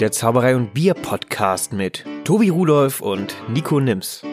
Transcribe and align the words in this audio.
der 0.00 0.12
Zauberei 0.12 0.56
und 0.56 0.72
Bier 0.72 0.94
Podcast 0.94 1.74
mit 1.74 2.06
Tobi 2.24 2.48
Rudolf 2.48 3.02
und 3.02 3.36
Nico 3.50 3.80
Nims. 3.80 4.24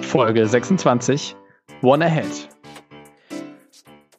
Folge 0.00 0.48
26 0.48 1.36
One 1.80 2.04
Ahead. 2.04 2.48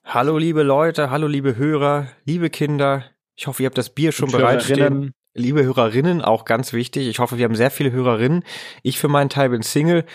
Hallo 0.06 0.38
liebe 0.38 0.64
Leute, 0.64 1.10
hallo 1.10 1.28
liebe 1.28 1.58
Hörer, 1.58 2.08
liebe 2.24 2.50
Kinder. 2.50 3.04
Ich 3.36 3.48
hoffe, 3.48 3.64
ihr 3.64 3.66
habt 3.68 3.78
das 3.78 3.90
Bier 3.90 4.14
schon 4.14 4.32
bereitstehen. 4.32 5.12
Liebe 5.34 5.64
Hörerinnen, 5.64 6.22
auch 6.22 6.46
ganz 6.46 6.72
wichtig. 6.72 7.10
Ich 7.10 7.20
hoffe, 7.20 7.38
wir 7.38 7.44
haben 7.44 7.56
sehr 7.56 7.72
viele 7.72 7.92
Hörerinnen. 7.92 8.46
Ich 8.82 8.98
für 8.98 9.10
meinen 9.10 9.30
Teil 9.30 9.50
bin 9.50 9.62
Single. 9.62 10.06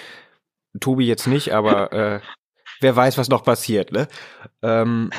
Tobi 0.80 1.06
jetzt 1.06 1.26
nicht, 1.26 1.52
aber 1.52 1.92
äh, 1.92 2.20
wer 2.80 2.94
weiß, 2.94 3.18
was 3.18 3.28
noch 3.28 3.44
passiert, 3.44 3.92
ne? 3.92 4.08
Ähm, 4.62 5.10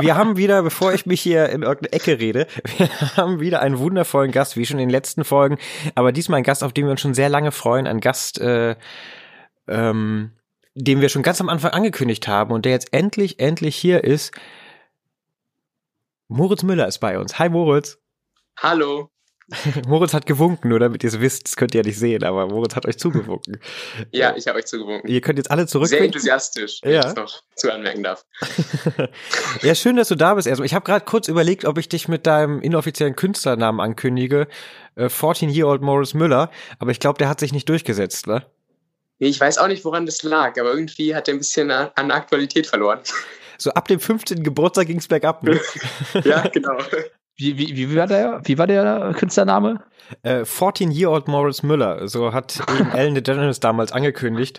wir 0.00 0.16
haben 0.16 0.36
wieder, 0.36 0.62
bevor 0.62 0.92
ich 0.92 1.06
mich 1.06 1.20
hier 1.20 1.48
in 1.48 1.62
irgendeine 1.62 1.92
Ecke 1.92 2.18
rede, 2.18 2.46
wir 2.76 2.88
haben 3.16 3.40
wieder 3.40 3.60
einen 3.60 3.78
wundervollen 3.78 4.32
Gast, 4.32 4.56
wie 4.56 4.66
schon 4.66 4.78
in 4.78 4.88
den 4.88 4.92
letzten 4.92 5.24
Folgen, 5.24 5.58
aber 5.94 6.12
diesmal 6.12 6.38
ein 6.38 6.44
Gast, 6.44 6.64
auf 6.64 6.72
den 6.72 6.84
wir 6.86 6.92
uns 6.92 7.00
schon 7.00 7.14
sehr 7.14 7.28
lange 7.28 7.52
freuen, 7.52 7.86
ein 7.86 8.00
Gast, 8.00 8.40
äh, 8.40 8.76
ähm, 9.66 10.32
den 10.74 11.00
wir 11.00 11.08
schon 11.08 11.22
ganz 11.22 11.40
am 11.40 11.48
Anfang 11.48 11.72
angekündigt 11.72 12.28
haben 12.28 12.52
und 12.52 12.64
der 12.64 12.72
jetzt 12.72 12.92
endlich, 12.92 13.40
endlich 13.40 13.76
hier 13.76 14.04
ist. 14.04 14.32
Moritz 16.28 16.62
Müller 16.62 16.86
ist 16.86 16.98
bei 16.98 17.18
uns. 17.18 17.38
Hi 17.38 17.48
Moritz. 17.48 17.98
Hallo. 18.58 19.10
Moritz 19.86 20.12
hat 20.12 20.26
gewunken, 20.26 20.68
nur 20.68 20.78
damit 20.78 21.02
ihr 21.02 21.08
es 21.08 21.20
wisst, 21.20 21.46
das 21.46 21.56
könnt 21.56 21.74
ihr 21.74 21.80
ja 21.80 21.86
nicht 21.86 21.98
sehen, 21.98 22.22
aber 22.22 22.46
Moritz 22.46 22.76
hat 22.76 22.86
euch 22.86 22.98
zugewunken. 22.98 23.58
ja, 24.12 24.36
ich 24.36 24.46
habe 24.46 24.58
euch 24.58 24.66
zugewunken. 24.66 25.08
Ihr 25.08 25.20
könnt 25.20 25.38
jetzt 25.38 25.50
alle 25.50 25.66
zurück. 25.66 25.88
Sehr 25.88 26.02
enthusiastisch, 26.02 26.80
wenn 26.82 26.92
ja. 26.92 26.98
ich 26.98 27.04
das 27.06 27.14
noch 27.14 27.42
zu 27.56 27.72
anmerken 27.72 28.02
darf. 28.02 28.24
ja, 29.62 29.74
schön, 29.74 29.96
dass 29.96 30.08
du 30.08 30.16
da 30.16 30.34
bist. 30.34 30.48
Also 30.48 30.64
ich 30.64 30.74
habe 30.74 30.84
gerade 30.84 31.04
kurz 31.04 31.28
überlegt, 31.28 31.64
ob 31.64 31.78
ich 31.78 31.88
dich 31.88 32.08
mit 32.08 32.26
deinem 32.26 32.60
inoffiziellen 32.60 33.16
Künstlernamen 33.16 33.80
ankündige. 33.80 34.48
Äh, 34.96 35.06
14-Year-Old 35.06 35.80
Morris 35.80 36.12
Müller, 36.12 36.50
aber 36.78 36.90
ich 36.90 37.00
glaube, 37.00 37.18
der 37.18 37.28
hat 37.28 37.40
sich 37.40 37.52
nicht 37.52 37.68
durchgesetzt, 37.68 38.26
ne? 38.26 38.44
Nee, 39.20 39.28
ich 39.28 39.40
weiß 39.40 39.58
auch 39.58 39.68
nicht, 39.68 39.84
woran 39.84 40.06
das 40.06 40.22
lag, 40.22 40.58
aber 40.60 40.72
irgendwie 40.72 41.14
hat 41.14 41.26
er 41.26 41.34
ein 41.34 41.38
bisschen 41.38 41.70
an 41.70 42.10
Aktualität 42.10 42.66
verloren. 42.66 43.00
So 43.58 43.70
ab 43.72 43.88
dem 43.88 43.98
15. 43.98 44.44
Geburtstag 44.44 44.86
ging's 44.86 45.08
bergab, 45.08 45.42
ne? 45.42 45.60
ja, 46.24 46.46
genau. 46.46 46.78
Wie, 47.40 47.56
wie, 47.56 47.76
wie, 47.76 47.96
war 47.96 48.08
der, 48.08 48.40
wie 48.44 48.58
war 48.58 48.66
der 48.66 49.14
Künstlername? 49.16 49.80
Äh, 50.22 50.40
14-Year-Old 50.40 51.28
Morris 51.28 51.62
Müller, 51.62 52.08
so 52.08 52.32
hat 52.32 52.58
ihn 52.80 52.90
Ellen 52.90 53.14
DeGeneres 53.14 53.60
damals 53.60 53.92
angekündigt. 53.92 54.58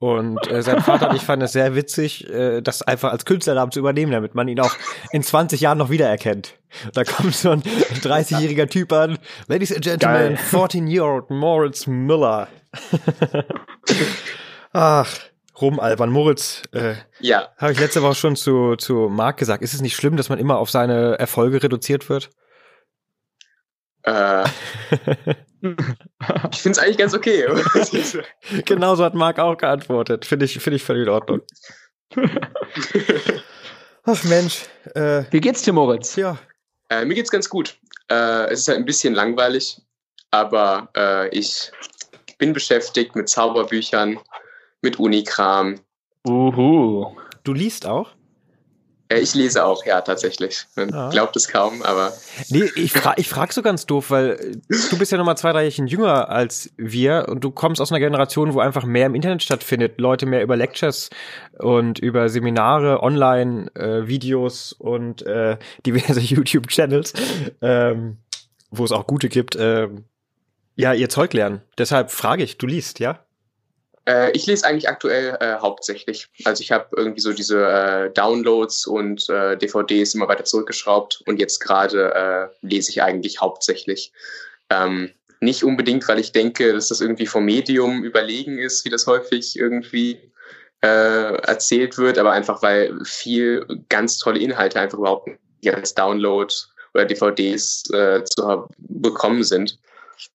Und 0.00 0.44
äh, 0.50 0.60
sein 0.60 0.82
Vater 0.82 1.10
und 1.10 1.14
ich 1.14 1.22
fanden 1.22 1.44
es 1.44 1.52
sehr 1.52 1.76
witzig, 1.76 2.28
äh, 2.28 2.62
das 2.62 2.82
einfach 2.82 3.12
als 3.12 3.26
Künstlernamen 3.26 3.70
zu 3.70 3.78
übernehmen, 3.78 4.10
damit 4.10 4.34
man 4.34 4.48
ihn 4.48 4.58
auch 4.58 4.74
in 5.12 5.22
20 5.22 5.60
Jahren 5.60 5.78
noch 5.78 5.90
wiedererkennt. 5.90 6.54
Da 6.94 7.04
kommt 7.04 7.32
so 7.32 7.50
ein 7.50 7.62
30-jähriger 7.62 8.68
Typ 8.68 8.92
an. 8.92 9.18
Ladies 9.46 9.72
and 9.72 9.84
Gentlemen, 9.84 10.36
14-Year-Old 10.36 11.30
Morris 11.30 11.86
Müller. 11.86 12.48
Ach, 14.72 15.08
rumalbern. 15.60 16.10
Moritz, 16.10 16.62
äh, 16.72 16.94
ja. 17.20 17.48
habe 17.56 17.72
ich 17.72 17.80
letzte 17.80 18.02
Woche 18.02 18.14
schon 18.14 18.36
zu, 18.36 18.76
zu 18.76 19.08
Marc 19.08 19.38
gesagt. 19.38 19.62
Ist 19.62 19.74
es 19.74 19.80
nicht 19.80 19.96
schlimm, 19.96 20.16
dass 20.16 20.28
man 20.28 20.38
immer 20.38 20.58
auf 20.58 20.70
seine 20.70 21.18
Erfolge 21.18 21.62
reduziert 21.62 22.08
wird? 22.08 22.30
Äh, 24.02 24.44
ich 25.62 26.60
finde 26.60 26.70
es 26.70 26.78
eigentlich 26.78 26.98
ganz 26.98 27.14
okay. 27.14 27.46
Genauso 28.64 29.04
hat 29.04 29.14
Marc 29.14 29.38
auch 29.38 29.56
geantwortet. 29.56 30.24
Finde 30.24 30.44
ich, 30.44 30.58
finde 30.58 30.76
ich 30.76 30.84
völlig 30.84 31.02
in 31.02 31.08
Ordnung. 31.08 31.42
Ach 34.04 34.24
Mensch. 34.24 34.66
Äh, 34.94 35.24
Wie 35.30 35.40
geht's 35.40 35.62
dir, 35.62 35.72
Moritz? 35.72 36.14
Ja. 36.16 36.38
Äh, 36.88 37.04
mir 37.04 37.14
geht's 37.14 37.30
ganz 37.30 37.48
gut. 37.48 37.76
Äh, 38.08 38.52
es 38.52 38.60
ist 38.60 38.68
halt 38.68 38.78
ein 38.78 38.84
bisschen 38.84 39.14
langweilig, 39.14 39.80
aber 40.30 40.88
äh, 40.96 41.28
ich 41.30 41.72
bin 42.38 42.52
beschäftigt 42.52 43.16
mit 43.16 43.28
Zauberbüchern, 43.28 44.20
mit 44.82 44.98
Unikram. 44.98 45.80
Uhu. 46.26 47.16
Du 47.44 47.52
liest 47.52 47.86
auch? 47.86 48.16
Äh, 49.08 49.20
ich 49.20 49.34
lese 49.34 49.64
auch, 49.64 49.84
ja, 49.84 50.00
tatsächlich. 50.00 50.66
Man 50.74 50.92
ah. 50.92 51.10
glaubt 51.10 51.36
es 51.36 51.48
kaum, 51.48 51.82
aber. 51.82 52.12
Nee, 52.48 52.68
ich, 52.74 52.92
fra 52.92 53.14
ich 53.16 53.28
frage 53.28 53.52
so 53.52 53.62
ganz 53.62 53.86
doof, 53.86 54.10
weil 54.10 54.60
du 54.68 54.98
bist 54.98 55.12
ja 55.12 55.18
nochmal 55.18 55.36
zwei, 55.36 55.52
drei 55.52 55.64
Jährchen 55.64 55.86
jünger 55.86 56.28
als 56.28 56.70
wir 56.76 57.26
und 57.28 57.44
du 57.44 57.50
kommst 57.50 57.80
aus 57.80 57.92
einer 57.92 58.00
Generation, 58.00 58.54
wo 58.54 58.60
einfach 58.60 58.84
mehr 58.84 59.06
im 59.06 59.14
Internet 59.14 59.42
stattfindet. 59.42 60.00
Leute 60.00 60.26
mehr 60.26 60.42
über 60.42 60.56
Lectures 60.56 61.10
und 61.58 61.98
über 61.98 62.28
Seminare, 62.28 63.02
Online-Videos 63.02 64.72
äh, 64.72 64.82
und 64.82 65.22
äh, 65.22 65.56
diverse 65.84 66.20
YouTube-Channels, 66.20 67.12
ähm, 67.62 68.18
wo 68.70 68.84
es 68.84 68.92
auch 68.92 69.06
gute 69.06 69.28
gibt, 69.28 69.56
äh, 69.56 69.88
ja, 70.74 70.92
ihr 70.92 71.08
Zeug 71.08 71.32
lernen. 71.32 71.62
Deshalb 71.78 72.10
frage 72.10 72.42
ich, 72.42 72.58
du 72.58 72.66
liest, 72.66 72.98
ja? 72.98 73.25
Äh, 74.06 74.30
ich 74.32 74.46
lese 74.46 74.64
eigentlich 74.64 74.88
aktuell 74.88 75.36
äh, 75.40 75.56
hauptsächlich. 75.56 76.28
Also 76.44 76.62
ich 76.62 76.72
habe 76.72 76.88
irgendwie 76.96 77.20
so 77.20 77.32
diese 77.32 77.66
äh, 77.66 78.10
Downloads 78.10 78.86
und 78.86 79.28
äh, 79.28 79.56
DVDs 79.56 80.14
immer 80.14 80.28
weiter 80.28 80.44
zurückgeschraubt 80.44 81.22
und 81.26 81.40
jetzt 81.40 81.58
gerade 81.58 82.14
äh, 82.14 82.66
lese 82.66 82.90
ich 82.90 83.02
eigentlich 83.02 83.40
hauptsächlich. 83.40 84.12
Ähm, 84.70 85.10
nicht 85.40 85.64
unbedingt, 85.64 86.08
weil 86.08 86.18
ich 86.18 86.32
denke, 86.32 86.72
dass 86.72 86.88
das 86.88 87.00
irgendwie 87.00 87.26
vom 87.26 87.44
Medium 87.44 88.04
überlegen 88.04 88.58
ist, 88.58 88.84
wie 88.84 88.90
das 88.90 89.06
häufig 89.06 89.58
irgendwie 89.58 90.32
äh, 90.82 91.34
erzählt 91.42 91.98
wird, 91.98 92.16
aber 92.16 92.32
einfach 92.32 92.62
weil 92.62 92.96
viel 93.04 93.66
ganz 93.88 94.18
tolle 94.18 94.38
Inhalte 94.38 94.80
einfach 94.80 94.98
überhaupt 94.98 95.26
nicht 95.26 95.40
als 95.74 95.94
Download 95.94 96.52
oder 96.94 97.04
DVDs 97.04 97.82
zu 97.82 98.68
bekommen 98.78 99.42
sind. 99.42 99.78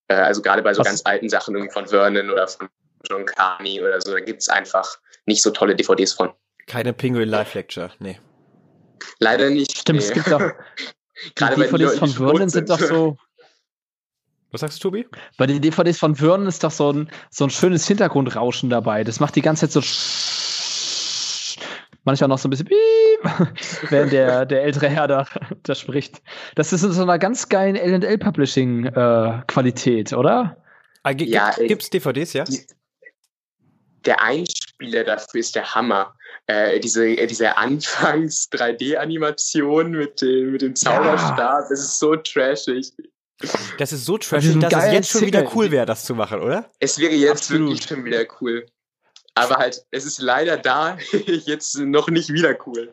Also 0.07 0.43
gerade 0.43 0.61
bei 0.61 0.73
so 0.73 0.83
ganz 0.83 1.01
alten 1.05 1.29
Sachen 1.29 1.55
irgendwie 1.55 1.73
von 1.73 1.87
Vernon 1.87 2.29
oder 2.29 2.47
von 2.47 2.69
John 3.09 3.25
Carney 3.25 3.81
oder 3.81 3.99
so, 4.01 4.11
da 4.11 4.19
gibt 4.19 4.41
es 4.41 4.49
einfach 4.49 4.97
nicht 5.25 5.41
so 5.41 5.51
tolle 5.51 5.75
DVDs 5.75 6.13
von. 6.13 6.31
Keine 6.67 6.93
Penguin 6.93 7.29
Live 7.29 7.53
Lecture, 7.53 7.91
nee. 7.99 8.19
Leider 9.19 9.49
nicht. 9.49 9.77
Stimmt, 9.77 9.99
nee. 9.99 10.05
es 10.05 10.11
gibt 10.11 10.31
auch. 10.31 10.41
Gerade 11.35 11.55
die 11.55 11.61
DVDs 11.61 11.99
von 11.99 12.09
Vernon 12.09 12.49
sind 12.49 12.69
doch 12.69 12.79
so. 12.79 13.17
Was 14.51 14.61
sagst 14.61 14.83
du, 14.83 14.89
Tobi? 14.89 15.07
Bei 15.37 15.45
den 15.45 15.61
DVDs 15.61 15.99
von 15.99 16.15
Vernon 16.15 16.47
ist 16.47 16.63
doch 16.63 16.71
so 16.71 16.91
ein, 16.91 17.11
so 17.29 17.45
ein 17.45 17.49
schönes 17.49 17.87
Hintergrundrauschen 17.87 18.69
dabei. 18.69 19.03
Das 19.03 19.19
macht 19.19 19.35
die 19.35 19.41
ganze 19.41 19.69
Zeit 19.69 19.71
so 19.71 19.81
manchmal 22.03 22.27
noch 22.27 22.37
so 22.37 22.47
ein 22.47 22.51
bisschen 22.51 22.67
piep, 22.67 23.89
während 23.89 24.11
der, 24.11 24.45
der 24.45 24.63
ältere 24.63 24.89
Herr 24.89 25.07
da, 25.07 25.25
da 25.63 25.75
spricht. 25.75 26.21
Das 26.55 26.73
ist 26.73 26.83
in 26.83 26.91
so 26.91 27.03
einer 27.03 27.19
ganz 27.19 27.49
geilen 27.49 27.75
L&L 27.75 28.17
Publishing 28.17 28.85
äh, 28.85 29.41
Qualität, 29.47 30.13
oder? 30.13 30.57
Ah, 31.03 31.11
ja, 31.11 31.51
gibt's 31.57 31.89
DVDs, 31.89 32.33
ja? 32.33 32.43
Der 34.05 34.21
Einspieler 34.21 35.03
dafür 35.03 35.39
ist 35.39 35.55
der 35.55 35.73
Hammer. 35.75 36.13
Äh, 36.47 36.79
diese, 36.79 37.07
äh, 37.07 37.27
diese 37.27 37.57
Anfangs-3D-Animation 37.57 39.91
mit 39.97 40.21
dem, 40.21 40.53
mit 40.53 40.61
dem 40.61 40.75
Zauberstab, 40.75 41.37
ja. 41.37 41.61
das 41.69 41.79
ist 41.79 41.99
so 41.99 42.15
trashig. 42.15 42.91
Das 43.77 43.91
ist 43.91 44.05
so 44.05 44.17
trashig, 44.17 44.57
dass 44.59 44.85
es 44.85 44.93
jetzt 44.93 45.09
schon 45.09 45.21
wieder 45.21 45.53
cool 45.55 45.71
wäre, 45.71 45.85
das 45.85 46.05
zu 46.05 46.15
machen, 46.15 46.41
oder? 46.41 46.69
Es 46.79 46.97
wäre 46.99 47.13
jetzt 47.13 47.43
Absolut. 47.43 47.69
wirklich 47.69 47.87
schon 47.87 48.05
wieder 48.05 48.25
cool. 48.39 48.65
Aber 49.33 49.55
halt, 49.55 49.81
es 49.91 50.05
ist 50.05 50.21
leider 50.21 50.57
da 50.57 50.97
jetzt 51.45 51.77
noch 51.77 52.09
nicht 52.09 52.33
wieder 52.33 52.53
cool. 52.65 52.91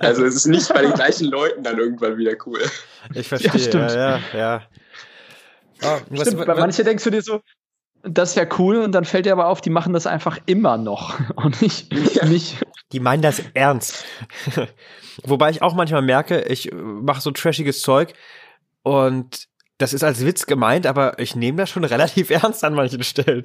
Also 0.00 0.24
es 0.24 0.34
ist 0.34 0.46
nicht 0.46 0.68
bei 0.68 0.82
den 0.82 0.94
gleichen 0.94 1.28
Leuten 1.28 1.62
dann 1.62 1.78
irgendwann 1.78 2.18
wieder 2.18 2.34
cool. 2.44 2.60
Ich 3.14 3.28
verstehe, 3.28 3.70
ja, 3.72 3.94
ja, 3.94 4.20
ja. 4.34 4.62
Oh, 5.82 6.00
was, 6.10 6.36
was, 6.36 6.58
manche 6.58 6.82
denkst 6.82 7.04
du 7.04 7.10
dir 7.10 7.22
so, 7.22 7.40
das 8.06 8.30
ist 8.30 8.36
ja 8.36 8.46
cool 8.58 8.76
und 8.76 8.92
dann 8.92 9.04
fällt 9.04 9.26
dir 9.26 9.32
aber 9.32 9.48
auf, 9.48 9.60
die 9.60 9.70
machen 9.70 9.92
das 9.92 10.06
einfach 10.06 10.38
immer 10.46 10.76
noch 10.76 11.18
und 11.36 11.60
nicht, 11.62 11.92
ja. 12.14 12.26
nicht. 12.26 12.64
Die 12.92 13.00
meinen 13.00 13.22
das 13.22 13.42
ernst. 13.54 14.04
Wobei 15.24 15.50
ich 15.50 15.62
auch 15.62 15.74
manchmal 15.74 16.02
merke, 16.02 16.42
ich 16.42 16.70
mache 16.72 17.20
so 17.20 17.30
trashiges 17.30 17.80
Zeug 17.80 18.12
und 18.82 19.48
das 19.78 19.92
ist 19.92 20.04
als 20.04 20.24
Witz 20.24 20.46
gemeint, 20.46 20.86
aber 20.86 21.18
ich 21.18 21.34
nehme 21.34 21.58
das 21.58 21.70
schon 21.70 21.84
relativ 21.84 22.30
ernst 22.30 22.62
an 22.64 22.74
manchen 22.74 23.02
Stellen. 23.02 23.42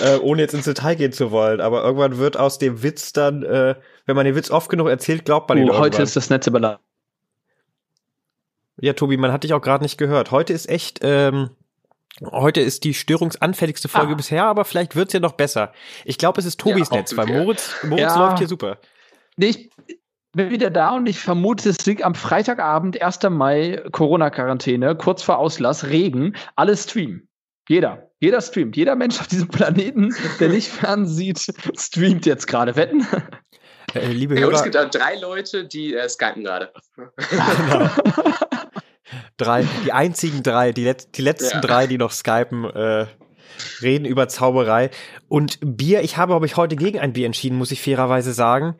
äh, 0.00 0.16
ohne 0.20 0.42
jetzt 0.42 0.54
ins 0.54 0.64
Detail 0.64 0.94
gehen 0.94 1.12
zu 1.12 1.30
wollen, 1.30 1.60
aber 1.60 1.84
irgendwann 1.84 2.18
wird 2.18 2.36
aus 2.36 2.58
dem 2.58 2.82
Witz 2.82 3.12
dann, 3.12 3.42
äh, 3.42 3.76
wenn 4.06 4.16
man 4.16 4.24
den 4.24 4.34
Witz 4.34 4.50
oft 4.50 4.70
genug 4.70 4.88
erzählt, 4.88 5.24
glaubt 5.24 5.48
man 5.48 5.58
ihn 5.58 5.70
oh, 5.70 5.78
Heute 5.78 6.02
ist 6.02 6.16
das 6.16 6.30
nette 6.30 6.50
Ballade. 6.50 6.80
Ja, 8.80 8.94
Tobi, 8.94 9.16
man 9.16 9.32
hat 9.32 9.44
dich 9.44 9.52
auch 9.52 9.60
gerade 9.60 9.84
nicht 9.84 9.98
gehört. 9.98 10.30
Heute 10.30 10.52
ist 10.52 10.68
echt, 10.68 11.00
ähm, 11.02 11.50
heute 12.22 12.60
ist 12.60 12.84
die 12.84 12.94
störungsanfälligste 12.94 13.88
Folge 13.88 14.12
ah. 14.12 14.16
bisher, 14.16 14.44
aber 14.44 14.64
vielleicht 14.64 14.96
wird's 14.96 15.12
ja 15.12 15.20
noch 15.20 15.32
besser. 15.32 15.72
Ich 16.04 16.18
glaube, 16.18 16.40
es 16.40 16.46
ist 16.46 16.58
Tobis 16.58 16.88
ja, 16.90 16.96
Netz, 16.96 17.16
weil 17.16 17.26
Moritz, 17.26 17.74
Moritz 17.82 18.02
ja. 18.02 18.18
läuft 18.18 18.38
hier 18.38 18.48
super. 18.48 18.78
Nee, 19.36 19.48
ich 19.48 19.70
bin 20.32 20.50
wieder 20.50 20.70
da 20.70 20.90
und 20.90 21.08
ich 21.08 21.18
vermute, 21.18 21.68
es 21.68 21.84
liegt 21.86 22.02
am 22.02 22.14
Freitagabend, 22.14 23.00
1. 23.00 23.20
Mai, 23.30 23.82
Corona-Quarantäne, 23.92 24.96
kurz 24.96 25.22
vor 25.22 25.38
Auslass, 25.38 25.88
Regen, 25.88 26.36
alle 26.56 26.76
streamen. 26.76 27.28
Jeder. 27.68 28.10
Jeder 28.20 28.40
streamt. 28.40 28.76
Jeder 28.76 28.96
Mensch 28.96 29.20
auf 29.20 29.28
diesem 29.28 29.48
Planeten, 29.48 30.14
der 30.40 30.48
nicht 30.48 30.68
fernsieht, 30.68 31.52
streamt 31.78 32.26
jetzt 32.26 32.46
gerade. 32.46 32.76
Wetten? 32.76 33.06
Äh, 33.94 34.08
liebe 34.08 34.34
ja, 34.34 34.40
Hörer. 34.40 34.50
Und 34.50 34.54
es 34.54 34.62
gibt 34.62 34.76
auch 34.76 34.90
drei 34.90 35.16
Leute, 35.16 35.64
die 35.64 35.94
äh, 35.94 36.08
skypen 36.08 36.44
gerade. 36.44 36.72
genau. 36.96 37.88
drei, 39.36 39.66
die 39.84 39.92
einzigen 39.92 40.42
drei, 40.42 40.72
die, 40.72 40.84
Let 40.84 41.16
die 41.16 41.22
letzten 41.22 41.56
ja. 41.56 41.60
drei, 41.60 41.86
die 41.86 41.98
noch 41.98 42.12
skypen, 42.12 42.64
äh, 42.64 43.06
reden 43.82 44.04
über 44.04 44.28
Zauberei. 44.28 44.90
Und 45.28 45.58
Bier, 45.60 46.02
ich 46.02 46.16
habe, 46.16 46.32
glaube 46.32 46.46
ich, 46.46 46.56
heute 46.56 46.76
gegen 46.76 46.98
ein 46.98 47.12
Bier 47.12 47.26
entschieden, 47.26 47.58
muss 47.58 47.70
ich 47.70 47.82
fairerweise 47.82 48.32
sagen. 48.32 48.76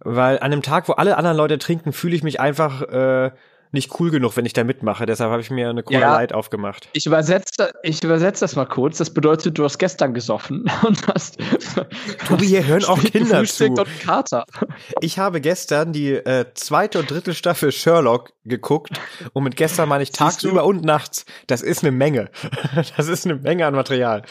Weil 0.00 0.36
an 0.36 0.52
einem 0.52 0.62
Tag, 0.62 0.88
wo 0.88 0.94
alle 0.94 1.16
anderen 1.16 1.36
Leute 1.36 1.58
trinken, 1.58 1.92
fühle 1.92 2.16
ich 2.16 2.22
mich 2.22 2.40
einfach 2.40 2.82
äh, 2.82 3.30
nicht 3.72 3.98
cool 3.98 4.10
genug, 4.10 4.36
wenn 4.36 4.46
ich 4.46 4.52
da 4.52 4.64
mitmache. 4.64 5.06
Deshalb 5.06 5.30
habe 5.30 5.40
ich 5.40 5.50
mir 5.50 5.70
eine 5.70 5.82
Cola 5.82 6.00
ja, 6.00 6.12
Light 6.14 6.32
aufgemacht. 6.32 6.88
Ich 6.92 7.06
übersetze, 7.06 7.72
ich 7.82 8.04
übersetze 8.04 8.44
das 8.44 8.54
mal 8.54 8.66
kurz. 8.66 8.98
Das 8.98 9.10
bedeutet, 9.10 9.56
du 9.58 9.64
hast 9.64 9.78
gestern 9.78 10.14
gesoffen 10.14 10.70
und 10.86 11.06
hast. 11.08 11.38
Tobi, 12.28 12.46
hier 12.46 12.66
hören 12.66 12.84
auch 12.84 13.00
Kinder 13.00 13.44
zu. 13.44 13.66
Und 13.66 14.00
Kater. 14.00 14.44
Ich 15.00 15.18
habe 15.18 15.40
gestern 15.40 15.92
die 15.92 16.12
äh, 16.12 16.46
zweite 16.54 17.00
und 17.00 17.10
dritte 17.10 17.34
Staffel 17.34 17.72
Sherlock 17.72 18.32
geguckt 18.44 19.00
und 19.32 19.44
mit 19.44 19.56
gestern 19.56 19.88
meine 19.88 20.02
ich 20.02 20.12
tagsüber 20.12 20.64
und 20.64 20.84
nachts. 20.84 21.24
Das 21.46 21.62
ist 21.62 21.82
eine 21.82 21.92
Menge. 21.92 22.30
Das 22.96 23.08
ist 23.08 23.26
eine 23.26 23.36
Menge 23.36 23.66
an 23.66 23.74
Material. 23.74 24.22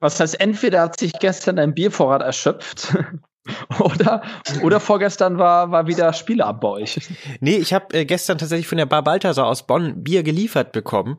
Was 0.00 0.18
heißt, 0.18 0.40
entweder 0.40 0.82
hat 0.82 0.98
sich 0.98 1.12
gestern 1.20 1.58
ein 1.58 1.74
Biervorrat 1.74 2.22
erschöpft 2.22 2.94
Oder, 3.80 4.22
oder 4.62 4.78
vorgestern 4.78 5.36
war, 5.36 5.72
war 5.72 5.88
wieder 5.88 6.12
Spieleabend 6.12 6.60
bei 6.60 6.68
euch. 6.68 7.00
Nee, 7.40 7.56
ich 7.56 7.74
habe 7.74 7.92
äh, 7.92 8.04
gestern 8.04 8.38
tatsächlich 8.38 8.68
von 8.68 8.78
der 8.78 8.86
Bar 8.86 9.02
Balthasar 9.02 9.46
aus 9.46 9.66
Bonn 9.66 10.04
Bier 10.04 10.22
geliefert 10.22 10.70
bekommen. 10.70 11.18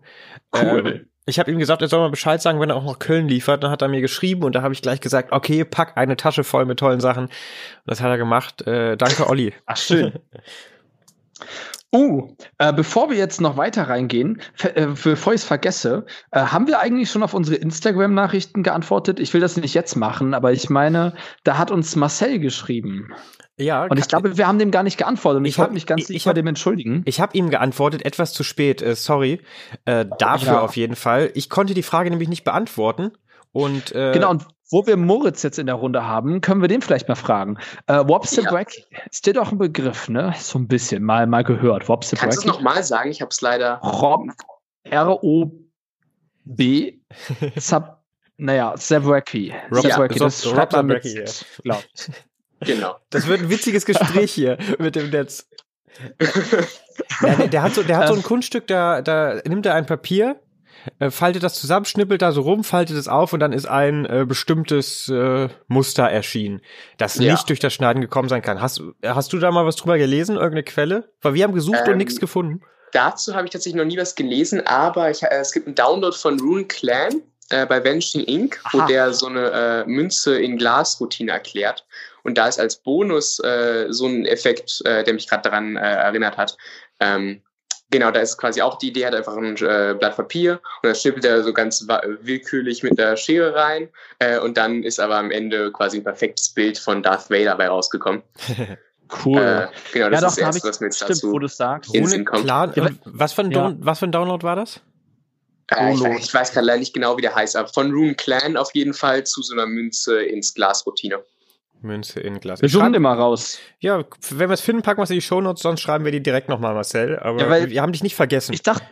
Cool. 0.56 0.84
Ähm, 0.86 1.06
ich 1.26 1.40
habe 1.40 1.52
ihm 1.52 1.60
gesagt, 1.60 1.82
er 1.82 1.88
soll 1.88 2.00
mal 2.00 2.10
Bescheid 2.10 2.42
sagen, 2.42 2.60
wenn 2.60 2.70
er 2.70 2.76
auch 2.76 2.84
noch 2.84 3.00
Köln 3.00 3.28
liefert. 3.28 3.64
Dann 3.64 3.72
hat 3.72 3.82
er 3.82 3.88
mir 3.88 4.02
geschrieben 4.02 4.44
und 4.44 4.56
da 4.56 4.62
habe 4.62 4.74
ich 4.74 4.82
gleich 4.82 5.02
gesagt, 5.02 5.32
okay, 5.32 5.66
pack 5.66 5.98
eine 5.98 6.16
Tasche 6.16 6.44
voll 6.44 6.66
mit 6.66 6.80
tollen 6.80 7.00
Sachen. 7.00 7.30
Das 7.86 8.02
hat 8.02 8.10
er 8.10 8.18
gemacht. 8.18 8.66
Äh, 8.68 8.96
danke, 8.98 9.28
Olli. 9.30 9.54
Ach, 9.66 9.78
schön. 9.78 10.14
Uh, 11.94 12.36
äh, 12.58 12.74
bevor 12.74 13.12
wir 13.12 13.18
jetzt 13.18 13.40
noch 13.40 13.56
weiter 13.56 13.88
reingehen, 13.88 14.42
äh, 14.64 14.88
bevor 14.88 15.34
ich 15.34 15.42
es 15.42 15.44
vergesse, 15.46 16.06
äh, 16.32 16.40
haben 16.40 16.66
wir 16.66 16.80
eigentlich 16.80 17.12
schon 17.12 17.22
auf 17.22 17.36
unsere 17.36 17.58
Instagram-Nachrichten 17.58 18.64
geantwortet? 18.64 19.20
Ich 19.20 19.34
will 19.34 19.42
das 19.42 19.58
nicht 19.58 19.76
jetzt 19.76 19.96
machen, 19.96 20.34
aber 20.34 20.52
ich 20.52 20.72
meine, 20.72 21.14
da 21.44 21.60
hat 21.60 21.70
uns 21.70 21.96
Marcel 21.96 22.40
geschrieben. 22.40 23.14
Ja. 23.58 23.86
Und 23.86 24.00
ich 24.00 24.08
glaube, 24.08 24.38
wir 24.38 24.48
haben 24.48 24.58
dem 24.58 24.72
gar 24.72 24.82
nicht 24.82 24.98
geantwortet. 24.98 25.38
Und 25.38 25.46
ich, 25.46 25.52
ich 25.52 25.60
wollte 25.60 25.74
mich 25.74 25.86
ganz 25.86 26.10
ich, 26.10 26.26
bei 26.26 26.34
dem 26.34 26.48
entschuldigen. 26.48 27.04
Ich 27.06 27.22
habe 27.22 27.38
ihm 27.38 27.52
geantwortet, 27.52 28.04
etwas 28.06 28.34
zu 28.34 28.44
spät. 28.44 28.82
Äh, 28.82 28.96
sorry. 28.96 29.42
Äh, 29.86 30.06
dafür 30.18 30.54
ja. 30.54 30.62
auf 30.62 30.76
jeden 30.76 30.96
Fall. 30.96 31.30
Ich 31.36 31.50
konnte 31.50 31.76
die 31.76 31.84
Frage 31.84 32.10
nämlich 32.10 32.30
nicht 32.30 32.44
beantworten. 32.44 33.12
Und, 33.52 33.94
äh, 33.94 34.14
genau, 34.14 34.32
und 34.32 34.48
wo 34.70 34.86
wir 34.88 34.98
Moritz 34.98 35.44
jetzt 35.44 35.60
in 35.60 35.68
der 35.68 35.76
Runde 35.76 36.06
haben, 36.06 36.42
können 36.42 36.62
wir 36.62 36.68
den 36.68 36.82
vielleicht 36.82 37.08
mal 37.08 37.16
fragen. 37.16 37.58
Äh, 37.88 38.08
Wopsebrack 38.08 38.74
ja. 38.76 39.00
ist 39.10 39.26
dir 39.26 39.34
doch 39.34 39.52
ein 39.52 39.58
Begriff, 39.58 40.10
ne? 40.10 40.34
So 40.40 40.58
ein 40.60 40.68
bisschen, 40.68 41.04
mal, 41.04 41.28
mal 41.28 41.44
gehört. 41.44 41.88
Wopsebrack. 41.90 42.30
Kannst 42.30 42.46
du 42.46 42.50
es 42.50 42.56
nochmal 42.56 42.84
sagen? 42.84 43.12
Ich 43.12 43.22
habe 43.22 43.30
es 43.30 43.42
leider. 43.42 43.80
R-O-B 44.84 45.64
Sub, 47.56 47.98
naja, 48.38 48.76
Zabraki. 48.76 49.54
Zabraki, 49.72 50.20
ja, 50.20 50.26
das 50.26 50.44
schreibt 50.44 50.74
man 50.74 50.88
mit, 50.88 51.06
ja. 51.06 51.78
Genau. 52.62 52.96
Das 53.10 53.28
wird 53.28 53.42
ein 53.42 53.50
witziges 53.50 53.86
Gespräch 53.86 54.32
hier 54.32 54.58
mit 54.80 54.96
dem 54.96 55.10
Netz. 55.10 55.48
ja, 57.22 57.36
der, 57.36 57.48
der, 57.48 57.62
hat 57.62 57.76
so, 57.76 57.84
der 57.84 57.98
hat 57.98 58.08
so 58.08 58.16
ein 58.16 58.24
Kunststück, 58.24 58.66
da, 58.68 59.02
da 59.02 59.42
nimmt 59.46 59.66
er 59.66 59.76
ein 59.76 59.86
Papier 59.86 60.40
äh, 61.00 61.10
faltet 61.10 61.44
das 61.44 61.56
zusammen, 61.56 61.86
schnippelt 61.86 62.22
da 62.22 62.32
so 62.32 62.42
rum, 62.42 62.64
faltet 62.64 62.98
es 62.98 63.08
auf 63.08 63.34
und 63.34 63.40
dann 63.40 63.54
ist 63.54 63.66
ein 63.66 64.06
äh, 64.06 64.26
bestimmtes 64.28 65.10
äh, 65.10 65.50
Muster 65.68 66.04
erschienen, 66.04 66.62
das 66.98 67.16
ja. 67.16 67.32
nicht 67.32 67.50
durch 67.50 67.60
das 67.60 67.74
Schneiden 67.74 68.02
gekommen 68.02 68.30
sein 68.30 68.42
kann. 68.42 68.62
Hast, 68.62 68.82
hast 69.04 69.34
du 69.34 69.40
da 69.40 69.52
mal 69.52 69.66
was 69.66 69.76
drüber 69.76 69.98
gelesen, 69.98 70.36
irgendeine 70.36 70.64
Quelle? 70.64 71.10
Weil 71.22 71.34
wir 71.34 71.44
haben 71.44 71.54
gesucht 71.54 71.82
ähm, 71.86 71.94
und 71.94 71.98
nichts 71.98 72.20
gefunden. 72.20 72.62
Dazu 72.92 73.34
habe 73.34 73.46
ich 73.46 73.52
tatsächlich 73.52 73.78
noch 73.78 73.86
nie 73.88 73.98
was 73.98 74.16
gelesen, 74.16 74.66
aber 74.66 75.10
ich, 75.10 75.24
äh, 75.24 75.30
es 75.32 75.52
gibt 75.52 75.68
einen 75.68 75.76
Download 75.76 76.16
von 76.16 76.40
Rune 76.40 76.66
Clan 76.66 77.22
äh, 77.50 77.66
bei 77.66 77.84
Vanishing 77.84 78.24
Inc., 78.24 78.60
Aha. 78.64 78.78
wo 78.78 78.88
der 78.88 79.14
so 79.14 79.28
eine 79.28 79.84
Münze 79.88 80.40
in 80.40 80.58
Glas-Routine 80.58 81.32
erklärt. 81.32 81.86
Und 82.24 82.38
da 82.38 82.48
ist 82.48 82.58
als 82.60 82.78
Bonus 82.78 83.36
so 83.36 84.06
ein 84.06 84.26
Effekt, 84.26 84.82
der 84.86 85.14
mich 85.14 85.28
gerade 85.28 85.42
daran 85.42 85.76
erinnert 85.76 86.38
hat. 86.38 86.56
Ähm, 87.02 87.42
Genau, 87.94 88.10
da 88.10 88.22
ist 88.22 88.40
quasi 88.40 88.60
auch 88.60 88.80
die 88.80 88.88
Idee, 88.88 89.06
hat 89.06 89.14
einfach 89.14 89.38
ein 89.38 89.56
äh, 89.56 89.94
Blatt 89.94 90.16
Papier 90.16 90.54
und 90.82 90.90
das 90.90 91.04
schnippelt 91.04 91.26
er 91.26 91.44
so 91.44 91.54
ganz 91.54 91.88
willkürlich 92.22 92.82
mit 92.82 92.98
der 92.98 93.16
Schere 93.18 93.54
rein 93.54 93.88
äh, 94.18 94.40
und 94.40 94.58
dann 94.58 94.82
ist 94.82 95.00
aber 95.00 95.18
am 95.18 95.30
Ende 95.30 95.72
quasi 95.72 95.98
ein 95.98 96.04
perfektes 96.04 96.50
Bild 96.50 96.80
von 96.80 97.04
Darth 97.04 97.30
Vader 97.30 97.52
dabei 97.52 97.68
rausgekommen. 97.68 98.24
cool. 99.26 99.38
Äh, 99.38 99.68
genau, 99.94 100.10
das 100.10 100.22
ja, 100.22 100.28
ist 100.28 100.38
das 100.38 100.38
Erste, 100.40 100.68
was 100.70 100.80
mir 100.80 100.88
jetzt 100.88 100.96
stimmt, 100.96 101.10
dazu 101.12 101.32
wo 101.34 101.38
du 101.38 101.48
sagst. 101.48 101.96
Ohne, 101.96 102.26
klar, 102.26 102.74
was, 103.06 103.34
für 103.34 103.42
ein 103.44 103.52
ja. 103.52 103.76
was 103.78 104.00
für 104.00 104.08
ein 104.08 104.12
Download 104.12 104.42
war 104.42 104.56
das? 104.56 104.82
Äh, 105.70 105.94
ich, 105.94 106.04
ich, 106.04 106.34
weiß 106.34 106.52
gerade 106.52 106.66
leider 106.66 106.80
nicht 106.80 106.96
genau, 106.96 107.16
wie 107.16 107.22
der 107.22 107.36
heißt, 107.36 107.56
aber 107.56 107.68
von 107.68 107.92
Rune 107.92 108.16
Clan 108.16 108.58
auf 108.58 108.74
jeden 108.74 108.96
Fall 108.96 109.24
zu 109.24 109.44
so 109.44 109.54
einer 109.54 109.68
Münze 109.68 110.24
ins 110.24 110.56
Glas-Routine. 110.56 111.24
Münze 111.84 112.20
in 112.20 112.40
Glas. 112.40 112.62
Wir 112.62 112.70
suchen 112.70 112.94
immer 112.94 113.14
raus. 113.14 113.60
Ja, 113.80 114.04
wenn 114.30 114.50
wir 114.50 114.54
es 114.54 114.62
finden, 114.62 114.82
packen 114.82 115.00
wir 115.00 115.04
es 115.04 115.10
in 115.10 115.18
die 115.18 115.22
Shownotes, 115.22 115.62
sonst 115.62 115.82
schreiben 115.82 116.06
wir 116.06 116.12
die 116.12 116.24
direkt 116.24 116.50
nochmal, 116.50 116.74
Marcel. 116.74 117.20
Aber 117.20 117.60
ja, 117.60 117.70
wir 117.70 117.82
haben 117.82 117.92
dich 117.92 118.04
nicht 118.04 118.16
vergessen. 118.16 118.54
Ich 118.54 118.64
dachte, 118.64 118.86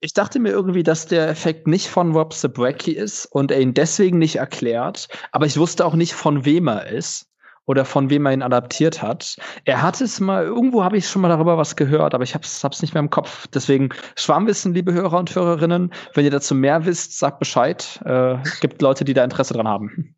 ich 0.00 0.12
dachte 0.12 0.38
mir 0.38 0.50
irgendwie, 0.50 0.82
dass 0.82 1.06
der 1.06 1.28
Effekt 1.28 1.66
nicht 1.66 1.88
von 1.88 2.12
Rob 2.12 2.34
Zabrecki 2.34 2.92
ist 2.92 3.26
und 3.26 3.50
er 3.50 3.60
ihn 3.60 3.72
deswegen 3.72 4.18
nicht 4.18 4.36
erklärt. 4.36 5.08
Aber 5.32 5.46
ich 5.46 5.56
wusste 5.56 5.86
auch 5.86 5.94
nicht, 5.94 6.12
von 6.12 6.44
wem 6.44 6.68
er 6.68 6.88
ist 6.88 7.30
oder 7.66 7.86
von 7.86 8.10
wem 8.10 8.26
er 8.26 8.34
ihn 8.34 8.42
adaptiert 8.42 9.00
hat. 9.00 9.36
Er 9.64 9.80
hat 9.80 10.00
es 10.00 10.20
mal, 10.20 10.44
irgendwo 10.44 10.84
habe 10.84 10.98
ich 10.98 11.08
schon 11.08 11.22
mal 11.22 11.28
darüber 11.28 11.56
was 11.56 11.76
gehört, 11.76 12.14
aber 12.14 12.24
ich 12.24 12.34
hab's, 12.34 12.62
hab's 12.62 12.82
nicht 12.82 12.92
mehr 12.92 13.02
im 13.02 13.08
Kopf. 13.08 13.46
Deswegen 13.48 13.90
Schwarmwissen, 14.16 14.74
liebe 14.74 14.92
Hörer 14.92 15.18
und 15.18 15.34
Hörerinnen, 15.34 15.92
wenn 16.12 16.24
ihr 16.24 16.30
dazu 16.30 16.54
mehr 16.54 16.84
wisst, 16.84 17.18
sagt 17.18 17.38
Bescheid. 17.38 18.00
Äh, 18.04 18.36
gibt 18.60 18.82
Leute, 18.82 19.04
die 19.04 19.14
da 19.14 19.24
Interesse 19.24 19.54
dran 19.54 19.68
haben. 19.68 20.14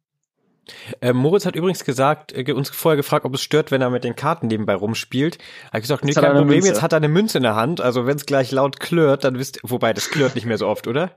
Äh, 1.01 1.13
Moritz 1.13 1.47
hat 1.47 1.57
übrigens 1.57 1.85
gesagt, 1.85 2.33
äh, 2.33 2.53
uns 2.53 2.71
vorher 2.71 2.97
gefragt, 2.97 3.25
ob 3.25 3.35
es 3.35 3.43
stört, 3.43 3.71
wenn 3.71 3.83
er 3.83 3.91
mit 3.91 4.05
den 4.05 4.17
Karten 4.17 4.49
nebenbei 4.49 4.75
rumspielt. 4.75 5.39
Hat 5.73 5.83
gesagt, 5.83 6.05
nee, 6.05 6.13
kein 6.13 6.25
Problem, 6.25 6.47
Münze. 6.47 6.69
jetzt 6.69 6.83
hat 6.83 6.93
er 6.93 6.97
eine 6.97 7.09
Münze 7.09 7.39
in 7.39 7.45
der 7.45 7.57
Hand. 7.57 7.81
Also 7.81 8.07
wenn 8.07 8.17
es 8.17 8.27
gleich 8.27 8.51
laut 8.51 8.81
klirrt, 8.81 9.25
dann 9.25 9.39
wisst 9.39 9.61
wobei 9.63 9.93
das 9.93 10.11
klirrt 10.11 10.35
nicht 10.35 10.47
mehr 10.47 10.59
so 10.59 10.67
oft, 10.67 10.87
oder? 10.87 11.13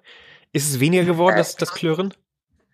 Ist 0.51 0.69
es 0.69 0.79
weniger 0.79 1.03
geworden, 1.03 1.37
das, 1.37 1.55
das 1.55 1.73
Klirren? 1.73 2.13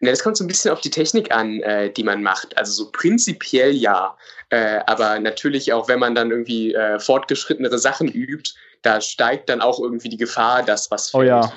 Ja, 0.01 0.11
das 0.11 0.23
kommt 0.23 0.37
so 0.37 0.43
ein 0.43 0.47
bisschen 0.47 0.71
auf 0.71 0.81
die 0.81 0.89
Technik 0.89 1.31
an, 1.31 1.61
äh, 1.61 1.91
die 1.91 2.03
man 2.03 2.21
macht. 2.21 2.57
Also 2.57 2.71
so 2.71 2.91
prinzipiell 2.91 3.73
ja. 3.73 4.17
Äh, 4.49 4.79
aber 4.85 5.19
natürlich 5.19 5.73
auch, 5.73 5.87
wenn 5.87 5.99
man 5.99 6.15
dann 6.15 6.31
irgendwie 6.31 6.73
äh, 6.73 6.99
fortgeschrittenere 6.99 7.79
Sachen 7.79 8.07
übt, 8.07 8.51
da 8.81 9.01
steigt 9.01 9.49
dann 9.49 9.61
auch 9.61 9.79
irgendwie 9.79 10.09
die 10.09 10.17
Gefahr, 10.17 10.63
dass 10.63 10.91
was 10.91 11.09
fällt. 11.09 11.23
Oh 11.23 11.25
ja. 11.25 11.53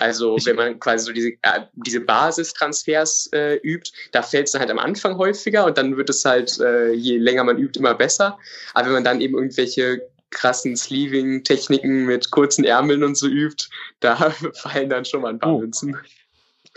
Also 0.00 0.36
wenn 0.44 0.56
man 0.56 0.80
quasi 0.80 1.06
so 1.06 1.12
diese, 1.12 1.30
äh, 1.42 1.60
diese 1.74 2.00
Basistransfers 2.00 3.30
äh, 3.32 3.56
übt, 3.62 3.92
da 4.12 4.22
fällt 4.22 4.46
es 4.46 4.52
dann 4.52 4.60
halt 4.60 4.70
am 4.70 4.78
Anfang 4.78 5.16
häufiger 5.16 5.66
und 5.66 5.78
dann 5.78 5.96
wird 5.96 6.10
es 6.10 6.24
halt, 6.24 6.58
äh, 6.60 6.92
je 6.92 7.18
länger 7.18 7.44
man 7.44 7.58
übt, 7.58 7.78
immer 7.78 7.94
besser. 7.94 8.38
Aber 8.74 8.86
wenn 8.86 8.94
man 8.94 9.04
dann 9.04 9.20
eben 9.20 9.34
irgendwelche 9.34 10.02
krassen 10.30 10.76
Sleeving-Techniken 10.76 12.04
mit 12.04 12.30
kurzen 12.30 12.64
Ärmeln 12.64 13.02
und 13.02 13.16
so 13.16 13.28
übt, 13.28 13.66
da 14.00 14.16
fallen 14.54 14.90
dann 14.90 15.04
schon 15.04 15.22
mal 15.22 15.30
ein 15.30 15.38
paar 15.38 15.54
oh. 15.54 15.60
Münzen. 15.60 15.96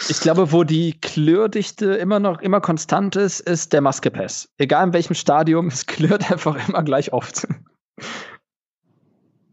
Ich 0.10 0.20
glaube, 0.20 0.52
wo 0.52 0.64
die 0.64 1.00
Klirrdichte 1.00 1.94
immer 1.94 2.20
noch 2.20 2.42
immer 2.42 2.60
konstant 2.60 3.16
ist, 3.16 3.42
ist 3.42 3.72
der 3.72 3.82
Maskepass. 3.82 4.50
Egal 4.58 4.88
in 4.88 4.94
welchem 4.94 5.14
Stadium, 5.14 5.68
es 5.68 5.86
klirrt 5.86 6.32
einfach 6.32 6.68
immer 6.68 6.82
gleich 6.84 7.14
oft. 7.14 7.48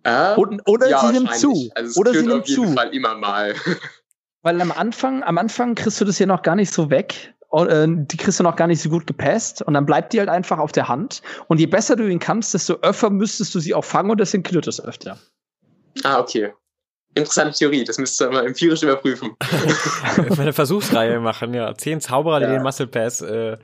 Äh, 0.09 0.37
oder, 0.37 0.59
oder 0.67 0.89
ja, 0.89 1.01
sie 1.01 1.13
nimmt 1.13 1.35
zu. 1.35 1.71
Also 1.75 1.91
es 1.91 1.97
oder 1.97 2.13
sie 2.13 2.27
nimmt 2.27 2.43
auf 2.43 2.49
jeden 2.49 2.69
zu. 2.69 2.75
Fall 2.75 2.95
immer 2.95 3.15
mal. 3.15 3.55
Weil 4.43 4.61
am 4.61 4.73
Anfang, 4.73 5.23
am 5.23 5.39
Anfang 5.39 5.75
kriegst 5.75 6.01
du 6.01 6.05
das 6.05 6.19
ja 6.19 6.27
noch 6.27 6.43
gar 6.43 6.57
nicht 6.57 6.73
so 6.73 6.91
weg. 6.91 7.35
Äh, 7.53 7.87
die 7.89 8.17
kriegst 8.17 8.39
du 8.39 8.45
noch 8.45 8.57
gar 8.57 8.67
nicht 8.67 8.81
so 8.81 8.89
gut 8.89 9.07
gepasst 9.07 9.63
und 9.63 9.75
dann 9.75 9.87
bleibt 9.87 10.13
die 10.13 10.21
halt 10.21 10.29
einfach 10.29 10.59
auf 10.59 10.73
der 10.73 10.89
Hand. 10.89 11.23
Und 11.49 11.59
je 11.59 11.67
besser 11.67 11.97
du 11.97 12.07
ihn 12.07 12.19
kannst, 12.19 12.55
desto 12.55 12.75
öfter 12.83 13.11
müsstest 13.11 13.55
du 13.55 13.61
sie 13.61 13.75
auch 13.75 13.85
fangen 13.85 14.11
und 14.11 14.21
deswegen 14.21 14.43
klirrt 14.43 14.67
es 14.67 14.83
öfter. 14.83 15.19
Ah, 16.05 16.21
okay. 16.21 16.53
Interessante 17.15 17.59
Theorie, 17.59 17.85
das 17.85 17.99
müsst 17.99 18.21
ihr 18.21 18.31
mal 18.31 18.47
empirisch 18.47 18.83
überprüfen. 18.83 19.35
eine 20.39 20.53
Versuchsreihe 20.53 21.19
machen, 21.19 21.53
ja. 21.55 21.75
Zehn 21.75 22.01
Zauberer, 22.01 22.41
die 22.41 22.47
den 22.47 22.63
Muscle 22.63 22.87
Pass 22.87 23.23
äh, 23.23 23.57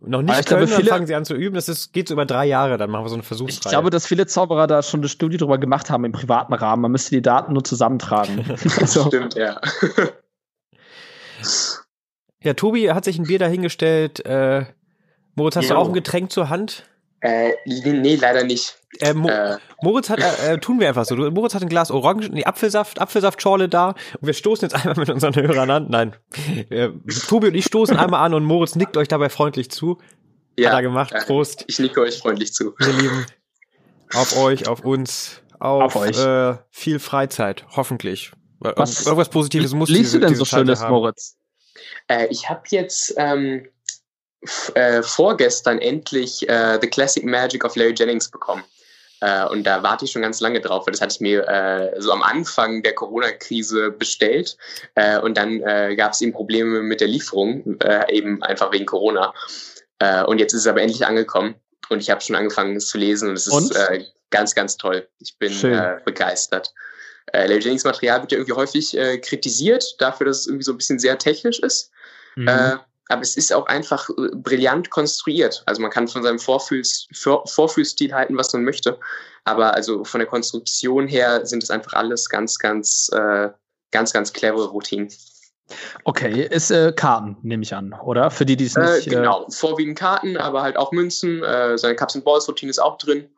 noch 0.00 0.22
nicht 0.22 0.38
ich 0.38 0.46
können, 0.46 0.66
glaube, 0.66 0.66
viele, 0.66 0.88
dann 0.88 0.96
fangen 0.96 1.06
sie 1.06 1.14
an 1.14 1.24
zu 1.24 1.34
üben. 1.34 1.54
Das 1.54 1.68
ist, 1.68 1.92
geht 1.92 2.08
so 2.08 2.14
über 2.14 2.26
drei 2.26 2.46
Jahre, 2.46 2.76
dann 2.76 2.90
machen 2.90 3.04
wir 3.04 3.08
so 3.08 3.14
eine 3.14 3.22
Versuchsreihe. 3.22 3.60
Ich 3.64 3.70
glaube, 3.70 3.90
dass 3.90 4.06
viele 4.06 4.26
Zauberer 4.26 4.66
da 4.66 4.82
schon 4.82 5.00
eine 5.00 5.08
Studie 5.08 5.36
drüber 5.36 5.58
gemacht 5.58 5.90
haben 5.90 6.04
im 6.04 6.12
privaten 6.12 6.52
Rahmen. 6.52 6.82
Man 6.82 6.92
müsste 6.92 7.10
die 7.10 7.22
Daten 7.22 7.52
nur 7.52 7.64
zusammentragen. 7.64 8.44
also. 8.80 9.06
Stimmt, 9.06 9.34
ja. 9.34 9.60
ja, 12.42 12.54
Tobi 12.54 12.90
hat 12.90 13.04
sich 13.04 13.18
ein 13.18 13.24
Bier 13.24 13.38
dahingestellt. 13.38 14.24
Äh, 14.26 14.66
Moritz, 15.34 15.56
hast 15.56 15.68
jo. 15.68 15.74
du 15.74 15.80
auch 15.80 15.88
ein 15.88 15.94
Getränk 15.94 16.30
zur 16.30 16.48
Hand? 16.48 16.84
Äh, 17.24 17.54
nee, 17.64 18.16
leider 18.16 18.44
nicht. 18.44 18.78
Äh, 19.00 19.14
Mo 19.14 19.30
äh. 19.30 19.56
Moritz 19.80 20.10
hat, 20.10 20.20
äh, 20.20 20.52
äh, 20.52 20.58
tun 20.58 20.78
wir 20.78 20.88
einfach 20.88 21.06
so. 21.06 21.16
Moritz 21.16 21.54
hat 21.54 21.62
ein 21.62 21.70
Glas 21.70 21.90
Orangen, 21.90 22.34
nee, 22.34 22.44
Apfelsaft, 22.44 23.00
Apfelsaftschorle 23.00 23.70
da 23.70 23.94
und 24.20 24.26
wir 24.26 24.34
stoßen 24.34 24.68
jetzt 24.68 24.74
einmal 24.74 24.94
mit 24.98 25.08
unseren 25.08 25.34
Hörern 25.34 25.70
an. 25.70 25.86
Nein, 25.88 26.16
äh, 26.68 26.90
Tobi 27.26 27.46
und 27.46 27.54
ich 27.54 27.64
stoßen 27.64 27.96
einmal 27.96 28.26
an 28.26 28.34
und 28.34 28.44
Moritz 28.44 28.74
nickt 28.74 28.98
euch 28.98 29.08
dabei 29.08 29.30
freundlich 29.30 29.70
zu. 29.70 29.96
Ja, 30.58 30.68
Hat 30.68 30.80
er 30.80 30.82
gemacht. 30.82 31.14
Prost. 31.26 31.64
Ich 31.66 31.78
nicke 31.78 32.02
euch 32.02 32.18
freundlich 32.18 32.52
zu. 32.52 32.74
Ihr 32.78 32.92
Lieben. 32.92 33.26
Auf 34.12 34.36
euch, 34.36 34.68
auf 34.68 34.84
uns, 34.84 35.40
auf, 35.58 35.82
auf 35.82 35.96
euch. 35.96 36.22
Äh, 36.22 36.58
viel 36.70 36.98
Freizeit, 36.98 37.64
hoffentlich. 37.70 38.32
Was, 38.60 39.06
Irgendwas 39.06 39.30
Positives 39.30 39.72
muss 39.72 39.88
liest 39.88 40.12
diese, 40.12 40.20
du 40.20 40.26
denn 40.26 40.34
so 40.36 40.44
Schönes, 40.44 40.82
haben. 40.82 40.92
Moritz? 40.92 41.38
Äh, 42.06 42.26
ich 42.26 42.50
habe 42.50 42.62
jetzt 42.68 43.14
ähm, 43.16 43.66
äh, 44.74 45.02
vorgestern 45.02 45.78
endlich 45.78 46.48
äh, 46.48 46.78
The 46.80 46.88
Classic 46.88 47.24
Magic 47.24 47.64
of 47.64 47.76
Larry 47.76 47.94
Jennings 47.96 48.30
bekommen. 48.30 48.64
Äh, 49.20 49.46
und 49.46 49.64
da 49.64 49.82
warte 49.82 50.04
ich 50.04 50.12
schon 50.12 50.22
ganz 50.22 50.40
lange 50.40 50.60
drauf, 50.60 50.86
weil 50.86 50.92
das 50.92 51.00
hatte 51.00 51.14
ich 51.14 51.20
mir 51.20 51.48
äh, 51.48 52.00
so 52.00 52.12
am 52.12 52.22
Anfang 52.22 52.82
der 52.82 52.94
Corona-Krise 52.94 53.90
bestellt. 53.90 54.56
Äh, 54.94 55.18
und 55.18 55.36
dann 55.38 55.62
äh, 55.62 55.94
gab 55.96 56.12
es 56.12 56.20
eben 56.20 56.32
Probleme 56.32 56.82
mit 56.82 57.00
der 57.00 57.08
Lieferung, 57.08 57.80
äh, 57.80 58.12
eben 58.14 58.42
einfach 58.42 58.72
wegen 58.72 58.86
Corona. 58.86 59.32
Äh, 59.98 60.24
und 60.24 60.38
jetzt 60.38 60.52
ist 60.52 60.60
es 60.60 60.66
aber 60.66 60.82
endlich 60.82 61.06
angekommen. 61.06 61.54
Und 61.88 62.00
ich 62.00 62.10
habe 62.10 62.20
schon 62.20 62.36
angefangen, 62.36 62.76
es 62.76 62.88
zu 62.88 62.98
lesen. 62.98 63.30
Und 63.30 63.36
es 63.36 63.46
ist 63.46 63.76
äh, 63.76 64.04
ganz, 64.30 64.54
ganz 64.54 64.76
toll. 64.76 65.08
Ich 65.20 65.38
bin 65.38 65.52
äh, 65.64 65.98
begeistert. 66.04 66.74
Äh, 67.32 67.46
Larry 67.46 67.60
Jennings 67.60 67.84
Material 67.84 68.20
wird 68.20 68.32
ja 68.32 68.38
irgendwie 68.38 68.52
häufig 68.54 68.96
äh, 68.96 69.18
kritisiert, 69.18 69.84
dafür, 70.00 70.26
dass 70.26 70.40
es 70.40 70.46
irgendwie 70.46 70.64
so 70.64 70.72
ein 70.72 70.76
bisschen 70.76 70.98
sehr 70.98 71.18
technisch 71.18 71.60
ist. 71.60 71.90
Mhm. 72.36 72.48
Äh, 72.48 72.76
aber 73.08 73.22
es 73.22 73.36
ist 73.36 73.52
auch 73.52 73.66
einfach 73.66 74.08
äh, 74.10 74.34
brillant 74.34 74.90
konstruiert. 74.90 75.62
Also 75.66 75.82
man 75.82 75.90
kann 75.90 76.08
von 76.08 76.22
seinem 76.22 76.38
Vorfühls, 76.38 77.06
Vor 77.12 77.46
Vorfühlstil 77.46 78.14
halten, 78.14 78.36
was 78.36 78.52
man 78.52 78.64
möchte. 78.64 78.98
Aber 79.44 79.74
also 79.74 80.04
von 80.04 80.20
der 80.20 80.28
Konstruktion 80.28 81.06
her 81.06 81.44
sind 81.44 81.62
es 81.62 81.70
einfach 81.70 81.92
alles 81.92 82.28
ganz, 82.28 82.58
ganz, 82.58 83.10
äh, 83.12 83.50
ganz, 83.90 84.12
ganz 84.12 84.32
clevere 84.32 84.68
Routinen. 84.68 85.08
Okay, 86.04 86.46
ist 86.46 86.70
äh, 86.70 86.92
Karten, 86.94 87.36
nehme 87.42 87.62
ich 87.62 87.74
an, 87.74 87.94
oder? 88.04 88.30
Für 88.30 88.44
die, 88.44 88.56
die 88.56 88.66
es 88.66 88.76
nicht. 88.76 89.06
Äh, 89.06 89.10
genau, 89.10 89.46
vorwiegend 89.48 89.98
Karten, 89.98 90.36
aber 90.36 90.62
halt 90.62 90.76
auch 90.76 90.92
Münzen. 90.92 91.42
Äh, 91.42 91.78
seine 91.78 91.96
Cups 91.96 92.14
and 92.14 92.24
Balls 92.24 92.48
Routine 92.48 92.70
ist 92.70 92.78
auch 92.78 92.98
drin. 92.98 93.30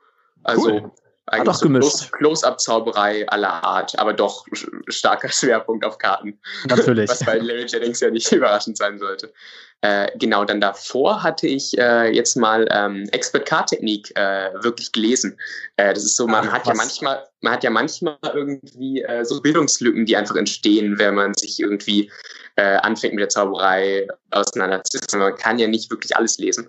Also 0.42 0.70
cool. 0.70 0.90
Eigentlich 1.28 1.56
so 1.56 1.66
gemischt. 1.66 2.12
Close-Up-Zauberei 2.12 3.28
aller 3.28 3.64
Art, 3.64 3.98
aber 3.98 4.12
doch 4.12 4.46
starker 4.88 5.28
Schwerpunkt 5.32 5.84
auf 5.84 5.98
Karten. 5.98 6.38
Natürlich. 6.68 7.10
Was 7.10 7.24
bei 7.24 7.38
Larry 7.38 7.66
Jennings 7.66 8.00
ja 8.00 8.10
nicht 8.10 8.30
überraschend 8.32 8.76
sein 8.76 8.98
sollte. 8.98 9.32
Äh, 9.80 10.16
genau, 10.18 10.44
dann 10.44 10.60
davor 10.60 11.22
hatte 11.22 11.48
ich 11.48 11.76
äh, 11.78 12.10
jetzt 12.14 12.36
mal 12.36 12.66
ähm, 12.70 13.08
Expert-Card-Technik 13.10 14.16
äh, 14.16 14.50
wirklich 14.62 14.92
gelesen. 14.92 15.36
Äh, 15.76 15.94
das 15.94 16.04
ist 16.04 16.16
so, 16.16 16.26
man 16.28 16.48
Ach, 16.48 16.52
hat 16.52 16.66
was? 16.66 16.68
ja 16.68 16.74
manchmal, 16.74 17.24
man 17.40 17.52
hat 17.52 17.64
ja 17.64 17.70
manchmal 17.70 18.16
irgendwie 18.32 19.02
äh, 19.02 19.24
so 19.24 19.40
Bildungslücken, 19.40 20.06
die 20.06 20.16
einfach 20.16 20.36
entstehen, 20.36 20.98
wenn 20.98 21.16
man 21.16 21.34
sich 21.34 21.58
irgendwie 21.58 22.10
äh, 22.54 22.76
anfängt 22.76 23.14
mit 23.14 23.22
der 23.22 23.28
Zauberei 23.28 24.06
auseinanderzusetzen. 24.30 25.18
Man 25.18 25.36
kann 25.36 25.58
ja 25.58 25.66
nicht 25.66 25.90
wirklich 25.90 26.16
alles 26.16 26.38
lesen. 26.38 26.68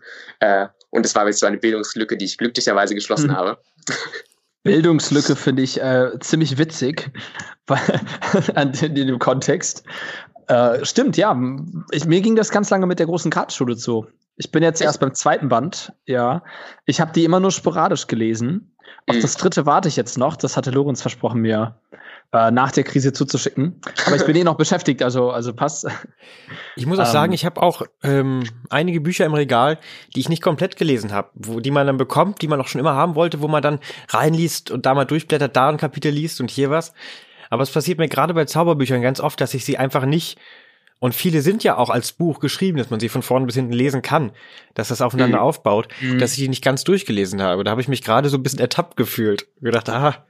Und 0.90 1.06
das 1.06 1.16
war 1.16 1.26
jetzt 1.28 1.40
so 1.40 1.46
eine 1.46 1.58
Bildungslücke, 1.58 2.18
die 2.18 2.26
ich 2.26 2.38
glücklicherweise 2.38 2.94
geschlossen 2.94 3.30
hm. 3.30 3.38
habe. 3.38 3.58
Bildungslücke 4.68 5.36
finde 5.36 5.64
ich 5.64 5.82
äh, 5.82 6.12
ziemlich 6.20 6.58
witzig 6.58 7.10
in 8.82 8.96
dem 8.96 9.20
Kontext. 9.20 9.84
Äh, 10.48 10.84
stimmt, 10.86 11.18
ja. 11.18 11.38
Ich, 11.92 12.06
mir 12.06 12.22
ging 12.22 12.36
das 12.36 12.52
ganz 12.52 12.70
lange 12.70 12.86
mit 12.86 13.00
der 13.00 13.06
großen 13.06 13.32
Kartenschule 13.32 13.76
zu. 13.76 14.08
Ich 14.38 14.52
bin 14.52 14.64
jetzt 14.64 14.82
erst 14.82 15.00
beim 15.00 15.14
zweiten 15.14 15.50
Band, 15.50 15.94
ja. 16.06 16.44
Ich 16.86 17.02
habe 17.02 17.12
die 17.12 17.26
immer 17.26 17.40
nur 17.40 17.52
sporadisch 17.52 18.08
gelesen. 18.08 18.72
Auf 19.08 19.16
mhm. 19.16 19.22
das 19.22 19.36
dritte 19.36 19.66
warte 19.66 19.88
ich 19.90 19.96
jetzt 19.96 20.18
noch. 20.18 20.36
Das 20.36 20.56
hatte 20.56 20.70
Lorenz 20.70 21.02
versprochen, 21.02 21.42
mir 21.42 21.80
äh, 22.34 22.52
nach 22.52 22.72
der 22.72 22.84
Krise 22.84 23.14
zuzuschicken. 23.14 23.82
Aber 24.06 24.16
ich 24.16 24.26
bin 24.26 24.36
eh 24.36 24.44
noch 24.44 24.58
beschäftigt, 24.58 25.02
also, 25.02 25.32
also 25.32 25.54
passt. 25.54 25.88
Ich 26.76 26.86
muss 26.86 27.00
auch 27.00 27.06
ähm, 27.06 27.12
sagen, 27.12 27.34
ich 27.34 27.46
habe 27.46 27.62
auch 27.62 27.82
ähm, 28.04 28.44
einige 28.70 29.02
Bücher 29.02 29.26
im 29.26 29.34
Regal, 29.34 29.80
die 30.16 30.20
ich 30.20 30.30
nicht 30.30 30.44
komplett 30.44 30.76
gelesen 30.78 31.14
habe, 31.14 31.30
wo 31.34 31.60
die 31.60 31.72
man 31.72 31.88
dann 31.88 31.98
bekommt, 31.98 32.42
die 32.42 32.48
man 32.48 32.62
auch 32.62 32.68
schon 32.68 32.80
immer 32.80 32.96
haben 32.96 33.16
wollte, 33.16 33.42
wo 33.42 33.48
man 33.48 33.64
dann 33.64 33.80
reinliest 34.10 34.72
und 34.72 34.86
da 34.86 34.94
mal 34.94 35.06
durchblättert, 35.06 35.56
da 35.56 35.70
ein 35.70 35.78
Kapitel 35.78 36.12
liest 36.12 36.42
und 36.42 36.52
hier 36.52 36.70
was. 36.70 36.94
Aber 37.50 37.64
es 37.64 37.72
passiert 37.72 37.98
mir 37.98 38.10
gerade 38.10 38.34
bei 38.34 38.46
Zauberbüchern 38.46 39.02
ganz 39.02 39.20
oft, 39.20 39.40
dass 39.40 39.54
ich 39.54 39.64
sie 39.64 39.78
einfach 39.78 40.06
nicht 40.06 40.38
und 41.00 41.14
viele 41.14 41.42
sind 41.42 41.64
ja 41.64 41.78
auch 41.78 41.92
als 41.92 42.12
Buch 42.12 42.40
geschrieben, 42.40 42.78
dass 42.78 42.90
man 42.90 43.00
sie 43.00 43.10
von 43.10 43.22
vorne 43.22 43.46
bis 43.46 43.56
hinten 43.56 43.74
lesen 43.74 44.02
kann, 44.02 44.32
dass 44.74 44.88
das 44.88 45.02
aufeinander 45.02 45.38
mhm. 45.38 45.44
aufbaut, 45.44 45.90
mhm. 46.02 46.18
dass 46.18 46.32
ich 46.32 46.40
die 46.40 46.50
nicht 46.50 46.64
ganz 46.64 46.84
durchgelesen 46.84 47.42
habe. 47.42 47.64
Da 47.64 47.72
habe 47.72 47.82
ich 47.82 47.88
mich 47.88 48.04
gerade 48.04 48.30
so 48.30 48.38
ein 48.38 48.44
bisschen 48.44 48.60
ertappt 48.60 48.98
gefühlt. 48.98 49.48
Gedacht, 49.62 49.90
ah. 49.90 50.26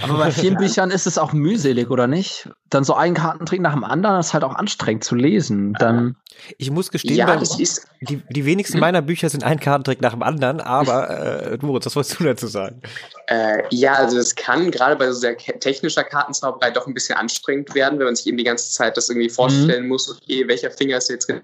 Aber 0.00 0.16
bei 0.16 0.30
vielen 0.30 0.56
Büchern 0.58 0.92
ist 0.92 1.08
es 1.08 1.18
auch 1.18 1.32
mühselig, 1.32 1.90
oder 1.90 2.06
nicht? 2.06 2.48
Dann 2.68 2.84
so 2.84 2.94
einen 2.94 3.14
Kartentrick 3.14 3.60
nach 3.60 3.74
dem 3.74 3.82
anderen 3.84 4.20
ist 4.20 4.32
halt 4.32 4.44
auch 4.44 4.54
anstrengend 4.54 5.02
zu 5.02 5.16
lesen. 5.16 5.72
Dann 5.72 6.16
ich 6.58 6.70
muss 6.70 6.90
gestehen, 6.90 7.16
ja, 7.16 7.32
ist 7.34 7.86
die, 8.00 8.22
die 8.28 8.44
wenigsten 8.44 8.74
hm? 8.74 8.80
meiner 8.80 9.02
Bücher 9.02 9.28
sind 9.28 9.44
ein 9.44 9.60
Kartentrick 9.60 10.00
nach 10.00 10.12
dem 10.12 10.22
anderen, 10.22 10.60
aber 10.60 11.10
äh, 11.10 11.58
Moritz, 11.60 11.86
was 11.86 11.96
wolltest 11.96 12.20
du 12.20 12.24
dazu 12.24 12.46
sagen? 12.46 12.80
Äh, 13.26 13.62
ja, 13.70 13.94
also 13.94 14.16
das 14.16 14.34
kann 14.34 14.70
gerade 14.70 14.96
bei 14.96 15.06
so 15.10 15.18
sehr 15.18 15.36
technischer 15.36 16.04
Kartenzauberei 16.04 16.70
doch 16.70 16.86
ein 16.86 16.94
bisschen 16.94 17.16
anstrengend 17.16 17.74
werden, 17.74 17.98
wenn 17.98 18.06
man 18.06 18.16
sich 18.16 18.26
eben 18.26 18.36
die 18.36 18.44
ganze 18.44 18.70
Zeit 18.70 18.96
das 18.96 19.08
irgendwie 19.08 19.28
vorstellen 19.28 19.84
mhm. 19.84 19.88
muss, 19.88 20.10
okay, 20.10 20.46
welcher 20.48 20.70
Finger 20.70 20.98
ist 20.98 21.10
jetzt 21.10 21.26
genau 21.26 21.42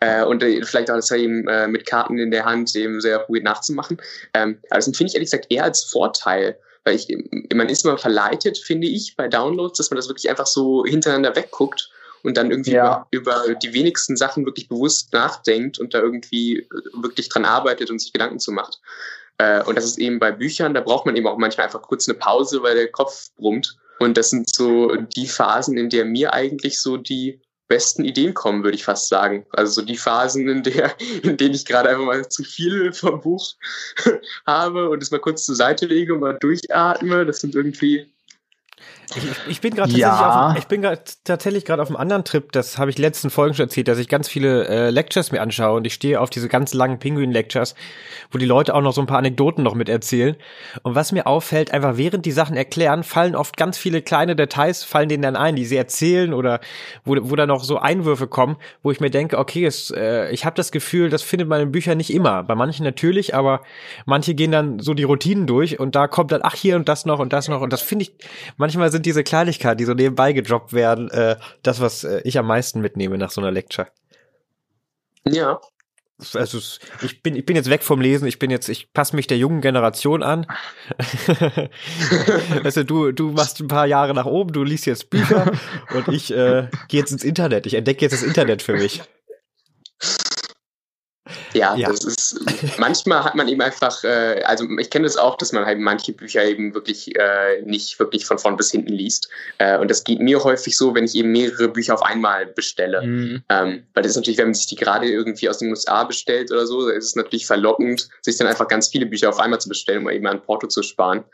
äh, 0.00 0.24
und 0.24 0.42
äh, 0.42 0.64
vielleicht 0.64 0.90
auch 0.90 0.96
das 0.96 1.10
eben 1.10 1.46
äh, 1.48 1.68
mit 1.68 1.86
Karten 1.86 2.18
in 2.18 2.30
der 2.30 2.44
Hand 2.44 2.74
eben 2.74 3.00
sehr 3.00 3.18
gut 3.20 3.42
nachzumachen. 3.42 3.98
Ähm, 4.34 4.58
aber 4.70 4.78
das 4.78 4.84
finde 4.86 5.06
ich 5.06 5.14
ehrlich 5.14 5.30
gesagt 5.30 5.46
eher 5.50 5.64
als 5.64 5.84
Vorteil, 5.84 6.58
weil 6.84 6.96
ich, 6.96 7.08
man 7.52 7.68
ist 7.68 7.84
immer 7.84 7.98
verleitet, 7.98 8.58
finde 8.58 8.86
ich, 8.86 9.16
bei 9.16 9.28
Downloads, 9.28 9.78
dass 9.78 9.90
man 9.90 9.96
das 9.96 10.08
wirklich 10.08 10.30
einfach 10.30 10.46
so 10.46 10.84
hintereinander 10.84 11.34
wegguckt 11.34 11.90
und 12.22 12.36
dann 12.36 12.50
irgendwie 12.50 12.72
ja. 12.72 13.06
über, 13.10 13.44
über, 13.44 13.54
die 13.54 13.72
wenigsten 13.72 14.16
Sachen 14.16 14.44
wirklich 14.44 14.68
bewusst 14.68 15.12
nachdenkt 15.12 15.78
und 15.78 15.94
da 15.94 16.00
irgendwie 16.00 16.58
äh, 16.58 16.68
wirklich 16.94 17.28
dran 17.28 17.44
arbeitet 17.44 17.90
und 17.90 18.00
sich 18.00 18.12
Gedanken 18.12 18.38
zu 18.38 18.52
macht. 18.52 18.80
Äh, 19.38 19.62
und 19.64 19.76
das 19.76 19.84
ist 19.84 19.98
eben 19.98 20.18
bei 20.18 20.32
Büchern, 20.32 20.74
da 20.74 20.80
braucht 20.80 21.06
man 21.06 21.16
eben 21.16 21.26
auch 21.26 21.38
manchmal 21.38 21.66
einfach 21.66 21.82
kurz 21.82 22.08
eine 22.08 22.18
Pause, 22.18 22.62
weil 22.62 22.74
der 22.74 22.90
Kopf 22.90 23.30
brummt. 23.36 23.76
Und 23.98 24.16
das 24.16 24.30
sind 24.30 24.54
so 24.54 24.94
die 24.94 25.26
Phasen, 25.26 25.76
in 25.76 25.88
der 25.88 26.04
mir 26.04 26.34
eigentlich 26.34 26.80
so 26.80 26.96
die 26.96 27.40
besten 27.68 28.04
Ideen 28.04 28.34
kommen, 28.34 28.62
würde 28.62 28.76
ich 28.76 28.84
fast 28.84 29.08
sagen. 29.08 29.46
Also 29.50 29.80
so 29.80 29.86
die 29.86 29.96
Phasen, 29.96 30.48
in 30.48 30.62
der, 30.62 30.94
in 31.22 31.36
denen 31.36 31.54
ich 31.54 31.64
gerade 31.64 31.88
einfach 31.88 32.04
mal 32.04 32.28
zu 32.28 32.44
viel 32.44 32.92
vom 32.92 33.20
Buch 33.20 33.54
habe 34.46 34.88
und 34.90 35.02
es 35.02 35.10
mal 35.10 35.20
kurz 35.20 35.44
zur 35.44 35.56
Seite 35.56 35.86
lege 35.86 36.14
und 36.14 36.20
mal 36.20 36.38
durchatme. 36.38 37.26
Das 37.26 37.40
sind 37.40 37.54
irgendwie 37.54 38.12
ich, 39.14 39.24
ich 39.48 39.60
bin 39.60 39.74
gerade 39.74 39.92
ja. 39.92 40.08
tatsächlich, 40.10 40.58
auf, 40.58 40.68
bin 40.68 40.82
grad, 40.82 41.24
tatsächlich 41.24 41.64
gerade 41.64 41.80
auf 41.80 41.88
einem 41.88 41.96
anderen 41.96 42.24
Trip. 42.24 42.50
Das 42.52 42.76
habe 42.76 42.90
ich 42.90 42.98
letzten 42.98 43.30
Folgen 43.30 43.54
schon 43.54 43.66
erzählt, 43.66 43.88
dass 43.88 43.98
ich 43.98 44.08
ganz 44.08 44.28
viele 44.28 44.66
äh, 44.66 44.90
Lectures 44.90 45.32
mir 45.32 45.40
anschaue 45.40 45.76
und 45.76 45.86
ich 45.86 45.94
stehe 45.94 46.20
auf 46.20 46.28
diese 46.28 46.48
ganz 46.48 46.74
langen 46.74 46.98
Pinguin-Lectures, 46.98 47.74
wo 48.30 48.38
die 48.38 48.46
Leute 48.46 48.74
auch 48.74 48.82
noch 48.82 48.92
so 48.92 49.00
ein 49.00 49.06
paar 49.06 49.18
Anekdoten 49.18 49.62
noch 49.62 49.74
mit 49.74 49.88
erzählen. 49.88 50.36
Und 50.82 50.94
was 50.94 51.12
mir 51.12 51.26
auffällt, 51.26 51.72
einfach 51.72 51.96
während 51.96 52.26
die 52.26 52.32
Sachen 52.32 52.56
erklären, 52.56 53.04
fallen 53.04 53.36
oft 53.36 53.56
ganz 53.56 53.78
viele 53.78 54.02
kleine 54.02 54.34
Details, 54.34 54.82
fallen 54.82 55.08
denen 55.08 55.22
dann 55.22 55.36
ein, 55.36 55.56
die 55.56 55.64
sie 55.64 55.76
erzählen 55.76 56.34
oder 56.34 56.60
wo, 57.04 57.16
wo 57.20 57.36
da 57.36 57.46
noch 57.46 57.62
so 57.64 57.78
Einwürfe 57.78 58.26
kommen, 58.26 58.56
wo 58.82 58.90
ich 58.90 59.00
mir 59.00 59.10
denke, 59.10 59.38
okay, 59.38 59.64
es, 59.64 59.90
äh, 59.90 60.30
ich 60.30 60.44
habe 60.44 60.56
das 60.56 60.72
Gefühl, 60.72 61.10
das 61.10 61.22
findet 61.22 61.48
man 61.48 61.60
in 61.60 61.72
Büchern 61.72 61.96
nicht 61.96 62.12
immer. 62.12 62.42
Bei 62.42 62.54
manchen 62.54 62.84
natürlich, 62.84 63.34
aber 63.34 63.62
manche 64.04 64.34
gehen 64.34 64.50
dann 64.50 64.80
so 64.80 64.94
die 64.94 65.04
Routinen 65.04 65.46
durch 65.46 65.78
und 65.78 65.94
da 65.94 66.08
kommt 66.08 66.32
dann, 66.32 66.40
ach 66.42 66.54
hier 66.54 66.76
und 66.76 66.88
das 66.88 67.06
noch 67.06 67.20
und 67.20 67.32
das 67.32 67.48
noch 67.48 67.60
und 67.60 67.72
das 67.72 67.82
finde 67.82 68.02
ich 68.02 68.12
manchmal 68.66 68.90
sind 68.90 69.06
diese 69.06 69.22
Kleinigkeiten, 69.22 69.78
die 69.78 69.84
so 69.84 69.94
nebenbei 69.94 70.32
gedroppt 70.32 70.72
werden, 70.72 71.08
äh, 71.12 71.36
das, 71.62 71.80
was 71.80 72.02
äh, 72.02 72.20
ich 72.24 72.36
am 72.36 72.48
meisten 72.48 72.80
mitnehme 72.80 73.16
nach 73.16 73.30
so 73.30 73.40
einer 73.40 73.52
Lecture. 73.52 73.86
Ja. 75.24 75.60
Also 76.34 76.58
ich 77.02 77.22
bin 77.22 77.36
ich 77.36 77.44
bin 77.44 77.56
jetzt 77.56 77.70
weg 77.70 77.82
vom 77.82 78.00
Lesen, 78.00 78.26
ich 78.26 78.38
bin 78.38 78.50
jetzt 78.50 78.70
ich 78.70 78.92
passe 78.92 79.14
mich 79.14 79.26
der 79.28 79.36
jungen 79.36 79.60
Generation 79.60 80.22
an. 80.22 80.46
also 82.64 82.84
du 82.84 83.12
du 83.12 83.32
machst 83.32 83.60
ein 83.60 83.68
paar 83.68 83.86
Jahre 83.86 84.14
nach 84.14 84.24
oben, 84.24 84.52
du 84.52 84.64
liest 84.64 84.86
jetzt 84.86 85.10
Bücher 85.10 85.52
und 85.94 86.08
ich 86.08 86.32
äh, 86.32 86.68
gehe 86.88 87.00
jetzt 87.00 87.12
ins 87.12 87.22
Internet. 87.22 87.66
Ich 87.66 87.74
entdecke 87.74 88.00
jetzt 88.00 88.14
das 88.14 88.22
Internet 88.22 88.62
für 88.62 88.72
mich. 88.72 89.02
Ja, 91.54 91.74
ja, 91.74 91.88
das 91.88 92.04
ist, 92.04 92.78
manchmal 92.78 93.24
hat 93.24 93.34
man 93.34 93.48
eben 93.48 93.60
einfach, 93.60 94.04
äh, 94.04 94.42
also 94.44 94.66
ich 94.78 94.90
kenne 94.90 95.04
das 95.04 95.16
auch, 95.16 95.36
dass 95.36 95.52
man 95.52 95.66
halt 95.66 95.78
manche 95.78 96.12
Bücher 96.12 96.44
eben 96.44 96.74
wirklich 96.74 97.16
äh, 97.16 97.62
nicht 97.62 97.98
wirklich 97.98 98.26
von 98.26 98.38
vorn 98.38 98.56
bis 98.56 98.70
hinten 98.70 98.92
liest. 98.92 99.28
Äh, 99.58 99.78
und 99.78 99.90
das 99.90 100.04
geht 100.04 100.20
mir 100.20 100.42
häufig 100.44 100.76
so, 100.76 100.94
wenn 100.94 101.04
ich 101.04 101.14
eben 101.14 101.32
mehrere 101.32 101.68
Bücher 101.68 101.94
auf 101.94 102.02
einmal 102.02 102.46
bestelle. 102.46 103.02
Mhm. 103.02 103.42
Ähm, 103.48 103.86
weil 103.94 104.02
das 104.02 104.10
ist 104.10 104.16
natürlich, 104.16 104.38
wenn 104.38 104.48
man 104.48 104.54
sich 104.54 104.66
die 104.66 104.76
gerade 104.76 105.08
irgendwie 105.08 105.48
aus 105.48 105.58
den 105.58 105.70
USA 105.70 106.04
bestellt 106.04 106.52
oder 106.52 106.66
so, 106.66 106.88
ist 106.88 107.04
es 107.04 107.16
natürlich 107.16 107.46
verlockend, 107.46 108.08
sich 108.22 108.36
dann 108.36 108.46
einfach 108.46 108.68
ganz 108.68 108.88
viele 108.88 109.06
Bücher 109.06 109.28
auf 109.28 109.40
einmal 109.40 109.60
zu 109.60 109.68
bestellen, 109.68 110.02
um 110.02 110.10
eben 110.10 110.26
an 110.26 110.42
Porto 110.42 110.68
zu 110.68 110.82
sparen. 110.82 111.24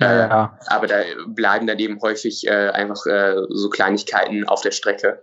Ja. 0.00 0.56
Äh, 0.66 0.72
aber 0.72 0.86
da 0.86 1.02
bleiben 1.26 1.66
dann 1.66 1.78
eben 1.78 2.00
häufig 2.00 2.46
äh, 2.46 2.70
einfach 2.70 3.06
äh, 3.06 3.36
so 3.50 3.68
Kleinigkeiten 3.68 4.48
auf 4.48 4.62
der 4.62 4.72
Strecke. 4.72 5.22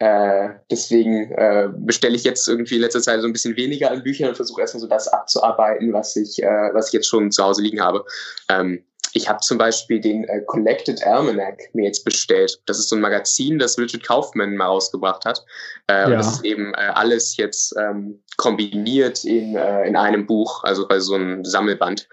Äh, 0.00 0.50
deswegen 0.70 1.32
äh, 1.32 1.68
bestelle 1.74 2.14
ich 2.14 2.24
jetzt 2.24 2.46
irgendwie 2.46 2.76
in 2.76 2.82
letzter 2.82 3.02
Zeit 3.02 3.20
so 3.20 3.26
ein 3.26 3.32
bisschen 3.32 3.56
weniger 3.56 3.90
an 3.90 4.04
Büchern 4.04 4.28
und 4.28 4.36
versuche 4.36 4.60
erstmal 4.60 4.80
so 4.80 4.86
das 4.86 5.08
abzuarbeiten, 5.08 5.92
was 5.92 6.14
ich, 6.14 6.40
äh, 6.42 6.70
was 6.72 6.88
ich 6.88 6.92
jetzt 6.92 7.08
schon 7.08 7.32
zu 7.32 7.42
Hause 7.42 7.62
liegen 7.62 7.80
habe. 7.80 8.04
Ähm, 8.48 8.84
ich 9.14 9.28
habe 9.28 9.40
zum 9.40 9.58
Beispiel 9.58 10.00
den 10.00 10.24
äh, 10.24 10.42
Collected 10.42 11.04
Almanac 11.04 11.70
mir 11.72 11.86
jetzt 11.86 12.04
bestellt. 12.04 12.60
Das 12.66 12.78
ist 12.78 12.90
so 12.90 12.96
ein 12.96 13.02
Magazin, 13.02 13.58
das 13.58 13.78
Richard 13.78 14.04
Kaufman 14.04 14.54
mal 14.54 14.66
rausgebracht 14.66 15.24
hat. 15.24 15.44
Äh, 15.88 15.94
ja. 15.94 16.04
Und 16.06 16.12
das 16.12 16.32
ist 16.34 16.44
eben 16.44 16.74
äh, 16.74 16.92
alles 16.94 17.36
jetzt 17.36 17.74
ähm, 17.76 18.22
kombiniert 18.36 19.24
in, 19.24 19.56
äh, 19.56 19.86
in 19.86 19.96
einem 19.96 20.26
Buch, 20.26 20.62
also 20.64 20.86
bei 20.86 21.00
so 21.00 21.14
einem 21.14 21.44
Sammelband. 21.44 22.08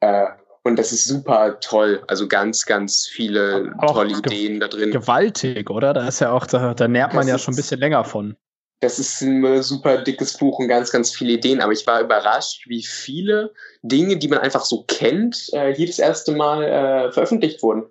Äh, 0.00 0.26
und 0.62 0.78
das 0.78 0.92
ist 0.92 1.04
super 1.04 1.58
toll. 1.60 2.02
Also 2.06 2.28
ganz, 2.28 2.66
ganz 2.66 3.06
viele 3.06 3.74
auch 3.78 3.94
tolle 3.94 4.18
Ideen 4.18 4.60
da 4.60 4.68
drin. 4.68 4.90
Gewaltig, 4.90 5.70
oder? 5.70 5.94
Da 5.94 6.06
ist 6.06 6.20
ja 6.20 6.32
auch, 6.32 6.46
da, 6.46 6.74
da 6.74 6.88
nährt 6.88 7.14
man 7.14 7.22
das 7.26 7.30
ja 7.30 7.38
schon 7.38 7.54
ein 7.54 7.56
bisschen 7.56 7.80
länger 7.80 8.04
von. 8.04 8.36
Das 8.80 8.98
ist 8.98 9.20
ein 9.20 9.62
super 9.62 9.98
dickes 9.98 10.36
Buch 10.38 10.58
und 10.58 10.68
ganz, 10.68 10.90
ganz 10.90 11.12
viele 11.12 11.34
Ideen. 11.34 11.60
Aber 11.60 11.72
ich 11.72 11.86
war 11.86 12.00
überrascht, 12.00 12.66
wie 12.66 12.82
viele 12.82 13.52
Dinge, 13.82 14.16
die 14.16 14.28
man 14.28 14.38
einfach 14.38 14.64
so 14.64 14.84
kennt, 14.84 15.50
äh, 15.52 15.74
hier 15.74 15.86
das 15.86 15.98
erste 15.98 16.32
Mal 16.32 16.64
äh, 16.64 17.12
veröffentlicht 17.12 17.62
wurden. 17.62 17.84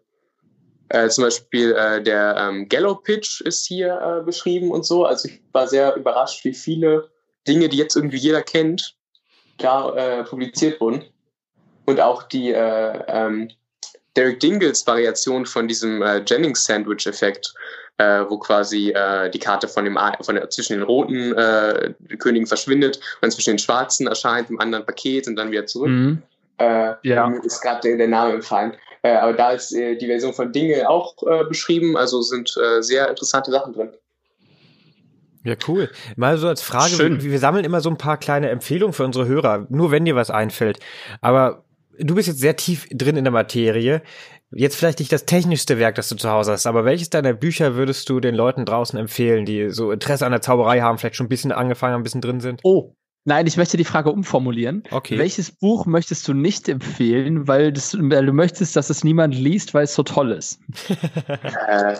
Äh, 0.89 1.09
zum 1.09 1.25
Beispiel 1.25 1.73
äh, 1.73 2.01
der 2.01 2.35
ähm, 2.37 2.67
Gallo 2.67 2.95
Pitch 2.95 3.41
ist 3.41 3.67
hier 3.67 3.99
äh, 4.21 4.23
beschrieben 4.23 4.71
und 4.71 4.83
so. 4.83 5.05
Also 5.05 5.29
ich 5.29 5.41
war 5.51 5.67
sehr 5.67 5.95
überrascht, 5.95 6.43
wie 6.43 6.53
viele 6.53 7.09
Dinge, 7.47 7.69
die 7.69 7.77
jetzt 7.77 7.95
irgendwie 7.95 8.17
jeder 8.17 8.41
kennt, 8.41 8.95
da 9.57 9.93
äh, 9.95 10.23
publiziert 10.23 10.81
wurden. 10.81 11.03
Und 11.89 11.99
auch 11.99 12.21
die 12.21 12.51
äh, 12.51 13.03
ähm, 13.07 13.49
Derek 14.15 14.39
Dingles 14.39 14.85
Variation 14.85 15.47
von 15.47 15.67
diesem 15.67 16.03
äh, 16.03 16.21
Jennings 16.23 16.63
Sandwich 16.63 17.07
Effekt, 17.07 17.51
äh, 17.97 18.25
wo 18.29 18.37
quasi 18.37 18.91
äh, 18.91 19.31
die 19.31 19.39
Karte 19.39 19.67
von 19.67 19.85
dem 19.85 19.97
von 20.21 20.35
der, 20.35 20.47
zwischen 20.51 20.73
den 20.73 20.83
roten 20.83 21.35
äh, 21.35 21.95
Königen 22.19 22.45
verschwindet 22.45 22.99
und 23.23 23.31
zwischen 23.31 23.53
den 23.53 23.57
schwarzen 23.59 24.05
erscheint 24.05 24.51
im 24.51 24.59
anderen 24.59 24.85
Paket 24.85 25.27
und 25.27 25.35
dann 25.35 25.49
wieder 25.49 25.65
zurück. 25.65 25.89
Mhm. 25.89 26.21
Äh, 26.59 26.93
ja. 27.01 27.27
Ist 27.43 27.61
gerade 27.61 27.81
der, 27.81 27.97
der, 27.97 28.07
Name 28.07 28.33
entfallen. 28.35 28.73
Äh, 29.01 29.15
aber 29.15 29.33
da 29.33 29.49
ist 29.49 29.73
äh, 29.73 29.95
die 29.95 30.05
Version 30.05 30.33
von 30.33 30.51
Dinge 30.51 30.87
auch 30.87 31.15
äh, 31.23 31.43
beschrieben, 31.45 31.97
also 31.97 32.21
sind 32.21 32.55
äh, 32.55 32.83
sehr 32.83 33.09
interessante 33.09 33.49
Sachen 33.49 33.73
drin. 33.73 33.89
Ja, 35.43 35.55
cool. 35.67 35.89
Mal 36.17 36.37
so 36.37 36.47
als 36.47 36.61
Frage, 36.61 36.99
wir, 36.99 37.23
wir, 37.23 37.39
sammeln 37.39 37.65
immer 37.65 37.81
so 37.81 37.89
ein 37.89 37.97
paar 37.97 38.17
kleine 38.17 38.49
Empfehlungen 38.49 38.93
für 38.93 39.05
unsere 39.05 39.25
Hörer, 39.25 39.65
nur 39.69 39.89
wenn 39.89 40.05
dir 40.05 40.15
was 40.15 40.29
einfällt. 40.29 40.79
Aber 41.21 41.63
du 41.99 42.15
bist 42.15 42.27
jetzt 42.27 42.39
sehr 42.39 42.55
tief 42.55 42.87
drin 42.91 43.17
in 43.17 43.23
der 43.23 43.31
Materie. 43.31 44.01
Jetzt 44.51 44.75
vielleicht 44.75 44.99
nicht 44.99 45.11
das 45.11 45.25
technischste 45.25 45.77
Werk, 45.77 45.95
das 45.95 46.09
du 46.09 46.15
zu 46.15 46.29
Hause 46.29 46.53
hast, 46.53 46.65
aber 46.65 46.83
welches 46.83 47.11
deiner 47.11 47.33
Bücher 47.33 47.75
würdest 47.75 48.09
du 48.09 48.19
den 48.19 48.33
Leuten 48.33 48.65
draußen 48.65 48.97
empfehlen, 48.97 49.45
die 49.45 49.69
so 49.69 49.91
Interesse 49.91 50.25
an 50.25 50.31
der 50.31 50.41
Zauberei 50.41 50.81
haben, 50.81 50.97
vielleicht 50.97 51.15
schon 51.15 51.27
ein 51.27 51.29
bisschen 51.29 51.51
angefangen 51.51 51.95
ein 51.95 52.03
bisschen 52.03 52.21
drin 52.21 52.39
sind? 52.39 52.61
Oh, 52.63 52.95
Nein, 53.25 53.45
ich 53.45 53.57
möchte 53.57 53.77
die 53.77 53.83
Frage 53.83 54.11
umformulieren. 54.11 54.83
Okay. 54.89 55.17
Welches 55.19 55.51
Buch 55.51 55.85
möchtest 55.85 56.27
du 56.27 56.33
nicht 56.33 56.69
empfehlen, 56.69 57.47
weil, 57.47 57.73
das, 57.73 57.95
weil 57.99 58.25
du 58.25 58.33
möchtest, 58.33 58.75
dass 58.75 58.89
es 58.89 59.03
niemand 59.03 59.35
liest, 59.35 59.73
weil 59.73 59.83
es 59.83 59.93
so 59.93 60.03
toll 60.03 60.31
ist? 60.31 60.59
äh, 61.67 61.97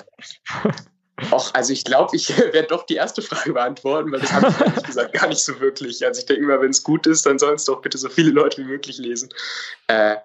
Och, 1.31 1.51
also 1.53 1.73
ich 1.73 1.83
glaube, 1.83 2.15
ich 2.15 2.29
werde 2.37 2.67
doch 2.67 2.85
die 2.85 2.95
erste 2.95 3.21
Frage 3.21 3.53
beantworten, 3.53 4.11
weil 4.11 4.19
das 4.21 4.31
habe 4.31 4.47
ich 4.49 4.59
ehrlich 4.59 4.83
gesagt 4.83 5.13
gar 5.13 5.27
nicht 5.27 5.43
so 5.43 5.59
wirklich. 5.59 6.05
Also 6.05 6.19
ich 6.19 6.25
denke 6.25 6.43
immer, 6.43 6.61
wenn 6.61 6.71
es 6.71 6.83
gut 6.83 7.07
ist, 7.07 7.25
dann 7.25 7.39
sollen 7.39 7.55
es 7.55 7.65
doch 7.65 7.81
bitte 7.81 7.97
so 7.97 8.09
viele 8.09 8.31
Leute 8.31 8.61
wie 8.61 8.65
möglich 8.65 8.97
lesen. 8.97 9.29
Äh, 9.87 10.17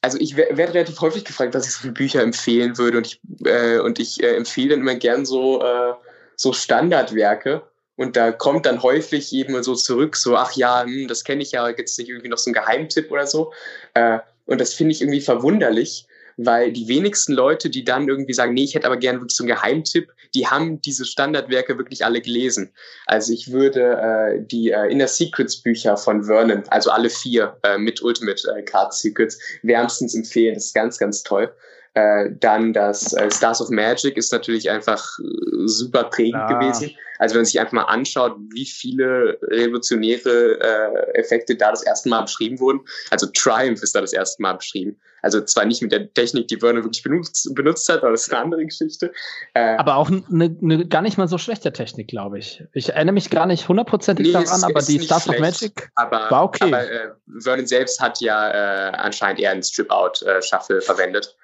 also 0.00 0.18
ich 0.18 0.36
werde 0.36 0.74
relativ 0.74 1.00
häufig 1.00 1.24
gefragt, 1.24 1.54
dass 1.54 1.66
ich 1.66 1.72
so 1.72 1.80
viele 1.80 1.94
Bücher 1.94 2.22
empfehlen 2.22 2.76
würde 2.76 2.98
und 2.98 3.06
ich, 3.06 3.20
äh, 3.46 3.78
und 3.78 3.98
ich 3.98 4.22
äh, 4.22 4.36
empfehle 4.36 4.70
dann 4.70 4.80
immer 4.80 4.96
gern 4.96 5.24
so, 5.24 5.62
äh, 5.62 5.94
so 6.36 6.52
Standardwerke. 6.52 7.62
Und 7.96 8.16
da 8.16 8.32
kommt 8.32 8.66
dann 8.66 8.82
häufig 8.82 9.32
eben 9.32 9.62
so 9.62 9.74
zurück, 9.74 10.16
so, 10.16 10.36
ach 10.36 10.52
ja, 10.52 10.82
hm, 10.82 11.06
das 11.06 11.22
kenne 11.22 11.42
ich 11.42 11.52
ja, 11.52 11.70
es 11.70 11.96
nicht 11.96 12.08
irgendwie 12.08 12.28
noch 12.28 12.38
so 12.38 12.48
einen 12.48 12.54
Geheimtipp 12.54 13.10
oder 13.10 13.26
so. 13.26 13.52
Äh, 13.94 14.18
und 14.46 14.60
das 14.60 14.74
finde 14.74 14.92
ich 14.92 15.00
irgendwie 15.00 15.20
verwunderlich, 15.20 16.06
weil 16.36 16.72
die 16.72 16.88
wenigsten 16.88 17.32
Leute, 17.32 17.70
die 17.70 17.84
dann 17.84 18.08
irgendwie 18.08 18.32
sagen, 18.32 18.54
nee, 18.54 18.64
ich 18.64 18.74
hätte 18.74 18.86
aber 18.86 18.96
gerne 18.96 19.20
wirklich 19.20 19.36
so 19.36 19.44
einen 19.44 19.54
Geheimtipp, 19.54 20.12
die 20.34 20.46
haben 20.46 20.80
diese 20.80 21.04
Standardwerke 21.04 21.78
wirklich 21.78 22.04
alle 22.04 22.20
gelesen. 22.20 22.72
Also 23.06 23.32
ich 23.32 23.52
würde 23.52 23.80
äh, 23.80 24.42
die 24.44 24.70
äh, 24.70 24.90
Inner 24.90 25.08
Secrets 25.08 25.62
Bücher 25.62 25.96
von 25.96 26.24
Vernon, 26.24 26.64
also 26.68 26.90
alle 26.90 27.10
vier 27.10 27.56
äh, 27.62 27.78
mit 27.78 28.02
Ultimate 28.02 28.42
äh, 28.56 28.62
Card 28.62 28.94
Secrets, 28.94 29.38
wärmstens 29.62 30.14
empfehlen. 30.14 30.54
Das 30.54 30.66
ist 30.66 30.74
ganz, 30.74 30.98
ganz 30.98 31.22
toll. 31.22 31.54
Äh, 31.94 32.30
dann 32.40 32.72
das 32.72 33.12
äh, 33.12 33.30
Stars 33.30 33.60
of 33.60 33.70
Magic 33.70 34.16
ist 34.16 34.32
natürlich 34.32 34.68
einfach 34.68 35.18
äh, 35.20 35.66
super 35.66 36.04
prägend 36.04 36.34
ja. 36.50 36.58
gewesen. 36.58 36.90
Also 37.18 37.34
wenn 37.34 37.42
man 37.42 37.46
sich 37.46 37.60
einfach 37.60 37.72
mal 37.72 37.84
anschaut, 37.84 38.36
wie 38.52 38.66
viele 38.66 39.38
revolutionäre 39.42 40.58
äh, 40.60 41.18
Effekte 41.18 41.54
da 41.54 41.70
das 41.70 41.84
erste 41.84 42.08
Mal 42.08 42.22
beschrieben 42.22 42.58
wurden. 42.58 42.80
Also 43.10 43.28
Triumph 43.32 43.80
ist 43.82 43.94
da 43.94 44.00
das 44.00 44.12
erste 44.12 44.42
Mal 44.42 44.54
beschrieben. 44.54 44.98
Also 45.22 45.40
zwar 45.40 45.64
nicht 45.64 45.80
mit 45.82 45.92
der 45.92 46.12
Technik, 46.12 46.48
die 46.48 46.60
Werner 46.60 46.82
wirklich 46.82 47.02
benutzt, 47.02 47.48
benutzt 47.54 47.88
hat, 47.88 48.02
aber 48.02 48.10
das 48.10 48.26
ist 48.26 48.32
eine 48.32 48.42
andere 48.42 48.66
Geschichte. 48.66 49.12
Äh, 49.54 49.76
aber 49.76 49.96
auch 49.96 50.10
eine, 50.10 50.56
eine 50.60 50.86
gar 50.86 51.00
nicht 51.00 51.16
mal 51.16 51.28
so 51.28 51.38
schlechte 51.38 51.72
Technik, 51.72 52.08
glaube 52.08 52.40
ich. 52.40 52.62
Ich 52.72 52.90
erinnere 52.90 53.14
mich 53.14 53.30
gar 53.30 53.46
nicht 53.46 53.68
hundertprozentig 53.68 54.26
nee, 54.26 54.32
daran, 54.32 54.64
aber 54.64 54.82
die 54.82 55.00
Stars 55.00 55.28
of 55.28 55.38
Magic 55.38 55.90
aber, 55.94 56.30
war 56.30 56.44
okay. 56.44 56.64
Aber 56.64 56.90
äh, 56.90 57.10
Vernon 57.38 57.66
selbst 57.66 58.00
hat 58.00 58.20
ja 58.20 58.50
äh, 58.50 58.96
anscheinend 58.96 59.40
eher 59.40 59.52
einen 59.52 59.62
Strip-Out-Shuffle 59.62 60.78
äh, 60.78 60.80
verwendet. 60.80 61.36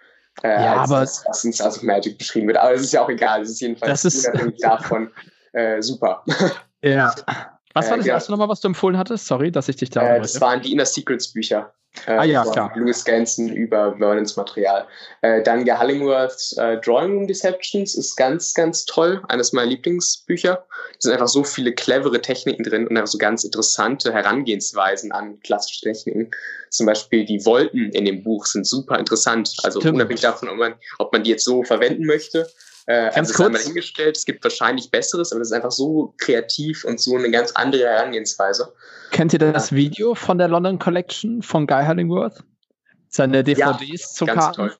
Äh, 0.43 0.65
ja, 0.65 0.81
als, 0.81 0.91
aber 0.91 1.35
Stars 1.53 1.79
of 1.79 1.83
Magic 1.83 2.19
beschrieben 2.19 2.49
wird. 2.49 2.59
Aber 2.59 2.73
es 2.73 2.83
ist 2.83 2.93
ja 2.93 3.03
auch 3.03 3.11
egal. 3.11 3.43
Es 3.43 3.51
ist 3.51 3.61
jedenfalls 3.61 4.03
das 4.03 4.15
ist, 4.15 4.31
davon 4.61 5.11
äh, 5.53 5.81
super. 5.83 6.25
Ja. 6.83 7.15
Was 7.75 7.91
war 7.91 7.97
das 7.97 8.07
äh, 8.07 8.11
erste 8.11 8.33
nochmal, 8.33 8.49
was 8.49 8.61
du 8.61 8.69
empfohlen 8.69 8.99
hattest? 8.99 9.27
Sorry, 9.27 9.53
dass 9.53 9.69
ich 9.69 9.77
dich 9.77 9.91
da. 9.91 10.17
Äh, 10.17 10.21
das 10.21 10.41
waren 10.41 10.61
die 10.61 10.73
Inner 10.73 10.87
Secrets 10.87 11.33
Bücher. 11.33 11.73
Äh, 12.07 12.13
ah 12.13 12.25
ja, 12.25 12.45
klar. 12.45 12.73
Louis 12.77 13.05
Ganson 13.05 13.49
über 13.49 13.97
Vernons 13.99 14.37
Material. 14.37 14.87
Äh, 15.23 15.43
dann 15.43 15.67
Hallingworths 15.67 16.53
äh, 16.57 16.79
Drawing 16.79 17.13
Room 17.13 17.27
Deceptions 17.27 17.97
ist 17.97 18.17
ganz, 18.17 18.55
ganz 18.55 18.85
toll. 18.85 19.23
Eines 19.29 19.53
meiner 19.53 19.71
Lieblingsbücher. 19.71 20.55
Da 20.55 20.97
sind 20.99 21.13
einfach 21.13 21.29
so 21.29 21.43
viele 21.43 21.73
clevere 21.73 22.21
Techniken 22.21 22.63
drin 22.63 22.87
und 22.87 22.97
einfach 22.97 23.11
so 23.11 23.19
ganz 23.19 23.43
interessante 23.43 24.13
Herangehensweisen 24.13 25.11
an 25.11 25.41
klassische 25.41 25.81
Techniken. 25.81 26.31
Zum 26.71 26.87
Beispiel 26.87 27.25
die 27.25 27.45
Wolken 27.45 27.91
in 27.91 28.05
dem 28.05 28.23
Buch 28.23 28.47
sind 28.47 28.67
super 28.67 28.99
interessant. 28.99 29.53
Also 29.65 29.81
Stimmt. 29.81 29.97
unabhängig 29.97 30.23
davon, 30.23 30.49
ob 30.49 30.57
man, 30.57 30.75
ob 30.99 31.13
man 31.13 31.25
die 31.25 31.31
jetzt 31.31 31.45
so 31.45 31.65
verwenden 31.65 32.07
möchte 32.07 32.49
äh, 32.87 33.13
ganz 33.15 33.31
also 33.31 33.45
kurz. 33.45 33.65
hingestellt. 33.65 34.17
Es 34.17 34.25
gibt 34.25 34.43
wahrscheinlich 34.45 34.91
Besseres, 34.91 35.33
aber 35.33 35.41
es 35.41 35.49
ist 35.49 35.53
einfach 35.53 35.71
so 35.71 36.15
kreativ 36.19 36.85
und 36.85 37.01
so 37.01 37.17
eine 37.17 37.31
ganz 37.31 37.53
andere 37.53 37.85
Herangehensweise. 37.85 38.73
Kennt 39.11 39.33
ihr 39.33 39.39
das 39.39 39.73
Video 39.73 40.15
von 40.15 40.39
der 40.39 40.49
London 40.49 40.79
Collection 40.79 41.43
von 41.43 41.67
Guy 41.67 41.85
Hallingworth? 41.85 42.45
Seine 43.09 43.43
DVDs 43.43 44.21
ja, 44.21 44.53
zu? 44.53 44.53
Toll. 44.55 44.73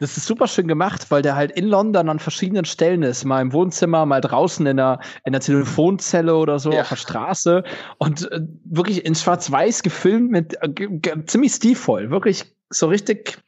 Das 0.00 0.16
ist 0.16 0.24
super 0.24 0.46
schön 0.46 0.66
gemacht, 0.66 1.10
weil 1.10 1.20
der 1.20 1.36
halt 1.36 1.52
in 1.52 1.66
London 1.66 2.08
an 2.08 2.18
verschiedenen 2.18 2.64
Stellen 2.64 3.02
ist. 3.02 3.26
Mal 3.26 3.42
im 3.42 3.52
Wohnzimmer, 3.52 4.06
mal 4.06 4.22
draußen 4.22 4.66
in 4.66 4.78
der, 4.78 4.98
in 5.24 5.32
der 5.32 5.42
Telefonzelle 5.42 6.34
oder 6.34 6.58
so 6.58 6.72
ja. 6.72 6.80
auf 6.80 6.88
der 6.88 6.96
Straße. 6.96 7.64
Und 7.98 8.30
äh, 8.32 8.40
wirklich 8.64 9.04
in 9.04 9.14
schwarz-weiß 9.14 9.82
gefilmt 9.82 10.30
mit 10.30 10.56
äh, 10.62 11.24
ziemlich 11.26 11.52
stilvoll. 11.52 12.10
Wirklich 12.10 12.44
so 12.70 12.86
richtig 12.86 13.42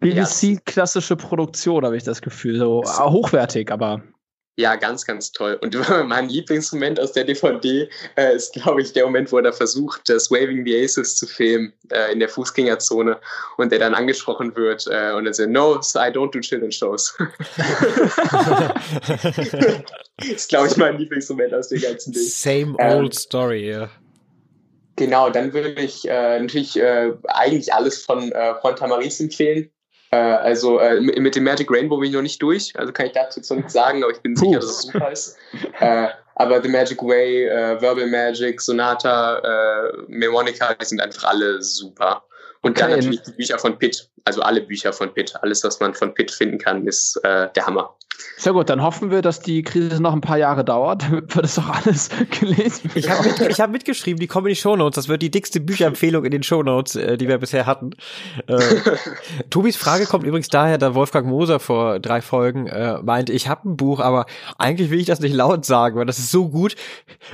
BBC-klassische 0.00 1.16
Produktion, 1.16 1.84
habe 1.84 1.96
ich 1.96 2.04
das 2.04 2.22
Gefühl. 2.22 2.58
So 2.58 2.82
ah, 2.84 3.10
hochwertig, 3.10 3.70
aber. 3.70 4.02
Ja, 4.58 4.74
ganz, 4.74 5.06
ganz 5.06 5.30
toll. 5.30 5.56
Und 5.62 5.76
mein 6.08 6.28
Lieblingsmoment 6.28 6.98
aus 6.98 7.12
der 7.12 7.22
DVD 7.22 7.88
äh, 8.16 8.34
ist, 8.34 8.54
glaube 8.54 8.82
ich, 8.82 8.92
der 8.92 9.04
Moment, 9.04 9.30
wo 9.30 9.36
er 9.36 9.44
da 9.44 9.52
versucht, 9.52 10.08
das 10.08 10.32
Waving 10.32 10.64
the 10.66 10.82
Aces 10.82 11.14
zu 11.14 11.28
filmen 11.28 11.72
äh, 11.90 12.12
in 12.12 12.18
der 12.18 12.28
Fußgängerzone 12.28 13.20
und 13.56 13.70
der 13.70 13.78
dann 13.78 13.94
angesprochen 13.94 14.56
wird 14.56 14.88
äh, 14.90 15.12
und 15.12 15.26
er 15.26 15.34
sagt, 15.34 15.50
no, 15.50 15.76
I 15.76 16.10
don't 16.10 16.32
do 16.32 16.40
children 16.40 16.72
shows. 16.72 17.16
das 20.16 20.26
ist, 20.28 20.48
glaube 20.48 20.66
ich, 20.66 20.76
mein 20.76 20.98
Lieblingsmoment 20.98 21.54
aus 21.54 21.68
der 21.68 21.78
ganzen 21.78 22.12
Ding. 22.12 22.22
Same 22.24 22.74
ähm, 22.80 22.98
old 22.98 23.14
story, 23.14 23.70
ja. 23.70 23.88
Genau, 24.96 25.30
dann 25.30 25.52
würde 25.52 25.70
ich 25.80 26.08
äh, 26.08 26.40
natürlich 26.40 26.76
äh, 26.76 27.12
eigentlich 27.28 27.72
alles 27.72 28.04
von, 28.04 28.32
äh, 28.32 28.54
von 28.60 28.74
Tamaris 28.74 29.20
empfehlen. 29.20 29.70
Äh, 30.10 30.16
also 30.16 30.78
äh, 30.78 31.00
mit 31.00 31.34
dem 31.34 31.44
Magic 31.44 31.70
Rainbow 31.70 31.98
bin 31.98 32.08
ich 32.08 32.14
noch 32.14 32.22
nicht 32.22 32.40
durch, 32.40 32.72
also 32.78 32.92
kann 32.92 33.06
ich 33.06 33.12
dazu 33.12 33.40
jetzt 33.40 33.50
noch 33.50 33.58
nichts 33.58 33.72
sagen, 33.74 34.02
aber 34.02 34.12
ich 34.12 34.20
bin 34.20 34.34
Puh. 34.34 34.46
sicher, 34.46 34.60
dass 34.60 34.70
es 34.70 34.82
super 34.82 35.12
ist. 35.12 35.36
Äh, 35.80 36.08
aber 36.36 36.62
The 36.62 36.68
Magic 36.68 37.02
Way, 37.02 37.46
äh, 37.46 37.80
Verbal 37.80 38.06
Magic, 38.06 38.60
Sonata, 38.60 39.38
äh, 39.38 39.96
Mnemonica, 40.06 40.74
die 40.74 40.84
sind 40.84 41.00
einfach 41.00 41.24
alle 41.24 41.60
super. 41.62 42.22
Und 42.62 42.72
okay. 42.72 42.80
dann 42.80 42.90
natürlich 42.90 43.22
die 43.22 43.32
Bücher 43.32 43.58
von 43.58 43.78
Pitt, 43.78 44.08
also 44.24 44.42
alle 44.42 44.60
Bücher 44.60 44.92
von 44.92 45.12
Pitt. 45.12 45.34
Alles, 45.42 45.62
was 45.64 45.80
man 45.80 45.94
von 45.94 46.14
Pitt 46.14 46.30
finden 46.30 46.58
kann, 46.58 46.86
ist 46.86 47.16
äh, 47.24 47.48
der 47.54 47.66
Hammer. 47.66 47.94
Sehr 48.36 48.52
gut, 48.52 48.68
dann 48.68 48.82
hoffen 48.82 49.10
wir, 49.10 49.22
dass 49.22 49.40
die 49.40 49.62
Krise 49.62 50.02
noch 50.02 50.12
ein 50.12 50.20
paar 50.20 50.38
Jahre 50.38 50.64
dauert, 50.64 51.02
damit 51.10 51.34
wir 51.34 51.42
das 51.42 51.58
auch 51.58 51.68
alles 51.68 52.08
gelesen 52.40 52.90
Ich 52.94 53.08
habe 53.08 53.28
mit, 53.28 53.58
hab 53.58 53.70
mitgeschrieben, 53.70 54.18
die 54.20 54.26
kommen 54.26 54.46
in 54.46 54.54
die 54.54 54.60
Shownotes. 54.60 54.94
Das 54.94 55.08
wird 55.08 55.22
die 55.22 55.30
dickste 55.30 55.60
Bücherempfehlung 55.60 56.24
in 56.24 56.30
den 56.30 56.42
Shownotes, 56.42 56.96
äh, 56.96 57.16
die 57.16 57.28
wir 57.28 57.38
bisher 57.38 57.66
hatten. 57.66 57.90
Äh, 58.46 58.58
Tobis 59.50 59.76
Frage 59.76 60.06
kommt 60.06 60.24
übrigens 60.24 60.48
daher, 60.48 60.78
da 60.78 60.94
Wolfgang 60.94 61.26
Moser 61.26 61.60
vor 61.60 62.00
drei 62.00 62.20
Folgen 62.20 62.66
äh, 62.66 63.00
meinte, 63.02 63.32
ich 63.32 63.48
habe 63.48 63.68
ein 63.68 63.76
Buch, 63.76 64.00
aber 64.00 64.26
eigentlich 64.56 64.90
will 64.90 65.00
ich 65.00 65.06
das 65.06 65.20
nicht 65.20 65.34
laut 65.34 65.64
sagen, 65.64 65.96
weil 65.96 66.06
das 66.06 66.18
ist 66.18 66.30
so 66.30 66.48
gut. 66.48 66.76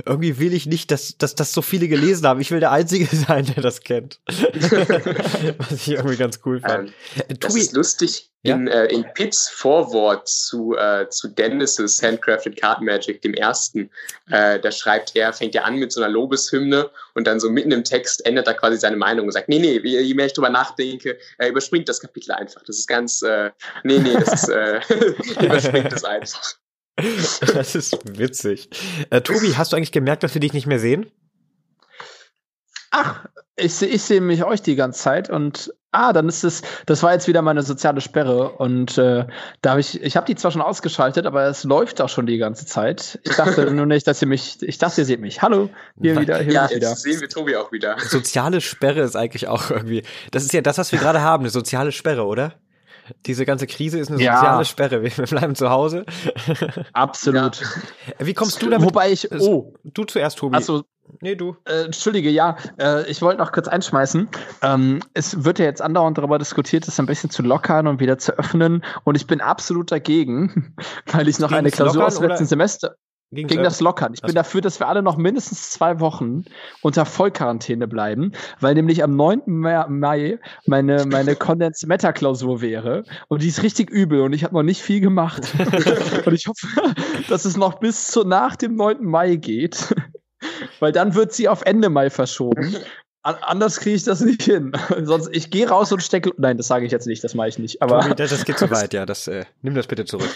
Irgendwie 0.04 0.38
will 0.38 0.52
ich 0.52 0.66
nicht, 0.66 0.90
dass, 0.90 1.16
dass 1.16 1.34
das 1.34 1.52
so 1.52 1.62
viele 1.62 1.88
gelesen 1.88 2.26
haben. 2.26 2.40
Ich 2.40 2.50
will 2.50 2.60
der 2.60 2.72
Einzige 2.72 3.04
sein, 3.16 3.46
der 3.46 3.62
das 3.62 3.80
kennt. 3.80 4.20
Was 4.26 5.72
ich 5.72 5.90
irgendwie 5.90 6.16
ganz 6.16 6.40
cool 6.44 6.60
fand. 6.60 6.88
Ähm, 6.88 6.94
äh, 7.28 7.34
das 7.34 7.54
ist 7.54 7.74
lustig. 7.74 8.30
Ja? 8.44 8.56
In, 8.56 8.68
äh, 8.68 8.84
in 8.86 9.04
Pitts 9.14 9.48
Vorwort 9.48 10.28
zu, 10.28 10.76
äh, 10.76 11.08
zu 11.08 11.28
Dennis' 11.28 12.02
Handcrafted 12.02 12.60
Card 12.60 12.82
Magic, 12.82 13.22
dem 13.22 13.32
ersten, 13.32 13.90
äh, 14.30 14.60
da 14.60 14.70
schreibt 14.70 15.16
er, 15.16 15.32
fängt 15.32 15.54
er 15.54 15.64
an 15.64 15.76
mit 15.76 15.92
so 15.92 16.02
einer 16.02 16.12
Lobeshymne 16.12 16.90
und 17.14 17.26
dann 17.26 17.40
so 17.40 17.48
mitten 17.48 17.72
im 17.72 17.84
Text 17.84 18.24
ändert 18.26 18.46
er 18.46 18.54
quasi 18.54 18.76
seine 18.76 18.96
Meinung 18.96 19.26
und 19.26 19.32
sagt, 19.32 19.48
nee, 19.48 19.58
nee, 19.58 19.78
je 19.78 20.14
mehr 20.14 20.26
ich 20.26 20.34
drüber 20.34 20.50
nachdenke, 20.50 21.18
äh, 21.38 21.48
überspringt 21.48 21.88
das 21.88 22.00
Kapitel 22.00 22.32
einfach. 22.32 22.62
Das 22.66 22.78
ist 22.78 22.86
ganz, 22.86 23.22
äh, 23.22 23.50
nee, 23.82 23.98
nee, 23.98 24.14
das 24.14 24.42
ist, 24.42 24.48
äh, 24.50 24.80
überspringt 25.44 25.90
das 25.90 26.04
einfach. 26.04 26.42
Das 27.54 27.74
ist 27.74 27.98
witzig. 28.18 28.68
Äh, 29.10 29.20
Tobi, 29.20 29.54
hast 29.56 29.72
du 29.72 29.76
eigentlich 29.76 29.90
gemerkt, 29.90 30.22
dass 30.22 30.34
wir 30.34 30.40
dich 30.40 30.52
nicht 30.52 30.68
mehr 30.68 30.78
sehen? 30.78 31.10
Ach, 32.96 33.24
ich, 33.56 33.82
ich 33.82 34.02
sehe 34.02 34.20
mich 34.20 34.44
euch 34.44 34.62
die 34.62 34.76
ganze 34.76 35.00
Zeit 35.00 35.28
und 35.28 35.74
ah, 35.90 36.12
dann 36.12 36.28
ist 36.28 36.44
es, 36.44 36.62
das 36.86 37.02
war 37.02 37.12
jetzt 37.12 37.26
wieder 37.26 37.42
meine 37.42 37.62
soziale 37.62 38.00
Sperre 38.00 38.50
und 38.50 38.96
äh, 38.98 39.26
da 39.62 39.70
habe 39.70 39.80
ich, 39.80 40.00
ich 40.00 40.16
habe 40.16 40.26
die 40.26 40.36
zwar 40.36 40.52
schon 40.52 40.62
ausgeschaltet, 40.62 41.26
aber 41.26 41.44
es 41.46 41.64
läuft 41.64 42.00
auch 42.00 42.08
schon 42.08 42.26
die 42.26 42.38
ganze 42.38 42.66
Zeit. 42.66 43.18
Ich 43.24 43.34
dachte 43.34 43.68
nur 43.72 43.86
nicht, 43.86 44.06
dass 44.06 44.22
ihr 44.22 44.28
mich, 44.28 44.62
ich 44.62 44.78
dachte, 44.78 45.00
ihr 45.00 45.04
seht 45.06 45.20
mich. 45.20 45.42
Hallo, 45.42 45.70
hier 46.00 46.20
wieder, 46.20 46.38
hier 46.38 46.52
ja, 46.52 46.70
wieder. 46.70 46.90
jetzt 46.90 47.02
sehen 47.02 47.20
wir 47.20 47.28
Tobi 47.28 47.56
auch 47.56 47.72
wieder. 47.72 47.96
Soziale 47.98 48.60
Sperre 48.60 49.00
ist 49.00 49.16
eigentlich 49.16 49.48
auch 49.48 49.70
irgendwie, 49.70 50.04
das 50.30 50.44
ist 50.44 50.52
ja 50.52 50.60
das, 50.60 50.78
was 50.78 50.92
wir 50.92 51.00
gerade 51.00 51.20
haben, 51.20 51.42
eine 51.42 51.50
soziale 51.50 51.90
Sperre, 51.90 52.26
oder? 52.26 52.54
Diese 53.26 53.44
ganze 53.44 53.66
Krise 53.66 53.98
ist 53.98 54.10
eine 54.10 54.22
ja. 54.22 54.36
soziale 54.36 54.64
Sperre. 54.64 55.02
Wir 55.02 55.10
bleiben 55.10 55.56
zu 55.56 55.68
Hause. 55.68 56.06
Absolut. 56.92 57.60
Ja. 57.60 58.26
Wie 58.26 58.34
kommst 58.34 58.62
du 58.62 58.70
damit? 58.70 58.86
Wobei 58.86 59.10
ich, 59.10 59.30
oh. 59.32 59.74
Du 59.82 60.04
zuerst, 60.04 60.38
Tobi. 60.38 60.56
Also, 60.56 60.84
Nee, 61.24 61.36
du. 61.36 61.56
Äh, 61.64 61.86
Entschuldige, 61.86 62.28
ja. 62.28 62.54
Äh, 62.78 63.10
ich 63.10 63.22
wollte 63.22 63.38
noch 63.38 63.50
kurz 63.50 63.66
einschmeißen. 63.66 64.28
Ähm, 64.60 65.00
es 65.14 65.42
wird 65.42 65.58
ja 65.58 65.64
jetzt 65.64 65.80
andauernd 65.80 66.18
darüber 66.18 66.38
diskutiert, 66.38 66.86
das 66.86 67.00
ein 67.00 67.06
bisschen 67.06 67.30
zu 67.30 67.40
lockern 67.42 67.86
und 67.86 67.98
wieder 67.98 68.18
zu 68.18 68.38
öffnen. 68.38 68.84
Und 69.04 69.14
ich 69.14 69.26
bin 69.26 69.40
absolut 69.40 69.90
dagegen, 69.90 70.74
weil 71.06 71.26
ich 71.26 71.38
noch 71.38 71.48
Gegen 71.48 71.60
eine 71.60 71.70
Klausur 71.70 72.04
aus 72.04 72.18
dem 72.18 72.28
letzten 72.28 72.44
Semester. 72.44 72.96
Gegen, 73.30 73.48
gegen 73.48 73.62
das 73.62 73.80
Lockern. 73.80 74.12
Ich 74.12 74.20
bin 74.20 74.34
dafür, 74.34 74.60
dass 74.60 74.78
wir 74.80 74.86
alle 74.86 75.02
noch 75.02 75.16
mindestens 75.16 75.70
zwei 75.70 75.98
Wochen 75.98 76.44
unter 76.82 77.06
Vollquarantäne 77.06 77.88
bleiben, 77.88 78.32
weil 78.60 78.74
nämlich 78.74 79.02
am 79.02 79.16
9. 79.16 79.40
Mai 79.46 80.38
meine, 80.66 81.06
meine 81.06 81.34
Condensed 81.36 81.88
Matter 81.88 82.12
Klausur 82.12 82.60
wäre 82.60 83.02
und 83.28 83.42
die 83.42 83.48
ist 83.48 83.62
richtig 83.62 83.90
übel 83.90 84.20
und 84.20 84.34
ich 84.34 84.44
habe 84.44 84.54
noch 84.54 84.62
nicht 84.62 84.82
viel 84.82 85.00
gemacht. 85.00 85.52
und 86.26 86.32
ich 86.34 86.46
hoffe, 86.46 86.68
dass 87.28 87.46
es 87.46 87.56
noch 87.56 87.80
bis 87.80 88.08
zu 88.08 88.24
nach 88.24 88.56
dem 88.56 88.76
9. 88.76 89.02
Mai 89.02 89.36
geht 89.36 89.88
weil 90.80 90.92
dann 90.92 91.14
wird 91.14 91.32
sie 91.32 91.48
auf 91.48 91.62
Ende 91.62 91.88
Mai 91.88 92.10
verschoben. 92.10 92.76
An 93.22 93.36
anders 93.40 93.80
kriege 93.80 93.96
ich 93.96 94.04
das 94.04 94.20
nicht 94.20 94.42
hin. 94.42 94.72
Sonst, 95.02 95.30
ich 95.32 95.50
gehe 95.50 95.68
raus 95.68 95.90
und 95.92 96.02
stecke. 96.02 96.32
Nein, 96.36 96.58
das 96.58 96.66
sage 96.66 96.84
ich 96.84 96.92
jetzt 96.92 97.06
nicht, 97.06 97.24
das 97.24 97.34
mache 97.34 97.48
ich 97.48 97.58
nicht. 97.58 97.80
Aber 97.80 98.00
Tobi, 98.00 98.14
das, 98.16 98.30
das 98.30 98.44
geht 98.44 98.58
zu 98.58 98.70
weit, 98.70 98.92
ja. 98.92 99.06
Das, 99.06 99.26
äh, 99.26 99.44
nimm 99.62 99.74
das 99.74 99.86
bitte 99.86 100.04
zurück. 100.04 100.28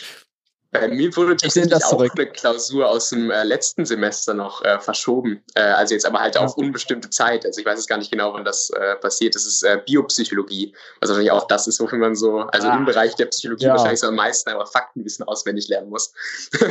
Bei 0.70 0.86
mir 0.86 1.16
wurde 1.16 1.34
tatsächlich 1.34 1.74
auch 1.74 1.88
zurück. 1.88 2.12
eine 2.14 2.26
Klausur 2.26 2.88
aus 2.90 3.08
dem 3.08 3.30
äh, 3.30 3.42
letzten 3.42 3.86
Semester 3.86 4.34
noch 4.34 4.62
äh, 4.62 4.78
verschoben. 4.78 5.42
Äh, 5.54 5.62
also 5.62 5.94
jetzt 5.94 6.04
aber 6.04 6.20
halt 6.20 6.34
ja. 6.34 6.42
auf 6.42 6.58
unbestimmte 6.58 7.08
Zeit. 7.08 7.46
Also 7.46 7.60
ich 7.60 7.66
weiß 7.66 7.78
jetzt 7.78 7.88
gar 7.88 7.96
nicht 7.96 8.10
genau, 8.10 8.34
wann 8.34 8.44
das 8.44 8.68
äh, 8.70 8.96
passiert. 8.96 9.34
Das 9.34 9.46
ist 9.46 9.62
äh, 9.62 9.80
Biopsychologie, 9.86 10.74
was 11.00 11.08
wahrscheinlich 11.08 11.32
auch 11.32 11.46
das 11.46 11.68
ist, 11.68 11.80
wofür 11.80 11.98
man 11.98 12.14
so, 12.14 12.40
also 12.40 12.68
ah. 12.68 12.76
im 12.76 12.84
Bereich 12.84 13.14
der 13.14 13.26
Psychologie 13.26 13.64
ja. 13.64 13.72
wahrscheinlich 13.72 14.00
so 14.00 14.08
am 14.08 14.16
meisten 14.16 14.50
einfach 14.50 14.70
Faktenwissen 14.70 15.26
auswendig 15.26 15.68
lernen 15.68 15.88
muss. 15.88 16.12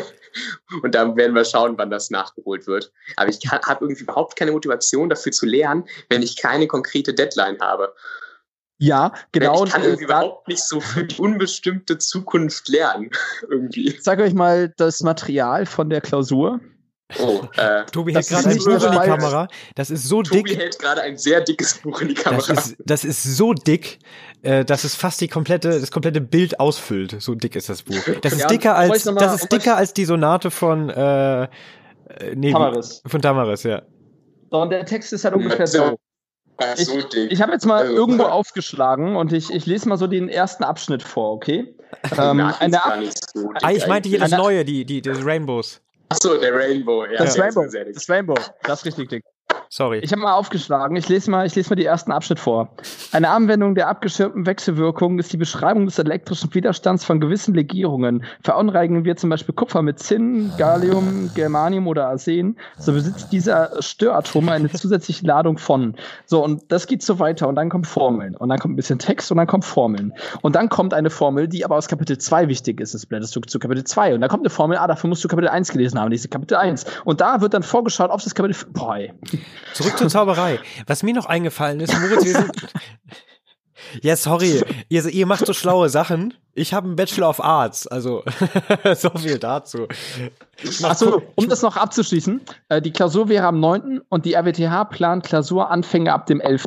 Und 0.83 0.93
da 0.93 1.15
werden 1.15 1.33
wir 1.33 1.45
schauen, 1.45 1.75
wann 1.79 1.89
das 1.89 2.11
nachgeholt 2.11 2.67
wird. 2.67 2.91
Aber 3.15 3.29
ich 3.29 3.39
habe 3.51 3.83
irgendwie 3.83 4.03
überhaupt 4.03 4.35
keine 4.35 4.51
Motivation 4.51 5.09
dafür 5.09 5.31
zu 5.31 5.47
lernen, 5.47 5.87
wenn 6.09 6.21
ich 6.21 6.37
keine 6.37 6.67
konkrete 6.67 7.15
Deadline 7.15 7.59
habe. 7.61 7.95
Ja, 8.79 9.13
genau. 9.31 9.65
Ich 9.65 9.71
kann 9.71 9.83
irgendwie 9.83 10.03
äh, 10.03 10.05
überhaupt 10.05 10.47
nicht 10.47 10.63
so 10.63 10.79
für 10.79 11.03
die 11.03 11.19
unbestimmte 11.19 11.97
Zukunft 11.97 12.69
lernen. 12.69 13.09
irgendwie. 13.49 13.87
Ich 13.87 14.03
sage 14.03 14.23
euch 14.23 14.33
mal 14.33 14.73
das 14.77 15.01
Material 15.01 15.65
von 15.65 15.89
der 15.89 16.01
Klausur. 16.01 16.59
Oh, 17.19 17.41
äh, 17.55 17.85
Tobi 17.85 18.13
hält 18.13 18.27
gerade 18.27 18.49
ein 18.49 18.57
Buch 18.57 18.67
in 18.67 18.91
die 18.91 18.97
Kamera. 18.97 19.47
Das 19.75 19.89
ist 19.89 20.03
so 20.03 20.21
Tobi 20.23 20.35
dick. 20.35 20.47
Tobi 20.47 20.61
hält 20.61 20.79
gerade 20.79 21.01
ein 21.01 21.17
sehr 21.17 21.39
dickes 21.39 21.75
Buch 21.75 22.01
in 22.01 22.09
die 22.09 22.13
Kamera. 22.13 22.53
Das 22.53 22.67
ist, 22.67 22.75
das 22.85 23.05
ist 23.05 23.23
so 23.23 23.53
dick, 23.53 23.99
äh, 24.41 24.65
dass 24.65 24.83
es 24.83 24.93
fast 24.93 25.21
die 25.21 25.29
komplette, 25.29 25.79
das 25.79 25.89
komplette 25.89 26.19
Bild 26.19 26.59
ausfüllt. 26.59 27.15
So 27.19 27.33
dick 27.33 27.55
ist 27.55 27.69
das 27.69 27.83
Buch. 27.83 27.95
Das 28.21 28.33
ist 28.33 28.41
ja, 28.41 28.47
dicker 28.47 28.75
als, 28.75 29.05
mal, 29.05 29.15
das 29.15 29.41
ist 29.41 29.51
dicker 29.51 29.77
als 29.77 29.93
die 29.93 30.03
Sonate 30.03 30.51
von, 30.51 30.89
äh, 30.89 31.43
äh 31.43 31.47
nee, 32.35 32.51
Tamaris. 32.51 33.01
Von 33.05 33.21
Tamaris, 33.21 33.63
ja. 33.63 33.83
Und 34.49 34.69
der 34.69 34.85
Text 34.85 35.13
ist 35.13 35.23
halt 35.23 35.35
ungefähr 35.35 35.67
so. 35.67 35.97
Ich, 36.77 36.89
ich 36.89 37.41
habe 37.41 37.51
jetzt 37.51 37.65
mal 37.65 37.81
also, 37.81 37.93
irgendwo 37.93 38.23
aufgeschlagen 38.25 39.15
und 39.15 39.31
ich, 39.31 39.51
ich 39.51 39.65
lese 39.65 39.87
mal 39.89 39.97
so 39.97 40.07
den 40.07 40.27
ersten 40.29 40.63
Abschnitt 40.63 41.03
vor, 41.03 41.33
okay? 41.33 41.75
ähm, 42.17 42.39
eine 42.59 42.83
Ab 42.83 42.99
so 43.33 43.51
ah, 43.61 43.71
ich 43.71 43.87
meinte 43.87 44.09
hier 44.09 44.19
das 44.19 44.31
Neue, 44.31 44.65
die, 44.65 44.85
die, 44.85 45.01
des 45.01 45.23
Rainbows. 45.23 45.81
Achso, 46.09 46.37
der 46.37 46.53
Rainbow, 46.53 47.05
ja. 47.05 47.17
Das 47.17 47.37
Rainbow, 47.37 47.65
das 47.65 48.09
Rainbow, 48.09 48.35
das 48.63 48.79
ist 48.79 48.85
richtig 48.85 49.09
dick. 49.09 49.23
Sorry. 49.69 49.99
Ich 49.99 50.11
habe 50.11 50.21
mal 50.21 50.33
aufgeschlagen. 50.33 50.95
Ich 50.95 51.09
lese 51.09 51.29
mal, 51.29 51.45
ich 51.45 51.55
lese 51.55 51.69
mal 51.69 51.75
die 51.75 51.85
ersten 51.85 52.11
Abschnitt 52.11 52.39
vor. 52.39 52.69
Eine 53.11 53.29
Anwendung 53.29 53.75
der 53.75 53.89
abgeschirmten 53.89 54.45
Wechselwirkung 54.45 55.19
ist 55.19 55.33
die 55.33 55.37
Beschreibung 55.37 55.85
des 55.85 55.99
elektrischen 55.99 56.53
Widerstands 56.53 57.03
von 57.03 57.19
gewissen 57.19 57.53
Legierungen. 57.53 58.23
Verunreinigen 58.43 59.03
wir 59.03 59.17
zum 59.17 59.29
Beispiel 59.29 59.53
Kupfer 59.53 59.81
mit 59.81 59.99
Zinn, 59.99 60.51
Gallium, 60.57 61.31
Germanium 61.35 61.87
oder 61.87 62.07
Arsen, 62.07 62.57
so 62.79 62.93
besitzt 62.93 63.31
dieser 63.31 63.81
Störatom 63.81 64.47
eine 64.49 64.69
zusätzliche 64.71 65.25
Ladung 65.25 65.57
von. 65.57 65.95
So, 66.25 66.43
und 66.43 66.71
das 66.71 66.87
geht 66.87 67.03
so 67.03 67.19
weiter. 67.19 67.47
Und 67.47 67.55
dann 67.55 67.69
kommen 67.69 67.83
Formeln. 67.83 68.35
Und 68.35 68.49
dann 68.49 68.59
kommt 68.59 68.73
ein 68.73 68.77
bisschen 68.77 68.99
Text 68.99 69.31
und 69.31 69.37
dann 69.37 69.47
kommen 69.47 69.63
Formeln. 69.63 70.13
Und 70.41 70.55
dann 70.55 70.69
kommt 70.69 70.93
eine 70.93 71.09
Formel, 71.09 71.47
die 71.47 71.65
aber 71.65 71.75
aus 71.75 71.87
Kapitel 71.87 72.17
2 72.17 72.47
wichtig 72.47 72.79
ist. 72.79 72.93
Das 72.93 73.05
blätterst 73.05 73.35
du 73.35 73.41
zu 73.41 73.59
Kapitel 73.59 73.83
2. 73.83 74.15
Und 74.15 74.21
dann 74.21 74.29
kommt 74.29 74.43
eine 74.43 74.49
Formel, 74.49 74.77
ah, 74.77 74.87
dafür 74.87 75.09
musst 75.09 75.23
du 75.23 75.27
Kapitel 75.27 75.49
1 75.49 75.71
gelesen 75.71 75.99
haben. 75.99 76.09
Diese 76.09 76.29
Kapitel 76.29 76.55
1. 76.55 76.85
Und 77.03 77.19
da 77.19 77.41
wird 77.41 77.53
dann 77.53 77.63
vorgeschaut, 77.63 78.11
ob 78.11 78.23
das 78.23 78.33
Kapitel. 78.33 78.57
Boah, 78.71 78.97
ey. 78.97 79.13
Zurück 79.73 79.97
zur 79.97 80.09
Zauberei. 80.09 80.59
Was 80.85 81.03
mir 81.03 81.13
noch 81.13 81.25
eingefallen 81.25 81.79
ist, 81.79 81.93
Moritz, 81.99 82.25
wir 82.25 82.33
sind. 82.33 82.51
Ja, 84.01 84.15
sorry, 84.15 84.61
ihr, 84.89 85.05
ihr 85.05 85.25
macht 85.25 85.45
so 85.45 85.53
schlaue 85.53 85.89
Sachen. 85.89 86.33
Ich 86.53 86.73
habe 86.73 86.87
einen 86.87 86.95
Bachelor 86.95 87.29
of 87.29 87.43
Arts, 87.43 87.87
also 87.87 88.23
so 88.95 89.09
viel 89.11 89.37
dazu. 89.37 89.87
Achso, 90.83 91.21
um 91.35 91.47
das 91.47 91.61
noch 91.61 91.77
abzuschließen, 91.77 92.41
äh, 92.69 92.81
die 92.81 92.91
Klausur 92.91 93.29
wäre 93.29 93.45
am 93.47 93.59
9. 93.59 94.01
und 94.09 94.25
die 94.25 94.33
RWTH 94.33 94.85
plant 94.85 95.25
Klausuranfänge 95.25 96.11
ab 96.11 96.25
dem 96.25 96.41
11. 96.41 96.65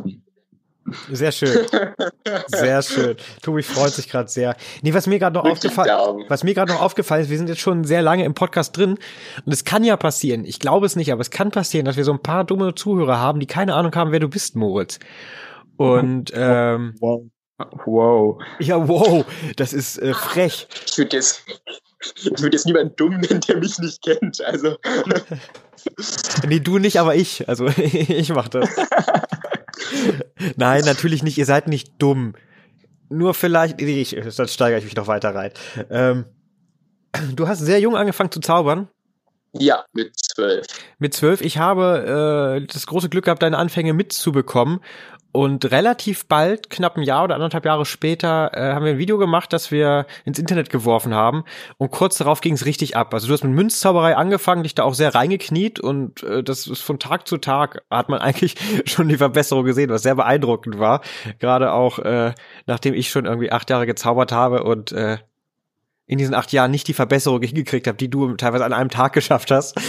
Sehr 1.10 1.30
schön. 1.32 1.66
Sehr 2.46 2.82
schön. 2.82 3.16
Tobi 3.42 3.62
freut 3.62 3.92
sich 3.92 4.08
gerade 4.08 4.28
sehr. 4.28 4.56
Nee, 4.82 4.94
was 4.94 5.06
mir 5.06 5.18
gerade 5.18 5.34
noch 5.34 5.44
aufgefallen, 5.44 6.24
was 6.28 6.42
mir 6.42 6.54
gerade 6.54 6.72
noch 6.72 6.80
aufgefallen 6.80 7.22
ist, 7.22 7.30
wir 7.30 7.36
sind 7.36 7.48
jetzt 7.48 7.60
schon 7.60 7.84
sehr 7.84 8.02
lange 8.02 8.24
im 8.24 8.34
Podcast 8.34 8.76
drin 8.76 8.98
und 9.44 9.52
es 9.52 9.64
kann 9.64 9.84
ja 9.84 9.96
passieren. 9.96 10.44
Ich 10.44 10.58
glaube 10.58 10.86
es 10.86 10.96
nicht, 10.96 11.12
aber 11.12 11.20
es 11.20 11.30
kann 11.30 11.50
passieren, 11.50 11.84
dass 11.84 11.96
wir 11.96 12.04
so 12.04 12.12
ein 12.12 12.22
paar 12.22 12.44
dumme 12.44 12.74
Zuhörer 12.74 13.18
haben, 13.18 13.40
die 13.40 13.46
keine 13.46 13.74
Ahnung 13.74 13.94
haben, 13.94 14.10
wer 14.12 14.20
du 14.20 14.28
bist, 14.28 14.56
Moritz. 14.56 14.98
Und 15.76 16.32
ähm, 16.34 16.94
wow. 17.00 17.22
wow. 17.84 18.42
Ja, 18.58 18.88
wow, 18.88 19.24
das 19.56 19.72
ist 19.72 19.98
äh, 19.98 20.14
frech. 20.14 20.66
Ich 20.86 20.98
würde 20.98 21.16
jetzt, 21.16 21.44
ich 22.16 22.42
würde 22.42 22.56
jetzt 22.56 22.66
niemanden 22.66 22.96
dumm 22.96 23.20
nennen, 23.20 23.40
der 23.48 23.58
mich 23.58 23.78
nicht 23.78 24.02
kennt. 24.02 24.42
Also. 24.42 24.76
nee, 26.48 26.60
du 26.60 26.78
nicht, 26.78 26.98
aber 26.98 27.14
ich. 27.14 27.48
Also 27.48 27.66
ich 27.66 28.30
mach 28.30 28.48
das. 28.48 28.68
Nein, 30.56 30.84
natürlich 30.84 31.22
nicht. 31.22 31.38
Ihr 31.38 31.46
seid 31.46 31.68
nicht 31.68 31.94
dumm. 31.98 32.34
Nur 33.08 33.34
vielleicht, 33.34 33.80
ich, 33.80 34.16
sonst 34.28 34.54
steigere 34.54 34.78
ich 34.78 34.84
mich 34.84 34.96
noch 34.96 35.06
weiter 35.06 35.34
rein. 35.34 35.52
Ähm, 35.90 36.24
du 37.34 37.48
hast 37.48 37.58
sehr 37.60 37.80
jung 37.80 37.96
angefangen 37.96 38.30
zu 38.30 38.40
zaubern. 38.40 38.88
Ja, 39.52 39.84
mit 39.92 40.12
zwölf. 40.16 40.64
Mit 40.98 41.12
zwölf. 41.12 41.40
Ich 41.40 41.58
habe 41.58 42.60
äh, 42.62 42.66
das 42.66 42.86
große 42.86 43.08
Glück 43.08 43.24
gehabt, 43.24 43.42
deine 43.42 43.58
Anfänge 43.58 43.94
mitzubekommen 43.94 44.80
und 45.32 45.70
relativ 45.70 46.26
bald, 46.26 46.70
knapp 46.70 46.96
ein 46.96 47.02
Jahr 47.02 47.24
oder 47.24 47.36
anderthalb 47.36 47.64
Jahre 47.64 47.86
später, 47.86 48.50
äh, 48.52 48.74
haben 48.74 48.84
wir 48.84 48.92
ein 48.92 48.98
Video 48.98 49.18
gemacht, 49.18 49.52
das 49.52 49.70
wir 49.70 50.06
ins 50.24 50.38
Internet 50.38 50.70
geworfen 50.70 51.14
haben. 51.14 51.44
Und 51.78 51.90
kurz 51.90 52.18
darauf 52.18 52.40
ging 52.40 52.54
es 52.54 52.66
richtig 52.66 52.96
ab. 52.96 53.14
Also 53.14 53.28
du 53.28 53.32
hast 53.32 53.44
mit 53.44 53.52
Münzzauberei 53.52 54.16
angefangen, 54.16 54.62
dich 54.64 54.74
da 54.74 54.82
auch 54.82 54.94
sehr 54.94 55.14
reingekniet 55.14 55.78
und 55.80 56.22
äh, 56.22 56.42
das 56.42 56.66
ist 56.66 56.82
von 56.82 56.98
Tag 56.98 57.28
zu 57.28 57.36
Tag 57.38 57.82
hat 57.90 58.08
man 58.08 58.18
eigentlich 58.20 58.56
schon 58.84 59.08
die 59.08 59.16
Verbesserung 59.18 59.64
gesehen, 59.64 59.90
was 59.90 60.02
sehr 60.02 60.14
beeindruckend 60.14 60.78
war. 60.78 61.00
Gerade 61.38 61.72
auch, 61.72 61.98
äh, 62.00 62.32
nachdem 62.66 62.94
ich 62.94 63.10
schon 63.10 63.26
irgendwie 63.26 63.52
acht 63.52 63.70
Jahre 63.70 63.86
gezaubert 63.86 64.32
habe 64.32 64.64
und 64.64 64.92
äh, 64.92 65.18
in 66.10 66.18
diesen 66.18 66.34
acht 66.34 66.50
Jahren 66.52 66.72
nicht 66.72 66.88
die 66.88 66.92
Verbesserung 66.92 67.40
hingekriegt 67.40 67.86
habe, 67.86 67.96
die 67.96 68.10
du 68.10 68.34
teilweise 68.34 68.64
an 68.64 68.72
einem 68.72 68.90
Tag 68.90 69.12
geschafft 69.12 69.52
hast. 69.52 69.80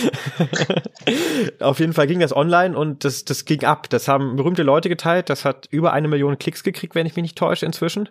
Auf 1.59 1.79
jeden 1.79 1.93
Fall 1.93 2.05
ging 2.05 2.19
das 2.19 2.35
online 2.35 2.77
und 2.77 3.03
das, 3.05 3.25
das 3.25 3.45
ging 3.45 3.63
ab. 3.63 3.89
Das 3.89 4.07
haben 4.07 4.35
berühmte 4.35 4.61
Leute 4.61 4.87
geteilt. 4.87 5.31
Das 5.31 5.45
hat 5.45 5.65
über 5.71 5.93
eine 5.93 6.07
Million 6.07 6.37
Klicks 6.37 6.61
gekriegt, 6.61 6.93
wenn 6.93 7.07
ich 7.07 7.15
mich 7.15 7.23
nicht 7.23 7.39
täusche 7.39 7.65
inzwischen. 7.65 8.07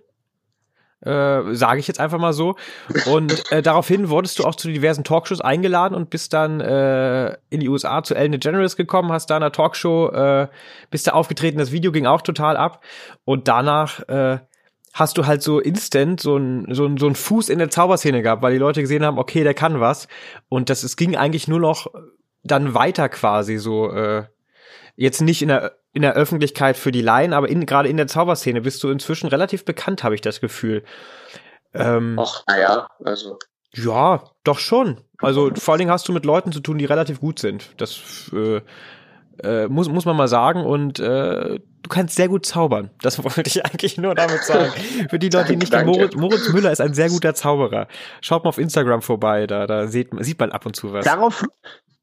Äh, 1.02 1.54
Sage 1.54 1.78
ich 1.78 1.86
jetzt 1.86 2.00
einfach 2.00 2.18
mal 2.18 2.32
so. 2.32 2.56
Und 3.06 3.44
äh, 3.52 3.62
daraufhin 3.62 4.10
wurdest 4.10 4.40
du 4.40 4.44
auch 4.44 4.56
zu 4.56 4.66
diversen 4.66 5.04
Talkshows 5.04 5.40
eingeladen 5.40 5.94
und 5.94 6.10
bist 6.10 6.32
dann 6.32 6.60
äh, 6.60 7.36
in 7.48 7.60
die 7.60 7.68
USA 7.68 8.02
zu 8.02 8.16
Ellen 8.16 8.32
DeGeneres 8.32 8.74
gekommen, 8.74 9.12
hast 9.12 9.30
da 9.30 9.36
in 9.36 9.44
einer 9.44 9.52
Talkshow, 9.52 10.08
äh, 10.08 10.48
bist 10.90 11.06
da 11.06 11.12
aufgetreten, 11.12 11.58
das 11.58 11.70
Video 11.70 11.92
ging 11.92 12.06
auch 12.06 12.22
total 12.22 12.56
ab. 12.56 12.82
Und 13.24 13.46
danach 13.46 14.00
äh, 14.08 14.40
hast 14.92 15.18
du 15.18 15.26
halt 15.26 15.42
so 15.42 15.60
instant 15.60 16.20
so 16.20 16.36
ein, 16.36 16.66
so 16.74 16.84
ein, 16.86 16.96
so 16.96 17.06
ein 17.06 17.14
Fuß 17.14 17.48
in 17.48 17.58
der 17.58 17.70
Zauberszene 17.70 18.22
gehabt, 18.22 18.42
weil 18.42 18.52
die 18.52 18.58
Leute 18.58 18.80
gesehen 18.80 19.04
haben, 19.04 19.18
okay, 19.18 19.44
der 19.44 19.54
kann 19.54 19.80
was. 19.80 20.08
Und 20.48 20.70
das, 20.70 20.82
es 20.82 20.96
ging 20.96 21.16
eigentlich 21.16 21.48
nur 21.48 21.60
noch 21.60 21.86
dann 22.42 22.74
weiter 22.74 23.08
quasi 23.08 23.58
so, 23.58 23.90
äh, 23.92 24.24
jetzt 24.96 25.20
nicht 25.20 25.42
in 25.42 25.48
der, 25.48 25.76
in 25.92 26.02
der 26.02 26.14
Öffentlichkeit 26.14 26.76
für 26.76 26.92
die 26.92 27.02
Laien, 27.02 27.32
aber 27.32 27.48
in, 27.48 27.66
gerade 27.66 27.88
in 27.88 27.96
der 27.96 28.06
Zauberszene 28.06 28.60
bist 28.60 28.82
du 28.82 28.90
inzwischen 28.90 29.28
relativ 29.28 29.64
bekannt, 29.64 30.04
habe 30.04 30.14
ich 30.14 30.20
das 30.20 30.40
Gefühl. 30.40 30.84
Ähm, 31.74 32.18
Ach, 32.20 32.42
naja, 32.46 32.88
also. 33.04 33.38
Ja, 33.72 34.24
doch 34.42 34.58
schon. 34.58 35.00
Also 35.18 35.50
vor 35.54 35.72
allen 35.72 35.80
Dingen 35.80 35.90
hast 35.90 36.08
du 36.08 36.12
mit 36.12 36.24
Leuten 36.24 36.50
zu 36.50 36.60
tun, 36.60 36.78
die 36.78 36.84
relativ 36.84 37.20
gut 37.20 37.38
sind. 37.38 37.70
Das 37.76 38.30
äh, 38.32 38.60
äh, 39.42 39.68
muss, 39.68 39.88
muss 39.88 40.04
man 40.04 40.16
mal 40.16 40.28
sagen. 40.28 40.64
Und 40.64 40.98
äh, 40.98 41.58
du 41.58 41.88
kannst 41.88 42.16
sehr 42.16 42.28
gut 42.28 42.46
zaubern. 42.46 42.90
Das 43.02 43.22
wollte 43.24 43.42
ich 43.46 43.64
eigentlich 43.64 43.98
nur 43.98 44.14
damit 44.14 44.42
sagen. 44.44 44.72
Für 45.08 45.18
die 45.18 45.28
Leute, 45.28 45.52
die 45.52 45.56
nicht 45.56 45.72
kennen, 45.72 45.86
Moritz, 45.86 46.14
Moritz 46.14 46.52
Müller 46.52 46.72
ist 46.72 46.80
ein 46.80 46.94
sehr 46.94 47.08
guter 47.08 47.34
Zauberer. 47.34 47.88
Schaut 48.20 48.44
mal 48.44 48.48
auf 48.48 48.58
Instagram 48.58 49.02
vorbei, 49.02 49.46
da, 49.46 49.66
da 49.66 49.86
sieht, 49.86 50.08
sieht 50.20 50.38
man 50.38 50.52
ab 50.52 50.66
und 50.66 50.76
zu 50.76 50.92
was. 50.92 51.04
Darauf, 51.04 51.44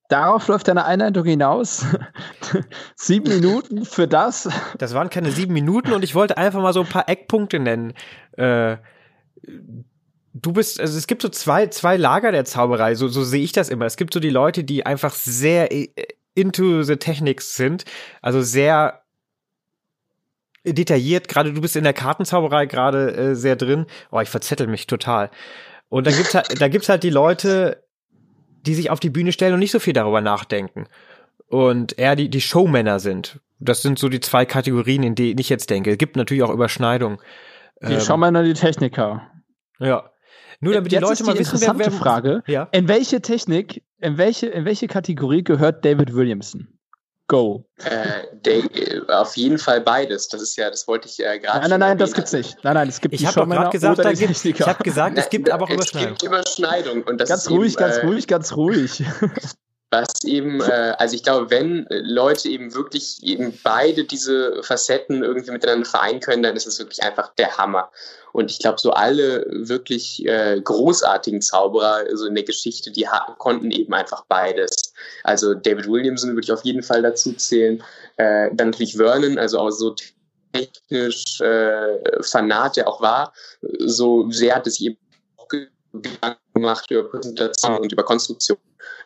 Darauf 0.09 0.47
läuft 0.47 0.69
deine 0.69 0.85
Einleitung 0.85 1.25
hinaus. 1.25 1.85
sieben 2.95 3.27
Minuten 3.27 3.83
für 3.83 4.07
das. 4.07 4.47
Das 4.77 4.93
waren 4.93 5.09
keine 5.09 5.31
sieben 5.31 5.53
Minuten 5.53 5.91
und 5.91 6.03
ich 6.03 6.15
wollte 6.15 6.37
einfach 6.37 6.61
mal 6.61 6.71
so 6.71 6.79
ein 6.79 6.87
paar 6.87 7.09
Eckpunkte 7.09 7.59
nennen. 7.59 7.93
Äh, 8.37 8.77
du 10.33 10.53
bist, 10.53 10.79
also 10.79 10.97
es 10.97 11.07
gibt 11.07 11.21
so 11.21 11.29
zwei, 11.29 11.67
zwei 11.67 11.97
Lager 11.97 12.31
der 12.31 12.45
Zauberei, 12.45 12.95
so, 12.95 13.09
so 13.09 13.23
sehe 13.23 13.43
ich 13.43 13.51
das 13.51 13.69
immer. 13.69 13.85
Es 13.85 13.97
gibt 13.97 14.13
so 14.13 14.21
die 14.21 14.29
Leute, 14.29 14.63
die 14.63 14.85
einfach 14.85 15.13
sehr 15.13 15.71
into 16.37 16.83
the 16.83 16.95
technics 16.95 17.55
sind, 17.55 17.83
also 18.21 18.41
sehr 18.41 19.01
detailliert, 20.63 21.27
gerade 21.27 21.53
du 21.53 21.61
bist 21.61 21.75
in 21.75 21.83
der 21.83 21.93
Kartenzauberei 21.93 22.65
gerade 22.65 23.15
äh, 23.15 23.35
sehr 23.35 23.55
drin. 23.55 23.85
Oh, 24.11 24.19
ich 24.19 24.29
verzettel 24.29 24.67
mich 24.67 24.87
total. 24.87 25.31
Und 25.89 26.07
dann 26.07 26.15
gibt's 26.15 26.35
halt, 26.35 26.61
da 26.61 26.67
gibt's 26.67 26.89
halt 26.89 27.03
die 27.03 27.09
Leute, 27.09 27.83
die 28.65 28.75
sich 28.75 28.89
auf 28.89 28.99
die 28.99 29.09
Bühne 29.09 29.31
stellen 29.31 29.53
und 29.53 29.59
nicht 29.59 29.71
so 29.71 29.79
viel 29.79 29.93
darüber 29.93 30.21
nachdenken. 30.21 30.87
Und 31.47 31.97
eher 31.97 32.15
die, 32.15 32.29
die 32.29 32.41
Showmänner 32.41 32.99
sind. 32.99 33.39
Das 33.59 33.81
sind 33.81 33.97
so 33.97 34.09
die 34.09 34.19
zwei 34.19 34.45
Kategorien, 34.45 35.03
in 35.03 35.15
denen 35.15 35.39
ich 35.39 35.49
jetzt 35.49 35.69
denke. 35.69 35.91
Es 35.91 35.97
gibt 35.97 36.17
natürlich 36.17 36.43
auch 36.43 36.53
Überschneidungen. 36.53 37.19
Die 37.81 37.93
ähm, 37.93 38.01
Showmänner, 38.01 38.43
die 38.43 38.53
Techniker. 38.53 39.31
Ja. 39.79 40.11
Nur 40.59 40.73
damit 40.73 40.91
die 40.91 40.97
Leute 40.97 41.23
mal 41.23 41.37
wissen, 41.37 41.61
wer, 41.61 41.77
wer 41.77 41.91
Frage. 41.91 42.43
Ja? 42.47 42.67
In 42.71 42.87
welche 42.87 43.21
Technik, 43.21 43.83
in 43.99 44.17
welche, 44.17 44.47
in 44.47 44.65
welche 44.65 44.87
Kategorie 44.87 45.43
gehört 45.43 45.83
David 45.83 46.13
Williamson? 46.13 46.67
Go. 47.27 47.65
Äh, 47.83 49.01
auf 49.09 49.35
jeden 49.35 49.57
Fall 49.57 49.81
beides. 49.81 50.29
Das 50.29 50.41
ist 50.41 50.55
ja, 50.55 50.69
das 50.69 50.87
wollte 50.87 51.09
ich 51.09 51.19
äh, 51.19 51.39
gerade. 51.39 51.59
Nein, 51.59 51.71
nein, 51.71 51.79
nein, 51.81 51.97
das 51.97 52.13
gibt's 52.13 52.31
nicht. 52.31 52.57
Nein, 52.63 52.75
nein, 52.75 52.87
es 52.87 53.01
gibt 53.01 53.13
Ich 53.13 53.25
habe 53.25 53.41
doch 53.41 53.49
gerade 53.49 53.69
gesagt, 53.69 53.99
da 53.99 54.13
gibt, 54.13 54.45
ich 54.45 54.61
habe 54.61 54.83
gesagt, 54.83 55.17
es 55.17 55.29
gibt 55.29 55.51
aber 55.51 55.65
auch 55.65 55.69
Überschneidung. 55.69 56.13
Es 56.13 56.19
gibt 56.19 56.31
Überschneidung 56.31 57.03
und 57.03 57.19
das 57.19 57.27
ganz 57.27 57.49
ruhig, 57.49 57.73
eben, 57.73 57.81
ganz 57.81 57.97
äh, 57.97 58.05
ruhig, 58.05 58.27
ganz 58.27 58.55
ruhig. 58.55 59.03
was 59.89 60.23
eben, 60.25 60.59
äh, 60.61 60.95
also 60.97 61.15
ich 61.15 61.23
glaube, 61.23 61.49
wenn 61.49 61.87
Leute 61.89 62.49
eben 62.49 62.73
wirklich 62.73 63.23
eben 63.23 63.57
beide 63.63 64.03
diese 64.03 64.61
Facetten 64.61 65.23
irgendwie 65.23 65.51
miteinander 65.51 65.85
vereinen 65.85 66.19
können, 66.19 66.43
dann 66.43 66.55
ist 66.55 66.67
es 66.67 66.79
wirklich 66.79 67.03
einfach 67.03 67.33
der 67.35 67.57
Hammer. 67.57 67.89
Und 68.33 68.51
ich 68.51 68.59
glaube, 68.59 68.79
so 68.79 68.91
alle 68.91 69.45
wirklich 69.49 70.25
äh, 70.25 70.59
großartigen 70.61 71.41
Zauberer 71.41 72.03
so 72.13 72.25
in 72.25 72.35
der 72.35 72.43
Geschichte, 72.43 72.91
die 72.91 73.07
konnten 73.37 73.71
eben 73.71 73.93
einfach 73.93 74.25
beides. 74.27 74.93
Also 75.23 75.53
David 75.53 75.87
Williamson 75.87 76.31
würde 76.31 76.43
ich 76.43 76.51
auf 76.51 76.65
jeden 76.65 76.83
Fall 76.83 77.01
dazu 77.01 77.33
zählen. 77.33 77.81
Äh, 78.17 78.49
dann 78.53 78.71
natürlich 78.71 78.97
Vernon, 78.97 79.39
also 79.39 79.59
auch 79.59 79.71
so 79.71 79.95
technisch 80.51 81.39
äh, 81.39 82.21
Fanat, 82.23 82.75
der 82.75 82.87
auch 82.87 83.01
war. 83.01 83.33
So 83.79 84.29
sehr 84.31 84.55
hat 84.55 84.67
es 84.67 84.81
eben 84.81 84.97
auch 85.37 85.47
Gedanken 85.47 86.39
gemacht 86.53 86.91
über 86.91 87.09
Präsentation 87.09 87.77
und 87.77 87.91
über 87.91 88.03
Konstruktion. 88.03 88.57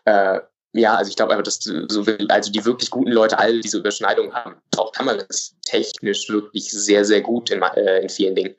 Äh, 0.06 0.40
ja, 0.74 0.96
also 0.96 1.10
ich 1.10 1.16
glaube 1.16 1.34
einfach, 1.34 1.44
dass 1.44 1.60
so 1.60 2.06
also 2.30 2.52
die 2.52 2.66
wirklich 2.66 2.90
guten 2.90 3.12
Leute 3.12 3.38
alle 3.38 3.60
diese 3.60 3.80
Überschneidung 3.80 4.34
haben. 4.34 4.56
Auch 4.78 4.92
Kamera 4.94 5.18
ist 5.28 5.56
technisch 5.66 6.30
wirklich 6.30 6.72
sehr, 6.72 7.04
sehr 7.04 7.22
gut 7.22 7.50
in, 7.50 7.62
äh, 7.62 8.02
in 8.02 8.10
vielen 8.10 8.36
Dingen. 8.36 8.56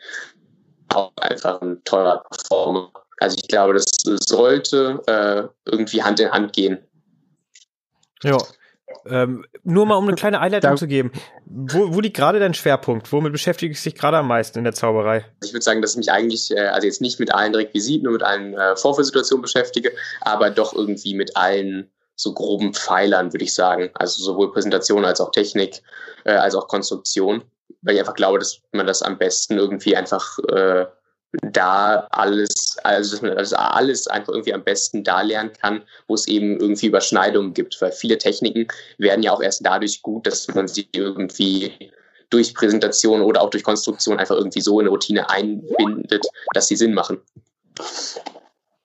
Auch 0.89 1.13
einfach 1.17 1.63
ein 1.63 1.83
teurer 1.85 2.23
Performer. 2.31 2.93
Also 3.19 3.37
ich 3.41 3.49
glaube, 3.49 3.75
das 3.75 3.87
sollte 4.05 5.01
äh, 5.07 5.71
irgendwie 5.71 6.03
Hand 6.03 6.21
in 6.21 6.31
Hand 6.31 6.53
gehen. 6.53 6.79
Ja. 8.23 8.37
Ähm, 9.07 9.45
nur 9.65 9.87
mal 9.87 9.97
um 9.97 10.07
eine 10.07 10.17
kleine 10.17 10.39
Einleitung 10.41 10.77
zu 10.77 10.87
geben. 10.87 11.13
Wo, 11.47 11.95
wo 11.95 12.01
liegt 12.01 12.17
gerade 12.17 12.39
dein 12.39 12.53
Schwerpunkt? 12.53 13.11
Womit 13.11 13.33
beschäftigst 13.33 13.85
du 13.85 13.91
dich 13.91 13.99
gerade 13.99 14.19
am 14.19 14.29
meisten 14.29 14.59
in 14.59 14.65
der 14.65 14.75
Zauberei? 14.75 15.25
Ich 15.43 15.53
würde 15.53 15.65
sagen, 15.65 15.81
dass 15.81 15.93
ich 15.93 15.97
mich 15.97 16.13
eigentlich, 16.13 16.51
äh, 16.51 16.67
also 16.67 16.87
jetzt 16.87 17.01
nicht 17.01 17.19
mit 17.19 17.35
allen 17.35 17.55
Requisiten 17.55 18.07
und 18.07 18.13
mit 18.13 18.23
allen 18.23 18.55
äh, 18.55 18.77
Vorführsituationen 18.77 19.43
beschäftige, 19.43 19.93
aber 20.21 20.51
doch 20.51 20.75
irgendwie 20.75 21.15
mit 21.15 21.37
allen 21.37 21.91
so 22.17 22.33
groben 22.33 22.75
Pfeilern, 22.75 23.33
würde 23.33 23.45
ich 23.45 23.55
sagen. 23.55 23.91
Also 23.95 24.23
sowohl 24.23 24.53
Präsentation 24.53 25.05
als 25.05 25.21
auch 25.21 25.31
Technik, 25.31 25.83
äh, 26.25 26.33
als 26.33 26.55
auch 26.55 26.69
Konstruktion. 26.69 27.43
Weil 27.83 27.95
ich 27.95 28.01
einfach 28.01 28.15
glaube, 28.15 28.39
dass 28.39 28.61
man 28.73 28.87
das 28.87 29.03
am 29.03 29.19
besten 29.19 29.59
irgendwie 29.59 29.97
einfach 29.97 30.39
äh, 30.51 30.87
da 31.51 32.07
alles, 32.11 32.77
also 32.85 33.13
dass 33.13 33.23
man 33.23 33.37
das 33.37 33.53
alles 33.53 34.07
einfach 34.07 34.33
irgendwie 34.33 34.55
am 34.55 34.63
besten 34.63 35.03
da 35.03 35.23
lernen 35.23 35.53
kann, 35.55 35.83
wo 36.07 36.15
es 36.15 36.29
eben 36.29 36.61
irgendwie 36.61 36.87
Überschneidungen 36.87 37.55
gibt. 37.55 37.81
Weil 37.81 37.93
viele 37.93 38.19
Techniken 38.19 38.69
werden 38.99 39.23
ja 39.23 39.33
auch 39.33 39.43
erst 39.43 39.65
dadurch 39.65 40.03
gut, 40.03 40.27
dass 40.27 40.47
man 40.49 40.69
sie 40.69 40.89
irgendwie 40.93 41.91
durch 42.31 42.55
Präsentation 42.55 43.23
oder 43.23 43.43
auch 43.43 43.51
durch 43.51 43.65
Konstruktion 43.65 44.19
einfach 44.19 44.37
irgendwie 44.37 44.61
so 44.61 44.81
in 44.81 44.87
Routine 44.87 45.29
einbindet, 45.29 46.25
dass 46.55 46.69
sie 46.69 46.77
Sinn 46.77 46.95
machen. 46.95 47.21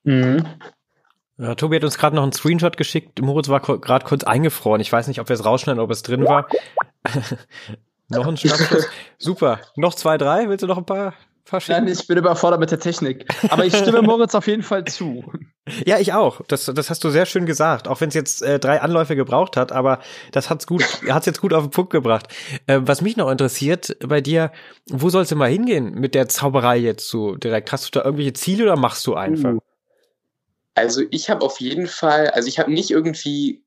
Mhm. 0.04 0.46
Ja, 1.40 1.54
Tobi 1.54 1.76
hat 1.76 1.84
uns 1.84 1.98
gerade 1.98 2.16
noch 2.16 2.24
einen 2.24 2.32
Screenshot 2.32 2.78
geschickt. 2.78 3.22
Moritz 3.22 3.48
war 3.48 3.60
gerade 3.60 4.06
kurz 4.06 4.24
eingefroren. 4.24 4.82
Ich 4.82 4.92
weiß 4.92 5.08
nicht, 5.08 5.22
ob 5.22 5.30
wir 5.30 5.36
es 5.36 5.46
rausschneiden, 5.46 5.80
ob 5.80 5.92
es 5.92 6.02
drin 6.02 6.26
war. 6.26 6.48
noch 8.10 8.26
ein 8.26 8.38
Schnappschuss. 8.38 8.88
Super. 9.20 9.60
Noch 9.76 9.94
zwei, 9.94 10.18
drei? 10.18 10.50
Willst 10.50 10.64
du 10.64 10.68
noch 10.68 10.80
ein 10.80 10.86
paar 10.86 11.14
verschicken? 11.46 11.86
Nein, 11.86 11.94
ich 11.94 12.08
bin 12.08 12.18
überfordert 12.18 12.60
mit 12.60 12.72
der 12.72 12.80
Technik. 12.80 13.28
Aber 13.50 13.66
ich 13.66 13.76
stimme 13.76 14.02
Moritz 14.02 14.34
auf 14.34 14.48
jeden 14.48 14.64
Fall 14.64 14.86
zu. 14.86 15.32
Ja, 15.86 16.00
ich 16.00 16.14
auch. 16.14 16.42
Das, 16.48 16.66
das 16.66 16.90
hast 16.90 17.04
du 17.04 17.12
sehr 17.12 17.28
schön 17.28 17.46
gesagt. 17.46 17.88
Auch 17.88 18.02
wenn 18.02 18.10
es 18.10 18.16
jetzt 18.16 18.42
äh, 18.42 18.58
drei 18.58 18.82
Anläufe 18.82 19.16
gebraucht 19.16 19.58
hat, 19.58 19.72
aber 19.72 20.00
das 20.32 20.50
hat's 20.50 20.66
gut, 20.66 20.84
hat's 21.08 21.28
jetzt 21.28 21.42
gut 21.42 21.54
auf 21.54 21.66
den 21.66 21.72
Punkt 21.72 21.92
gebracht. 21.92 22.34
Äh, 22.66 22.80
was 22.82 23.02
mich 23.02 23.16
noch 23.16 23.30
interessiert 23.30 23.96
bei 24.04 24.22
dir, 24.22 24.52
wo 24.90 25.10
sollst 25.10 25.32
du 25.32 25.36
mal 25.36 25.50
hingehen 25.50 25.94
mit 25.94 26.16
der 26.16 26.30
Zauberei 26.30 26.78
jetzt 26.78 27.08
so 27.08 27.36
direkt? 27.36 27.72
Hast 27.72 27.86
du 27.86 28.00
da 28.00 28.06
irgendwelche 28.06 28.34
Ziele 28.34 28.64
oder 28.64 28.76
machst 28.76 29.06
du 29.06 29.14
einfach? 29.14 29.54
Uh. 29.54 29.60
Also 30.78 31.02
ich 31.10 31.32
habe 31.32 31.44
auf 31.44 31.60
jeden 31.60 31.88
Fall, 31.88 32.28
also 32.30 32.48
ich 32.48 32.60
habe 32.60 32.72
nicht 32.72 32.92
irgendwie 32.92 33.64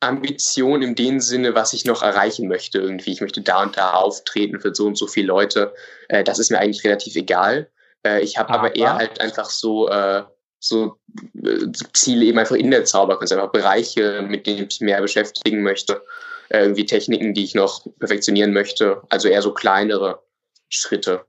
Ambition 0.00 0.82
in 0.82 0.96
dem 0.96 1.20
Sinne, 1.20 1.54
was 1.54 1.72
ich 1.72 1.84
noch 1.84 2.02
erreichen 2.02 2.48
möchte 2.48 2.78
irgendwie. 2.78 3.12
Ich 3.12 3.20
möchte 3.20 3.42
da 3.42 3.62
und 3.62 3.76
da 3.76 3.92
auftreten 3.92 4.58
für 4.58 4.74
so 4.74 4.86
und 4.86 4.98
so 4.98 5.06
viele 5.06 5.28
Leute. 5.28 5.72
Äh, 6.08 6.24
das 6.24 6.40
ist 6.40 6.50
mir 6.50 6.58
eigentlich 6.58 6.82
relativ 6.82 7.14
egal. 7.14 7.70
Äh, 8.04 8.22
ich 8.22 8.38
habe 8.38 8.50
aber, 8.50 8.74
eher 8.74 8.96
halt 8.96 9.20
einfach 9.20 9.50
so, 9.50 9.88
äh, 9.88 10.24
so 10.58 10.98
äh, 11.44 11.70
Ziele 11.92 12.24
eben 12.24 12.40
einfach 12.40 12.56
in 12.56 12.72
der 12.72 12.84
Zauberkunst, 12.84 13.32
einfach 13.32 13.52
Bereiche, 13.52 14.22
mit 14.22 14.48
denen 14.48 14.58
ich 14.58 14.64
mich 14.64 14.80
mehr 14.80 15.00
beschäftigen 15.00 15.62
möchte. 15.62 16.02
Äh, 16.48 16.62
irgendwie 16.62 16.86
Techniken, 16.86 17.34
die 17.34 17.44
ich 17.44 17.54
noch 17.54 17.86
perfektionieren 18.00 18.52
möchte. 18.52 19.02
Also 19.10 19.28
eher 19.28 19.42
so 19.42 19.54
kleinere 19.54 20.24
Schritte. 20.68 21.24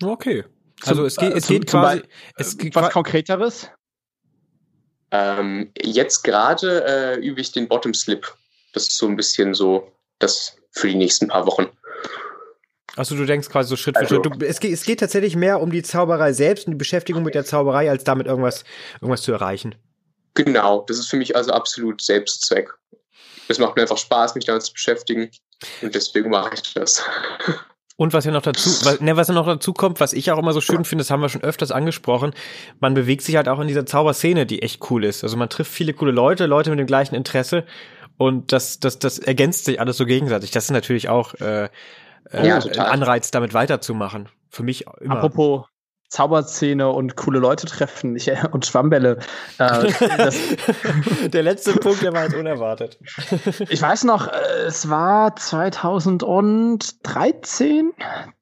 Okay. 0.00 0.44
Also 0.82 1.04
es 1.04 1.16
geht, 1.16 1.34
es 1.34 1.46
geht 1.46 1.66
quasi. 1.66 2.02
Es 2.36 2.58
geht 2.58 2.74
was 2.74 2.92
Konkreteres? 2.92 3.70
Ähm, 5.10 5.70
jetzt 5.80 6.24
gerade 6.24 6.84
äh, 6.86 7.20
übe 7.20 7.40
ich 7.40 7.52
den 7.52 7.68
Bottom 7.68 7.94
Slip. 7.94 8.34
Das 8.72 8.88
ist 8.88 8.98
so 8.98 9.06
ein 9.06 9.16
bisschen 9.16 9.54
so 9.54 9.92
das 10.18 10.56
für 10.72 10.88
die 10.88 10.96
nächsten 10.96 11.28
paar 11.28 11.46
Wochen. 11.46 11.68
Also 12.96 13.16
du 13.16 13.24
denkst 13.24 13.48
quasi 13.48 13.68
so 13.68 13.76
Schritt 13.76 13.96
also, 13.96 14.16
für 14.16 14.28
Schritt. 14.28 14.42
Du, 14.42 14.46
es, 14.46 14.60
geht, 14.60 14.72
es 14.72 14.84
geht 14.84 15.00
tatsächlich 15.00 15.36
mehr 15.36 15.60
um 15.60 15.70
die 15.70 15.82
Zauberei 15.82 16.32
selbst 16.32 16.66
und 16.66 16.72
die 16.72 16.78
Beschäftigung 16.78 17.22
mit 17.22 17.34
der 17.34 17.44
Zauberei, 17.44 17.90
als 17.90 18.04
damit 18.04 18.26
irgendwas, 18.26 18.64
irgendwas 19.00 19.22
zu 19.22 19.32
erreichen. 19.32 19.74
Genau, 20.34 20.84
das 20.88 20.98
ist 20.98 21.08
für 21.08 21.16
mich 21.16 21.36
also 21.36 21.52
absolut 21.52 22.02
Selbstzweck. 22.02 22.70
Es 23.48 23.58
macht 23.58 23.76
mir 23.76 23.82
einfach 23.82 23.98
Spaß, 23.98 24.34
mich 24.34 24.46
damit 24.46 24.62
zu 24.62 24.72
beschäftigen 24.72 25.30
und 25.82 25.94
deswegen 25.94 26.30
mache 26.30 26.54
ich 26.54 26.74
das. 26.74 27.04
Und 27.96 28.12
was 28.12 28.24
ja 28.24 28.32
noch 28.32 28.42
dazu, 28.42 28.70
was, 28.84 29.00
ne, 29.00 29.16
was 29.16 29.28
ja 29.28 29.34
noch 29.34 29.46
dazu 29.46 29.72
kommt, 29.72 30.00
was 30.00 30.12
ich 30.12 30.30
auch 30.32 30.38
immer 30.38 30.52
so 30.52 30.60
schön 30.60 30.84
finde, 30.84 31.02
das 31.02 31.10
haben 31.10 31.22
wir 31.22 31.28
schon 31.28 31.42
öfters 31.42 31.70
angesprochen, 31.70 32.32
man 32.80 32.94
bewegt 32.94 33.22
sich 33.22 33.36
halt 33.36 33.48
auch 33.48 33.60
in 33.60 33.68
dieser 33.68 33.86
Zauberszene, 33.86 34.46
die 34.46 34.62
echt 34.62 34.90
cool 34.90 35.04
ist. 35.04 35.22
Also 35.22 35.36
man 35.36 35.48
trifft 35.48 35.72
viele 35.72 35.92
coole 35.92 36.12
Leute, 36.12 36.46
Leute 36.46 36.70
mit 36.70 36.78
dem 36.78 36.86
gleichen 36.86 37.14
Interesse 37.14 37.64
und 38.16 38.52
das, 38.52 38.80
das, 38.80 38.98
das 38.98 39.18
ergänzt 39.18 39.64
sich 39.64 39.80
alles 39.80 39.96
so 39.96 40.06
gegenseitig. 40.06 40.50
Das 40.50 40.64
ist 40.64 40.70
natürlich 40.70 41.08
auch 41.08 41.34
äh, 41.34 41.68
äh, 42.30 42.46
ja, 42.46 42.58
ein 42.58 42.78
Anreiz, 42.78 43.30
damit 43.30 43.54
weiterzumachen. 43.54 44.28
Für 44.48 44.62
mich 44.62 44.86
immer. 45.00 45.16
Apropos 45.16 45.66
Zauberszene 46.14 46.88
und 46.88 47.16
coole 47.16 47.40
Leute 47.40 47.66
treffen 47.66 48.14
ich, 48.14 48.30
und 48.52 48.64
Schwammbälle. 48.64 49.18
Äh, 49.58 49.90
der 51.28 51.42
letzte 51.42 51.72
Punkt, 51.72 52.02
der 52.02 52.12
war 52.12 52.22
jetzt 52.22 52.36
unerwartet. 52.36 53.00
ich 53.68 53.82
weiß 53.82 54.04
noch, 54.04 54.28
äh, 54.28 54.62
es 54.64 54.88
war 54.88 55.34
2013, 55.34 57.90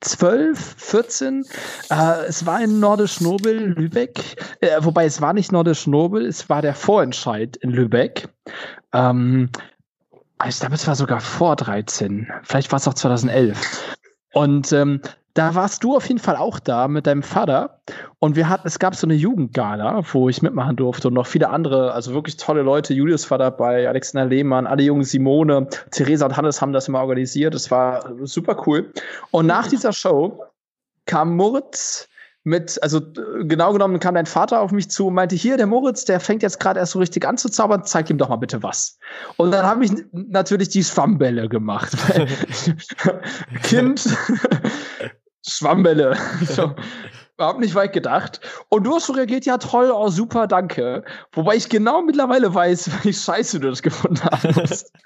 12, 0.01 0.75
14. 0.77 1.47
Äh, 1.89 2.27
es 2.29 2.45
war 2.45 2.63
in 2.63 2.79
Nordisch 2.79 3.23
Nobel, 3.23 3.73
Lübeck. 3.73 4.21
Äh, 4.61 4.77
wobei 4.81 5.07
es 5.07 5.23
war 5.23 5.33
nicht 5.33 5.51
Nordisch 5.51 5.87
Nobel, 5.87 6.27
es 6.27 6.51
war 6.51 6.61
der 6.61 6.75
Vorentscheid 6.75 7.57
in 7.57 7.71
Lübeck. 7.71 8.29
Ähm, 8.93 9.49
ich 10.47 10.61
glaube, 10.61 10.75
es 10.75 10.87
war 10.87 10.95
sogar 10.95 11.21
vor 11.21 11.57
13. 11.57 12.31
Vielleicht 12.43 12.71
war 12.71 12.77
es 12.77 12.87
auch 12.87 12.93
2011. 12.93 13.97
Und 14.35 14.73
ähm, 14.73 15.01
da 15.35 15.55
warst 15.55 15.83
du 15.83 15.97
auf 15.97 16.09
jeden 16.09 16.21
Fall 16.21 16.37
auch 16.37 16.59
da 16.59 16.88
mit 16.88 17.07
deinem 17.07 17.23
Vater. 17.23 17.81
Und 18.18 18.37
wir 18.37 18.49
hatten, 18.49 18.66
es 18.66 18.79
gab 18.79 18.95
so 18.95 19.07
eine 19.07 19.14
Jugendgala, 19.14 20.03
wo 20.12 20.29
ich 20.29 20.42
mitmachen 20.42 20.77
durfte 20.77 21.09
und 21.09 21.14
noch 21.14 21.27
viele 21.27 21.49
andere, 21.49 21.92
also 21.92 22.12
wirklich 22.12 22.37
tolle 22.37 22.62
Leute. 22.62 22.92
Julius 22.92 23.31
war 23.31 23.38
dabei, 23.38 23.88
Alexander 23.88 24.27
Lehmann, 24.27 24.66
alle 24.66 24.83
jungen 24.83 25.05
Simone, 25.05 25.68
Theresa 25.90 26.27
und 26.27 26.37
Hannes 26.37 26.61
haben 26.61 26.73
das 26.73 26.88
immer 26.88 27.01
organisiert. 27.01 27.55
Das 27.55 27.71
war 27.71 28.14
super 28.25 28.62
cool. 28.66 28.92
Und 29.31 29.47
nach 29.47 29.68
dieser 29.68 29.92
Show 29.92 30.45
kam 31.07 31.35
Moritz 31.37 32.09
mit, 32.45 32.83
also 32.83 33.01
genau 33.45 33.73
genommen 33.73 34.01
kam 34.01 34.16
dein 34.16 34.27
Vater 34.27 34.61
auf 34.61 34.73
mich 34.73 34.90
zu 34.90 35.07
und 35.07 35.14
meinte, 35.14 35.37
hier, 35.37 35.57
der 35.57 35.66
Moritz, 35.66 36.05
der 36.05 36.18
fängt 36.18 36.42
jetzt 36.42 36.59
gerade 36.59 36.81
erst 36.81 36.92
so 36.92 36.99
richtig 36.99 37.25
an 37.25 37.38
zu 37.38 37.49
zaubern, 37.49 37.85
zeig 37.85 38.11
ihm 38.11 38.18
doch 38.18 38.29
mal 38.29 38.37
bitte 38.37 38.62
was. 38.62 38.99
Und 39.37 39.53
dann 39.53 39.64
habe 39.64 39.85
ich 39.85 39.92
natürlich 40.12 40.68
die 40.68 40.83
Schwammbälle 40.83 41.49
gemacht. 41.49 41.92
kind, 43.62 44.05
Schwammbälle. 45.46 46.16
so. 46.46 46.74
Überhaupt 47.37 47.61
nicht 47.61 47.74
weit 47.74 47.92
gedacht. 47.92 48.40
Und 48.68 48.85
du 48.85 48.94
hast 48.94 49.07
so 49.07 49.14
reagiert, 49.14 49.46
ja 49.46 49.59
toll, 49.59 49.90
oh 49.90 50.09
super, 50.11 50.46
danke. 50.46 51.02
Wobei 51.33 51.57
ich 51.57 51.68
genau 51.68 52.02
mittlerweile 52.02 52.55
weiß, 52.55 52.90
wie 53.02 53.12
scheiße 53.12 53.59
du 53.59 53.70
das 53.70 53.83
gefunden 53.83 54.22
hast. 54.24 54.92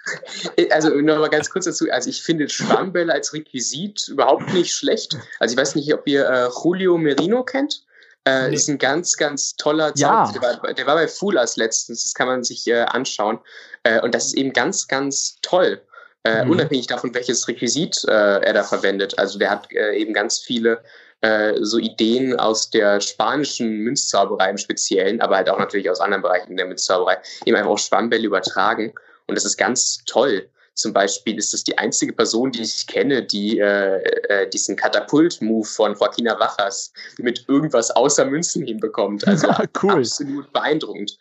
Also 0.71 0.91
nochmal 0.91 1.31
ganz 1.31 1.51
kurz 1.51 1.65
dazu, 1.65 1.87
also 1.91 2.09
ich 2.09 2.23
finde 2.23 2.49
Schwammbälle 2.49 3.13
als 3.13 3.33
Requisit 3.33 4.07
überhaupt 4.07 4.53
nicht 4.53 4.73
schlecht. 4.73 5.17
Also 5.41 5.55
ich 5.55 5.61
weiß 5.61 5.75
nicht, 5.75 5.93
ob 5.93 6.07
ihr 6.07 6.25
äh, 6.29 6.49
Julio 6.63 6.97
Merino 6.97 7.43
kennt. 7.43 7.83
Äh, 8.25 8.49
nee. 8.49 8.55
Ist 8.55 8.69
ein 8.69 8.79
ganz, 8.79 9.17
ganz 9.17 9.57
toller 9.57 9.95
Zauberer. 9.95 10.27
Ja. 10.27 10.33
Der, 10.33 10.43
war, 10.43 10.75
der 10.75 10.87
war 10.87 10.95
bei 10.95 11.09
Fool 11.09 11.39
als 11.39 11.57
letztens, 11.57 12.05
das 12.05 12.15
kann 12.15 12.29
man 12.29 12.45
sich 12.45 12.69
äh, 12.69 12.83
anschauen. 12.83 13.41
Äh, 13.83 14.01
und 14.01 14.15
das 14.15 14.27
ist 14.27 14.35
eben 14.35 14.53
ganz, 14.53 14.87
ganz 14.87 15.39
toll. 15.43 15.81
Äh, 16.27 16.45
mhm. 16.45 16.51
Unabhängig 16.51 16.89
davon, 16.89 17.15
welches 17.15 17.47
Requisit 17.47 18.05
äh, 18.09 18.11
er 18.11 18.53
da 18.53 18.65
verwendet. 18.65 19.17
Also 19.19 19.39
der 19.39 19.51
hat 19.51 19.73
äh, 19.73 19.93
eben 19.97 20.13
ganz 20.13 20.41
viele 20.41 20.83
äh, 21.21 21.55
so 21.61 21.79
Ideen 21.79 22.37
aus 22.39 22.69
der 22.71 23.01
spanischen 23.01 23.79
Münzzauberei 23.79 24.51
im 24.51 24.59
Speziellen, 24.59 25.21
aber 25.21 25.37
halt 25.37 25.49
auch 25.49 25.59
natürlich 25.59 25.89
aus 25.89 26.01
anderen 26.01 26.23
Bereichen 26.23 26.57
der 26.57 26.67
Münzzauberei, 26.67 27.19
eben 27.45 27.57
einfach 27.57 27.71
auch 27.71 27.79
Schwammbälle 27.79 28.27
übertragen. 28.27 28.93
Und 29.27 29.37
das 29.37 29.45
ist 29.45 29.57
ganz 29.57 30.05
toll. 30.07 30.49
Zum 30.75 30.93
Beispiel 30.93 31.39
ist 31.39 31.55
es 31.55 31.65
die 31.65 31.79
einzige 31.79 32.13
Person, 32.13 32.51
die 32.51 32.63
ich 32.63 32.87
kenne, 32.87 33.23
die 33.23 33.61
äh, 33.61 34.03
äh, 34.29 34.51
diesen 34.51 34.77
Katapult-Move 34.77 35.67
von 35.67 35.95
Joaquina 35.95 36.39
Wajas 36.39 36.93
mit 37.19 37.45
irgendwas 37.49 37.91
außer 37.93 38.27
Münzen 38.27 38.67
hinbekommt. 38.67 39.27
Also 39.27 39.49
cool. 39.83 40.01
absolut 40.01 40.53
beeindruckend. 40.53 41.19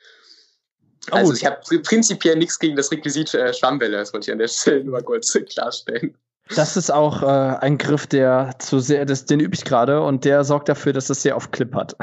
Also 1.12 1.32
oh. 1.32 1.36
ich 1.36 1.46
habe 1.46 1.60
prinzipiell 1.80 2.38
nichts 2.38 2.60
gegen 2.60 2.76
das 2.76 2.91
Requisit 2.91 3.34
äh, 3.34 3.54
Schwammbälle, 3.54 3.98
das 3.98 4.13
wollte 4.13 4.30
ich 4.30 4.32
an 4.32 4.39
der 4.39 4.48
Stelle 4.48 4.84
nur 4.84 4.94
mal 4.94 5.04
kurz 5.04 5.38
klarstellen. 5.50 6.15
Das 6.56 6.78
ist 6.78 6.91
auch 6.91 7.24
äh, 7.24 7.26
ein 7.26 7.78
Griff, 7.78 8.06
der 8.06 8.56
zu 8.60 8.80
sehr, 8.80 9.06
das, 9.06 9.26
den 9.26 9.39
übe 9.39 9.56
ich 9.56 9.65
gerade 9.65 10.02
und 10.02 10.26
der 10.26 10.44
sorgt 10.44 10.70
dafür, 10.70 10.94
dass 10.94 11.10
es 11.10 11.24
sehr 11.24 11.36
oft 11.36 11.52
Clip 11.52 11.74
hat. 11.74 11.96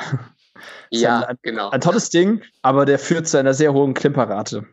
Ja, 0.91 1.21
ein, 1.21 1.39
genau. 1.43 1.71
Ein 1.71 1.81
tolles 1.81 2.11
Ding, 2.11 2.43
aber 2.63 2.85
der 2.85 2.99
führt 2.99 3.29
zu 3.29 3.39
einer 3.39 3.55
sehr 3.55 3.73
hohen 3.73 3.95
Klimperrate. 3.95 4.67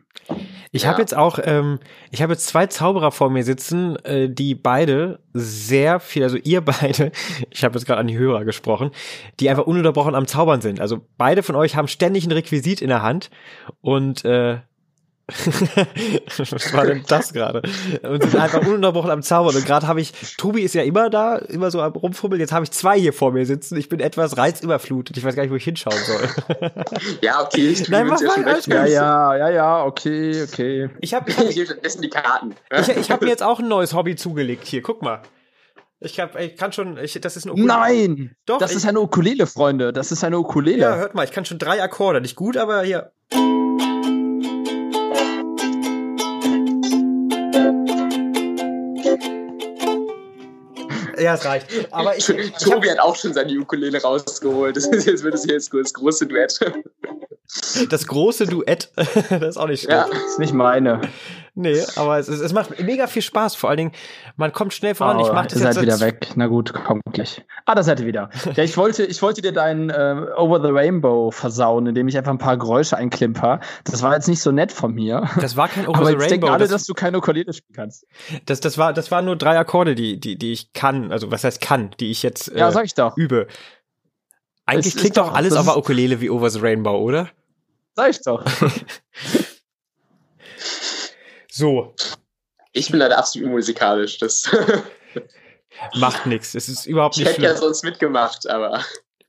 Ich 0.72 0.82
ja. 0.82 0.90
habe 0.90 1.00
jetzt 1.00 1.16
auch, 1.16 1.38
ähm, 1.42 1.80
ich 2.12 2.22
habe 2.22 2.32
jetzt 2.32 2.46
zwei 2.46 2.66
Zauberer 2.66 3.10
vor 3.10 3.30
mir 3.30 3.42
sitzen, 3.42 3.96
äh, 4.04 4.28
die 4.28 4.54
beide 4.54 5.18
sehr 5.32 5.98
viel, 5.98 6.22
also 6.22 6.36
ihr 6.36 6.60
beide, 6.64 7.10
ich 7.50 7.64
habe 7.64 7.76
jetzt 7.76 7.86
gerade 7.86 8.00
an 8.00 8.06
die 8.06 8.18
Hörer 8.18 8.44
gesprochen, 8.44 8.92
die 9.40 9.50
einfach 9.50 9.66
ununterbrochen 9.66 10.14
am 10.14 10.26
Zaubern 10.26 10.60
sind. 10.60 10.80
Also 10.80 11.04
beide 11.18 11.42
von 11.42 11.56
euch 11.56 11.74
haben 11.74 11.88
ständig 11.88 12.24
ein 12.24 12.32
Requisit 12.32 12.82
in 12.82 12.88
der 12.88 13.02
Hand 13.02 13.30
und 13.80 14.24
äh, 14.24 14.58
Was 16.38 16.72
war 16.72 16.86
denn 16.86 17.04
das 17.06 17.32
gerade? 17.32 17.62
Und 18.02 18.22
sind 18.22 18.36
einfach 18.36 18.60
ununterbrochen 18.60 19.10
am 19.10 19.22
Zaubern. 19.22 19.56
Und 19.56 19.64
gerade 19.66 19.86
habe 19.86 20.00
ich, 20.00 20.12
Tobi 20.36 20.62
ist 20.62 20.74
ja 20.74 20.82
immer 20.82 21.10
da, 21.10 21.36
immer 21.36 21.70
so 21.70 21.80
am 21.80 21.92
Rumfummeln. 21.92 22.40
Jetzt 22.40 22.52
habe 22.52 22.64
ich 22.64 22.70
zwei 22.70 22.98
hier 22.98 23.12
vor 23.12 23.32
mir 23.32 23.46
sitzen. 23.46 23.76
Ich 23.76 23.88
bin 23.88 24.00
etwas 24.00 24.36
reizüberflutet. 24.36 25.16
Ich 25.16 25.24
weiß 25.24 25.34
gar 25.34 25.42
nicht, 25.42 25.52
wo 25.52 25.56
ich 25.56 25.64
hinschauen 25.64 25.96
soll. 26.04 26.28
ja, 27.22 27.42
okay. 27.42 27.68
Ich 27.68 27.88
Nein, 27.88 28.06
mach 28.06 28.20
mal, 28.20 28.44
alles 28.44 28.66
ja, 28.66 28.86
ja, 28.86 29.36
ja, 29.36 29.50
ja, 29.50 29.84
okay, 29.84 30.42
okay. 30.42 30.90
Ich 31.00 31.14
habe 31.14 31.30
ich 31.30 31.38
hab, 31.38 31.46
ich, 31.46 31.96
die 32.00 32.10
Karten. 32.10 32.54
Ich, 32.70 32.88
ich 32.88 33.10
habe 33.10 33.24
mir 33.24 33.30
jetzt 33.30 33.42
auch 33.42 33.58
ein 33.58 33.68
neues 33.68 33.94
Hobby 33.94 34.16
zugelegt. 34.16 34.66
Hier, 34.66 34.82
guck 34.82 35.02
mal. 35.02 35.22
Ich, 36.02 36.18
hab, 36.18 36.38
ich 36.40 36.56
kann 36.56 36.72
schon, 36.72 36.96
ich, 36.96 37.20
das 37.20 37.36
ist 37.36 37.44
ein 37.44 37.50
Ukulele. 37.50 37.68
Nein! 37.68 38.36
Doch, 38.46 38.58
das 38.58 38.70
ich, 38.70 38.78
ist 38.78 38.86
eine 38.86 39.00
Ukulele, 39.00 39.46
Freunde. 39.46 39.92
Das 39.92 40.10
ist 40.12 40.24
eine 40.24 40.38
Ukulele. 40.38 40.78
Ja, 40.78 40.96
hört 40.96 41.14
mal, 41.14 41.24
ich 41.24 41.30
kann 41.30 41.44
schon 41.44 41.58
drei 41.58 41.82
Akkorde. 41.82 42.22
Nicht 42.22 42.36
gut, 42.36 42.56
aber 42.56 42.82
hier. 42.82 43.12
ja, 43.32 43.59
es 51.34 51.44
reicht. 51.44 51.66
Aber 51.90 52.16
ich, 52.16 52.28
ich 52.28 52.52
Tobi 52.52 52.88
hab, 52.88 52.98
hat 52.98 53.04
auch 53.04 53.16
schon 53.16 53.34
seine 53.34 53.52
Ukulele 53.58 54.00
rausgeholt. 54.00 54.76
Das 54.76 54.86
ist 54.86 55.06
jetzt, 55.06 55.22
wird 55.22 55.34
es 55.34 55.46
jetzt 55.46 55.72
das 55.72 55.92
große 55.92 56.26
Duett. 56.26 56.58
Das 57.88 58.06
große 58.06 58.46
Duett, 58.46 58.90
das 58.96 59.42
ist 59.42 59.56
auch 59.56 59.66
nicht 59.66 59.82
schlecht. 59.82 60.08
Ja, 60.12 60.24
ist 60.26 60.38
nicht 60.38 60.52
meine. 60.52 61.00
Nee, 61.54 61.82
aber 61.96 62.18
es, 62.18 62.28
es, 62.28 62.52
macht 62.52 62.80
mega 62.82 63.06
viel 63.06 63.22
Spaß. 63.22 63.54
Vor 63.54 63.70
allen 63.70 63.76
Dingen, 63.78 63.92
man 64.36 64.52
kommt 64.52 64.72
schnell 64.72 64.94
voran. 64.94 65.16
Oh, 65.18 65.26
ich 65.26 65.32
mach 65.32 65.46
das 65.46 65.60
ihr 65.60 65.72
seid 65.72 65.82
wieder 65.82 66.00
weg. 66.00 66.28
Na 66.36 66.46
gut, 66.46 66.72
kommt 66.72 67.02
gleich. 67.12 67.44
Ah, 67.66 67.74
da 67.74 67.82
seid 67.82 68.00
ihr 68.00 68.06
wieder. 68.06 68.30
Ja, 68.54 68.64
ich 68.64 68.76
wollte, 68.76 69.04
ich 69.04 69.22
wollte 69.22 69.42
dir 69.42 69.52
dein 69.52 69.90
äh, 69.90 70.26
Over 70.36 70.60
the 70.60 70.68
Rainbow 70.70 71.30
versauen, 71.30 71.86
indem 71.86 72.08
ich 72.08 72.18
einfach 72.18 72.32
ein 72.32 72.38
paar 72.38 72.56
Geräusche 72.56 72.96
einklimper. 72.96 73.60
Das 73.84 74.02
war 74.02 74.14
jetzt 74.14 74.28
nicht 74.28 74.40
so 74.40 74.50
nett 74.50 74.72
von 74.72 74.92
mir. 74.92 75.28
Das 75.40 75.56
war 75.56 75.68
kein 75.68 75.86
Over 75.88 75.98
aber 75.98 76.06
the 76.06 76.12
Rainbow. 76.14 76.28
denken 76.28 76.48
alle, 76.48 76.64
das, 76.64 76.70
dass 76.70 76.86
du 76.86 76.94
keine 76.94 77.18
Ukulele 77.18 77.52
spielen 77.52 77.74
kannst. 77.74 78.06
Das, 78.46 78.60
das 78.60 78.76
war, 78.76 78.92
das 78.92 79.10
waren 79.10 79.24
nur 79.24 79.36
drei 79.36 79.58
Akkorde, 79.58 79.94
die, 79.94 80.18
die, 80.18 80.36
die 80.36 80.52
ich 80.52 80.72
kann. 80.72 81.12
Also 81.12 81.30
was 81.30 81.44
heißt 81.44 81.60
kann, 81.60 81.90
die 82.00 82.10
ich 82.10 82.22
jetzt 82.22 82.52
äh, 82.52 82.58
ja, 82.58 82.72
sag 82.72 82.84
ich 82.84 82.94
doch. 82.94 83.16
übe. 83.16 83.46
Eigentlich 84.66 84.94
es 84.94 85.00
klingt 85.00 85.16
doch 85.16 85.34
alles 85.34 85.54
auf 85.54 85.66
der 85.66 85.76
Ukulele 85.76 86.20
wie 86.20 86.30
Over 86.30 86.50
the 86.50 86.60
Rainbow, 86.60 86.96
oder? 86.98 87.28
Sag 87.94 88.10
ich 88.10 88.22
doch. 88.22 88.44
so. 91.60 91.94
Ich 92.72 92.90
bin 92.90 92.98
leider 92.98 93.18
absolut 93.18 93.48
unmusikalisch. 93.48 94.18
Das 94.18 94.50
Macht 95.96 96.26
nichts. 96.26 96.54
Es 96.54 96.68
ist 96.68 96.86
überhaupt 96.86 97.16
nicht 97.16 97.28
schlimm. 97.28 97.42
Ich 97.42 97.48
hätte 97.48 97.54
ja 97.54 97.60
sonst 97.60 97.84
mitgemacht, 97.84 98.48
aber. 98.48 98.84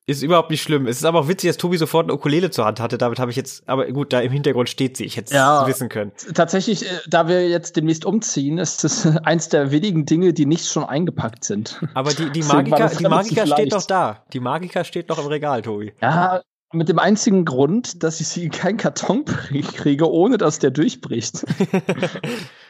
Ist 0.07 0.23
überhaupt 0.23 0.49
nicht 0.49 0.63
schlimm. 0.63 0.87
Es 0.87 0.97
ist 0.97 1.05
aber 1.05 1.19
auch 1.19 1.27
witzig, 1.27 1.49
dass 1.49 1.57
Tobi 1.57 1.77
sofort 1.77 2.05
eine 2.05 2.13
Ukulele 2.13 2.49
zur 2.49 2.65
Hand 2.65 2.79
hatte. 2.79 2.97
Damit 2.97 3.19
habe 3.19 3.29
ich 3.29 3.37
jetzt, 3.37 3.67
aber 3.69 3.85
gut, 3.91 4.11
da 4.11 4.19
im 4.19 4.31
Hintergrund 4.31 4.67
steht 4.67 4.97
sie. 4.97 5.05
Ich 5.05 5.15
hätte 5.15 5.27
es 5.27 5.33
ja, 5.33 5.65
wissen 5.67 5.89
können. 5.89 6.11
Tatsächlich, 6.33 6.85
äh, 6.85 6.99
da 7.07 7.27
wir 7.27 7.47
jetzt 7.47 7.75
demnächst 7.75 8.03
umziehen, 8.03 8.57
ist 8.57 8.83
das 8.83 9.05
eins 9.23 9.49
der 9.49 9.71
wenigen 9.71 10.05
Dinge, 10.05 10.33
die 10.33 10.47
nicht 10.47 10.67
schon 10.67 10.83
eingepackt 10.83 11.43
sind. 11.43 11.79
Aber 11.93 12.13
die, 12.13 12.31
die 12.31 12.43
Magiker, 12.43 12.89
die 12.89 13.03
Magiker 13.03 13.47
steht 13.47 13.73
doch 13.73 13.85
da. 13.85 14.25
Die 14.33 14.39
Magiker 14.39 14.83
steht 14.83 15.07
noch 15.07 15.19
im 15.19 15.27
Regal, 15.27 15.61
Tobi. 15.61 15.93
Ja, 16.01 16.41
mit 16.73 16.89
dem 16.89 16.99
einzigen 16.99 17.45
Grund, 17.45 18.03
dass 18.03 18.21
ich 18.21 18.27
sie 18.27 18.45
in 18.45 18.51
keinen 18.51 18.77
Karton 18.77 19.25
kriege, 19.75 20.09
ohne 20.09 20.37
dass 20.37 20.59
der 20.59 20.71
durchbricht. 20.71 21.45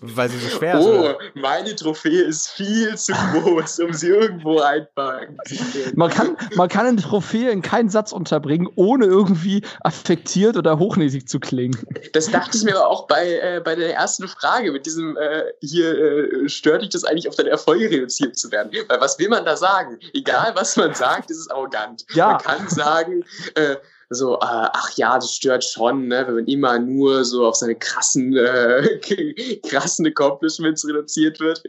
Weil 0.00 0.30
sie 0.30 0.38
so 0.38 0.48
schwer 0.48 0.80
oh, 0.80 1.08
ist. 1.08 1.16
Oh, 1.16 1.40
meine 1.40 1.74
Trophäe 1.74 2.22
ist 2.22 2.48
viel 2.48 2.96
zu 2.96 3.12
groß, 3.12 3.80
um 3.80 3.92
sie 3.92 4.08
irgendwo 4.08 4.60
einpacken 4.60 5.36
zu 5.46 5.56
können. 5.56 5.92
Man 5.94 6.10
kann, 6.10 6.36
man 6.54 6.68
kann 6.68 6.86
eine 6.86 7.02
Trophäe 7.02 7.50
in 7.50 7.60
keinen 7.60 7.90
Satz 7.90 8.12
unterbringen, 8.12 8.68
ohne 8.76 9.06
irgendwie 9.06 9.62
affektiert 9.80 10.56
oder 10.56 10.78
hochnäsig 10.78 11.28
zu 11.28 11.38
klingen. 11.38 11.76
Das 12.12 12.30
dachte 12.30 12.56
ich 12.56 12.64
mir 12.64 12.76
aber 12.76 12.88
auch 12.88 13.06
bei, 13.08 13.40
äh, 13.40 13.60
bei 13.62 13.74
der 13.74 13.94
ersten 13.94 14.26
Frage 14.28 14.72
mit 14.72 14.86
diesem, 14.86 15.16
äh, 15.16 15.44
hier 15.60 15.98
äh, 15.98 16.48
stört 16.48 16.82
dich 16.82 16.90
das 16.90 17.04
eigentlich 17.04 17.28
auf 17.28 17.36
deine 17.36 17.50
Erfolge 17.50 17.90
reduziert 17.90 18.38
zu 18.38 18.50
werden? 18.50 18.72
Weil 18.88 19.00
was 19.00 19.18
will 19.18 19.28
man 19.28 19.44
da 19.44 19.56
sagen? 19.56 19.98
Egal, 20.14 20.52
was 20.54 20.76
man 20.76 20.94
sagt, 20.94 21.30
ist 21.30 21.38
es 21.38 21.50
arrogant. 21.50 22.06
Ja. 22.14 22.32
Man 22.32 22.38
kann 22.38 22.68
sagen, 22.68 23.24
äh, 23.54 23.76
so, 24.10 24.36
äh, 24.36 24.38
ach 24.40 24.90
ja, 24.96 25.16
das 25.16 25.34
stört 25.34 25.64
schon, 25.64 26.08
ne, 26.08 26.24
wenn 26.26 26.34
man 26.36 26.46
immer 26.46 26.78
nur 26.78 27.24
so 27.24 27.46
auf 27.46 27.56
seine 27.56 27.74
krassen, 27.74 28.34
äh, 28.36 28.98
krassen 29.68 30.06
Accomplishments 30.06 30.86
reduziert 30.86 31.38
wird. 31.40 31.62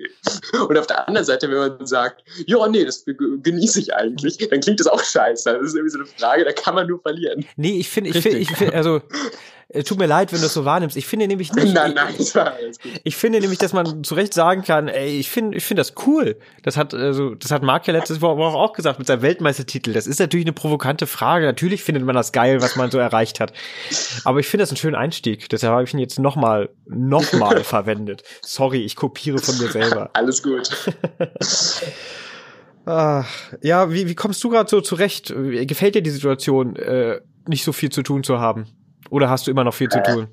Und 0.67 0.77
auf 0.77 0.87
der 0.87 1.07
anderen 1.07 1.25
Seite, 1.25 1.49
wenn 1.49 1.57
man 1.57 1.85
sagt, 1.85 2.23
ja, 2.47 2.65
nee, 2.67 2.85
das 2.85 3.03
genieße 3.05 3.81
ich 3.81 3.93
eigentlich, 3.93 4.37
dann 4.37 4.61
klingt 4.61 4.79
das 4.79 4.87
auch 4.87 5.03
scheiße. 5.03 5.51
Das 5.51 5.61
ist 5.63 5.75
irgendwie 5.75 5.91
so 5.91 5.99
eine 5.99 6.07
Frage, 6.07 6.45
da 6.45 6.53
kann 6.53 6.75
man 6.75 6.87
nur 6.87 7.01
verlieren. 7.01 7.45
Nee, 7.57 7.79
ich 7.79 7.89
finde, 7.89 8.11
ich 8.11 8.21
finde, 8.21 8.37
ich 8.37 8.51
finde, 8.51 8.73
also, 8.73 9.01
tut 9.86 9.99
mir 9.99 10.07
leid, 10.07 10.34
wenn 10.34 10.39
du 10.39 10.47
es 10.47 10.53
so 10.53 10.65
wahrnimmst. 10.65 10.97
Ich 10.97 11.05
finde 11.05 11.28
nämlich 11.28 11.53
nicht. 11.53 11.74
Nein, 11.74 11.93
nein, 11.93 12.15
gut. 12.17 12.34
Ich 13.03 13.15
finde 13.15 13.39
nämlich, 13.39 13.59
dass 13.59 13.72
man 13.72 14.03
zu 14.03 14.15
Recht 14.15 14.34
sagen 14.34 14.63
kann, 14.63 14.88
ey, 14.88 15.20
ich 15.20 15.30
finde, 15.30 15.57
ich 15.57 15.63
finde 15.63 15.82
das 15.82 15.93
cool. 16.07 16.38
Das 16.63 16.76
hat, 16.76 16.95
also, 16.95 17.36
das 17.36 17.51
hat 17.51 17.61
Mark 17.61 17.86
ja 17.86 17.93
letztes 17.93 18.20
Woche 18.20 18.41
auch 18.41 18.74
gesagt 18.74 18.97
mit 18.97 19.07
seinem 19.07 19.22
Weltmeistertitel. 19.22 19.93
Das 19.93 20.07
ist 20.07 20.20
natürlich 20.20 20.47
eine 20.47 20.53
provokante 20.53 21.05
Frage. 21.05 21.45
Natürlich 21.45 21.84
findet 21.84 22.03
man 22.03 22.15
das 22.15 22.32
geil, 22.32 22.63
was 22.63 22.76
man 22.78 22.89
so 22.89 22.97
erreicht 22.97 23.39
hat. 23.39 23.53
Aber 24.24 24.39
ich 24.39 24.47
finde 24.47 24.63
das 24.63 24.72
einen 24.72 24.78
schönen 24.78 24.95
Einstieg. 24.95 25.47
Deshalb 25.49 25.72
habe 25.72 25.84
ich 25.84 25.93
ihn 25.93 25.99
jetzt 25.99 26.17
nochmal, 26.17 26.70
nochmal 26.88 27.63
verwendet. 27.63 28.24
Sorry, 28.41 28.84
ich 28.84 28.95
kopiere 28.95 29.38
von 29.38 29.55
mir 29.59 29.72
selber. 29.72 30.09
Alles 30.13 30.41
gut. 30.41 30.70
Ach, 32.86 33.28
ja, 33.61 33.91
wie, 33.91 34.07
wie 34.07 34.15
kommst 34.15 34.43
du 34.43 34.49
gerade 34.49 34.67
so 34.67 34.82
zurecht? 34.82 35.32
Gefällt 35.36 35.93
dir 35.93 36.01
die 36.01 36.09
Situation, 36.09 36.76
äh, 36.76 37.22
nicht 37.45 37.63
so 37.63 37.72
viel 37.72 37.91
zu 37.91 38.01
tun 38.01 38.24
zu 38.24 38.39
haben? 38.39 38.65
Oder 39.10 39.30
hast 39.30 39.47
du 39.47 39.51
immer 39.51 39.64
noch 39.64 39.74
viel 39.74 39.89
zu 39.89 40.01
tun? 40.03 40.28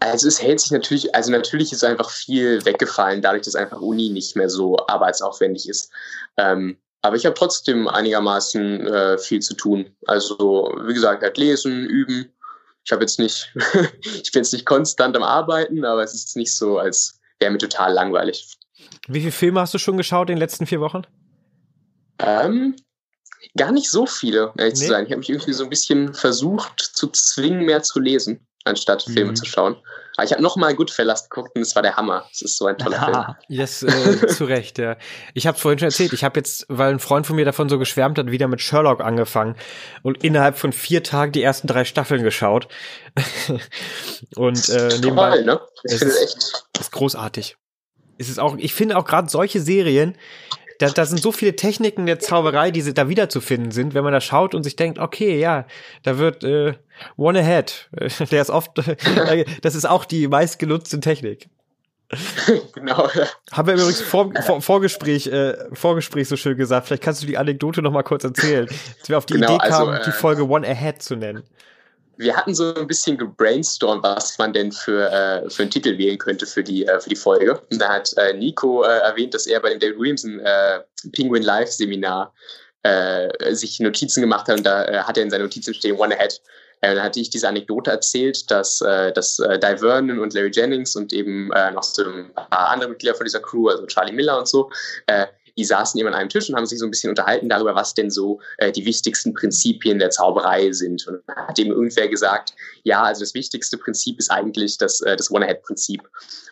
Also 0.00 0.28
es 0.28 0.42
hält 0.42 0.60
sich 0.60 0.70
natürlich, 0.70 1.14
also 1.14 1.30
natürlich 1.30 1.72
ist 1.72 1.84
einfach 1.84 2.10
viel 2.10 2.64
weggefallen, 2.64 3.20
dadurch, 3.20 3.42
dass 3.42 3.54
einfach 3.54 3.80
Uni 3.80 4.08
nicht 4.08 4.34
mehr 4.34 4.48
so 4.48 4.78
arbeitsaufwendig 4.86 5.68
ist. 5.68 5.90
Ähm, 6.38 6.78
aber 7.02 7.16
ich 7.16 7.26
habe 7.26 7.34
trotzdem 7.34 7.86
einigermaßen 7.86 8.86
äh, 8.86 9.18
viel 9.18 9.40
zu 9.40 9.54
tun. 9.54 9.94
Also 10.06 10.72
wie 10.86 10.94
gesagt, 10.94 11.22
halt 11.22 11.36
lesen, 11.36 11.86
üben. 11.86 12.32
Ich 12.84 12.92
habe 12.92 13.02
jetzt 13.02 13.18
nicht, 13.18 13.52
ich 14.02 14.32
bin 14.32 14.42
jetzt 14.42 14.52
nicht 14.52 14.64
konstant 14.64 15.16
am 15.16 15.22
Arbeiten, 15.22 15.84
aber 15.84 16.02
es 16.02 16.14
ist 16.14 16.36
nicht 16.36 16.54
so, 16.54 16.78
als 16.78 17.20
wäre 17.38 17.50
mir 17.52 17.58
total 17.58 17.92
langweilig. 17.92 18.56
Wie 19.06 19.20
viele 19.20 19.32
Filme 19.32 19.60
hast 19.60 19.74
du 19.74 19.78
schon 19.78 19.96
geschaut 19.98 20.30
in 20.30 20.36
den 20.36 20.40
letzten 20.40 20.66
vier 20.66 20.80
Wochen? 20.80 21.02
Ähm, 22.18 22.76
Gar 23.56 23.72
nicht 23.72 23.90
so 23.90 24.06
viele, 24.06 24.52
ehrlich 24.56 24.74
nee. 24.74 24.80
zu 24.80 24.88
sein. 24.88 25.06
Ich 25.06 25.10
habe 25.10 25.18
mich 25.18 25.30
irgendwie 25.30 25.52
so 25.52 25.64
ein 25.64 25.70
bisschen 25.70 26.14
versucht 26.14 26.80
zu 26.80 27.08
zwingen, 27.08 27.64
mehr 27.64 27.82
zu 27.82 27.98
lesen, 27.98 28.46
anstatt 28.64 29.02
Filme 29.02 29.30
mhm. 29.30 29.36
zu 29.36 29.44
schauen. 29.44 29.76
Aber 30.16 30.24
ich 30.24 30.32
habe 30.32 30.42
nochmal 30.42 30.74
Goodfellas 30.74 31.28
geguckt 31.28 31.56
und 31.56 31.62
es 31.62 31.74
war 31.74 31.82
der 31.82 31.96
Hammer. 31.96 32.26
Es 32.30 32.42
ist 32.42 32.58
so 32.58 32.66
ein 32.66 32.76
toller 32.76 33.36
Film. 33.48 33.58
Das 33.58 33.82
äh, 33.82 34.26
zu 34.28 34.44
Recht, 34.44 34.78
ja. 34.78 34.96
Ich 35.34 35.46
habe 35.46 35.58
vorhin 35.58 35.78
schon 35.78 35.86
erzählt, 35.86 36.12
ich 36.12 36.24
habe 36.24 36.38
jetzt, 36.38 36.66
weil 36.68 36.92
ein 36.92 37.00
Freund 37.00 37.26
von 37.26 37.36
mir 37.36 37.44
davon 37.44 37.68
so 37.68 37.78
geschwärmt 37.78 38.18
hat, 38.18 38.30
wieder 38.30 38.46
mit 38.46 38.60
Sherlock 38.60 39.00
angefangen 39.00 39.56
und 40.02 40.22
innerhalb 40.22 40.58
von 40.58 40.72
vier 40.72 41.02
Tagen 41.02 41.32
die 41.32 41.42
ersten 41.42 41.66
drei 41.66 41.84
Staffeln 41.84 42.22
geschaut. 42.22 42.68
und 44.36 44.68
äh, 44.68 44.98
nebenbei. 45.00 45.30
Toll, 45.36 45.44
ne? 45.44 45.60
Ich 45.84 45.98
finde 45.98 46.14
es 46.14 46.22
echt. 46.22 46.66
Ist 46.78 46.92
großartig. 46.92 47.56
Es 48.18 48.28
ist 48.28 48.38
auch, 48.38 48.56
ich 48.58 48.74
finde 48.74 48.98
auch 48.98 49.06
gerade 49.06 49.30
solche 49.30 49.62
Serien, 49.62 50.14
da, 50.80 50.88
da 50.88 51.04
sind 51.04 51.20
so 51.20 51.30
viele 51.30 51.54
Techniken 51.56 52.06
der 52.06 52.18
Zauberei, 52.18 52.70
die 52.70 52.94
da 52.94 53.08
wiederzufinden 53.08 53.70
sind, 53.70 53.92
wenn 53.92 54.02
man 54.02 54.14
da 54.14 54.20
schaut 54.20 54.54
und 54.54 54.62
sich 54.62 54.76
denkt, 54.76 54.98
okay, 54.98 55.38
ja, 55.38 55.66
da 56.02 56.16
wird 56.16 56.42
äh, 56.42 56.72
One 57.16 57.38
Ahead, 57.38 57.90
der 58.30 58.40
ist 58.40 58.50
oft, 58.50 58.70
das 59.62 59.74
ist 59.74 59.84
auch 59.84 60.06
die 60.06 60.26
meistgenutzte 60.26 60.98
Technik. 61.00 61.48
genau. 62.72 63.08
Ja. 63.14 63.26
Haben 63.52 63.68
wir 63.68 63.74
übrigens 63.74 64.00
vor, 64.00 64.32
vor, 64.44 64.62
Vorgespräch, 64.62 65.26
äh, 65.26 65.54
Vorgespräch 65.74 66.28
so 66.28 66.36
schön 66.36 66.56
gesagt. 66.56 66.86
Vielleicht 66.86 67.04
kannst 67.04 67.22
du 67.22 67.26
die 67.26 67.38
Anekdote 67.38 67.82
noch 67.82 67.92
mal 67.92 68.02
kurz 68.02 68.24
erzählen, 68.24 68.66
dass 68.66 69.08
wir 69.08 69.18
auf 69.18 69.26
die 69.26 69.34
genau, 69.34 69.54
Idee 69.54 69.68
kamen, 69.68 69.90
also, 69.90 70.02
äh, 70.02 70.04
die 70.06 70.12
Folge 70.12 70.48
One 70.48 70.66
Ahead 70.66 71.02
zu 71.02 71.14
nennen 71.14 71.44
wir 72.20 72.36
hatten 72.36 72.54
so 72.54 72.74
ein 72.74 72.86
bisschen 72.86 73.16
gebrainstormt, 73.16 74.02
was 74.02 74.36
man 74.36 74.52
denn 74.52 74.72
für, 74.72 75.10
äh, 75.10 75.48
für 75.48 75.62
einen 75.62 75.70
Titel 75.70 75.96
wählen 75.96 76.18
könnte 76.18 76.44
für 76.44 76.62
die, 76.62 76.86
äh, 76.86 77.00
für 77.00 77.08
die 77.08 77.16
Folge. 77.16 77.58
Und 77.72 77.80
da 77.80 77.88
hat 77.88 78.12
äh, 78.18 78.34
Nico 78.34 78.82
äh, 78.82 78.98
erwähnt, 78.98 79.32
dass 79.32 79.46
er 79.46 79.58
bei 79.60 79.70
dem 79.70 79.80
David 79.80 79.98
Williamson 79.98 80.38
äh, 80.40 80.80
Penguin 81.12 81.42
Live 81.42 81.70
Seminar 81.70 82.34
äh, 82.82 83.54
sich 83.54 83.80
Notizen 83.80 84.20
gemacht 84.20 84.48
hat 84.48 84.58
und 84.58 84.66
da 84.66 85.06
hat 85.06 85.16
er 85.16 85.22
in 85.22 85.30
seinen 85.30 85.42
Notizen 85.42 85.72
stehen 85.72 85.98
One 85.98 86.14
Ahead. 86.14 86.42
Dann 86.82 87.02
hatte 87.02 87.20
ich 87.20 87.30
diese 87.30 87.46
Anekdote 87.46 87.90
erzählt, 87.90 88.50
dass, 88.50 88.78
dass 88.78 89.36
Di 89.36 89.76
Vernon 89.76 90.18
und 90.18 90.32
Larry 90.32 90.50
Jennings 90.50 90.96
und 90.96 91.12
eben 91.12 91.48
noch 91.74 91.82
so 91.82 92.06
ein 92.06 92.32
paar 92.32 92.70
andere 92.70 92.88
Mitglieder 92.88 93.14
von 93.14 93.26
dieser 93.26 93.40
Crew, 93.40 93.68
also 93.68 93.84
Charlie 93.84 94.14
Miller 94.14 94.38
und 94.38 94.48
so, 94.48 94.70
die 95.56 95.64
saßen 95.64 95.98
eben 95.98 96.08
an 96.08 96.14
einem 96.14 96.28
Tisch 96.28 96.48
und 96.48 96.56
haben 96.56 96.66
sich 96.66 96.78
so 96.78 96.86
ein 96.86 96.90
bisschen 96.90 97.10
unterhalten 97.10 97.48
darüber, 97.48 97.74
was 97.74 97.94
denn 97.94 98.10
so 98.10 98.40
äh, 98.58 98.72
die 98.72 98.84
wichtigsten 98.84 99.34
Prinzipien 99.34 99.98
der 99.98 100.10
Zauberei 100.10 100.72
sind. 100.72 101.06
Und 101.06 101.22
dann 101.26 101.36
hat 101.48 101.58
eben 101.58 101.70
irgendwer 101.70 102.08
gesagt, 102.08 102.54
ja, 102.82 103.02
also 103.02 103.20
das 103.20 103.34
wichtigste 103.34 103.76
Prinzip 103.78 104.18
ist 104.18 104.30
eigentlich 104.30 104.78
das, 104.78 105.00
äh, 105.00 105.16
das 105.16 105.30
One-Head-Prinzip. 105.30 106.02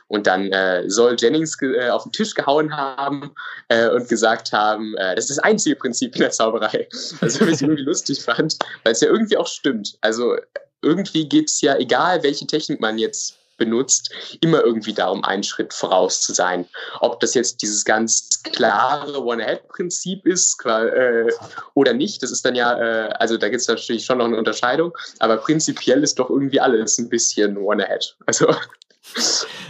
Und 0.09 0.26
dann 0.26 0.51
äh, 0.53 0.88
soll 0.88 1.16
Jennings 1.18 1.57
äh, 1.61 1.90
auf 1.90 2.05
den 2.05 2.12
Tisch 2.12 2.34
gehauen 2.34 2.74
haben 2.74 3.34
äh, 3.68 3.88
und 3.90 4.09
gesagt 4.09 4.53
haben, 4.53 4.96
äh, 4.96 5.14
das 5.14 5.24
ist 5.28 5.36
das 5.36 5.44
einzige 5.44 5.76
Prinzip 5.76 6.14
in 6.14 6.22
der 6.22 6.30
Zauberei. 6.30 6.88
Also 7.20 7.40
was 7.40 7.57
ich 7.57 7.62
irgendwie 7.62 7.82
lustig 7.82 8.22
fand, 8.22 8.57
weil 8.84 8.92
es 8.92 9.01
ja 9.01 9.09
irgendwie 9.09 9.36
auch 9.36 9.46
stimmt. 9.46 9.99
Also 10.01 10.36
irgendwie 10.82 11.28
geht 11.28 11.49
es 11.49 11.61
ja, 11.61 11.76
egal 11.76 12.22
welche 12.22 12.46
Technik 12.46 12.80
man 12.80 12.99
jetzt 12.99 13.38
benutzt, 13.59 14.11
immer 14.40 14.64
irgendwie 14.64 14.94
darum, 14.94 15.24
einen 15.24 15.42
Schritt 15.42 15.74
voraus 15.74 16.22
zu 16.22 16.32
sein. 16.32 16.66
Ob 17.00 17.20
das 17.20 17.34
jetzt 17.34 17.61
dieses 17.62 17.84
ganz 17.84 18.40
klare 18.42 19.22
One-Ahead-Prinzip 19.22 20.26
ist 20.26 20.64
äh, 20.64 21.26
oder 21.74 21.92
nicht, 21.92 22.22
das 22.22 22.30
ist 22.30 22.44
dann 22.44 22.54
ja, 22.54 22.78
äh, 22.78 23.09
also 23.18 23.36
da 23.36 23.48
gibt 23.48 23.61
es 23.61 23.68
natürlich 23.68 24.04
schon 24.04 24.18
noch 24.18 24.24
eine 24.24 24.38
Unterscheidung, 24.38 24.96
aber 25.18 25.36
prinzipiell 25.36 26.02
ist 26.02 26.18
doch 26.18 26.30
irgendwie 26.30 26.61
alles 26.61 26.98
ein 26.98 27.09
bisschen 27.09 27.56
One-Ahead. 27.59 28.16
Also. 28.26 28.48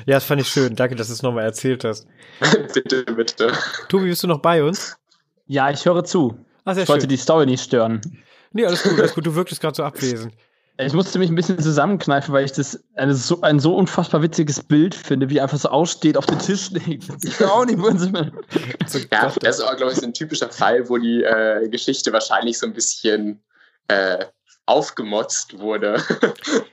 Ja, 0.05 0.15
das 0.15 0.25
fand 0.25 0.41
ich 0.41 0.49
schön. 0.49 0.75
Danke, 0.75 0.97
dass 0.97 1.09
du 1.09 1.13
es 1.13 1.23
nochmal 1.23 1.45
erzählt 1.45 1.85
hast. 1.85 2.09
bitte, 2.75 3.05
bitte. 3.05 3.53
Tobi, 3.89 4.07
bist 4.07 4.23
du 4.25 4.27
noch 4.27 4.41
bei 4.41 4.65
uns? 4.65 4.97
Ja, 5.47 5.71
ich 5.71 5.85
höre 5.85 6.03
zu. 6.03 6.45
Ach, 6.65 6.77
ich 6.77 6.89
wollte 6.89 7.07
die 7.07 7.17
Story 7.17 7.47
nicht 7.47 7.63
stören. 7.63 8.01
Nee, 8.53 8.67
alles 8.67 8.83
gut, 8.83 8.99
alles 8.99 9.15
gut. 9.15 9.27
Du 9.27 9.35
wirktest 9.35 9.61
gerade 9.61 9.77
so 9.77 9.85
abwesend. 9.85 10.35
Ich 10.81 10.93
musste 10.93 11.19
mich 11.19 11.29
ein 11.29 11.35
bisschen 11.35 11.59
zusammenkneifen, 11.59 12.33
weil 12.33 12.45
ich 12.45 12.53
das 12.53 12.83
eine 12.95 13.13
so, 13.13 13.41
ein 13.41 13.59
so 13.59 13.75
unfassbar 13.75 14.23
witziges 14.23 14.63
Bild 14.63 14.95
finde, 14.95 15.29
wie 15.29 15.41
einfach 15.41 15.59
so 15.59 15.69
aussteht, 15.71 16.17
auf 16.17 16.27
den 16.27 16.39
Tisch 16.39 16.71
legt. 16.71 17.09
Ich 17.25 17.45
auch 17.45 17.65
nicht, 17.65 17.81
wo 17.81 17.91
sie 17.97 18.11
mal. 18.11 18.33
Ja, 19.11 19.33
das 19.41 19.59
ist 19.59 19.65
auch, 19.65 19.77
glaube 19.77 19.93
ich, 19.93 19.99
so 19.99 20.07
ein 20.07 20.15
typischer 20.15 20.49
Fall, 20.51 20.89
wo 20.89 20.97
die 20.97 21.25
äh, 21.25 21.69
Geschichte 21.69 22.13
wahrscheinlich 22.13 22.59
so 22.59 22.67
ein 22.67 22.73
bisschen 22.73 23.43
äh, 23.89 24.25
aufgemotzt 24.67 25.59
wurde. 25.59 26.03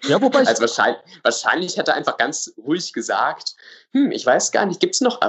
Ja, 0.08 0.22
wobei 0.22 0.44
ich. 0.44 0.48
Also 0.50 0.62
wahrscheinlich, 0.62 1.02
wahrscheinlich 1.24 1.80
hat 1.80 1.88
er 1.88 1.96
einfach 1.96 2.18
ganz 2.18 2.54
ruhig 2.58 2.94
gesagt, 2.94 3.56
hm, 3.92 4.12
ich 4.12 4.24
weiß 4.24 4.52
gar 4.52 4.68
nicht, 4.68 4.80
gibt 4.80 4.94
es 4.94 5.02
noch 5.02 5.22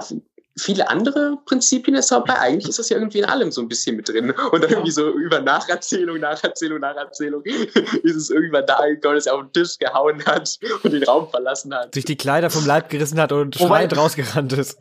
viele 0.59 0.89
andere 0.89 1.39
Prinzipien 1.45 1.95
der 1.95 2.03
Zauberei. 2.03 2.39
Eigentlich 2.39 2.69
ist 2.69 2.79
das 2.79 2.89
ja 2.89 2.97
irgendwie 2.97 3.19
in 3.19 3.25
allem 3.27 3.53
so 3.53 3.61
ein 3.61 3.69
bisschen 3.69 3.97
mit 3.97 4.09
drin. 4.09 4.33
Und 4.53 4.65
irgendwie 4.65 4.91
so 4.91 5.11
über 5.11 5.41
Nacherzählung, 5.41 6.19
Nacherzählung, 6.19 6.81
Nacherzählung 6.81 7.43
ist 8.03 8.17
es 8.17 8.31
irgendwann 8.31 8.67
da 8.67 8.87
gekommen, 8.87 9.17
dass 9.17 9.27
er 9.27 9.35
auf 9.35 9.43
den 9.43 9.53
Tisch 9.53 9.79
gehauen 9.79 10.25
hat 10.25 10.59
und 10.83 10.93
den 10.93 11.05
Raum 11.05 11.29
verlassen 11.29 11.75
hat. 11.75 11.95
Sich 11.95 12.05
die 12.05 12.17
Kleider 12.17 12.51
vom 12.51 12.67
Leib 12.67 12.89
gerissen 12.89 13.21
hat 13.21 13.33
und 13.33 13.57
schreiend 13.57 13.97
rausgerannt 13.97 14.53
ist. 14.55 14.79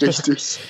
Richtig. 0.00 0.60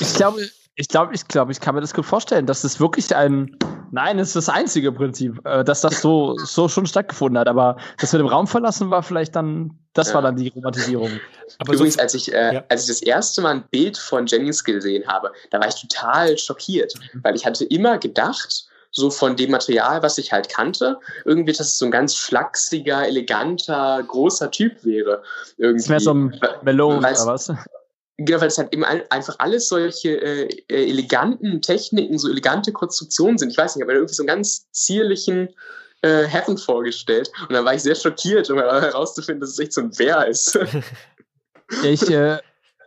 Ich 0.00 0.14
glaube, 0.14 0.48
ich 0.80 0.88
glaube, 0.88 1.14
ich 1.14 1.28
glaube, 1.28 1.52
ich 1.52 1.60
kann 1.60 1.74
mir 1.74 1.82
das 1.82 1.92
gut 1.92 2.06
vorstellen, 2.06 2.46
dass 2.46 2.64
es 2.64 2.80
wirklich 2.80 3.14
ein, 3.14 3.54
nein, 3.90 4.18
es 4.18 4.28
ist 4.28 4.36
das 4.36 4.48
einzige 4.48 4.90
Prinzip, 4.90 5.38
äh, 5.46 5.62
dass 5.62 5.82
das 5.82 6.00
so, 6.00 6.38
so 6.38 6.68
schon 6.68 6.86
stattgefunden 6.86 7.38
hat. 7.38 7.48
Aber 7.48 7.76
das 7.98 8.14
mit 8.14 8.20
dem 8.20 8.28
Raum 8.28 8.46
verlassen 8.46 8.90
war 8.90 9.02
vielleicht 9.02 9.36
dann, 9.36 9.78
das 9.92 10.08
ja. 10.08 10.14
war 10.14 10.22
dann 10.22 10.36
die 10.36 10.48
Romantisierung. 10.48 11.10
Aber 11.58 11.74
Übrigens, 11.74 11.98
als 11.98 12.14
ich, 12.14 12.32
äh, 12.32 12.54
ja. 12.54 12.64
als 12.70 12.82
ich 12.82 12.88
das 12.88 13.02
erste 13.02 13.42
Mal 13.42 13.56
ein 13.56 13.64
Bild 13.70 13.98
von 13.98 14.24
Jennings 14.24 14.64
gesehen 14.64 15.06
habe, 15.06 15.30
da 15.50 15.60
war 15.60 15.68
ich 15.68 15.74
total 15.74 16.38
schockiert, 16.38 16.94
mhm. 17.12 17.20
weil 17.24 17.36
ich 17.36 17.44
hatte 17.44 17.66
immer 17.66 17.98
gedacht, 17.98 18.64
so 18.90 19.10
von 19.10 19.36
dem 19.36 19.50
Material, 19.50 20.02
was 20.02 20.16
ich 20.16 20.32
halt 20.32 20.48
kannte, 20.48 20.98
irgendwie, 21.26 21.52
dass 21.52 21.66
es 21.66 21.78
so 21.78 21.84
ein 21.84 21.90
ganz 21.90 22.16
schlachsiger, 22.16 23.06
eleganter, 23.06 24.02
großer 24.02 24.50
Typ 24.50 24.82
wäre. 24.82 25.22
Irgendwie. 25.58 25.82
Das 25.82 25.88
wäre 25.90 26.00
so 26.00 26.14
ein 26.14 26.40
Melon 26.62 26.98
oder 26.98 27.26
was? 27.26 27.52
Genau, 28.22 28.38
weil 28.42 28.48
es 28.48 28.58
halt 28.58 28.74
eben 28.74 28.84
einfach 28.84 29.36
alles 29.38 29.68
solche 29.68 30.10
äh, 30.20 30.48
äh, 30.68 30.90
eleganten 30.90 31.62
Techniken, 31.62 32.18
so 32.18 32.28
elegante 32.28 32.70
Konstruktionen 32.70 33.38
sind. 33.38 33.48
Ich 33.48 33.56
weiß 33.56 33.76
nicht, 33.76 33.82
aber 33.82 33.94
irgendwie 33.94 34.12
so 34.12 34.22
einen 34.22 34.28
ganz 34.28 34.70
zierlichen 34.72 35.48
äh, 36.02 36.24
Heaven 36.24 36.58
vorgestellt. 36.58 37.30
Und 37.48 37.54
dann 37.54 37.64
war 37.64 37.72
ich 37.72 37.82
sehr 37.82 37.94
schockiert, 37.94 38.50
um 38.50 38.58
herauszufinden, 38.58 39.40
dass 39.40 39.50
es 39.50 39.58
echt 39.58 39.72
so 39.72 39.80
ein 39.80 39.90
Bär 39.90 40.26
ist. 40.26 40.58
ich 41.82 42.10
äh, 42.10 42.36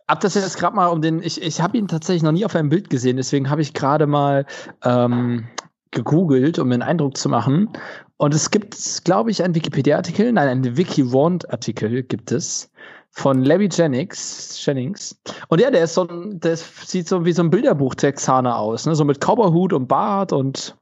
hab 0.07 0.19
das 0.19 0.35
jetzt 0.35 0.59
gerade 0.59 0.75
mal 0.75 0.87
um 0.89 1.01
den, 1.01 1.23
ich, 1.23 1.41
ich 1.41 1.61
habe 1.61 1.79
ihn 1.79 1.87
tatsächlich 1.87 2.21
noch 2.21 2.31
nie 2.31 2.45
auf 2.45 2.55
einem 2.55 2.69
Bild 2.69 2.91
gesehen, 2.91 3.17
deswegen 3.17 3.49
habe 3.49 3.63
ich 3.63 3.73
gerade 3.73 4.05
mal 4.05 4.45
ähm, 4.83 5.47
gegoogelt, 5.89 6.59
um 6.59 6.67
mir 6.67 6.75
einen 6.75 6.83
Eindruck 6.83 7.17
zu 7.17 7.27
machen. 7.27 7.69
Und 8.17 8.35
es 8.35 8.51
gibt, 8.51 8.75
glaube 9.03 9.31
ich, 9.31 9.43
einen 9.43 9.55
Wikipedia-Artikel, 9.55 10.31
nein, 10.31 10.47
einen 10.47 10.77
Wiki-Wand-Artikel 10.77 12.03
gibt 12.03 12.31
es 12.31 12.69
von 13.13 13.43
Larry 13.43 13.69
Jennings, 13.71 14.59
Jennings. 14.65 15.15
Und 15.47 15.61
ja, 15.61 15.69
der 15.69 15.83
ist 15.83 15.93
so 15.93 16.07
ein, 16.07 16.39
der 16.39 16.57
sieht 16.57 17.07
so 17.07 17.23
wie 17.23 17.31
so 17.31 17.43
ein 17.43 17.51
Bilderbuch-Texaner 17.51 18.57
aus, 18.57 18.85
ne? 18.85 18.95
So 18.95 19.05
mit 19.05 19.19
Cowboyhut 19.19 19.71
und 19.71 19.87
Bart 19.87 20.33
und 20.33 20.75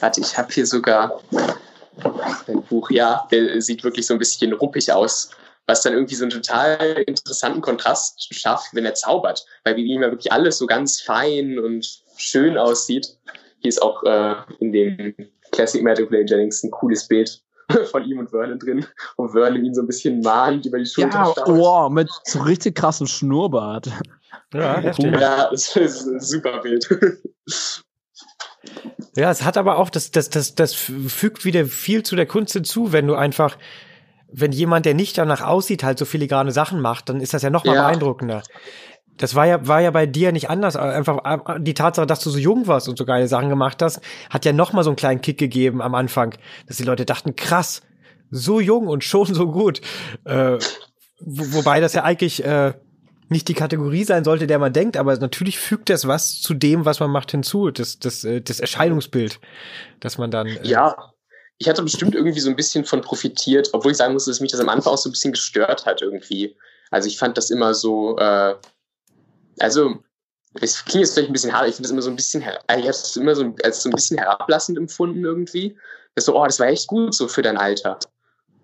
Warte, 0.00 0.20
ich 0.20 0.38
habe 0.38 0.52
hier 0.52 0.66
sogar 0.66 1.20
ein 2.46 2.62
Buch, 2.68 2.90
ja, 2.90 3.26
der 3.30 3.60
sieht 3.60 3.84
wirklich 3.84 4.06
so 4.06 4.14
ein 4.14 4.18
bisschen 4.18 4.52
ruppig 4.54 4.90
aus, 4.92 5.30
was 5.66 5.82
dann 5.82 5.92
irgendwie 5.92 6.14
so 6.14 6.24
einen 6.24 6.30
total 6.30 7.02
interessanten 7.06 7.60
Kontrast 7.60 8.32
schafft, 8.34 8.74
wenn 8.74 8.86
er 8.86 8.94
zaubert, 8.94 9.44
weil 9.64 9.76
wie 9.76 9.92
ja 9.92 10.00
wirklich 10.00 10.32
alles 10.32 10.56
so 10.58 10.66
ganz 10.66 11.00
fein 11.00 11.58
und 11.58 12.02
schön 12.16 12.56
aussieht. 12.56 13.18
Hier 13.60 13.68
ist 13.68 13.82
auch 13.82 14.02
äh, 14.04 14.36
in 14.60 14.72
dem 14.72 15.14
Classic 15.50 15.82
Magic 15.82 16.08
Play 16.08 16.24
Jennings 16.24 16.62
ein 16.62 16.70
cooles 16.70 17.06
Bild 17.06 17.42
von 17.90 18.04
ihm 18.04 18.18
und 18.18 18.30
Vernon 18.30 18.58
drin, 18.58 18.86
wo 19.16 19.28
Vernon 19.28 19.64
ihn 19.64 19.74
so 19.74 19.82
ein 19.82 19.86
bisschen 19.86 20.20
mahnt 20.20 20.64
über 20.66 20.78
die 20.78 20.86
Schulter 20.86 21.18
ja, 21.18 21.24
schaut. 21.24 21.48
Wow, 21.48 21.90
mit 21.90 22.10
so 22.24 22.40
richtig 22.40 22.76
krassem 22.76 23.06
Schnurrbart. 23.06 23.90
Ja, 24.52 24.80
ja 24.80 25.50
das 25.50 25.76
ist 25.76 26.06
ein 26.06 26.20
super 26.20 26.60
Bild. 26.60 26.88
Ja, 29.16 29.30
es 29.30 29.42
hat 29.42 29.56
aber 29.56 29.78
auch, 29.78 29.90
das, 29.90 30.10
das, 30.10 30.30
das, 30.30 30.54
das 30.54 30.74
fügt 30.74 31.44
wieder 31.44 31.66
viel 31.66 32.02
zu 32.02 32.16
der 32.16 32.26
Kunst 32.26 32.52
hinzu, 32.52 32.92
wenn 32.92 33.06
du 33.06 33.14
einfach, 33.14 33.56
wenn 34.30 34.52
jemand, 34.52 34.86
der 34.86 34.94
nicht 34.94 35.18
danach 35.18 35.42
aussieht, 35.42 35.82
halt 35.82 35.98
so 35.98 36.04
filigrane 36.04 36.52
Sachen 36.52 36.80
macht, 36.80 37.08
dann 37.08 37.20
ist 37.20 37.34
das 37.34 37.42
ja 37.42 37.50
noch 37.50 37.64
mal 37.64 37.74
ja. 37.74 37.82
beeindruckender. 37.82 38.42
Das 39.18 39.34
war 39.34 39.46
ja, 39.46 39.66
war 39.66 39.80
ja 39.80 39.90
bei 39.90 40.06
dir 40.06 40.32
nicht 40.32 40.48
anders. 40.48 40.76
Einfach 40.76 41.18
äh, 41.24 41.60
die 41.60 41.74
Tatsache, 41.74 42.06
dass 42.06 42.20
du 42.20 42.30
so 42.30 42.38
jung 42.38 42.66
warst 42.66 42.88
und 42.88 42.96
so 42.96 43.04
geile 43.04 43.28
Sachen 43.28 43.48
gemacht 43.48 43.82
hast, 43.82 44.00
hat 44.30 44.44
ja 44.44 44.52
noch 44.52 44.72
mal 44.72 44.84
so 44.84 44.90
einen 44.90 44.96
kleinen 44.96 45.20
Kick 45.20 45.38
gegeben 45.38 45.82
am 45.82 45.94
Anfang, 45.94 46.34
dass 46.66 46.76
die 46.76 46.84
Leute 46.84 47.04
dachten, 47.04 47.36
krass, 47.36 47.82
so 48.30 48.60
jung 48.60 48.86
und 48.86 49.04
schon 49.04 49.34
so 49.34 49.50
gut. 49.50 49.80
Äh, 50.24 50.58
wo, 51.20 51.52
wobei 51.58 51.80
das 51.80 51.94
ja 51.94 52.04
eigentlich 52.04 52.44
äh, 52.44 52.72
nicht 53.28 53.48
die 53.48 53.54
Kategorie 53.54 54.04
sein 54.04 54.24
sollte, 54.24 54.46
der 54.46 54.58
man 54.58 54.72
denkt, 54.72 54.96
aber 54.96 55.16
natürlich 55.16 55.58
fügt 55.58 55.90
das 55.90 56.06
was 56.06 56.40
zu 56.40 56.54
dem, 56.54 56.84
was 56.84 57.00
man 57.00 57.10
macht, 57.10 57.30
hinzu, 57.30 57.70
das, 57.70 57.98
das, 57.98 58.24
äh, 58.24 58.40
das 58.40 58.60
Erscheinungsbild, 58.60 59.40
dass 60.00 60.18
man 60.18 60.30
dann. 60.30 60.46
Äh 60.46 60.66
ja, 60.66 61.12
ich 61.58 61.68
hatte 61.68 61.82
bestimmt 61.82 62.14
irgendwie 62.14 62.40
so 62.40 62.48
ein 62.48 62.56
bisschen 62.56 62.84
von 62.84 63.00
profitiert, 63.00 63.70
obwohl 63.72 63.90
ich 63.92 63.98
sagen 63.98 64.14
muss, 64.14 64.26
dass 64.26 64.40
mich 64.40 64.52
das 64.52 64.60
am 64.60 64.68
Anfang 64.68 64.92
auch 64.92 64.98
so 64.98 65.08
ein 65.08 65.12
bisschen 65.12 65.32
gestört 65.32 65.86
hat 65.86 66.02
irgendwie. 66.02 66.56
Also 66.90 67.08
ich 67.08 67.18
fand 67.18 67.36
das 67.36 67.50
immer 67.50 67.74
so, 67.74 68.16
äh, 68.18 68.54
also 69.60 70.02
es 70.60 70.84
klingt 70.84 71.04
jetzt 71.04 71.14
vielleicht 71.14 71.30
ein 71.30 71.32
bisschen 71.32 71.52
hart, 71.52 71.68
ich 71.68 71.76
finde 71.76 71.88
das 71.88 71.92
immer 71.92 72.02
so 72.02 72.10
ein 72.10 72.16
bisschen, 72.16 72.42
ich 72.42 72.48
habe 72.48 72.86
das 72.86 73.16
immer 73.16 73.34
so 73.34 73.54
als 73.62 73.82
so 73.82 73.90
ein 73.90 73.94
bisschen 73.94 74.18
herablassend 74.18 74.78
empfunden 74.78 75.24
irgendwie. 75.24 75.76
Das 76.14 76.24
so, 76.24 76.36
oh, 76.36 76.44
das 76.44 76.58
war 76.58 76.66
echt 76.68 76.86
gut 76.88 77.14
so 77.14 77.28
für 77.28 77.42
dein 77.42 77.56
Alter. 77.56 77.98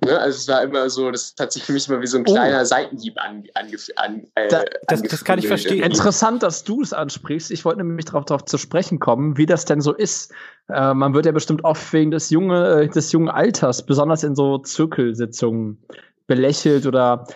Ne? 0.04 0.18
Also 0.18 0.38
es 0.38 0.48
war 0.48 0.62
immer 0.62 0.88
so, 0.90 1.10
das 1.10 1.34
hat 1.38 1.52
sich 1.52 1.62
für 1.62 1.72
mich 1.72 1.88
immer 1.88 2.00
wie 2.00 2.06
so 2.06 2.18
ein 2.18 2.24
oh. 2.26 2.32
kleiner 2.32 2.62
oh. 2.62 2.64
Seitenhieb 2.64 3.14
an, 3.20 3.44
an, 3.54 3.66
an 3.96 4.26
äh, 4.34 4.48
da, 4.48 4.64
das, 4.88 5.02
das, 5.02 5.24
kann 5.24 5.38
ich 5.38 5.46
verstehen. 5.46 5.82
Interessant, 5.82 6.42
dass 6.42 6.64
du 6.64 6.82
es 6.82 6.92
ansprichst. 6.92 7.50
Ich 7.50 7.64
wollte 7.64 7.78
nämlich 7.78 8.06
darauf, 8.06 8.24
darauf 8.24 8.44
zu 8.44 8.58
sprechen 8.58 8.98
kommen, 8.98 9.36
wie 9.36 9.46
das 9.46 9.64
denn 9.64 9.80
so 9.80 9.92
ist. 9.92 10.32
Äh, 10.68 10.94
man 10.94 11.14
wird 11.14 11.26
ja 11.26 11.32
bestimmt 11.32 11.64
oft 11.64 11.92
wegen 11.92 12.10
des, 12.10 12.30
junge, 12.30 12.82
äh, 12.82 12.88
des 12.88 13.12
jungen 13.12 13.28
Alters, 13.28 13.84
besonders 13.86 14.24
in 14.24 14.34
so 14.34 14.58
Zirkelsitzungen, 14.58 15.82
belächelt 16.26 16.86
oder, 16.86 17.26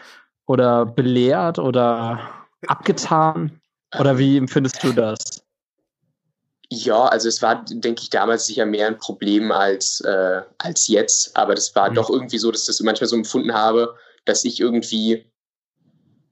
oder 0.46 0.86
belehrt 0.86 1.58
oder 1.58 2.20
abgetan. 2.66 3.60
Oder 3.98 4.18
wie 4.18 4.36
empfindest 4.36 4.82
du 4.82 4.92
das? 4.92 5.18
Ja, 6.70 7.06
also 7.06 7.28
es 7.28 7.40
war, 7.40 7.64
denke 7.64 8.02
ich, 8.02 8.10
damals 8.10 8.46
sicher 8.46 8.66
mehr 8.66 8.88
ein 8.88 8.98
Problem 8.98 9.50
als, 9.52 10.00
äh, 10.02 10.42
als 10.58 10.86
jetzt. 10.86 11.34
Aber 11.36 11.54
das 11.54 11.74
war 11.74 11.90
mhm. 11.90 11.94
doch 11.94 12.10
irgendwie 12.10 12.38
so, 12.38 12.50
dass 12.50 12.62
ich 12.62 12.66
das 12.66 12.80
manchmal 12.80 13.08
so 13.08 13.16
empfunden 13.16 13.54
habe, 13.54 13.94
dass 14.26 14.44
ich 14.44 14.60
irgendwie 14.60 15.24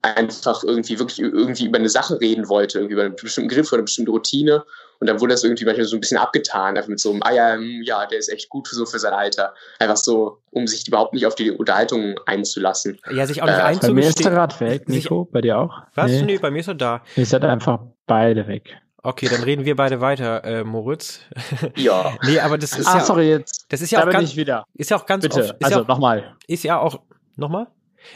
einfach 0.01 0.63
irgendwie 0.63 0.99
wirklich 0.99 1.19
irgendwie 1.19 1.65
über 1.65 1.77
eine 1.77 1.89
Sache 1.89 2.19
reden 2.19 2.47
wollte, 2.47 2.79
irgendwie 2.79 2.93
über 2.93 3.03
einen 3.03 3.15
bestimmten 3.15 3.49
Griff 3.49 3.71
oder 3.71 3.79
eine 3.79 3.83
bestimmte 3.83 4.11
Routine. 4.11 4.63
Und 4.99 5.07
dann 5.07 5.19
wurde 5.19 5.33
das 5.33 5.43
irgendwie 5.43 5.65
manchmal 5.65 5.85
so 5.85 5.95
ein 5.95 5.99
bisschen 5.99 6.17
abgetan, 6.17 6.75
einfach 6.75 6.87
mit 6.87 6.99
so 6.99 7.11
einem, 7.11 7.21
ah 7.23 7.31
ja, 7.31 7.53
hm, 7.53 7.81
ja, 7.83 8.05
der 8.05 8.17
ist 8.17 8.29
echt 8.29 8.49
gut 8.49 8.67
für 8.67 8.75
so 8.75 8.85
für 8.85 8.99
sein 8.99 9.13
Alter. 9.13 9.53
Einfach 9.79 9.97
so, 9.97 10.39
um 10.51 10.65
sich 10.65 10.87
überhaupt 10.87 11.13
nicht 11.13 11.25
auf 11.25 11.35
die 11.35 11.51
Unterhaltung 11.51 12.19
einzulassen. 12.25 12.99
Ja, 13.11 13.27
sich 13.27 13.41
auch 13.41 13.47
nicht 13.47 13.57
äh, 13.57 13.61
einzugestehen. 13.61 13.95
Bei 13.95 14.01
mir 14.01 14.09
ist 14.09 14.25
der 14.25 14.33
Rad 14.33 14.59
weg, 14.59 14.89
Nico, 14.89 15.25
bei 15.25 15.41
dir 15.41 15.59
auch? 15.59 15.81
Was? 15.93 16.11
Nee, 16.11 16.21
nee 16.23 16.37
bei 16.37 16.49
mir 16.49 16.59
ist 16.59 16.67
er 16.67 16.75
da. 16.75 17.03
Ihr 17.15 17.25
seid 17.25 17.43
einfach 17.43 17.79
beide 18.07 18.47
weg. 18.47 18.75
Okay, 19.03 19.29
dann 19.29 19.43
reden 19.43 19.63
wir 19.63 19.75
beide 19.75 20.01
weiter, 20.01 20.43
äh, 20.43 20.63
Moritz. 20.63 21.21
Ja. 21.75 22.17
nee, 22.23 22.39
aber 22.39 22.57
das 22.57 22.77
ist 22.77 22.87
ah, 22.87 22.97
ja. 22.97 23.03
sorry, 23.05 23.29
jetzt. 23.29 23.65
Das 23.69 23.81
ist 23.81 23.91
ja 23.91 24.01
da 24.01 24.07
auch 24.07 24.11
ganz. 24.11 24.29
Ich 24.31 24.35
wieder. 24.35 24.65
Ist 24.73 24.89
ja 24.89 24.97
auch 24.97 25.05
ganz 25.05 25.21
Bitte, 25.21 25.43
oft, 25.43 25.63
also 25.63 25.79
ja 25.79 25.85
nochmal. 25.87 26.35
Ist 26.47 26.63
ja 26.63 26.79
auch. 26.79 26.99
Nochmal? 27.35 27.67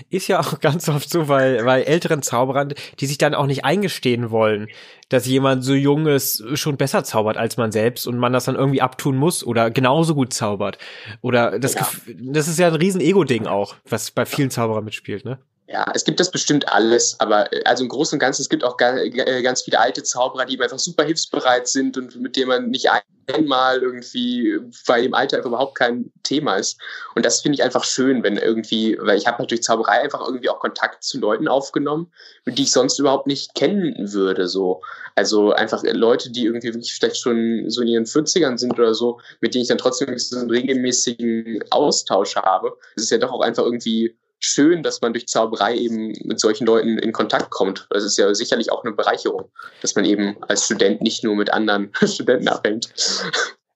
Ist 0.10 0.28
ja 0.28 0.40
auch 0.40 0.60
ganz 0.62 0.90
oft 0.90 1.10
so, 1.10 1.28
weil, 1.28 1.66
weil 1.66 1.84
älteren 1.84 2.22
Zauberern, 2.22 2.74
die 3.00 3.06
sich 3.06 3.18
dann 3.18 3.36
auch 3.36 3.46
nicht 3.46 3.66
eingestehen 3.66 4.32
wollen, 4.32 4.68
dass 5.10 5.26
jemand 5.26 5.64
so 5.64 5.74
jung 5.74 6.08
ist, 6.08 6.44
schon 6.58 6.78
besser 6.78 7.04
zaubert 7.04 7.38
als 7.38 7.58
man 7.58 7.72
selbst 7.72 8.08
und 8.08 8.18
man 8.18 8.34
das 8.34 8.46
dann 8.46 8.56
irgendwie 8.56 8.82
abtun 8.82 9.18
muss 9.18 9.44
oder 9.44 9.70
genauso 9.72 10.16
gut 10.16 10.34
zaubert. 10.34 10.78
Oder 11.22 11.60
das, 11.60 11.74
ja. 11.74 11.88
das 12.20 12.48
ist 12.48 12.60
ja 12.60 12.68
ein 12.68 12.76
riesen 12.76 13.02
Ego-Ding 13.02 13.48
auch, 13.48 13.76
was 13.90 14.12
bei 14.12 14.26
vielen 14.26 14.50
Zauberern 14.50 14.86
mitspielt, 14.86 15.26
ne? 15.26 15.40
Ja, 15.68 15.86
es 15.94 16.04
gibt 16.04 16.20
das 16.20 16.32
bestimmt 16.32 16.68
alles, 16.68 17.18
aber 17.20 17.52
äh, 17.54 17.64
also 17.64 17.84
im 17.84 17.90
Großen 17.90 18.16
und 18.16 18.20
Ganzen, 18.20 18.42
es 18.42 18.50
gibt 18.50 18.64
auch 18.64 18.78
äh, 18.80 19.42
ganz 19.42 19.62
viele 19.62 19.80
alte 19.80 20.04
Zauberer, 20.04 20.46
die 20.46 20.60
einfach 20.60 20.80
super 20.80 21.06
hilfsbereit 21.06 21.68
sind 21.68 21.98
und 21.98 22.20
mit 22.20 22.36
denen 22.36 22.50
man 22.50 22.70
nicht 22.70 22.90
einmal 23.28 23.82
irgendwie 23.82 24.60
bei 24.86 25.02
dem 25.02 25.14
Alter 25.14 25.44
überhaupt 25.44 25.76
kein 25.76 26.12
Thema 26.24 26.56
ist. 26.56 26.80
Und 27.16 27.26
das 27.26 27.42
finde 27.42 27.56
ich 27.56 27.64
einfach 27.64 27.84
schön, 27.84 28.24
wenn 28.24 28.38
irgendwie, 28.38 28.98
weil 29.00 29.18
ich 29.18 29.28
habe 29.28 29.42
natürlich 29.42 29.64
Zauberei 29.64 30.02
einfach 30.02 30.22
irgendwie 30.26 30.50
auch 30.50 30.60
Kontakt 30.60 31.04
zu 31.04 31.20
Leuten 31.20 31.48
aufgenommen, 31.48 32.12
die 32.46 32.64
ich 32.64 32.72
sonst 32.72 33.00
überhaupt 33.00 33.28
nicht 33.28 33.56
kennen 33.56 34.12
würde. 34.12 34.48
So. 34.48 34.82
Also 35.16 35.52
einfach 35.54 35.84
Leute, 35.84 36.32
die 36.32 36.46
irgendwie 36.46 36.74
wirklich 36.74 36.94
vielleicht 36.94 37.18
schon 37.18 37.70
so 37.70 37.82
in 37.82 37.88
ihren 37.88 38.06
40ern 38.06 38.58
sind 38.58 38.78
oder 38.78 38.94
so, 38.94 39.20
mit 39.40 39.54
denen 39.54 39.64
ich 39.64 39.70
dann 39.70 39.78
trotzdem 39.78 40.18
so 40.18 40.38
einen 40.38 40.50
regelmäßigen 40.50 41.64
Austausch 41.70 42.36
habe. 42.36 42.78
Es 42.96 43.04
ist 43.04 43.12
ja 43.12 43.18
doch 43.18 43.32
auch 43.32 43.42
einfach 43.42 43.64
irgendwie 43.64 44.18
schön, 44.42 44.84
dass 44.84 45.02
man 45.02 45.14
durch 45.14 45.28
Zauberei 45.28 45.76
eben 45.76 46.14
mit 46.24 46.40
solchen 46.40 46.66
Leuten 46.66 46.98
in 46.98 47.12
Kontakt 47.14 47.52
kommt. 47.52 47.88
Das 47.90 48.04
ist 48.04 48.18
ja 48.18 48.34
sicherlich 48.34 48.72
auch 48.72 48.84
eine 48.84 48.94
Bereicherung, 48.94 49.50
dass 49.82 49.96
man 49.96 50.06
eben 50.06 50.36
als 50.48 50.66
Student 50.66 51.02
nicht 51.02 51.24
nur 51.24 51.36
mit 51.36 51.54
anderen 51.54 51.92
Studenten 52.06 52.48
abhängt. 52.48 52.90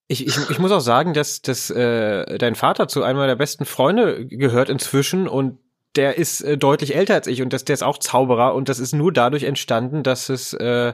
Ich, 0.07 0.25
ich, 0.25 0.37
ich 0.49 0.59
muss 0.59 0.71
auch 0.71 0.81
sagen, 0.81 1.13
dass, 1.13 1.41
dass 1.41 1.69
äh, 1.69 2.37
dein 2.37 2.55
Vater 2.55 2.87
zu 2.87 3.03
einem 3.03 3.17
meiner 3.17 3.35
besten 3.35 3.65
Freunde 3.65 4.25
gehört 4.27 4.69
inzwischen 4.69 5.27
und 5.27 5.59
der 5.95 6.17
ist 6.17 6.41
äh, 6.41 6.57
deutlich 6.57 6.95
älter 6.95 7.13
als 7.13 7.27
ich 7.27 7.41
und 7.41 7.53
das, 7.53 7.63
der 7.63 7.73
ist 7.73 7.83
auch 7.83 7.97
Zauberer 7.97 8.53
und 8.53 8.69
das 8.69 8.79
ist 8.79 8.93
nur 8.93 9.13
dadurch 9.13 9.43
entstanden, 9.43 10.03
dass 10.03 10.29
es 10.29 10.53
äh, 10.53 10.93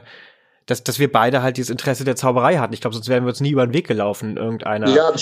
dass, 0.66 0.84
dass 0.84 0.98
wir 0.98 1.10
beide 1.10 1.42
halt 1.42 1.56
dieses 1.56 1.70
Interesse 1.70 2.04
der 2.04 2.16
Zauberei 2.16 2.58
hatten. 2.58 2.72
Ich 2.72 2.80
glaube, 2.80 2.94
sonst 2.94 3.08
wären 3.08 3.24
wir 3.24 3.30
uns 3.30 3.40
nie 3.40 3.50
über 3.50 3.66
den 3.66 3.74
Weg 3.74 3.86
gelaufen 3.86 4.30
in 4.30 4.36
irgendeiner 4.36 4.88
ja, 4.88 5.12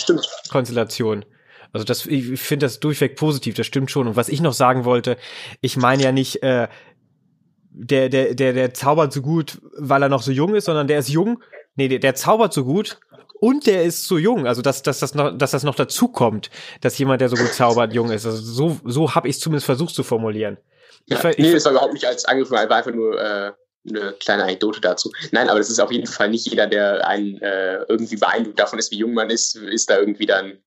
Konstellation. 0.50 1.24
Also 1.72 1.84
das, 1.84 2.06
ich 2.06 2.40
finde 2.40 2.66
das 2.66 2.80
durchweg 2.80 3.16
positiv, 3.16 3.54
das 3.54 3.66
stimmt 3.66 3.90
schon. 3.90 4.08
Und 4.08 4.16
was 4.16 4.28
ich 4.28 4.40
noch 4.40 4.52
sagen 4.52 4.84
wollte, 4.84 5.16
ich 5.60 5.76
meine 5.76 6.02
ja 6.02 6.12
nicht, 6.12 6.42
äh, 6.42 6.68
der, 7.70 8.08
der, 8.08 8.34
der, 8.34 8.52
der 8.52 8.74
zaubert 8.74 9.12
so 9.12 9.22
gut, 9.22 9.60
weil 9.76 10.02
er 10.02 10.08
noch 10.08 10.22
so 10.22 10.32
jung 10.32 10.54
ist, 10.54 10.64
sondern 10.64 10.88
der 10.88 10.98
ist 10.98 11.08
jung. 11.08 11.42
Nee, 11.76 11.88
der, 11.88 12.00
der 12.00 12.14
zaubert 12.14 12.52
so 12.52 12.64
gut 12.64 12.98
und 13.40 13.66
der 13.66 13.84
ist 13.84 14.04
so 14.04 14.18
jung. 14.18 14.46
Also 14.46 14.62
dass, 14.62 14.82
dass, 14.82 14.98
das 14.98 15.14
noch, 15.14 15.36
dass 15.36 15.52
das 15.52 15.62
noch 15.62 15.76
dazu 15.76 16.08
kommt, 16.08 16.50
dass 16.80 16.98
jemand, 16.98 17.20
der 17.20 17.28
so 17.28 17.36
gut 17.36 17.52
zaubert, 17.52 17.92
jung 17.92 18.10
ist. 18.10 18.26
Also 18.26 18.38
so, 18.38 18.80
so 18.84 19.14
habe 19.14 19.28
ich 19.28 19.36
es 19.36 19.40
zumindest 19.40 19.66
versucht 19.66 19.94
zu 19.94 20.02
formulieren. 20.02 20.58
Ja, 21.06 21.24
ich, 21.30 21.38
nee, 21.38 21.52
das 21.52 21.64
war 21.64 21.72
überhaupt 21.72 21.94
nicht 21.94 22.04
als 22.04 22.24
Angriff, 22.24 22.50
war 22.50 22.60
einfach 22.60 22.92
nur 22.92 23.18
äh, 23.18 23.52
eine 23.88 24.12
kleine 24.20 24.42
Anekdote 24.44 24.80
dazu. 24.80 25.10
Nein, 25.30 25.48
aber 25.48 25.58
das 25.58 25.70
ist 25.70 25.80
auf 25.80 25.90
jeden 25.90 26.06
Fall 26.06 26.28
nicht 26.28 26.46
jeder, 26.46 26.66
der 26.66 27.06
einen 27.06 27.40
äh, 27.40 27.84
irgendwie 27.88 28.16
beeindruckt 28.16 28.58
davon 28.58 28.78
ist, 28.78 28.90
wie 28.90 28.98
jung 28.98 29.14
man 29.14 29.30
ist, 29.30 29.56
ist 29.56 29.88
da 29.88 29.98
irgendwie 29.98 30.26
dann 30.26 30.58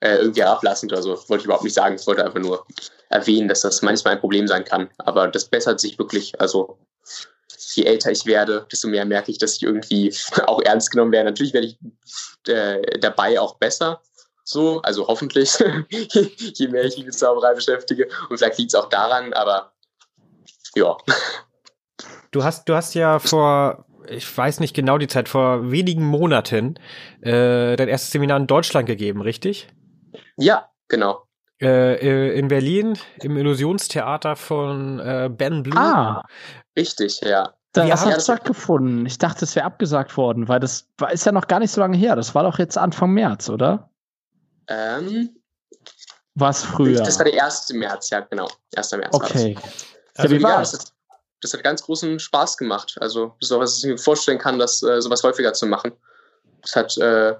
äh, 0.00 0.16
irgendwie 0.16 0.42
herablassend 0.42 0.92
oder 0.92 1.02
so. 1.02 1.10
Wollte 1.28 1.42
ich 1.42 1.44
überhaupt 1.44 1.64
nicht 1.64 1.74
sagen. 1.74 1.96
Ich 1.96 2.06
wollte 2.06 2.24
einfach 2.24 2.40
nur 2.40 2.66
erwähnen, 3.08 3.48
dass 3.48 3.60
das 3.60 3.82
manchmal 3.82 4.14
ein 4.14 4.20
Problem 4.20 4.46
sein 4.46 4.64
kann. 4.64 4.90
Aber 4.98 5.28
das 5.28 5.46
bessert 5.46 5.80
sich 5.80 5.98
wirklich. 5.98 6.38
Also 6.40 6.78
je 7.74 7.84
älter 7.84 8.10
ich 8.10 8.26
werde, 8.26 8.66
desto 8.70 8.88
mehr 8.88 9.04
merke 9.04 9.30
ich, 9.30 9.38
dass 9.38 9.56
ich 9.56 9.62
irgendwie 9.62 10.14
auch 10.46 10.60
ernst 10.62 10.90
genommen 10.90 11.12
werde. 11.12 11.30
Natürlich 11.30 11.54
werde 11.54 11.68
ich 11.68 11.78
äh, 12.48 12.98
dabei 12.98 13.40
auch 13.40 13.56
besser. 13.56 14.00
So, 14.44 14.80
also 14.82 15.08
hoffentlich, 15.08 15.58
je 15.90 16.68
mehr 16.68 16.84
ich 16.84 16.96
mich 16.96 17.06
mit 17.06 17.14
Zauberei 17.14 17.54
beschäftige. 17.54 18.08
Und 18.28 18.38
vielleicht 18.38 18.58
liegt 18.58 18.72
es 18.72 18.80
auch 18.80 18.88
daran, 18.88 19.32
aber 19.32 19.72
ja. 20.76 20.96
Du 22.30 22.44
hast, 22.44 22.68
du 22.68 22.74
hast 22.74 22.94
ja 22.94 23.18
vor, 23.18 23.86
ich 24.08 24.36
weiß 24.36 24.60
nicht 24.60 24.74
genau 24.74 24.98
die 24.98 25.08
Zeit, 25.08 25.28
vor 25.28 25.72
wenigen 25.72 26.04
Monaten 26.04 26.78
äh, 27.22 27.76
dein 27.76 27.88
erstes 27.88 28.12
Seminar 28.12 28.38
in 28.38 28.46
Deutschland 28.46 28.86
gegeben, 28.86 29.20
richtig? 29.20 29.68
Ja, 30.36 30.70
genau. 30.88 31.26
Äh, 31.60 31.94
äh, 31.94 32.38
in 32.38 32.48
Berlin 32.48 32.98
im 33.22 33.36
Illusionstheater 33.36 34.36
von 34.36 34.98
äh, 34.98 35.30
Ben 35.32 35.62
Blue. 35.62 35.78
Ah, 35.78 36.22
richtig, 36.76 37.20
ja. 37.22 37.54
Das 37.72 38.04
hat 38.06 38.22
stattgefunden. 38.22 39.06
Ich 39.06 39.18
dachte, 39.18 39.44
es 39.44 39.54
wäre 39.54 39.66
abgesagt 39.66 40.16
worden, 40.16 40.48
weil 40.48 40.60
das 40.60 40.88
war, 40.98 41.12
ist 41.12 41.26
ja 41.26 41.32
noch 41.32 41.46
gar 41.46 41.60
nicht 41.60 41.70
so 41.70 41.80
lange 41.80 41.96
her. 41.96 42.16
Das 42.16 42.34
war 42.34 42.42
doch 42.42 42.58
jetzt 42.58 42.78
Anfang 42.78 43.12
März, 43.12 43.48
oder? 43.50 43.90
Ähm, 44.68 45.36
Was 46.34 46.62
früher? 46.62 47.02
Das 47.02 47.18
war 47.18 47.26
der 47.26 47.44
1. 47.44 47.70
März, 47.74 48.10
ja, 48.10 48.20
genau. 48.20 48.48
1. 48.74 48.92
März. 48.92 49.14
Okay. 49.14 49.56
Also, 50.16 50.34
ja, 50.34 50.40
wie 50.40 50.42
war 50.42 50.58
das? 50.58 50.92
Das 51.42 51.52
hat 51.52 51.62
ganz 51.62 51.82
großen 51.82 52.18
Spaß 52.18 52.56
gemacht. 52.56 52.96
Also, 53.00 53.34
so 53.40 53.60
was 53.60 53.78
ich 53.78 53.84
mir 53.84 53.98
vorstellen 53.98 54.38
kann, 54.38 54.58
das 54.58 54.82
äh, 54.82 55.00
sowas 55.02 55.22
häufiger 55.22 55.52
zu 55.52 55.66
machen. 55.66 55.92
es 56.62 56.74
hat, 56.74 56.96
äh, 56.96 57.34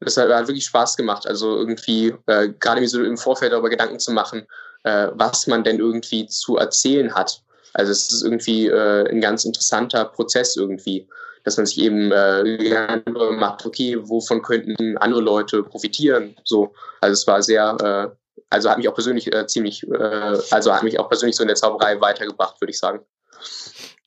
das 0.00 0.16
hat, 0.16 0.30
hat, 0.30 0.48
wirklich 0.48 0.64
Spaß 0.64 0.96
gemacht. 0.96 1.26
Also 1.26 1.56
irgendwie, 1.56 2.14
äh, 2.26 2.48
gerade 2.60 2.80
mir 2.80 2.88
so 2.88 3.02
im 3.02 3.16
Vorfeld 3.16 3.52
darüber 3.52 3.70
Gedanken 3.70 3.98
zu 3.98 4.12
machen, 4.12 4.46
äh, 4.84 5.08
was 5.12 5.46
man 5.46 5.64
denn 5.64 5.78
irgendwie 5.78 6.26
zu 6.26 6.56
erzählen 6.56 7.14
hat. 7.14 7.42
Also 7.74 7.92
es 7.92 8.12
ist 8.12 8.22
irgendwie 8.22 8.66
äh, 8.66 9.08
ein 9.08 9.20
ganz 9.20 9.44
interessanter 9.44 10.04
Prozess 10.04 10.56
irgendwie, 10.56 11.08
dass 11.44 11.56
man 11.56 11.66
sich 11.66 11.78
eben 11.78 12.12
äh, 12.12 13.00
macht, 13.32 13.64
okay, 13.66 13.98
wovon 14.00 14.42
könnten 14.42 14.96
andere 14.98 15.20
Leute 15.20 15.62
profitieren? 15.62 16.36
So, 16.44 16.72
also 17.00 17.12
es 17.12 17.26
war 17.26 17.42
sehr, 17.42 17.76
äh, 17.80 18.42
also 18.50 18.70
hat 18.70 18.78
mich 18.78 18.88
auch 18.88 18.94
persönlich 18.94 19.32
äh, 19.32 19.46
ziemlich, 19.46 19.86
äh, 19.88 20.38
also 20.50 20.72
hat 20.72 20.82
mich 20.82 20.98
auch 20.98 21.08
persönlich 21.08 21.36
so 21.36 21.42
in 21.42 21.48
der 21.48 21.56
Zauberei 21.56 22.00
weitergebracht, 22.00 22.60
würde 22.60 22.70
ich 22.70 22.78
sagen. 22.78 23.00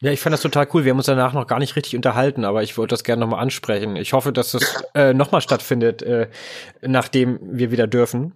Ja, 0.01 0.11
ich 0.11 0.19
fand 0.19 0.33
das 0.33 0.41
total 0.41 0.67
cool. 0.73 0.83
Wir 0.83 0.91
haben 0.91 0.97
uns 0.97 1.05
danach 1.05 1.33
noch 1.33 1.45
gar 1.45 1.59
nicht 1.59 1.75
richtig 1.75 1.95
unterhalten, 1.95 2.43
aber 2.43 2.63
ich 2.63 2.75
wollte 2.77 2.93
das 2.93 3.03
gerne 3.03 3.21
nochmal 3.21 3.39
ansprechen. 3.39 3.95
Ich 3.95 4.13
hoffe, 4.13 4.33
dass 4.33 4.51
das 4.51 4.83
äh, 4.95 5.13
nochmal 5.13 5.41
stattfindet, 5.41 6.01
äh, 6.01 6.27
nachdem 6.81 7.39
wir 7.41 7.71
wieder 7.71 7.85
dürfen. 7.85 8.33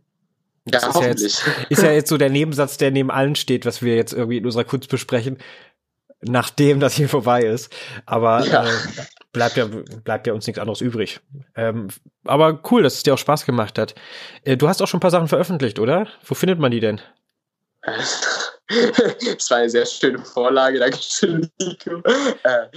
Das 0.65 0.83
ja, 0.83 0.89
ist, 0.89 0.95
ja 0.95 1.07
jetzt, 1.07 1.47
ist 1.69 1.83
ja 1.83 1.91
jetzt 1.91 2.09
so 2.09 2.17
der 2.17 2.29
Nebensatz, 2.31 2.77
der 2.77 2.91
neben 2.91 3.09
allen 3.09 3.35
steht, 3.35 3.65
was 3.65 3.81
wir 3.81 3.95
jetzt 3.95 4.13
irgendwie 4.13 4.37
in 4.37 4.45
unserer 4.45 4.63
Kunst 4.63 4.89
besprechen, 4.89 5.39
nachdem 6.21 6.79
das 6.79 6.93
hier 6.93 7.09
vorbei 7.09 7.41
ist. 7.41 7.75
Aber 8.05 8.45
ja. 8.45 8.65
äh, 8.65 8.71
bleibt 9.33 9.57
ja 9.57 9.67
bleibt 10.03 10.27
ja 10.27 10.33
uns 10.33 10.45
nichts 10.45 10.59
anderes 10.59 10.81
übrig. 10.81 11.19
Ähm, 11.55 11.87
aber 12.25 12.61
cool, 12.69 12.83
dass 12.83 12.93
es 12.93 13.03
dir 13.03 13.15
auch 13.15 13.19
Spaß 13.19 13.43
gemacht 13.47 13.79
hat. 13.79 13.95
Äh, 14.43 14.55
du 14.55 14.67
hast 14.67 14.83
auch 14.83 14.87
schon 14.87 14.99
ein 14.99 15.01
paar 15.01 15.09
Sachen 15.09 15.27
veröffentlicht, 15.27 15.79
oder? 15.79 16.07
Wo 16.23 16.35
findet 16.35 16.59
man 16.59 16.69
die 16.69 16.79
denn? 16.79 17.01
das 19.35 19.49
war 19.49 19.57
eine 19.57 19.69
sehr 19.69 19.85
schöne 19.85 20.19
Vorlage, 20.19 20.79
danke 20.79 20.97
schön, 20.99 21.49
Nico. 21.59 22.01
Äh, 22.43 22.67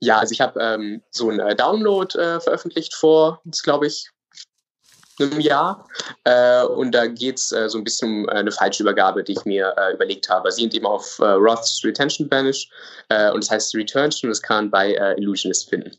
ja, 0.00 0.18
also 0.18 0.32
ich 0.32 0.40
habe 0.40 0.60
ähm, 0.60 1.02
so 1.10 1.30
einen 1.30 1.40
äh, 1.40 1.54
Download 1.54 2.18
äh, 2.18 2.40
veröffentlicht 2.40 2.94
vor, 2.94 3.40
glaube 3.62 3.86
ich, 3.86 4.10
einem 5.20 5.40
Jahr. 5.40 5.86
Äh, 6.24 6.64
und 6.64 6.92
da 6.92 7.06
geht 7.06 7.38
es 7.38 7.52
äh, 7.52 7.68
so 7.68 7.78
ein 7.78 7.84
bisschen 7.84 8.24
um 8.24 8.28
äh, 8.28 8.32
eine 8.32 8.50
Falschübergabe, 8.50 9.22
die 9.22 9.32
ich 9.32 9.44
mir 9.44 9.74
äh, 9.76 9.94
überlegt 9.94 10.28
habe. 10.28 10.44
Basierend 10.44 10.74
eben 10.74 10.86
auf 10.86 11.18
äh, 11.18 11.24
Roths 11.24 11.82
Retention 11.84 12.28
Banish. 12.28 12.68
Äh, 13.08 13.30
und 13.30 13.44
das 13.44 13.50
heißt 13.50 13.74
Retention 13.74 14.28
und 14.28 14.30
das 14.30 14.42
kann 14.42 14.64
man 14.64 14.70
bei 14.70 15.14
Illusionist 15.16 15.68
finden. 15.68 15.92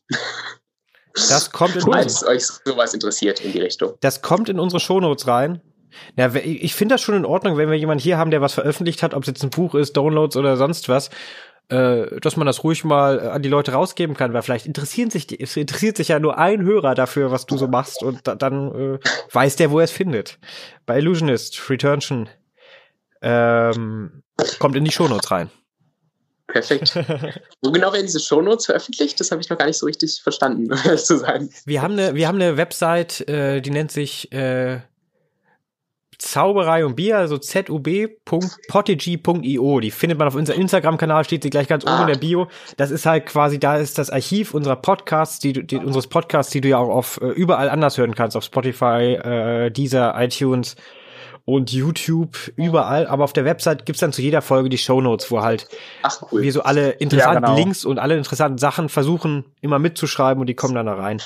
Das 1.14 1.52
kommt 1.52 1.76
in. 1.76 1.82
Falls 1.92 2.26
euch 2.26 2.46
sowas 2.66 2.94
interessiert 2.94 3.42
in 3.42 3.52
die 3.52 3.62
Richtung. 3.62 3.94
Das 4.02 4.22
kommt 4.22 4.50
in 4.50 4.60
unsere 4.60 4.80
Shownotes 4.80 5.28
rein. 5.28 5.62
Ja, 6.18 6.34
ich 6.34 6.76
finde 6.76 6.96
das 6.96 7.02
schon 7.02 7.16
in 7.16 7.26
Ordnung, 7.26 7.58
wenn 7.58 7.70
wir 7.70 7.78
jemanden 7.78 8.04
hier 8.04 8.18
haben, 8.18 8.32
der 8.32 8.42
was 8.42 8.54
veröffentlicht 8.54 9.04
hat, 9.04 9.14
ob 9.14 9.24
es 9.24 9.28
jetzt 9.28 9.44
ein 9.44 9.50
Buch 9.50 9.76
ist, 9.76 9.98
Downloads 9.98 10.36
oder 10.36 10.58
sonst 10.58 10.90
was, 10.90 11.10
äh, 11.70 12.20
dass 12.20 12.36
man 12.36 12.46
das 12.46 12.64
ruhig 12.64 12.84
mal 12.84 13.20
äh, 13.20 13.28
an 13.30 13.42
die 13.42 13.50
Leute 13.50 13.72
rausgeben 13.72 14.16
kann, 14.16 14.34
weil 14.34 14.42
vielleicht 14.42 14.66
interessieren 14.66 15.10
sich 15.10 15.28
die, 15.28 15.40
es 15.40 15.56
interessiert 15.56 15.98
sich 15.98 16.10
ja 16.10 16.20
nur 16.20 16.38
ein 16.38 16.64
Hörer 16.64 16.96
dafür, 16.96 17.32
was 17.32 17.46
du 17.46 17.58
so 17.58 17.68
machst 17.68 18.04
und 18.04 18.28
da, 18.28 18.36
dann 18.36 18.96
äh, 18.96 19.00
weiß 19.32 19.56
der, 19.56 19.72
wo 19.72 19.80
er 19.80 19.86
es 19.86 19.92
findet. 19.92 20.40
Bei 20.86 20.98
Illusionist, 20.98 21.70
Retention, 21.70 22.30
ähm, 23.22 24.24
kommt 24.60 24.76
in 24.76 24.84
die 24.86 24.92
Shownotes 24.92 25.32
rein. 25.32 25.50
Perfekt. 26.48 26.96
Wo 27.62 27.72
genau 27.72 27.94
werden 27.94 28.06
diese 28.06 28.20
Shownotes 28.20 28.66
veröffentlicht? 28.66 29.20
Das 29.20 29.32
habe 29.32 29.42
ich 29.42 29.50
noch 29.50 29.58
gar 29.58 29.66
nicht 29.66 29.78
so 29.78 29.86
richtig 29.86 30.22
verstanden, 30.22 30.72
um 30.72 30.78
ehrlich 30.86 31.04
zu 31.04 31.18
sein. 31.18 31.50
Wir 31.66 31.82
haben 31.82 31.94
eine, 31.94 32.14
wir 32.16 32.28
haben 32.28 32.36
eine 32.36 32.58
Website, 32.58 33.28
äh, 33.28 33.62
die 33.62 33.72
nennt 33.72 33.92
sich 33.92 34.32
äh, 34.34 34.82
Zauberei 36.24 36.86
und 36.86 36.96
Bier, 36.96 37.18
also 37.18 37.38
zub.potigy.io. 37.38 39.80
Die 39.82 39.92
findet 39.92 40.18
man 40.18 40.30
auf 40.30 40.36
unserem 40.36 40.62
Instagram-Kanal, 40.62 41.26
steht 41.26 41.44
sie 41.44 41.50
gleich 41.50 41.68
ganz 41.68 41.84
oben 41.84 41.94
ah. 41.94 42.00
in 42.02 42.08
der 42.08 42.16
Bio. 42.16 42.48
Das 42.78 42.92
ist 42.92 43.06
halt 43.06 43.26
quasi, 43.26 43.60
da 43.60 43.76
ist 43.76 43.98
das 43.98 44.10
Archiv 44.10 44.54
unserer 44.54 44.78
Podcasts, 44.78 45.40
die, 45.40 45.52
die 45.52 45.76
unseres 45.78 46.08
Podcasts, 46.08 46.54
die 46.54 46.62
du 46.62 46.70
ja 46.70 46.78
auch 46.78 46.88
auf 46.88 47.20
äh, 47.22 47.28
überall 47.28 47.70
anders 47.70 47.98
hören 47.98 48.16
kannst, 48.16 48.38
auf 48.38 48.46
Spotify, 48.46 49.16
äh, 49.16 49.70
Deezer, 49.70 50.16
iTunes 50.18 50.78
und 51.44 51.74
YouTube, 51.74 52.38
überall. 52.56 53.06
Aber 53.06 53.26
auf 53.26 53.34
der 53.34 53.44
Website 53.44 53.86
gibt's 53.86 54.00
dann 54.00 54.14
zu 54.14 54.22
jeder 54.22 54.42
Folge 54.42 54.70
die 54.70 54.78
Show 54.78 55.02
Notes, 55.02 55.30
wo 55.30 55.42
halt 55.42 55.68
Ach, 56.04 56.22
cool. 56.32 56.42
wir 56.42 56.54
so 56.54 56.64
alle 56.64 56.92
interessanten 56.92 57.44
ja, 57.44 57.50
genau. 57.50 57.58
Links 57.58 57.84
und 57.84 58.00
alle 58.00 58.16
interessanten 58.16 58.60
Sachen 58.60 58.88
versuchen, 58.88 59.44
immer 59.60 59.78
mitzuschreiben 59.78 60.40
und 60.40 60.48
die 60.48 60.56
kommen 60.56 60.76
dann 60.76 60.86
da 60.86 60.94
rein 60.94 61.22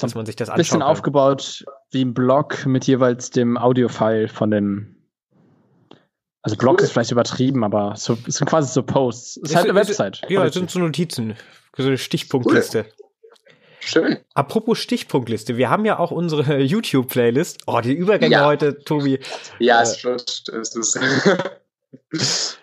dass 0.00 0.14
man 0.14 0.26
sich 0.26 0.36
das 0.36 0.48
anschaut. 0.48 0.58
Bisschen 0.58 0.80
kann. 0.80 0.88
aufgebaut 0.88 1.64
wie 1.90 2.04
ein 2.04 2.14
Blog 2.14 2.66
mit 2.66 2.86
jeweils 2.86 3.30
dem 3.30 3.56
Audio-File 3.56 4.28
von 4.28 4.50
den. 4.50 4.96
Also 6.42 6.56
Blog 6.56 6.78
cool. 6.78 6.84
ist 6.84 6.92
vielleicht 6.92 7.10
übertrieben, 7.10 7.64
aber 7.64 7.94
so, 7.96 8.16
es 8.26 8.36
sind 8.36 8.48
quasi 8.48 8.72
so 8.72 8.82
Posts. 8.82 9.36
Es 9.36 9.36
ist, 9.36 9.50
ist 9.50 9.56
halt 9.56 9.66
eine 9.66 9.74
Website. 9.74 10.22
Ja, 10.28 10.44
es 10.44 10.54
sind 10.54 10.70
so 10.70 10.78
Notizen, 10.78 11.36
so 11.76 11.86
eine 11.86 11.98
Stichpunktliste. 11.98 12.86
Cool. 12.86 13.06
Schön. 13.80 14.18
Apropos 14.34 14.78
Stichpunktliste, 14.78 15.56
wir 15.56 15.70
haben 15.70 15.84
ja 15.84 15.98
auch 15.98 16.10
unsere 16.10 16.58
YouTube-Playlist. 16.60 17.62
Oh, 17.66 17.80
die 17.80 17.94
Übergänge 17.94 18.32
ja. 18.32 18.46
heute, 18.46 18.78
Tobi. 18.78 19.18
Ja, 19.58 19.80
äh, 19.80 19.82
es 19.82 20.04
ist, 20.04 20.48
es 20.48 20.76
ist 20.76 20.98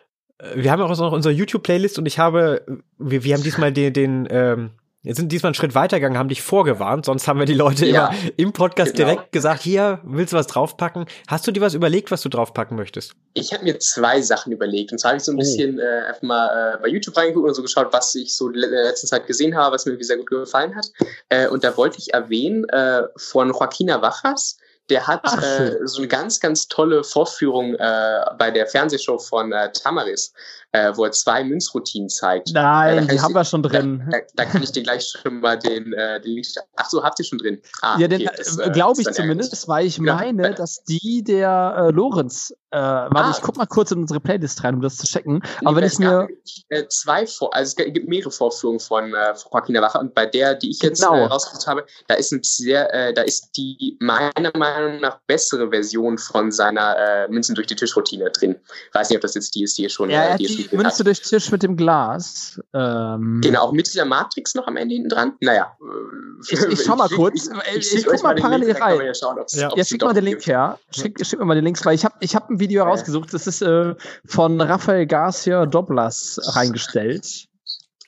wir 0.55 0.71
haben 0.71 0.81
auch 0.81 0.95
noch 0.97 1.11
unsere 1.11 1.33
YouTube-Playlist 1.33 1.97
und 1.97 2.05
ich 2.05 2.19
habe, 2.19 2.65
wir, 2.97 3.23
wir 3.23 3.35
haben 3.35 3.43
diesmal 3.43 3.71
den, 3.71 3.93
den 3.93 4.27
ähm, 4.29 4.71
wir 5.03 5.15
sind 5.15 5.31
diesmal 5.31 5.49
einen 5.49 5.55
Schritt 5.55 5.75
weitergegangen, 5.75 6.17
haben 6.17 6.29
dich 6.29 6.41
vorgewarnt, 6.41 7.05
sonst 7.05 7.27
haben 7.27 7.39
wir 7.39 7.45
die 7.45 7.53
Leute 7.53 7.85
ja, 7.85 8.09
immer 8.09 8.33
im 8.35 8.53
Podcast 8.53 8.95
genau. 8.95 9.09
direkt 9.09 9.31
gesagt, 9.31 9.61
hier, 9.61 10.01
willst 10.03 10.33
du 10.33 10.37
was 10.37 10.47
draufpacken? 10.47 11.05
Hast 11.27 11.45
du 11.47 11.51
dir 11.51 11.61
was 11.61 11.75
überlegt, 11.75 12.11
was 12.11 12.21
du 12.21 12.29
draufpacken 12.29 12.75
möchtest? 12.75 13.13
Ich 13.33 13.53
habe 13.53 13.63
mir 13.63 13.79
zwei 13.79 14.21
Sachen 14.21 14.51
überlegt. 14.51 14.91
Und 14.91 14.97
zwar 14.97 15.11
habe 15.11 15.17
ich 15.17 15.23
so 15.23 15.31
ein 15.31 15.35
oh. 15.35 15.39
bisschen 15.39 15.79
äh, 15.79 16.07
einfach 16.07 16.23
mal 16.23 16.73
äh, 16.75 16.81
bei 16.81 16.87
YouTube 16.89 17.15
reingeguckt 17.15 17.47
und 17.47 17.53
so 17.53 17.61
geschaut, 17.61 17.87
was 17.91 18.13
ich 18.15 18.35
so 18.35 18.49
in 18.49 18.59
der 18.59 18.83
letzten 18.83 19.07
Zeit 19.07 19.27
gesehen 19.27 19.55
habe, 19.55 19.75
was 19.75 19.85
mir 19.85 19.97
sehr 20.03 20.17
gut 20.17 20.29
gefallen 20.29 20.75
hat. 20.75 20.87
Äh, 21.29 21.47
und 21.47 21.63
da 21.63 21.77
wollte 21.77 21.99
ich 21.99 22.13
erwähnen 22.13 22.67
äh, 22.69 23.03
von 23.15 23.49
Joaquina 23.49 24.01
Wachas, 24.01 24.57
der 24.89 25.07
hat 25.07 25.21
Ach, 25.23 25.41
äh, 25.41 25.79
so 25.83 25.99
eine 25.99 26.07
ganz, 26.07 26.39
ganz 26.39 26.67
tolle 26.67 27.03
Vorführung 27.03 27.75
äh, 27.75 28.25
bei 28.37 28.51
der 28.51 28.67
Fernsehshow 28.67 29.19
von 29.19 29.51
äh, 29.51 29.71
Tamaris 29.71 30.33
äh, 30.71 30.91
wo 30.95 31.05
er 31.05 31.11
zwei 31.11 31.43
Münzroutinen 31.43 32.09
zeigt. 32.09 32.51
Nein, 32.53 33.07
die 33.07 33.19
haben 33.19 33.33
wir 33.33 33.45
schon 33.45 33.63
drin. 33.63 34.07
Da, 34.11 34.17
da, 34.35 34.45
kann 34.45 34.61
ich 34.61 34.71
dir 34.71 34.83
gleich 34.83 35.07
schon 35.07 35.39
mal 35.39 35.57
den, 35.57 35.93
äh, 35.93 36.19
den 36.21 36.33
Link. 36.33 36.47
Ach 36.75 36.89
so, 36.89 37.03
habt 37.03 37.19
ihr 37.19 37.25
schon 37.25 37.37
drin? 37.37 37.61
Ah, 37.81 37.97
ja, 37.99 38.07
den 38.07 38.27
okay, 38.27 38.61
äh, 38.61 38.69
glaube 38.71 39.01
ich 39.01 39.09
zumindest, 39.11 39.67
weil 39.67 39.85
ich 39.85 39.99
meine, 39.99 40.53
dass 40.53 40.83
die 40.83 41.23
der 41.23 41.87
äh, 41.87 41.91
Lorenz 41.91 42.53
äh, 42.71 42.77
warte, 42.77 43.15
ah. 43.15 43.33
ich 43.33 43.41
guck 43.41 43.55
mal 43.55 43.65
kurz 43.65 43.91
in 43.91 43.99
unsere 43.99 44.19
Playlist 44.19 44.61
rein, 44.63 44.75
um 44.75 44.81
das 44.81 44.97
zu 44.97 45.07
checken. 45.07 45.41
Aber 45.63 45.77
wenn 45.77 45.85
ich 45.85 45.99
mir. 45.99 46.27
Äh, 46.69 46.87
zwei 46.89 47.25
Vor 47.25 47.53
also 47.53 47.69
es 47.69 47.75
gibt 47.75 48.09
mehrere 48.09 48.29
Vorführungen 48.29 48.81
von 48.81 49.13
äh, 49.13 49.33
Joaquin 49.51 49.75
Wache 49.75 49.99
und 49.99 50.13
bei 50.13 50.25
der, 50.25 50.53
die 50.55 50.71
ich 50.71 50.81
jetzt 50.81 51.01
genau. 51.01 51.15
äh, 51.15 51.25
rausgesucht 51.25 51.65
habe, 51.65 51.85
da 52.07 52.15
ist 52.15 52.33
ein 52.33 52.41
sehr, 52.43 52.93
äh, 52.93 53.13
da 53.13 53.21
ist 53.21 53.51
die 53.55 53.97
meiner 54.01 54.51
Meinung 54.57 54.99
nach 54.99 55.19
bessere 55.27 55.69
Version 55.69 56.17
von 56.17 56.51
seiner 56.51 56.97
äh, 56.97 57.27
Münzen 57.29 57.55
durch 57.55 57.67
die 57.67 57.75
Tischroutine 57.75 58.29
drin. 58.31 58.57
Weiß 58.91 59.09
nicht, 59.09 59.17
ob 59.17 59.21
das 59.21 59.35
jetzt 59.35 59.55
die 59.55 59.63
ist, 59.63 59.77
die 59.77 59.89
schon. 59.89 60.09
Ja, 60.09 60.33
äh, 60.33 60.37
die, 60.37 60.56
die 60.57 60.75
Münze 60.75 61.03
durch 61.03 61.21
den 61.21 61.29
Tisch 61.29 61.51
mit 61.51 61.63
dem 61.63 61.77
Glas. 61.77 62.59
Ähm. 62.73 63.41
Genau, 63.43 63.61
auch 63.63 63.71
mit 63.71 63.87
dieser 63.87 64.05
Matrix 64.05 64.55
noch 64.55 64.67
am 64.67 64.77
Ende 64.77 64.95
hinten 64.95 65.09
dran. 65.09 65.33
Naja. 65.41 65.77
Äh, 65.79 66.53
ich, 66.53 66.61
ich 66.61 66.83
schau 66.83 66.95
mal 66.95 67.09
kurz. 67.15 67.49
Ich, 67.75 67.77
ich, 67.77 67.95
ich 67.95 68.05
guck 68.05 68.21
mal 68.23 68.35
parallel 68.35 68.71
rein. 68.73 68.99
Ja, 69.05 69.13
schauen, 69.13 69.37
ja. 69.51 69.71
ja 69.75 69.83
schick 69.83 70.01
mal 70.01 70.13
den 70.13 70.25
Link 70.25 70.45
her. 70.45 70.79
Schick, 70.91 71.25
schick 71.25 71.39
mir 71.39 71.45
mal 71.45 71.55
den 71.55 71.65
Link, 71.65 71.83
weil 71.85 71.95
ich 71.95 72.05
habe 72.05 72.15
ich 72.19 72.35
hab 72.35 72.49
ein 72.49 72.59
Video 72.59 72.83
herausgesucht, 72.83 73.33
das 73.33 73.47
ist 73.47 73.61
äh, 73.61 73.95
von 74.25 74.59
Rafael 74.59 75.05
Garcia 75.05 75.65
Doblas 75.65 76.39
reingestellt. 76.55 77.47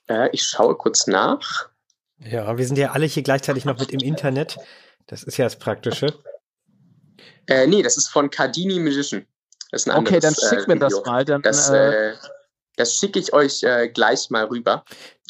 Äh, 0.08 0.30
ich 0.32 0.44
schaue 0.44 0.76
kurz 0.76 1.08
nach. 1.08 1.70
Ja, 2.20 2.58
wir 2.58 2.66
sind 2.68 2.78
ja 2.78 2.92
alle 2.92 3.06
hier 3.06 3.24
gleichzeitig 3.24 3.66
noch 3.66 3.80
mit 3.80 3.92
im 3.92 4.00
Internet. 4.00 4.58
Das 5.08 5.24
ist 5.24 5.38
ja 5.38 5.46
das 5.46 5.58
Praktische. 5.58 6.14
Äh, 7.48 7.66
nee, 7.68 7.82
das 7.82 7.98
ist 7.98 8.10
von 8.10 8.30
Cardini 8.30 8.80
Magician. 8.80 9.26
Das 9.72 9.84
ist 9.84 9.90
ein 9.90 10.00
okay, 10.00 10.20
dann 10.20 10.36
schick 10.36 10.60
äh, 10.60 10.68
mir 10.68 10.80
das 10.80 11.02
mal. 11.06 11.26
Dann, 11.26 11.42
das, 11.42 11.70
äh, 11.70 12.12
äh, 12.12 12.14
das 12.80 12.96
schicke 12.96 13.20
ich 13.20 13.34
euch 13.34 13.64
äh, 13.64 13.90
gleich 13.90 14.30
mal 14.30 14.46
rüber. 14.46 14.84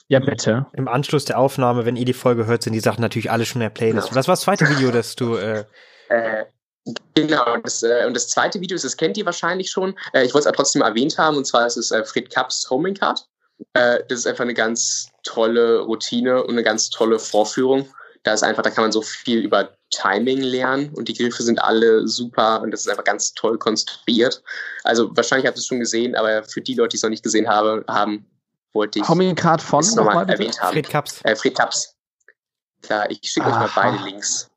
Ja, 0.07 0.19
bitte. 0.19 0.65
Im 0.73 0.87
Anschluss 0.87 1.25
der 1.25 1.37
Aufnahme, 1.37 1.85
wenn 1.85 1.95
ihr 1.95 2.05
die 2.05 2.13
Folge 2.13 2.45
hört, 2.47 2.63
sind 2.63 2.73
die 2.73 2.79
Sachen 2.79 3.01
natürlich 3.01 3.29
alle 3.29 3.45
schon 3.45 3.61
in 3.61 3.65
der 3.65 3.69
Playlist. 3.69 4.09
Genau. 4.09 4.19
Was 4.19 4.27
war 4.27 4.33
das 4.33 4.41
zweite 4.41 4.67
Video, 4.69 4.91
das 4.91 5.15
du 5.15 5.35
äh, 5.35 5.65
Genau, 7.13 7.57
das, 7.57 7.83
äh, 7.83 8.05
und 8.07 8.15
das 8.15 8.29
zweite 8.29 8.61
Video, 8.61 8.77
das 8.77 8.97
kennt 8.97 9.17
ihr 9.17 9.25
wahrscheinlich 9.25 9.69
schon. 9.69 9.95
Äh, 10.13 10.25
ich 10.25 10.33
wollte 10.33 10.43
es 10.43 10.47
aber 10.47 10.57
trotzdem 10.57 10.81
erwähnt 10.81 11.17
haben, 11.17 11.37
und 11.37 11.45
zwar 11.45 11.67
ist 11.67 11.77
es 11.77 11.91
äh, 11.91 12.03
Fred 12.03 12.29
Kapps 12.29 12.69
Homing 12.69 12.95
Card. 12.95 13.27
Äh, 13.73 13.99
das 14.07 14.19
ist 14.19 14.27
einfach 14.27 14.43
eine 14.43 14.53
ganz 14.53 15.09
tolle 15.23 15.81
Routine 15.81 16.43
und 16.43 16.51
eine 16.51 16.63
ganz 16.63 16.89
tolle 16.89 17.19
Vorführung. 17.19 17.87
Da 18.23 18.33
ist 18.33 18.43
einfach, 18.43 18.63
da 18.63 18.69
kann 18.69 18.83
man 18.83 18.91
so 18.91 19.01
viel 19.01 19.39
über 19.39 19.77
Timing 19.91 20.41
lernen 20.41 20.93
und 20.93 21.07
die 21.07 21.13
Griffe 21.13 21.41
sind 21.41 21.61
alle 21.61 22.07
super 22.07 22.61
und 22.61 22.71
das 22.71 22.81
ist 22.81 22.89
einfach 22.89 23.03
ganz 23.03 23.33
toll 23.33 23.57
konstruiert. 23.57 24.43
Also 24.83 25.15
wahrscheinlich 25.15 25.47
habt 25.47 25.57
ihr 25.57 25.61
es 25.61 25.67
schon 25.67 25.79
gesehen, 25.79 26.15
aber 26.15 26.43
für 26.43 26.61
die 26.61 26.75
Leute, 26.75 26.89
die 26.89 26.97
es 26.97 27.03
noch 27.03 27.09
nicht 27.09 27.23
gesehen 27.23 27.47
habe, 27.47 27.83
haben, 27.87 28.25
wollte 28.73 28.99
ich 28.99 29.07
Homing 29.07 29.35
Card 29.35 29.61
von 29.61 29.85
nochmal 29.95 30.29
erwähnt 30.29 30.61
haben. 30.61 30.73
Fred 30.73 30.89
Kapps. 30.89 31.21
Äh, 31.23 31.35
Fred 31.35 31.57
Kapps. 31.57 31.95
Ja, 32.87 33.09
ich 33.09 33.19
schicke 33.23 33.47
euch 33.47 33.53
mal 33.53 33.69
beide 33.75 34.03
Links. 34.03 34.49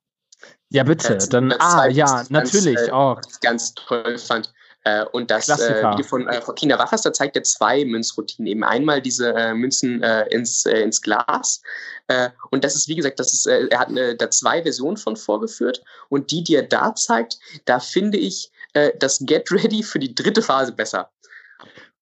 Ja, 0.70 0.84
bitte. 0.84 1.18
Dann, 1.30 1.52
ah, 1.58 1.86
ja, 1.86 2.24
natürlich. 2.30 2.78
Äh, 2.78 2.92
oh. 2.92 3.16
ganz 3.42 3.74
toll 3.74 4.16
fand. 4.18 4.52
Äh, 4.84 5.04
und 5.12 5.30
das 5.30 5.48
äh, 5.48 5.82
Video 5.82 6.04
von, 6.04 6.26
äh, 6.28 6.40
von 6.40 6.54
Kina 6.54 6.78
Wachers, 6.78 7.02
da 7.02 7.12
zeigt 7.12 7.36
er 7.36 7.44
zwei 7.44 7.84
Münzroutinen. 7.84 8.46
Eben 8.46 8.64
einmal 8.64 9.00
diese 9.00 9.32
äh, 9.32 9.54
Münzen 9.54 10.02
äh, 10.02 10.26
ins, 10.28 10.66
äh, 10.66 10.80
ins 10.80 11.00
Glas. 11.00 11.62
Äh, 12.08 12.30
und 12.50 12.64
das 12.64 12.74
ist, 12.74 12.88
wie 12.88 12.96
gesagt, 12.96 13.20
das 13.20 13.32
ist, 13.32 13.46
äh, 13.46 13.68
er 13.70 13.78
hat 13.78 13.96
äh, 13.96 14.16
da 14.16 14.30
zwei 14.30 14.62
Versionen 14.62 14.96
von 14.96 15.16
vorgeführt. 15.16 15.82
Und 16.08 16.30
die, 16.30 16.42
die 16.42 16.56
er 16.56 16.64
da 16.64 16.94
zeigt, 16.94 17.38
da 17.64 17.78
finde 17.78 18.18
ich 18.18 18.50
äh, 18.72 18.90
das 18.98 19.20
Get 19.20 19.50
Ready 19.52 19.82
für 19.82 19.98
die 19.98 20.14
dritte 20.14 20.42
Phase 20.42 20.72
besser. 20.72 21.10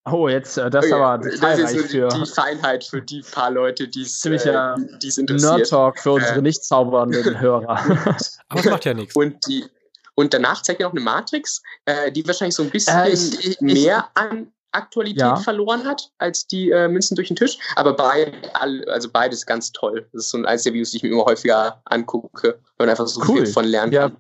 Oh, 0.07 0.29
jetzt, 0.29 0.57
äh, 0.57 0.71
das 0.71 0.87
ist 0.87 0.93
aber 0.93 1.19
das 1.19 1.59
ist 1.59 1.93
so 1.93 2.09
die, 2.09 2.19
die 2.19 2.27
Feinheit 2.27 2.85
für 2.85 3.03
die 3.03 3.23
paar 3.23 3.51
Leute, 3.51 3.87
die 3.87 4.03
es 4.03 4.25
äh, 4.25 4.31
interessiert. 4.31 5.29
Nerd-Talk 5.29 5.99
für 5.99 6.13
unsere 6.13 6.39
äh, 6.39 6.43
nicht 6.43 6.65
zaubernden 6.65 7.39
Hörer. 7.39 7.69
aber 8.49 8.63
das 8.63 8.65
macht 8.65 8.87
ja 8.87 8.95
nichts. 8.95 9.15
Und 9.15 9.47
die, 9.47 9.67
und 10.15 10.35
danach 10.35 10.63
zeigt 10.63 10.81
er 10.81 10.87
noch 10.87 10.95
eine 10.95 11.03
Matrix, 11.03 11.63
äh, 11.85 12.11
die 12.13 12.27
wahrscheinlich 12.27 12.55
so 12.55 12.63
ein 12.63 12.71
bisschen 12.71 12.99
äh, 12.99 13.11
ich, 13.11 13.47
ich, 13.47 13.61
mehr 13.61 14.09
an 14.15 14.53
Aktualität 14.73 15.21
ja. 15.21 15.37
verloren 15.37 15.85
hat 15.85 16.11
als 16.19 16.47
die 16.47 16.71
äh, 16.71 16.89
Münzen 16.89 17.17
durch 17.17 17.29
den 17.29 17.37
Tisch. 17.37 17.59
Aber 17.77 17.95
beid, 17.95 18.33
also 18.55 19.11
beides 19.11 19.45
ganz 19.45 19.73
toll. 19.73 20.09
Das 20.13 20.27
ist 20.27 20.31
so 20.31 20.39
eines 20.39 20.63
der 20.63 20.73
Videos, 20.73 20.91
die 20.93 20.99
ich 20.99 21.03
mir 21.03 21.11
immer 21.11 21.25
häufiger 21.25 21.83
angucke, 21.87 22.61
weil 22.77 22.87
man 22.87 22.91
einfach 22.91 23.09
so 23.09 23.21
cool. 23.29 23.39
viel 23.39 23.47
von 23.47 23.65
lernen 23.65 23.93
ja. 23.93 24.11
kann. 24.11 24.17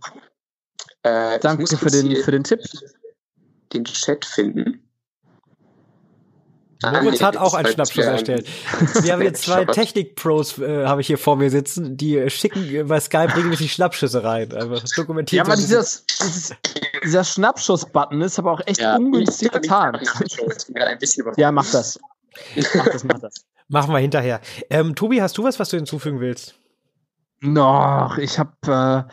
Äh, 1.02 1.38
Danke 1.38 1.76
für 1.76 1.90
den, 1.90 2.16
für 2.16 2.32
den 2.32 2.44
Tipp. 2.44 2.60
Den 3.72 3.84
Chat 3.84 4.24
finden. 4.24 4.89
Moritz 6.82 7.22
hat 7.22 7.36
auch 7.36 7.54
einen 7.54 7.68
Schnappschuss 7.68 8.04
erstellt. 8.04 8.48
Wir 9.02 9.12
haben 9.12 9.22
jetzt 9.22 9.44
zwei 9.44 9.64
Technik-Pros, 9.64 10.58
äh, 10.58 10.86
habe 10.86 11.00
ich 11.00 11.06
hier 11.06 11.18
vor 11.18 11.36
mir 11.36 11.50
sitzen, 11.50 11.96
die 11.96 12.16
äh, 12.16 12.30
schicken 12.30 12.88
bei 12.88 13.00
Skype 13.00 13.36
regelmäßig 13.36 13.72
Schnappschüsse 13.72 14.24
rein. 14.24 14.52
Also 14.54 14.76
dokumentiert. 14.96 15.38
Ja, 15.38 15.44
aber 15.44 15.56
dieses, 15.56 16.06
dieses, 16.06 16.54
dieser 17.04 17.24
Schnappschuss-Button 17.24 18.22
ist 18.22 18.38
aber 18.38 18.52
auch 18.52 18.60
echt 18.66 18.80
ja, 18.80 18.96
ungünstig 18.96 19.50
getan. 19.50 20.00
ja, 21.36 21.52
mach 21.52 21.70
das. 21.70 21.98
Mach 22.74 22.86
das, 22.86 23.04
mach 23.04 23.18
das. 23.18 23.34
Machen 23.68 23.92
wir 23.92 23.98
hinterher. 23.98 24.40
Ähm, 24.68 24.94
Tobi, 24.94 25.20
hast 25.22 25.36
du 25.38 25.44
was, 25.44 25.60
was 25.60 25.68
du 25.68 25.76
hinzufügen 25.76 26.20
willst? 26.20 26.54
Noch, 27.40 28.18
ich 28.18 28.38
habe 28.38 29.06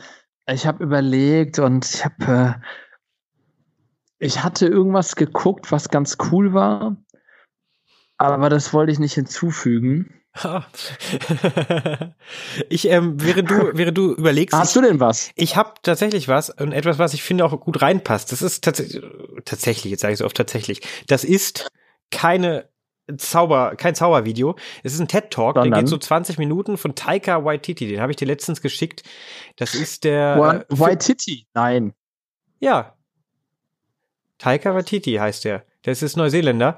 äh, 0.48 0.54
ich 0.54 0.66
habe 0.66 0.84
überlegt 0.84 1.60
und 1.60 1.86
ich 1.86 2.04
habe 2.06 2.58
äh, 2.60 2.66
ich 4.20 4.44
hatte 4.44 4.68
irgendwas 4.68 5.16
geguckt, 5.16 5.72
was 5.72 5.90
ganz 5.90 6.18
cool 6.32 6.54
war. 6.54 6.98
Aber 8.18 8.50
das 8.50 8.74
wollte 8.74 8.92
ich 8.92 9.00
nicht 9.00 9.14
hinzufügen. 9.14 10.14
ich, 12.70 12.88
ähm, 12.90 13.16
während 13.22 13.50
du, 13.50 13.72
während 13.74 13.98
du 13.98 14.14
überlegst. 14.14 14.56
Hast 14.56 14.76
du 14.76 14.82
denn 14.82 15.00
was? 15.00 15.32
Ich 15.36 15.56
habe 15.56 15.74
tatsächlich 15.82 16.28
was 16.28 16.50
und 16.50 16.74
etwas, 16.74 17.00
was 17.00 17.14
ich 17.14 17.24
finde 17.24 17.46
auch 17.46 17.60
gut 17.60 17.82
reinpasst. 17.82 18.32
Das 18.32 18.42
ist 18.42 18.64
tatsächlich, 18.64 19.04
tatsächlich, 19.46 19.92
jetzt 19.92 20.02
sage 20.02 20.14
ich 20.14 20.20
so 20.20 20.26
oft 20.26 20.38
tatsächlich. 20.38 20.82
Das 21.08 21.24
ist 21.24 21.72
keine 22.12 22.70
Zauber, 23.18 23.76
kein 23.78 23.96
Zaubervideo. 23.96 24.56
Es 24.84 24.94
ist 24.94 25.00
ein 25.00 25.08
TED 25.08 25.32
Talk, 25.32 25.56
Sondern? 25.56 25.72
der 25.72 25.82
geht 25.82 25.90
so 25.90 25.98
20 25.98 26.38
Minuten 26.38 26.78
von 26.78 26.94
Taika 26.94 27.46
Waititi. 27.46 27.88
Den 27.88 28.02
habe 28.02 28.12
ich 28.12 28.18
dir 28.18 28.26
letztens 28.26 28.62
geschickt. 28.62 29.04
Das 29.56 29.74
ist 29.76 30.04
der. 30.04 30.66
Äh, 30.70 30.78
Waititi? 30.78 31.48
Nein. 31.54 31.94
Ja. 32.60 32.96
Taika 34.38 34.76
Waititi 34.76 35.14
heißt 35.14 35.46
der. 35.46 35.66
Das 35.84 36.02
ist 36.04 36.18
Neuseeländer. 36.18 36.78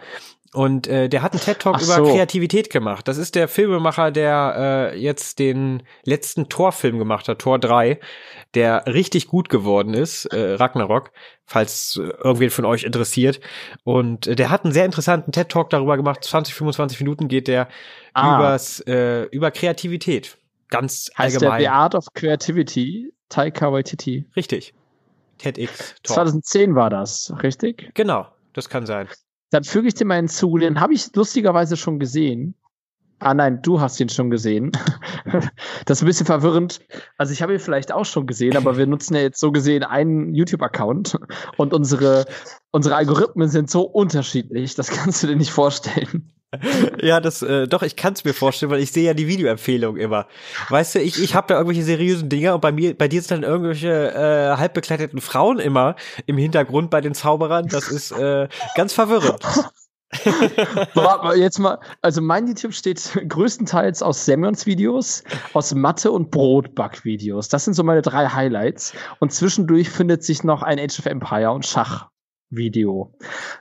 Und 0.53 0.87
äh, 0.87 1.09
der 1.09 1.21
hat 1.21 1.33
einen 1.33 1.41
TED-Talk 1.41 1.79
über 1.81 1.97
Kreativität 1.97 2.71
gemacht. 2.71 3.07
Das 3.07 3.17
ist 3.17 3.35
der 3.35 3.47
Filmemacher, 3.47 4.09
der 4.09 4.91
äh, 4.93 4.99
jetzt 4.99 5.37
den 5.37 5.83
letzten 6.05 6.49
Torfilm 6.49 6.97
gemacht 6.97 7.27
hat, 7.27 7.39
Tor 7.39 7.59
3, 7.59 7.99
der 8.55 8.83
richtig 8.87 9.27
gut 9.27 9.49
geworden 9.49 9.93
ist, 9.93 10.25
äh, 10.25 10.55
Ragnarok, 10.55 11.11
falls 11.45 11.99
äh, 12.01 12.09
irgendwen 12.23 12.49
von 12.49 12.65
euch 12.65 12.83
interessiert. 12.83 13.39
Und 13.83 14.25
äh, 14.25 14.35
der 14.35 14.49
hat 14.49 14.63
einen 14.63 14.73
sehr 14.73 14.85
interessanten 14.85 15.31
TED-Talk 15.31 15.69
darüber 15.69 15.97
gemacht. 15.97 16.23
20, 16.23 16.55
25 16.55 16.99
Minuten 16.99 17.27
geht 17.27 17.47
der 17.47 17.67
ah. 18.13 18.37
übers, 18.37 18.79
äh, 18.87 19.25
über 19.25 19.51
Kreativität. 19.51 20.37
Ganz 20.69 21.11
heißt 21.15 21.35
allgemein. 21.35 21.59
Der 21.59 21.69
The 21.69 21.75
Art 21.75 21.95
of 21.95 22.05
Creativity, 22.15 23.13
Taika 23.29 23.71
Waititi. 23.71 24.25
Richtig. 24.35 24.73
TEDx. 25.37 25.95
Talk. 26.03 26.15
2010 26.15 26.73
war 26.73 26.89
das, 26.89 27.31
richtig? 27.43 27.91
Genau, 27.93 28.27
das 28.53 28.67
kann 28.67 28.87
sein. 28.87 29.07
Dann 29.51 29.63
füge 29.63 29.87
ich 29.87 29.93
dir 29.95 30.05
mal 30.05 30.15
hinzu, 30.15 30.57
den 30.57 30.79
habe 30.79 30.93
ich 30.93 31.13
lustigerweise 31.15 31.77
schon 31.77 31.99
gesehen. 31.99 32.55
Ah 33.19 33.33
nein, 33.33 33.61
du 33.61 33.81
hast 33.81 33.99
ihn 33.99 34.07
schon 34.07 34.29
gesehen. 34.29 34.71
das 35.85 35.97
ist 35.97 36.03
ein 36.03 36.05
bisschen 36.05 36.25
verwirrend. 36.25 36.79
Also 37.17 37.33
ich 37.33 37.41
habe 37.41 37.53
ihn 37.53 37.59
vielleicht 37.59 37.91
auch 37.91 38.05
schon 38.05 38.27
gesehen, 38.27 38.55
aber 38.55 38.77
wir 38.77 38.87
nutzen 38.87 39.15
ja 39.15 39.21
jetzt 39.21 39.41
so 39.41 39.51
gesehen 39.51 39.83
einen 39.83 40.33
YouTube-Account 40.33 41.19
und 41.57 41.73
unsere, 41.73 42.25
unsere 42.71 42.95
Algorithmen 42.95 43.49
sind 43.49 43.69
so 43.69 43.81
unterschiedlich, 43.81 44.75
das 44.75 44.89
kannst 44.89 45.21
du 45.23 45.27
dir 45.27 45.35
nicht 45.35 45.51
vorstellen. 45.51 46.31
Ja, 47.01 47.19
das 47.19 47.41
äh, 47.43 47.67
doch, 47.67 47.83
ich 47.83 47.95
kann 47.95 48.13
es 48.13 48.23
mir 48.23 48.33
vorstellen, 48.33 48.71
weil 48.71 48.79
ich 48.79 48.91
sehe 48.91 49.05
ja 49.05 49.13
die 49.13 49.27
Videoempfehlung 49.27 49.97
immer. 49.97 50.27
Weißt 50.69 50.95
du, 50.95 50.99
ich, 50.99 51.21
ich 51.21 51.35
habe 51.35 51.47
da 51.47 51.55
irgendwelche 51.55 51.83
seriösen 51.83 52.27
Dinger 52.29 52.55
und 52.55 52.61
bei 52.61 52.71
mir, 52.71 52.97
bei 52.97 53.07
dir 53.07 53.21
sind 53.21 53.43
dann 53.43 53.43
irgendwelche 53.43 54.13
äh, 54.13 54.57
halbbekleideten 54.57 55.21
Frauen 55.21 55.59
immer 55.59 55.95
im 56.25 56.37
Hintergrund 56.37 56.89
bei 56.89 57.01
den 57.01 57.13
Zauberern. 57.13 57.67
Das 57.67 57.89
ist 57.89 58.11
äh, 58.11 58.47
ganz 58.75 58.93
verwirrend. 58.93 59.43
Warte 60.95 61.23
mal, 61.23 61.37
jetzt 61.37 61.59
mal, 61.59 61.79
also 62.01 62.19
mein 62.19 62.47
YouTube 62.47 62.73
steht 62.73 62.99
größtenteils 63.27 64.01
aus 64.01 64.25
Semyons-Videos, 64.25 65.23
aus 65.53 65.75
Mathe- 65.75 66.11
und 66.11 66.31
Brotback-Videos. 66.31 67.47
Das 67.49 67.65
sind 67.65 67.75
so 67.75 67.83
meine 67.83 68.01
drei 68.01 68.27
Highlights. 68.27 68.93
Und 69.19 69.31
zwischendurch 69.31 69.87
findet 69.87 70.23
sich 70.23 70.43
noch 70.43 70.63
ein 70.63 70.79
Age 70.79 70.97
of 70.97 71.05
Empire 71.05 71.51
und 71.51 71.63
Schach-Video. 71.63 73.13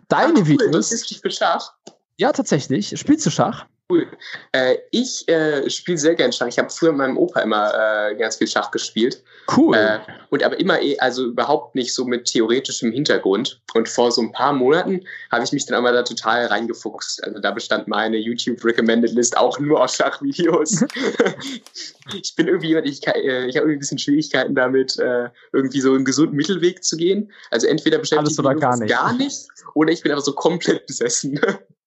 Deine 0.08 0.32
Ach, 0.32 0.38
cool, 0.38 0.46
Videos. 0.46 0.70
Das 0.70 0.92
ist 0.92 1.20
für 1.20 1.30
Schach. 1.30 1.74
Ja, 2.18 2.32
tatsächlich. 2.32 2.98
Spielst 2.98 3.24
du 3.26 3.30
Schach? 3.30 3.66
Cool. 3.90 4.06
Äh, 4.52 4.76
ich 4.90 5.26
äh, 5.28 5.70
spiele 5.70 5.96
sehr 5.96 6.14
gern 6.14 6.30
Schach. 6.30 6.48
Ich 6.48 6.58
habe 6.58 6.68
früher 6.68 6.90
mit 6.90 6.98
meinem 6.98 7.16
Opa 7.16 7.40
immer 7.40 7.72
äh, 7.72 8.16
ganz 8.16 8.36
viel 8.36 8.48
Schach 8.48 8.70
gespielt. 8.70 9.22
Cool. 9.56 9.74
Äh, 9.76 10.00
und 10.28 10.42
aber 10.42 10.60
immer 10.60 10.82
eh, 10.82 10.98
also 10.98 11.24
überhaupt 11.24 11.74
nicht 11.74 11.94
so 11.94 12.04
mit 12.04 12.26
theoretischem 12.26 12.92
Hintergrund. 12.92 13.62
Und 13.72 13.88
vor 13.88 14.12
so 14.12 14.20
ein 14.20 14.32
paar 14.32 14.52
Monaten 14.52 15.04
habe 15.30 15.44
ich 15.44 15.52
mich 15.52 15.64
dann 15.64 15.78
aber 15.78 15.92
da 15.92 16.02
total 16.02 16.46
reingefuchst. 16.46 17.24
Also 17.24 17.38
da 17.38 17.52
bestand 17.52 17.88
meine 17.88 18.18
YouTube 18.18 18.62
Recommended 18.62 19.12
List 19.12 19.38
auch 19.38 19.58
nur 19.58 19.82
aus 19.82 19.94
Schachvideos. 19.94 20.84
ich 22.14 22.34
bin 22.36 22.48
irgendwie 22.48 22.68
jemand, 22.68 22.88
ich, 22.88 23.06
äh, 23.06 23.46
ich 23.46 23.56
habe 23.56 23.64
irgendwie 23.64 23.76
ein 23.76 23.78
bisschen 23.78 23.98
Schwierigkeiten 23.98 24.54
damit, 24.54 24.98
äh, 24.98 25.30
irgendwie 25.52 25.80
so 25.80 25.94
einen 25.94 26.04
gesunden 26.04 26.36
Mittelweg 26.36 26.84
zu 26.84 26.96
gehen. 26.96 27.32
Also 27.50 27.68
entweder 27.68 27.98
beschäftigt 27.98 28.36
mich 28.36 28.60
gar 28.60 28.76
nicht. 28.76 28.90
gar 28.90 29.12
nicht 29.14 29.46
oder 29.74 29.92
ich 29.92 30.02
bin 30.02 30.12
einfach 30.12 30.24
so 30.24 30.34
komplett 30.34 30.86
besessen. 30.86 31.40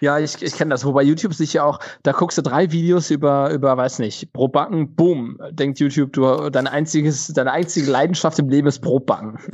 ja, 0.00 0.18
ich, 0.18 0.42
ich 0.42 0.54
kenne 0.54 0.70
das. 0.70 0.84
Wobei 0.84 1.02
YouTube 1.02 1.34
sich 1.34 1.54
ja 1.54 1.64
auch, 1.64 1.78
da 2.02 2.12
guckst 2.12 2.38
du 2.38 2.42
drei 2.42 2.72
Videos 2.72 3.10
über, 3.10 3.50
über, 3.50 3.76
weiß 3.76 3.98
nicht, 3.98 4.32
Brotbacken, 4.32 4.94
boom, 4.94 5.38
denkt 5.50 5.78
YouTube, 5.78 6.12
du, 6.12 6.50
dein 6.50 6.66
einziges, 6.66 7.28
deine 7.28 7.52
einzige 7.52 7.90
Leidenschaft 7.90 8.38
im 8.38 8.48
Leben 8.48 8.68
ist 8.68 8.80
Brotbacken. 8.80 9.38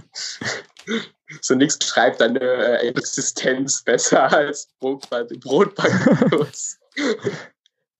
So 1.42 1.54
nichts 1.54 1.84
schreibt 1.84 2.22
deine 2.22 2.40
äh, 2.40 2.88
Existenz 2.88 3.82
besser 3.82 4.32
als 4.32 4.70
Brotbacken. 4.80 6.46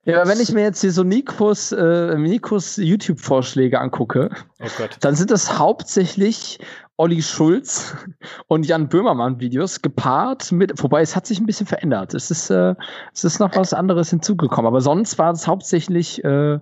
Ja, 0.08 0.22
aber 0.22 0.30
wenn 0.30 0.40
ich 0.40 0.52
mir 0.52 0.62
jetzt 0.62 0.80
hier 0.80 0.90
so 0.90 1.02
Nikos, 1.02 1.70
äh, 1.70 2.16
Nikos 2.16 2.78
YouTube-Vorschläge 2.78 3.78
angucke, 3.78 4.30
oh 4.58 4.66
dann 5.00 5.14
sind 5.14 5.30
das 5.30 5.58
hauptsächlich 5.58 6.58
Olli 6.98 7.22
Schulz 7.22 7.96
und 8.48 8.66
Jan 8.66 8.88
Böhmermann 8.88 9.40
Videos 9.40 9.80
gepaart 9.80 10.52
mit, 10.52 10.82
wobei 10.82 11.00
es 11.00 11.16
hat 11.16 11.26
sich 11.26 11.40
ein 11.40 11.46
bisschen 11.46 11.66
verändert. 11.66 12.12
Es 12.12 12.30
ist, 12.30 12.50
äh, 12.50 12.74
es 13.14 13.24
ist 13.24 13.38
noch 13.38 13.56
was 13.56 13.72
anderes 13.72 14.10
hinzugekommen. 14.10 14.66
Aber 14.66 14.80
sonst 14.80 15.18
war 15.18 15.32
es 15.32 15.46
hauptsächlich 15.46 16.22
äh, 16.24 16.58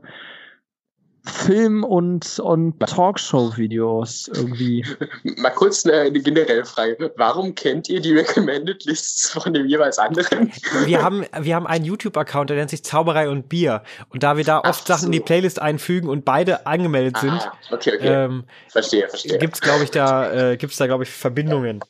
Film- 1.29 1.85
und, 1.85 2.39
und 2.39 2.79
Talkshow-Videos 2.81 4.29
irgendwie. 4.35 4.85
Mal 5.37 5.51
kurz 5.51 5.85
eine, 5.85 6.01
eine, 6.01 6.21
generelle 6.21 6.65
Frage. 6.65 7.13
Warum 7.17 7.55
kennt 7.55 7.89
ihr 7.89 8.01
die 8.01 8.15
Recommended 8.15 8.85
Lists 8.85 9.31
von 9.31 9.53
dem 9.53 9.67
jeweils 9.67 9.99
anderen? 9.99 10.53
Wir 10.85 11.03
haben, 11.03 11.25
wir 11.39 11.55
haben 11.55 11.67
einen 11.67 11.85
YouTube-Account, 11.85 12.51
der 12.51 12.57
nennt 12.57 12.71
sich 12.71 12.85
Zauberei 12.85 13.29
und 13.29 13.49
Bier. 13.49 13.83
Und 14.09 14.23
da 14.23 14.37
wir 14.37 14.45
da 14.45 14.59
oft 14.59 14.83
Ach 14.83 14.87
Sachen 14.87 15.01
so. 15.01 15.07
in 15.07 15.13
die 15.13 15.21
Playlist 15.21 15.61
einfügen 15.61 16.09
und 16.09 16.25
beide 16.25 16.67
angemeldet 16.67 17.19
sind, 17.19 17.33
ah, 17.33 17.53
okay, 17.71 17.97
okay. 17.97 18.25
Ähm, 18.25 18.45
verstehe, 18.69 19.09
verstehe. 19.09 19.39
Gibt's, 19.39 19.61
glaube 19.61 19.85
ich, 19.85 19.91
da, 19.91 20.53
äh, 20.53 20.57
gibt's 20.57 20.77
da, 20.77 20.87
glaube 20.87 21.05
ich, 21.05 21.11
Verbindungen. 21.11 21.81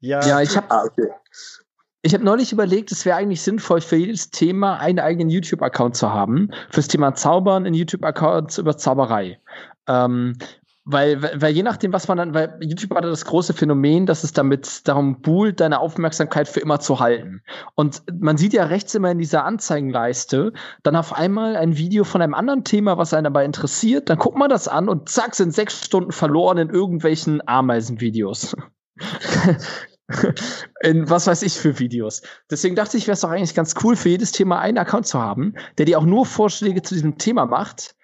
Ja, 0.00 0.24
ja 0.26 0.40
ich 0.40 0.56
habe 0.56 0.70
ah, 0.70 0.84
okay. 0.84 1.08
Ich 2.06 2.14
habe 2.14 2.22
neulich 2.22 2.52
überlegt, 2.52 2.92
es 2.92 3.04
wäre 3.04 3.16
eigentlich 3.16 3.42
sinnvoll, 3.42 3.80
für 3.80 3.96
jedes 3.96 4.30
Thema 4.30 4.76
einen 4.76 5.00
eigenen 5.00 5.28
YouTube-Account 5.28 5.96
zu 5.96 6.12
haben. 6.12 6.50
Fürs 6.70 6.86
Thema 6.86 7.16
Zaubern 7.16 7.66
einen 7.66 7.74
YouTube-Account 7.74 8.58
über 8.58 8.76
Zauberei. 8.76 9.40
Ähm, 9.88 10.38
weil, 10.84 11.20
weil 11.20 11.52
je 11.52 11.64
nachdem, 11.64 11.92
was 11.92 12.06
man 12.06 12.18
dann, 12.18 12.32
weil 12.32 12.58
YouTube 12.60 12.94
hatte 12.94 13.08
das 13.08 13.24
große 13.24 13.54
Phänomen, 13.54 14.06
dass 14.06 14.22
es 14.22 14.32
damit 14.32 14.86
darum 14.86 15.20
buhlt, 15.20 15.58
deine 15.58 15.80
Aufmerksamkeit 15.80 16.46
für 16.46 16.60
immer 16.60 16.78
zu 16.78 17.00
halten. 17.00 17.42
Und 17.74 18.04
man 18.20 18.36
sieht 18.36 18.52
ja 18.52 18.66
rechts 18.66 18.94
immer 18.94 19.10
in 19.10 19.18
dieser 19.18 19.44
Anzeigenleiste 19.44 20.52
dann 20.84 20.94
auf 20.94 21.12
einmal 21.12 21.56
ein 21.56 21.76
Video 21.76 22.04
von 22.04 22.22
einem 22.22 22.34
anderen 22.34 22.62
Thema, 22.62 22.98
was 22.98 23.14
einen 23.14 23.24
dabei 23.24 23.44
interessiert. 23.44 24.10
Dann 24.10 24.18
guckt 24.18 24.38
man 24.38 24.48
das 24.48 24.68
an 24.68 24.88
und 24.88 25.08
zack, 25.08 25.34
sind 25.34 25.52
sechs 25.52 25.84
Stunden 25.84 26.12
verloren 26.12 26.58
in 26.58 26.70
irgendwelchen 26.70 27.42
Ameisenvideos. 27.48 28.54
in 30.82 31.08
was 31.10 31.26
weiß 31.26 31.42
ich 31.42 31.58
für 31.58 31.78
Videos. 31.78 32.22
Deswegen 32.50 32.76
dachte 32.76 32.96
ich, 32.96 33.06
wäre 33.06 33.14
es 33.14 33.20
doch 33.20 33.30
eigentlich 33.30 33.54
ganz 33.54 33.74
cool, 33.82 33.96
für 33.96 34.08
jedes 34.08 34.32
Thema 34.32 34.60
einen 34.60 34.78
Account 34.78 35.06
zu 35.06 35.20
haben, 35.20 35.54
der 35.78 35.86
dir 35.86 35.98
auch 35.98 36.04
nur 36.04 36.26
Vorschläge 36.26 36.82
zu 36.82 36.94
diesem 36.94 37.18
Thema 37.18 37.46
macht, 37.46 37.96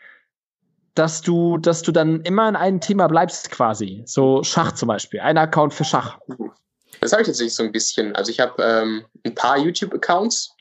dass 0.94 1.22
du, 1.22 1.58
dass 1.58 1.82
du 1.82 1.92
dann 1.92 2.20
immer 2.22 2.48
in 2.48 2.56
einem 2.56 2.80
Thema 2.80 3.06
bleibst 3.06 3.50
quasi. 3.50 4.02
So 4.06 4.42
Schach 4.42 4.72
zum 4.72 4.88
Beispiel. 4.88 5.20
Ein 5.20 5.38
Account 5.38 5.72
für 5.74 5.84
Schach. 5.84 6.18
Das 7.00 7.12
habe 7.12 7.22
ich 7.22 7.28
tatsächlich 7.28 7.54
so 7.54 7.62
ein 7.62 7.72
bisschen. 7.72 8.14
Also 8.14 8.30
ich 8.30 8.40
habe 8.40 8.62
ähm, 8.62 9.04
ein 9.24 9.34
paar 9.34 9.58
YouTube-Accounts. 9.58 10.54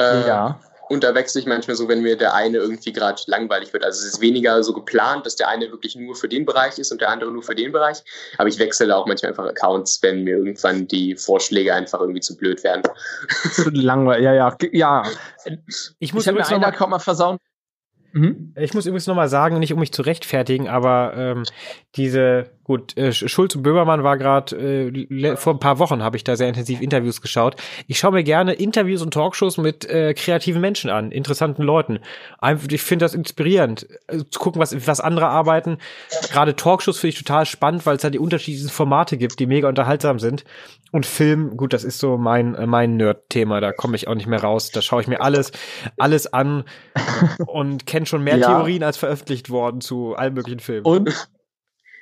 Äh, 0.00 0.26
ja. 0.26 0.60
Und 0.88 1.04
da 1.04 1.14
wechsle 1.14 1.40
ich 1.40 1.46
manchmal 1.46 1.76
so, 1.76 1.88
wenn 1.88 2.02
mir 2.02 2.16
der 2.16 2.34
eine 2.34 2.58
irgendwie 2.58 2.92
gerade 2.92 3.20
langweilig 3.26 3.72
wird. 3.72 3.84
Also 3.84 4.00
es 4.00 4.14
ist 4.14 4.20
weniger 4.20 4.62
so 4.62 4.72
geplant, 4.72 5.26
dass 5.26 5.36
der 5.36 5.48
eine 5.48 5.70
wirklich 5.70 5.96
nur 5.96 6.14
für 6.14 6.28
den 6.28 6.46
Bereich 6.46 6.78
ist 6.78 6.90
und 6.90 7.00
der 7.00 7.10
andere 7.10 7.30
nur 7.30 7.42
für 7.42 7.54
den 7.54 7.72
Bereich. 7.72 8.02
Aber 8.38 8.48
ich 8.48 8.58
wechsle 8.58 8.94
auch 8.96 9.06
manchmal 9.06 9.30
einfach 9.30 9.46
Accounts, 9.46 10.02
wenn 10.02 10.24
mir 10.24 10.36
irgendwann 10.38 10.86
die 10.88 11.14
Vorschläge 11.16 11.74
einfach 11.74 12.00
irgendwie 12.00 12.20
zu 12.20 12.36
blöd 12.36 12.62
werden. 12.64 12.82
Zu 13.52 13.70
langweilig, 13.70 14.24
ja, 14.24 14.32
ja, 14.32 14.56
ja. 14.72 15.02
Ich 15.98 16.14
muss 16.14 16.26
ich 16.26 16.32
mir 16.32 16.46
einen 16.46 16.64
Account 16.64 16.90
mal 16.90 16.98
versauen. 16.98 17.38
Mhm. 18.12 18.54
Ich 18.56 18.74
muss 18.74 18.86
übrigens 18.86 19.06
nochmal 19.06 19.28
sagen, 19.28 19.58
nicht 19.58 19.72
um 19.72 19.80
mich 19.80 19.92
zu 19.92 20.02
rechtfertigen, 20.02 20.68
aber 20.68 21.12
ähm, 21.16 21.44
diese, 21.96 22.50
gut, 22.68 22.96
äh, 22.98 23.12
Schulz 23.12 23.56
und 23.56 23.62
Böhmermann 23.62 24.04
war 24.04 24.18
gerade, 24.18 24.54
äh, 24.54 25.36
vor 25.36 25.54
ein 25.54 25.58
paar 25.58 25.78
Wochen 25.78 26.02
habe 26.02 26.18
ich 26.18 26.22
da 26.22 26.36
sehr 26.36 26.48
intensiv 26.48 26.82
Interviews 26.82 27.22
geschaut. 27.22 27.56
Ich 27.86 27.98
schaue 27.98 28.12
mir 28.12 28.22
gerne 28.22 28.52
Interviews 28.52 29.00
und 29.00 29.14
Talkshows 29.14 29.56
mit 29.56 29.86
äh, 29.86 30.12
kreativen 30.12 30.60
Menschen 30.60 30.90
an, 30.90 31.10
interessanten 31.10 31.62
Leuten. 31.62 31.98
Einfach, 32.38 32.68
ich 32.70 32.82
finde 32.82 33.06
das 33.06 33.14
inspirierend, 33.14 33.88
äh, 34.06 34.18
zu 34.30 34.38
gucken, 34.38 34.60
was, 34.60 34.86
was 34.86 35.00
andere 35.00 35.28
arbeiten. 35.28 35.78
Gerade 36.30 36.54
Talkshows 36.56 36.98
finde 36.98 37.14
ich 37.14 37.18
total 37.24 37.46
spannend, 37.46 37.86
weil 37.86 37.96
es 37.96 38.02
da 38.02 38.10
die 38.10 38.18
unterschiedlichen 38.18 38.68
Formate 38.68 39.16
gibt, 39.16 39.38
die 39.40 39.46
mega 39.46 39.66
unterhaltsam 39.66 40.18
sind. 40.18 40.44
Und 40.92 41.06
Film, 41.06 41.56
gut, 41.56 41.72
das 41.72 41.84
ist 41.84 41.98
so 41.98 42.18
mein, 42.18 42.54
äh, 42.54 42.66
mein 42.66 42.98
Nerd-Thema, 42.98 43.62
da 43.62 43.72
komme 43.72 43.96
ich 43.96 44.08
auch 44.08 44.14
nicht 44.14 44.26
mehr 44.26 44.42
raus. 44.42 44.72
Da 44.72 44.82
schaue 44.82 45.00
ich 45.00 45.08
mir 45.08 45.22
alles, 45.22 45.52
alles 45.96 46.30
an 46.30 46.64
und 47.46 47.86
kenne 47.86 48.04
schon 48.04 48.22
mehr 48.22 48.36
ja. 48.36 48.46
Theorien 48.46 48.82
als 48.82 48.98
veröffentlicht 48.98 49.48
worden 49.48 49.80
zu 49.80 50.14
allen 50.16 50.34
möglichen 50.34 50.60
Filmen. 50.60 50.84
Und 50.84 51.28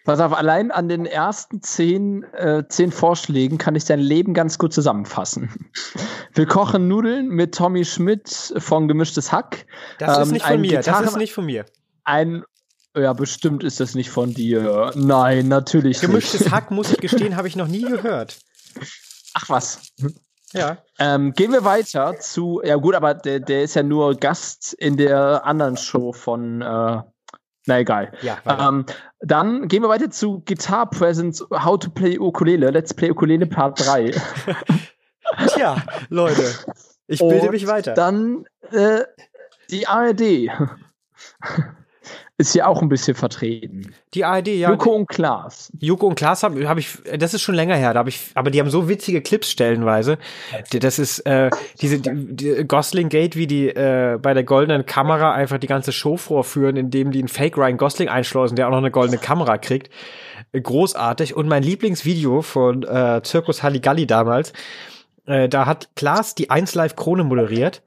pass 0.07 0.21
auf, 0.21 0.33
allein 0.33 0.71
an 0.71 0.89
den 0.89 1.05
ersten 1.05 1.61
zehn, 1.63 2.23
äh, 2.33 2.65
zehn 2.69 2.91
Vorschlägen 2.93 3.59
kann 3.59 3.75
ich 3.75 3.85
dein 3.85 4.01
Leben 4.01 4.33
ganz 4.33 4.59
gut 4.59 4.73
zusammenfassen. 4.73 5.71
Wir 6.33 6.47
kochen 6.47 6.89
Nudeln 6.89 7.29
mit 7.29 7.55
Tommy 7.55 7.85
Schmidt 7.85 8.55
von 8.57 8.89
Gemischtes 8.89 9.33
Hack. 9.33 9.67
Das 9.99 10.17
ähm, 10.17 10.23
ist 10.23 10.31
nicht 10.33 10.47
von 10.47 10.61
mir, 10.61 10.79
Gitarren, 10.79 11.05
das 11.05 11.13
ist 11.13 11.19
nicht 11.19 11.35
von 11.35 11.45
mir. 11.45 11.67
Ein 12.05 12.45
ja, 12.97 13.13
bestimmt 13.13 13.63
ist 13.63 13.79
das 13.81 13.95
nicht 13.95 14.09
von 14.09 14.33
dir. 14.33 14.91
Nein, 14.95 15.49
natürlich 15.49 16.01
Gemischtes 16.01 16.41
nicht. 16.41 16.53
Hack, 16.53 16.71
muss 16.71 16.91
ich 16.91 16.99
gestehen, 16.99 17.37
habe 17.37 17.49
ich 17.49 17.57
noch 17.57 17.69
nie 17.69 17.83
gehört. 17.83 18.39
Ach 19.35 19.51
was. 19.51 19.93
Ja. 20.53 20.79
Ähm, 20.99 21.35
gehen 21.35 21.53
wir 21.53 21.65
weiter 21.65 22.19
zu, 22.19 22.63
ja 22.65 22.77
gut, 22.77 22.95
aber 22.95 23.13
der, 23.13 23.41
der 23.41 23.63
ist 23.63 23.75
ja 23.75 23.83
nur 23.83 24.15
Gast 24.15 24.73
in 24.73 24.97
der 24.97 25.45
anderen 25.45 25.77
Show 25.77 26.13
von, 26.13 26.63
äh, 26.63 27.03
na 27.67 27.81
egal. 27.81 28.13
Ja, 28.23 28.39
ähm, 28.47 28.87
dann 29.21 29.69
gehen 29.69 29.83
wir 29.83 29.89
weiter 29.89 30.11
zu 30.11 30.43
Guitar 30.47 30.89
Presents, 30.89 31.45
How 31.51 31.79
to 31.79 31.91
Play 31.91 32.19
Ukulele, 32.19 32.71
Let's 32.71 32.95
Play 32.95 33.11
Ukulele 33.11 33.47
Part 33.47 33.81
3. 33.87 34.13
Tja, 35.49 35.77
Leute, 36.09 36.43
ich 37.07 37.21
bilde 37.21 37.47
Und 37.47 37.51
mich 37.51 37.67
weiter. 37.67 37.95
Dann 37.95 38.47
äh, 38.71 39.03
die 39.71 39.87
ARD 39.87 40.51
ist 42.39 42.55
ja 42.55 42.67
auch 42.67 42.83
ein 42.83 42.91
bisschen 42.91 43.15
vertreten. 43.15 43.95
Die 44.13 44.25
ARD, 44.25 44.49
ja. 44.49 44.71
Joko 44.71 44.91
und 44.91 45.09
Klaas. 45.09 45.73
Joko 45.81 46.07
und 46.07 46.17
Klaas 46.17 46.43
habe 46.43 46.69
hab 46.69 46.77
ich, 46.77 46.99
das 47.19 47.33
ist 47.33 47.41
schon 47.41 47.55
länger 47.55 47.77
her, 47.77 47.95
da 47.95 48.01
habe 48.01 48.11
ich, 48.11 48.31
aber 48.35 48.51
die 48.51 48.61
haben 48.61 48.69
so 48.69 48.89
witzige 48.91 49.23
Clips 49.23 49.51
stellenweise. 49.51 50.19
Das 50.71 50.99
ist 50.99 51.21
äh, 51.21 51.51
diese 51.81 51.99
die, 51.99 52.37
die 52.37 52.65
Gosling 52.69 53.09
Gate, 53.09 53.37
wie 53.37 53.47
die 53.47 53.69
äh, 53.69 54.19
bei 54.21 54.35
der 54.35 54.45
goldenen 54.45 54.85
Kamera 54.85 55.33
einfach 55.33 55.57
die 55.59 55.67
ganze 55.67 55.93
Show 55.93 56.19
vorführen, 56.19 56.77
indem 56.77 57.11
die 57.11 57.21
einen 57.21 57.29
Fake 57.29 57.57
Ryan 57.57 57.79
Gosling 57.79 58.09
einschleusen, 58.09 58.55
der 58.55 58.67
auch 58.67 58.73
noch 58.73 58.79
eine 58.79 58.91
goldene 58.91 59.19
Kamera 59.19 59.57
kriegt. 59.57 59.89
Großartig. 60.53 61.35
Und 61.35 61.49
mein 61.49 61.63
Lieblingsvideo 61.63 62.43
von 62.43 62.83
äh, 62.83 63.23
Zirkus 63.23 63.63
Halligalli 63.63 64.07
damals, 64.07 64.53
äh, 65.25 65.49
da 65.49 65.65
hat 65.65 65.89
Klaas 65.97 66.35
die 66.35 66.51
1 66.51 66.75
Live 66.75 66.97
Krone 66.97 67.25
moderiert 67.25 67.83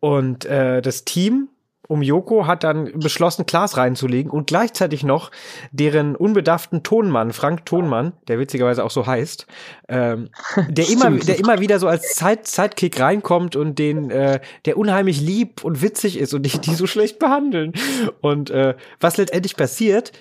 und 0.00 0.46
äh, 0.46 0.82
das 0.82 1.04
Team 1.04 1.48
um 1.88 2.02
Joko 2.02 2.46
hat 2.46 2.64
dann 2.64 2.92
beschlossen, 3.00 3.46
Klaas 3.46 3.78
reinzulegen 3.78 4.30
und 4.30 4.46
gleichzeitig 4.46 5.04
noch 5.04 5.30
deren 5.72 6.14
unbedarften 6.14 6.82
Tonmann, 6.82 7.32
Frank 7.32 7.64
Tonmann, 7.64 8.12
der 8.28 8.38
witzigerweise 8.38 8.84
auch 8.84 8.90
so 8.90 9.06
heißt, 9.06 9.46
ähm, 9.88 10.28
der 10.68 10.88
immer, 10.90 11.10
der 11.10 11.38
immer 11.38 11.60
wieder 11.60 11.78
so 11.78 11.88
als 11.88 12.14
Zeit, 12.14 12.46
Sidekick 12.46 13.00
reinkommt 13.00 13.56
und 13.56 13.78
den, 13.78 14.10
äh, 14.10 14.40
der 14.66 14.76
unheimlich 14.76 15.20
lieb 15.20 15.64
und 15.64 15.80
witzig 15.82 16.18
ist 16.18 16.34
und 16.34 16.42
die, 16.42 16.58
die 16.58 16.74
so 16.74 16.86
schlecht 16.86 17.18
behandeln. 17.18 17.72
Und 18.20 18.50
äh, 18.50 18.74
was 19.00 19.16
letztendlich 19.16 19.56
passiert, 19.56 20.12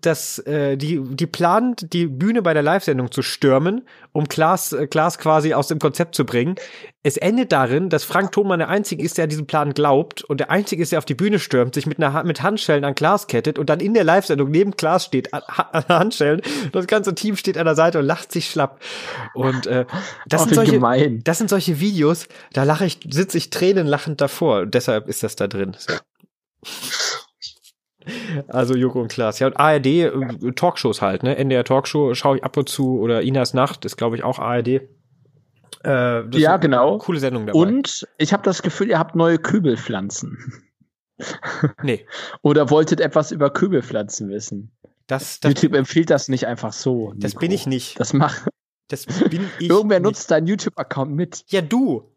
dass 0.00 0.38
äh, 0.40 0.76
die 0.76 1.00
die 1.00 1.26
plant 1.26 1.92
die 1.92 2.06
Bühne 2.06 2.42
bei 2.42 2.54
der 2.54 2.62
Live-Sendung 2.62 3.12
zu 3.12 3.22
stürmen, 3.22 3.82
um 4.12 4.28
Klaas 4.28 4.72
äh, 4.72 4.86
Klaas 4.86 5.18
quasi 5.18 5.54
aus 5.54 5.68
dem 5.68 5.78
Konzept 5.78 6.14
zu 6.16 6.24
bringen. 6.24 6.56
Es 7.04 7.16
endet 7.16 7.52
darin, 7.52 7.88
dass 7.88 8.02
Frank 8.02 8.32
Thomann 8.32 8.58
der 8.58 8.68
einzige 8.68 9.04
ist, 9.04 9.16
der 9.16 9.28
diesen 9.28 9.46
Plan 9.46 9.74
glaubt 9.74 10.24
und 10.24 10.40
der 10.40 10.50
einzige 10.50 10.82
ist, 10.82 10.90
der 10.90 10.98
auf 10.98 11.04
die 11.04 11.14
Bühne 11.14 11.38
stürmt, 11.38 11.74
sich 11.74 11.86
mit 11.86 12.02
einer 12.02 12.24
mit 12.24 12.42
Handschellen 12.42 12.84
an 12.84 12.96
Klaas 12.96 13.28
kettet 13.28 13.60
und 13.60 13.70
dann 13.70 13.78
in 13.78 13.94
der 13.94 14.02
Live-Sendung 14.02 14.50
neben 14.50 14.76
Klaas 14.76 15.04
steht 15.04 15.32
an, 15.32 15.42
an 15.46 15.84
Handschellen. 15.88 16.42
Das 16.72 16.88
ganze 16.88 17.14
Team 17.14 17.36
steht 17.36 17.56
an 17.56 17.64
der 17.64 17.76
Seite 17.76 18.00
und 18.00 18.06
lacht 18.06 18.32
sich 18.32 18.50
schlapp. 18.50 18.80
Und 19.34 19.68
äh, 19.68 19.86
das 20.26 20.42
oh, 20.42 20.44
sind 20.46 20.54
solche 20.56 20.72
gemein. 20.72 21.20
das 21.22 21.38
sind 21.38 21.48
solche 21.48 21.78
Videos, 21.78 22.26
da 22.52 22.64
lache 22.64 22.86
ich 22.86 22.98
sitze 23.08 23.38
ich 23.38 23.50
tränenlachend 23.50 24.20
davor 24.20 24.62
und 24.62 24.74
deshalb 24.74 25.06
ist 25.08 25.22
das 25.22 25.36
da 25.36 25.46
drin. 25.46 25.76
So. 25.78 25.94
Also 28.48 28.74
Joko 28.74 29.00
und 29.00 29.08
Klaas. 29.08 29.38
Ja, 29.38 29.46
und 29.46 29.56
ARD, 29.56 29.86
äh, 29.86 30.52
Talkshows 30.54 31.02
halt, 31.02 31.22
ne? 31.22 31.36
NDR 31.36 31.64
Talkshow 31.64 32.14
schaue 32.14 32.38
ich 32.38 32.44
ab 32.44 32.56
und 32.56 32.68
zu 32.68 33.00
oder 33.00 33.22
Inas 33.22 33.54
Nacht 33.54 33.84
ist, 33.84 33.96
glaube 33.96 34.16
ich, 34.16 34.24
auch 34.24 34.38
ARD. 34.38 34.80
Äh, 35.84 36.28
ja, 36.36 36.56
genau. 36.56 36.98
Coole 36.98 37.20
Sendung 37.20 37.46
dabei. 37.46 37.58
Und 37.58 38.06
ich 38.18 38.32
habe 38.32 38.42
das 38.42 38.62
Gefühl, 38.62 38.88
ihr 38.88 38.98
habt 38.98 39.14
neue 39.14 39.38
Kübelpflanzen. 39.38 40.38
Nee. 41.82 42.06
Oder 42.42 42.68
wolltet 42.68 43.00
etwas 43.00 43.32
über 43.32 43.48
Kübelpflanzen 43.48 44.28
wissen? 44.28 44.76
Das, 45.06 45.40
das, 45.40 45.48
YouTube 45.50 45.74
empfiehlt 45.74 46.10
das 46.10 46.28
nicht 46.28 46.46
einfach 46.46 46.74
so. 46.74 47.08
Nico. 47.08 47.20
Das 47.20 47.34
bin 47.34 47.52
ich 47.52 47.66
nicht. 47.66 47.98
Das 47.98 48.12
macht. 48.12 48.48
Das 48.88 49.06
bin 49.06 49.48
ich. 49.58 49.70
Irgendwer 49.70 50.00
nicht. 50.00 50.04
nutzt 50.04 50.30
deinen 50.30 50.46
YouTube-Account 50.46 51.12
mit. 51.12 51.44
Ja, 51.48 51.62
du. 51.62 52.12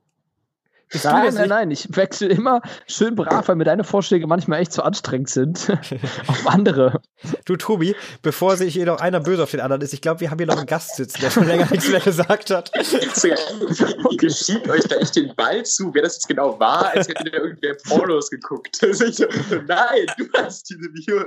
Bist 0.92 1.06
nein, 1.06 1.34
nein, 1.36 1.50
nein, 1.50 1.72
ich 1.72 1.88
wechsle 1.96 2.28
immer 2.30 2.62
schön 2.88 3.14
brav, 3.16 3.48
weil 3.48 3.56
mir 3.56 3.64
deine 3.64 3.84
Vorschläge 3.84 4.26
manchmal 4.26 4.60
echt 4.60 4.74
zu 4.74 4.82
anstrengend 4.82 5.30
sind. 5.30 5.70
auf 6.28 6.48
andere. 6.48 7.02
Du, 7.46 7.58
Tobi, 7.58 7.96
bevor 8.24 8.58
sich 8.58 8.74
hier 8.74 8.88
noch 8.88 9.00
einer 9.00 9.20
böse 9.20 9.44
auf 9.44 9.52
den 9.52 9.60
anderen 9.60 9.84
ist, 9.84 9.94
ich 9.94 10.02
glaube, 10.02 10.22
wir 10.22 10.32
haben 10.32 10.40
hier 10.40 10.48
noch 10.48 10.58
einen 10.58 10.66
Gast 10.66 10.96
sitzen, 10.96 11.22
der 11.22 11.30
schon 11.30 11.46
länger 11.48 11.68
nichts 11.70 11.90
mehr 11.90 12.00
gesagt 12.00 12.50
hat. 12.50 12.72
Ihr 14.22 14.30
schiebt 14.32 14.70
euch 14.70 14.84
da 14.86 14.96
echt 14.96 15.16
den 15.16 15.36
Ball 15.36 15.64
zu, 15.64 15.94
wer 15.94 16.02
das 16.02 16.16
jetzt 16.16 16.28
genau 16.28 16.60
war, 16.60 16.90
als 16.90 17.08
hätte 17.08 17.28
ihr 17.28 17.34
irgendwer 17.34 17.76
Pornos 17.88 18.30
geguckt. 18.30 18.80
nein, 18.82 20.06
du 20.18 20.26
hast 20.38 20.70
diese 20.70 20.90
Video. 20.94 21.24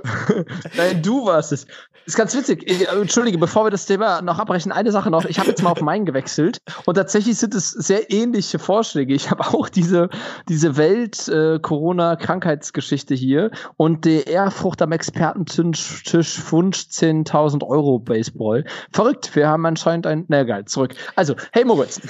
nein, 0.76 1.02
du 1.02 1.24
warst 1.26 1.52
es. 1.52 1.66
Ist 2.04 2.16
ganz 2.16 2.34
witzig. 2.34 2.64
Ich, 2.68 2.88
äh, 2.88 3.00
Entschuldige, 3.00 3.38
bevor 3.38 3.64
wir 3.64 3.70
das 3.70 3.86
Thema 3.86 4.22
noch 4.22 4.38
abbrechen, 4.38 4.72
eine 4.72 4.90
Sache 4.90 5.10
noch. 5.10 5.24
Ich 5.24 5.38
habe 5.38 5.50
jetzt 5.50 5.62
mal 5.62 5.70
auf 5.70 5.80
meinen 5.80 6.04
gewechselt 6.04 6.58
und 6.84 6.94
tatsächlich 6.96 7.38
sind 7.38 7.54
es 7.54 7.70
sehr 7.70 8.10
ähnliche 8.10 8.58
Vorschläge. 8.58 9.14
Ich 9.14 9.30
habe 9.30 9.44
auch 9.44 9.51
diese, 9.74 10.10
diese 10.48 10.76
Welt-Corona-Krankheitsgeschichte 10.76 13.14
äh, 13.14 13.16
hier 13.16 13.50
und 13.76 14.04
der 14.04 14.26
Ehrfurcht 14.26 14.82
am 14.82 14.90
Expertentisch 14.92 16.02
Wunsch 16.50 16.88
10.000 16.90 17.66
Euro 17.66 17.98
Baseball. 17.98 18.64
Verrückt, 18.92 19.34
wir 19.36 19.48
haben 19.48 19.64
anscheinend 19.66 20.06
ein, 20.06 20.24
na 20.28 20.42
egal, 20.42 20.66
zurück. 20.66 20.94
Also, 21.16 21.34
hey 21.52 21.64
Moritz. 21.64 22.00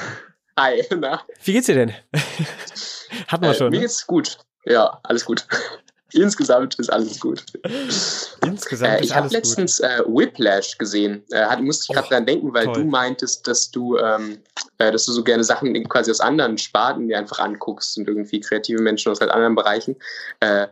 Hi, 0.59 0.83
na. 0.99 1.23
Wie 1.45 1.53
geht's 1.53 1.67
dir 1.67 1.75
denn? 1.75 1.93
Hatten 3.29 3.45
wir 3.45 3.51
äh, 3.51 3.55
schon. 3.55 3.71
Mir 3.71 3.77
ne? 3.77 3.83
geht's 3.83 4.07
gut. 4.07 4.39
Ja, 4.65 5.01
alles 5.03 5.25
gut. 5.25 5.47
Insgesamt 6.13 6.75
ist 6.79 6.93
alles 6.93 7.19
gut. 7.21 7.45
Insgesamt 8.45 9.01
äh, 9.01 9.05
ich 9.05 9.15
habe 9.15 9.29
letztens 9.29 9.81
äh, 9.81 10.03
Whiplash 10.07 10.77
gesehen. 10.79 11.25
Äh, 11.31 11.45
hat, 11.45 11.61
musste 11.61 11.87
ich 11.89 11.97
gerade 11.97 12.09
dran 12.09 12.27
denken, 12.27 12.53
weil 12.53 12.67
toll. 12.67 12.75
du 12.75 12.85
meintest, 12.85 13.47
dass 13.47 13.71
du, 13.71 13.97
ähm, 13.99 14.43
äh, 14.79 14.93
dass 14.93 15.07
du 15.07 15.13
so 15.13 15.25
gerne 15.25 15.45
Sachen 15.45 15.89
quasi 15.89 16.11
aus 16.11 16.21
anderen 16.21 16.59
Sparten 16.59 17.09
dir 17.09 17.19
einfach 17.19 17.39
anguckst 17.39 17.97
und 17.99 18.09
irgendwie 18.09 18.41
kreative 18.41 18.83
Menschen 18.83 19.11
aus 19.11 19.21
halt 19.21 19.31
anderen 19.31 19.55
Bereichen. 19.55 19.97
Äh, 20.41 20.69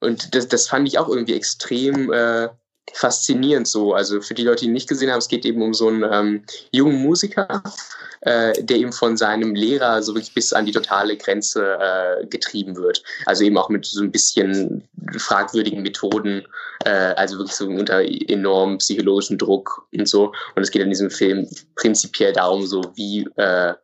und 0.00 0.34
das, 0.34 0.48
das 0.48 0.68
fand 0.68 0.86
ich 0.86 0.98
auch 0.98 1.08
irgendwie 1.08 1.34
extrem 1.34 2.12
äh, 2.12 2.48
faszinierend 2.92 3.66
so. 3.66 3.94
Also 3.94 4.20
für 4.20 4.34
die 4.34 4.44
Leute, 4.44 4.60
die 4.60 4.66
ihn 4.66 4.72
nicht 4.72 4.88
gesehen 4.88 5.10
haben, 5.10 5.18
es 5.18 5.28
geht 5.28 5.44
eben 5.44 5.62
um 5.62 5.74
so 5.74 5.88
einen 5.88 6.04
ähm, 6.10 6.44
jungen 6.70 7.02
Musiker, 7.02 7.62
äh, 8.20 8.52
der 8.62 8.76
eben 8.76 8.92
von 8.92 9.16
seinem 9.16 9.54
Lehrer 9.54 10.02
so 10.02 10.14
wirklich 10.14 10.34
bis 10.34 10.52
an 10.52 10.66
die 10.66 10.72
totale 10.72 11.16
Grenze 11.16 11.78
äh, 11.80 12.26
getrieben 12.26 12.76
wird. 12.76 13.02
Also 13.26 13.44
eben 13.44 13.58
auch 13.58 13.68
mit 13.68 13.86
so 13.86 14.02
ein 14.02 14.12
bisschen 14.12 14.86
fragwürdigen 15.16 15.82
Methoden, 15.82 16.46
äh, 16.84 16.90
also 16.90 17.38
wirklich 17.38 17.56
so 17.56 17.66
unter 17.66 18.00
enorm 18.00 18.78
psychologischen 18.78 19.38
Druck 19.38 19.86
und 19.92 20.08
so. 20.08 20.32
Und 20.54 20.62
es 20.62 20.70
geht 20.70 20.82
in 20.82 20.90
diesem 20.90 21.10
Film 21.10 21.48
prinzipiell 21.76 22.32
darum, 22.32 22.66
so 22.66 22.82
wie 22.94 23.26
äh, 23.36 23.74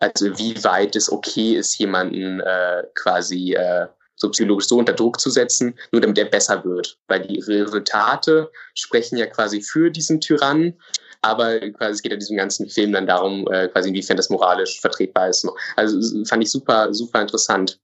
also 0.00 0.38
wie 0.38 0.62
weit 0.64 0.96
es 0.96 1.10
okay 1.10 1.56
ist, 1.56 1.78
jemanden 1.78 2.40
äh, 2.40 2.82
quasi 2.94 3.54
äh, 3.54 3.86
so 4.16 4.30
psychologisch 4.30 4.66
so 4.66 4.78
unter 4.78 4.92
Druck 4.92 5.20
zu 5.20 5.30
setzen, 5.30 5.74
nur 5.92 6.00
damit 6.00 6.18
er 6.18 6.26
besser 6.26 6.64
wird. 6.64 6.98
Weil 7.08 7.26
die 7.26 7.40
Resultate 7.40 8.50
sprechen 8.74 9.16
ja 9.16 9.26
quasi 9.26 9.60
für 9.60 9.90
diesen 9.90 10.20
Tyrannen, 10.20 10.78
aber 11.22 11.58
quasi 11.72 11.92
es 11.92 12.02
geht 12.02 12.12
in 12.12 12.20
diesem 12.20 12.36
ganzen 12.36 12.68
Film 12.68 12.92
dann 12.92 13.06
darum, 13.06 13.46
äh, 13.50 13.68
quasi 13.68 13.88
inwiefern 13.88 14.16
das 14.16 14.30
moralisch 14.30 14.80
vertretbar 14.80 15.28
ist. 15.28 15.48
Also 15.76 15.98
fand 16.24 16.42
ich 16.42 16.50
super, 16.50 16.92
super 16.92 17.22
interessant. 17.22 17.78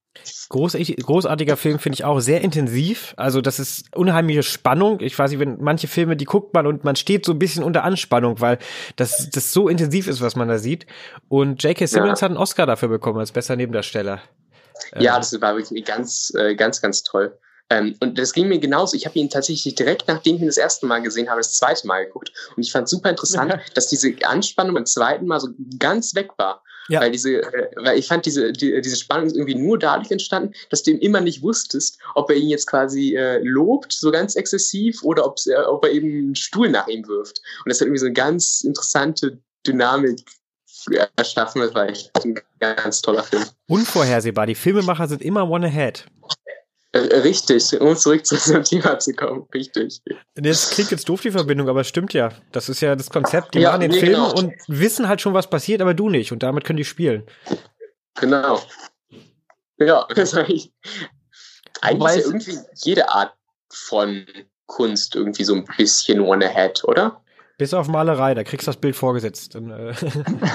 Großartig, 0.48 0.96
großartiger 0.96 1.56
Film 1.56 1.78
finde 1.78 1.94
ich 1.94 2.04
auch 2.04 2.20
sehr 2.20 2.40
intensiv. 2.42 3.14
Also 3.16 3.40
das 3.40 3.60
ist 3.60 3.96
unheimliche 3.96 4.42
Spannung. 4.42 5.00
Ich 5.00 5.16
weiß 5.18 5.30
nicht, 5.30 5.40
wenn 5.40 5.58
manche 5.60 5.86
Filme, 5.86 6.16
die 6.16 6.24
guckt 6.24 6.52
man 6.52 6.66
und 6.66 6.84
man 6.84 6.96
steht 6.96 7.24
so 7.24 7.32
ein 7.32 7.38
bisschen 7.38 7.62
unter 7.62 7.84
Anspannung, 7.84 8.40
weil 8.40 8.58
das, 8.96 9.30
das 9.30 9.52
so 9.52 9.68
intensiv 9.68 10.08
ist, 10.08 10.20
was 10.20 10.36
man 10.36 10.48
da 10.48 10.58
sieht. 10.58 10.86
Und 11.28 11.62
J.K. 11.62 11.86
Simmons 11.86 12.20
ja. 12.20 12.24
hat 12.24 12.30
einen 12.32 12.38
Oscar 12.38 12.66
dafür 12.66 12.88
bekommen 12.88 13.20
als 13.20 13.32
bester 13.32 13.56
Nebendarsteller. 13.56 14.20
Ja, 14.98 15.16
das 15.16 15.38
war 15.40 15.56
wirklich 15.56 15.84
ganz, 15.84 16.32
äh, 16.36 16.54
ganz, 16.54 16.80
ganz 16.80 17.02
toll. 17.02 17.38
Ähm, 17.70 17.96
und 18.00 18.18
das 18.18 18.32
ging 18.32 18.48
mir 18.48 18.58
genauso. 18.58 18.96
Ich 18.96 19.06
habe 19.06 19.18
ihn 19.18 19.30
tatsächlich 19.30 19.76
direkt, 19.76 20.08
nachdem 20.08 20.36
ich 20.36 20.42
ihn 20.42 20.48
das 20.48 20.56
erste 20.56 20.86
Mal 20.86 21.00
gesehen 21.02 21.30
habe, 21.30 21.38
das 21.38 21.56
zweite 21.56 21.86
Mal 21.86 22.04
geguckt. 22.06 22.32
Und 22.56 22.62
ich 22.62 22.72
fand 22.72 22.88
super 22.88 23.10
interessant, 23.10 23.54
dass 23.74 23.88
diese 23.88 24.12
Anspannung 24.24 24.74
beim 24.74 24.86
zweiten 24.86 25.26
Mal 25.26 25.40
so 25.40 25.48
ganz 25.78 26.14
weg 26.14 26.30
war. 26.36 26.62
Ja. 26.88 27.00
Weil 27.00 27.12
diese, 27.12 27.42
äh, 27.42 27.70
weil 27.76 27.98
ich 27.98 28.08
fand 28.08 28.26
diese, 28.26 28.52
die, 28.52 28.80
diese 28.80 28.96
Spannung 28.96 29.26
ist 29.26 29.36
irgendwie 29.36 29.54
nur 29.54 29.78
dadurch 29.78 30.10
entstanden, 30.10 30.52
dass 30.70 30.82
du 30.82 30.90
ihm 30.90 30.98
immer 30.98 31.20
nicht 31.20 31.42
wusstest, 31.42 32.00
ob 32.16 32.28
er 32.30 32.36
ihn 32.36 32.48
jetzt 32.48 32.66
quasi 32.66 33.14
äh, 33.14 33.38
lobt, 33.42 33.92
so 33.92 34.10
ganz 34.10 34.34
exzessiv, 34.34 35.04
oder 35.04 35.32
äh, 35.46 35.54
ob 35.62 35.84
er 35.84 35.92
eben 35.92 36.08
einen 36.08 36.34
Stuhl 36.34 36.68
nach 36.68 36.88
ihm 36.88 37.06
wirft. 37.06 37.40
Und 37.64 37.68
das 37.68 37.80
hat 37.80 37.86
irgendwie 37.86 38.00
so 38.00 38.06
eine 38.06 38.14
ganz 38.14 38.62
interessante 38.62 39.38
Dynamik 39.64 40.24
erschaffen. 41.16 41.62
Das 41.62 41.74
war 41.74 41.88
echt 41.88 42.10
ein 42.24 42.40
ganz 42.58 43.02
toller 43.02 43.22
Film. 43.22 43.44
Unvorhersehbar. 43.68 44.46
Die 44.46 44.54
Filmemacher 44.54 45.08
sind 45.08 45.22
immer 45.22 45.48
one 45.48 45.66
ahead. 45.66 46.06
Äh, 46.92 46.98
richtig, 46.98 47.80
um 47.80 47.96
zurück 47.96 48.26
zu 48.26 48.34
diesem 48.34 48.64
Thema 48.64 48.98
zu 48.98 49.12
kommen, 49.12 49.46
richtig. 49.54 50.02
Das 50.34 50.70
klingt 50.70 50.90
jetzt 50.90 51.08
doof, 51.08 51.20
die 51.20 51.30
Verbindung, 51.30 51.68
aber 51.68 51.82
es 51.82 51.88
stimmt 51.88 52.12
ja. 52.14 52.30
Das 52.50 52.68
ist 52.68 52.80
ja 52.80 52.96
das 52.96 53.10
Konzept. 53.10 53.54
Die 53.54 53.60
ja, 53.60 53.70
machen 53.70 53.82
den 53.82 53.90
nee, 53.92 54.00
Film 54.00 54.14
genau. 54.14 54.34
und 54.34 54.54
wissen 54.66 55.06
halt 55.06 55.20
schon, 55.20 55.32
was 55.32 55.48
passiert, 55.48 55.80
aber 55.82 55.94
du 55.94 56.08
nicht. 56.08 56.32
Und 56.32 56.42
damit 56.42 56.64
können 56.64 56.78
die 56.78 56.84
spielen. 56.84 57.22
Genau. 58.16 58.60
Ja, 59.78 60.06
das 60.14 60.34
eigentlich, 60.34 60.72
eigentlich 61.80 62.16
ist 62.16 62.16
ja 62.16 62.26
irgendwie 62.26 62.58
jede 62.82 63.08
Art 63.08 63.34
von 63.72 64.26
Kunst 64.66 65.14
irgendwie 65.14 65.44
so 65.44 65.54
ein 65.54 65.64
bisschen 65.76 66.20
one 66.20 66.44
ahead, 66.44 66.82
oder? 66.84 67.22
Bis 67.60 67.74
auf 67.74 67.88
Malerei, 67.88 68.32
da 68.32 68.42
kriegst 68.42 68.66
du 68.66 68.70
das 68.70 68.80
Bild 68.80 68.96
vorgesetzt. 68.96 69.54
Äh. 69.54 69.60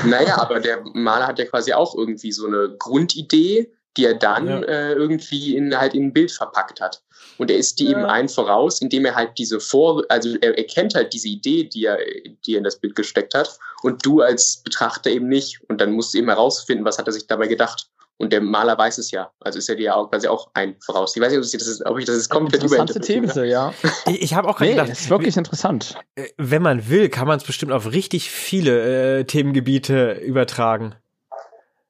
Naja, 0.08 0.40
aber 0.40 0.60
der 0.60 0.84
Maler 0.96 1.28
hat 1.28 1.38
ja 1.38 1.46
quasi 1.46 1.72
auch 1.72 1.94
irgendwie 1.94 2.32
so 2.32 2.48
eine 2.48 2.76
Grundidee, 2.80 3.72
die 3.96 4.06
er 4.06 4.16
dann 4.16 4.48
ja. 4.48 4.62
äh, 4.62 4.94
irgendwie 4.94 5.56
in 5.56 5.78
halt 5.78 5.94
in 5.94 6.06
ein 6.06 6.14
Bild 6.14 6.32
verpackt 6.32 6.82
hat. 6.82 7.04
Und 7.38 7.52
er 7.52 7.58
ist 7.58 7.80
die 7.80 7.86
ja. 7.86 7.92
eben 7.92 8.06
ein 8.06 8.28
voraus, 8.28 8.82
indem 8.82 9.06
er 9.06 9.14
halt 9.14 9.38
diese 9.38 9.60
Vor, 9.60 10.04
also 10.10 10.36
er 10.42 10.58
erkennt 10.58 10.96
halt 10.96 11.14
diese 11.14 11.28
Idee, 11.28 11.66
die 11.66 11.86
er, 11.86 12.00
die 12.44 12.56
er 12.56 12.58
in 12.58 12.64
das 12.64 12.80
Bild 12.80 12.96
gesteckt 12.96 13.36
hat, 13.36 13.56
und 13.84 14.04
du 14.04 14.22
als 14.22 14.64
Betrachter 14.64 15.12
eben 15.12 15.30
nicht. 15.30 15.62
Und 15.70 15.82
dann 15.82 15.92
musst 15.92 16.16
du 16.16 16.18
eben 16.18 16.30
herausfinden, 16.30 16.86
was 16.86 16.98
hat 16.98 17.06
er 17.06 17.14
sich 17.14 17.28
dabei 17.28 17.46
gedacht. 17.46 17.88
Und 18.18 18.32
der 18.32 18.40
Maler 18.40 18.78
weiß 18.78 18.98
es 18.98 19.12
ja. 19.12 19.30
Also 19.42 19.60
ist 19.60 19.68
er 19.68 19.76
dir 19.76 19.96
auch 19.96 20.10
quasi 20.10 20.28
auch 20.28 20.50
ein 20.54 20.76
voraus. 20.80 21.16
Ich 21.16 21.22
weiß 21.22 21.32
nicht, 21.32 21.38
ob, 21.38 21.44
das 21.44 21.68
ist, 21.68 21.86
ob 21.86 22.00
ich 22.00 22.06
das 22.06 22.16
ist 22.16 22.30
komplett 22.30 22.64
Interessante 22.64 23.02
These, 23.02 23.46
ja. 23.46 23.74
Ich, 24.08 24.22
ich 24.22 24.34
habe 24.34 24.48
auch 24.48 24.60
nee, 24.62 24.72
gedacht, 24.72 24.90
ist 24.90 25.10
wirklich 25.10 25.36
interessant. 25.36 25.96
Äh, 26.16 26.30
wenn 26.38 26.62
man 26.62 26.90
will, 26.90 27.10
kann 27.10 27.28
man 27.28 27.38
es 27.38 27.44
bestimmt 27.44 27.74
auf 27.74 27.92
richtig 27.92 28.32
viele 28.32 29.20
äh, 29.20 29.24
Themengebiete 29.26 30.14
übertragen. 30.14 30.96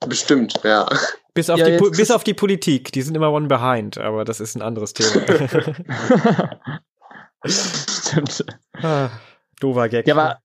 Bestimmt, 0.07 0.59
ja. 0.63 0.87
Bis 1.35 1.49
auf, 1.49 1.59
ja, 1.59 1.69
die, 1.69 1.89
bis 1.89 2.11
auf 2.11 2.23
die 2.23 2.33
Politik, 2.33 2.91
die 2.91 3.01
sind 3.01 3.15
immer 3.15 3.31
one 3.31 3.47
behind, 3.47 3.97
aber 3.97 4.25
das 4.25 4.39
ist 4.39 4.55
ein 4.55 4.61
anderes 4.61 4.93
Thema. 4.93 5.21
Stimmt. 7.45 8.45
Ah, 8.81 9.09
doofer 9.59 9.89
Gag. 9.89 10.07
Ja, 10.07 10.15
aber 10.15 10.39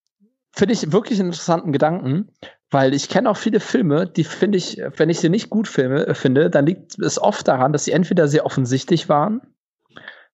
finde 0.53 0.75
ich 0.75 0.93
wirklich 0.93 1.21
einen 1.21 1.29
interessanten 1.29 1.73
Gedanken, 1.73 2.33
weil 2.71 2.95
ich 2.95 3.09
kenne 3.09 3.29
auch 3.29 3.37
viele 3.37 3.61
Filme, 3.61 4.07
die 4.07 4.25
finde 4.25 4.59
ich, 4.59 4.81
wenn 4.97 5.11
ich 5.11 5.21
sie 5.21 5.29
nicht 5.29 5.51
gut 5.51 5.69
filme, 5.69 6.07
äh, 6.07 6.15
finde, 6.15 6.51
dann 6.51 6.67
liegt 6.67 6.99
es 6.99 7.21
oft 7.21 7.47
daran, 7.49 7.73
dass 7.73 7.85
sie 7.85 7.93
entweder 7.93 8.29
sehr 8.29 8.47
offensichtlich 8.47 9.09
waren 9.09 9.41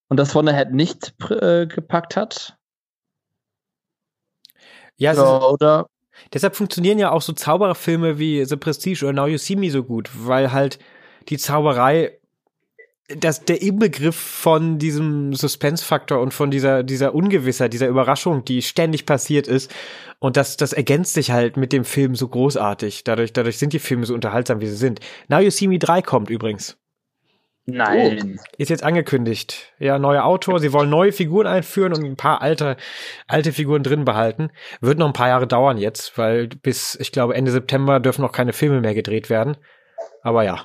und 0.09 0.19
das 0.19 0.35
Wonder 0.35 0.53
Head 0.53 0.73
nicht 0.73 1.15
äh, 1.31 1.67
gepackt 1.67 2.17
hat. 2.17 2.59
Ja, 4.99 5.13
oder, 5.13 5.53
oder 5.53 5.87
deshalb 6.33 6.57
funktionieren 6.57 6.99
ja 6.99 7.11
auch 7.11 7.23
so 7.23 7.33
Zaubererfilme 7.33 8.19
wie 8.19 8.45
The 8.45 8.57
Prestige 8.57 9.05
oder 9.05 9.13
Now 9.13 9.27
You 9.27 9.39
See 9.39 9.57
Me 9.57 9.71
so 9.71 9.83
gut, 9.83 10.11
weil 10.15 10.53
halt 10.53 10.79
die 11.29 11.39
Zauberei 11.39 12.19
das, 13.09 13.45
der 13.45 13.63
Inbegriff 13.63 14.17
von 14.17 14.79
diesem 14.79 15.33
Suspense-Faktor 15.33 16.21
und 16.21 16.35
von 16.35 16.51
dieser, 16.51 16.83
dieser 16.83 17.15
Ungewissheit, 17.15 17.73
dieser 17.73 17.89
Überraschung, 17.89 18.45
die 18.45 18.63
ständig 18.63 19.07
passiert 19.07 19.47
ist. 19.47 19.73
Und 20.19 20.37
das, 20.37 20.57
das 20.57 20.73
ergänzt 20.73 21.15
sich 21.15 21.31
halt 21.31 21.57
mit 21.57 21.73
dem 21.73 21.85
Film 21.85 22.17
so 22.17 22.29
großartig. 22.29 23.05
Dadurch, 23.05 23.33
dadurch 23.33 23.59
sind 23.59 23.73
die 23.73 23.79
Filme 23.79 24.07
so 24.07 24.15
unterhaltsam, 24.15 24.61
wie 24.61 24.67
sie 24.67 24.77
sind. 24.77 25.01
Now 25.29 25.39
You 25.39 25.51
See 25.51 25.69
Me 25.69 25.79
3 25.79 26.03
kommt 26.03 26.31
übrigens. 26.31 26.79
Nein. 27.69 28.39
Oh, 28.39 28.45
ist 28.59 28.71
jetzt 28.71 28.85
angekündigt. 28.85 29.73
Ja, 29.79 29.99
neuer 29.99 30.25
Autor. 30.25 30.61
Sie 30.61 30.73
wollen 30.73 30.89
neue 30.89 31.13
Figuren 31.13 31.49
einführen 31.49 31.93
und 31.93 32.05
ein 32.05 32.17
paar 32.17 32.41
alte, 32.41 32.77
alte 33.27 33.53
Figuren 33.53 33.83
drin 33.83 34.05
behalten. 34.05 34.51
Wird 34.81 34.99
noch 34.99 35.07
ein 35.07 35.13
paar 35.13 35.29
Jahre 35.29 35.49
dauern 35.49 35.77
jetzt, 35.77 36.17
weil 36.17 36.47
bis, 36.47 36.97
ich 37.01 37.11
glaube, 37.11 37.35
Ende 37.35 37.51
September 37.51 37.99
dürfen 37.99 38.23
noch 38.23 38.31
keine 38.33 38.53
Filme 38.53 38.81
mehr 38.81 38.95
gedreht 38.95 39.31
werden. 39.31 39.57
Aber 40.23 40.45
ja, 40.45 40.65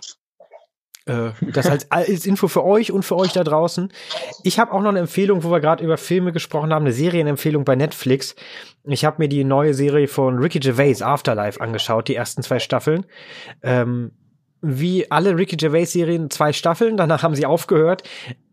äh, 1.06 1.32
das 1.42 1.68
als, 1.68 1.92
als 1.92 2.26
Info 2.26 2.48
für 2.48 2.64
euch 2.64 2.92
und 2.92 3.04
für 3.04 3.16
euch 3.16 3.34
da 3.34 3.44
draußen. 3.44 3.92
Ich 4.44 4.60
habe 4.60 4.72
auch 4.72 4.82
noch 4.82 4.90
eine 4.90 5.00
Empfehlung, 5.00 5.44
wo 5.44 5.52
wir 5.52 5.60
gerade 5.60 5.84
über 5.84 5.98
Filme 5.98 6.32
gesprochen 6.32 6.74
haben, 6.74 6.86
eine 6.86 6.94
Serienempfehlung 6.94 7.66
bei 7.66 7.76
Netflix. 7.76 8.36
Ich 8.84 9.06
habe 9.06 9.18
mir 9.20 9.28
die 9.28 9.44
neue 9.44 9.74
Serie 9.74 10.08
von 10.08 10.40
Ricky 10.40 10.60
Gervais, 10.60 11.02
Afterlife, 11.02 11.60
angeschaut, 11.60 12.08
die 12.08 12.16
ersten 12.16 12.44
zwei 12.44 12.60
Staffeln. 12.60 13.06
Ähm, 13.64 14.12
wie 14.62 15.10
alle 15.10 15.36
Ricky 15.36 15.56
Gervais-Serien 15.56 16.30
zwei 16.30 16.54
Staffeln, 16.54 16.96
danach 16.96 17.24
haben 17.24 17.34
sie 17.34 17.48
aufgehört. 17.48 18.04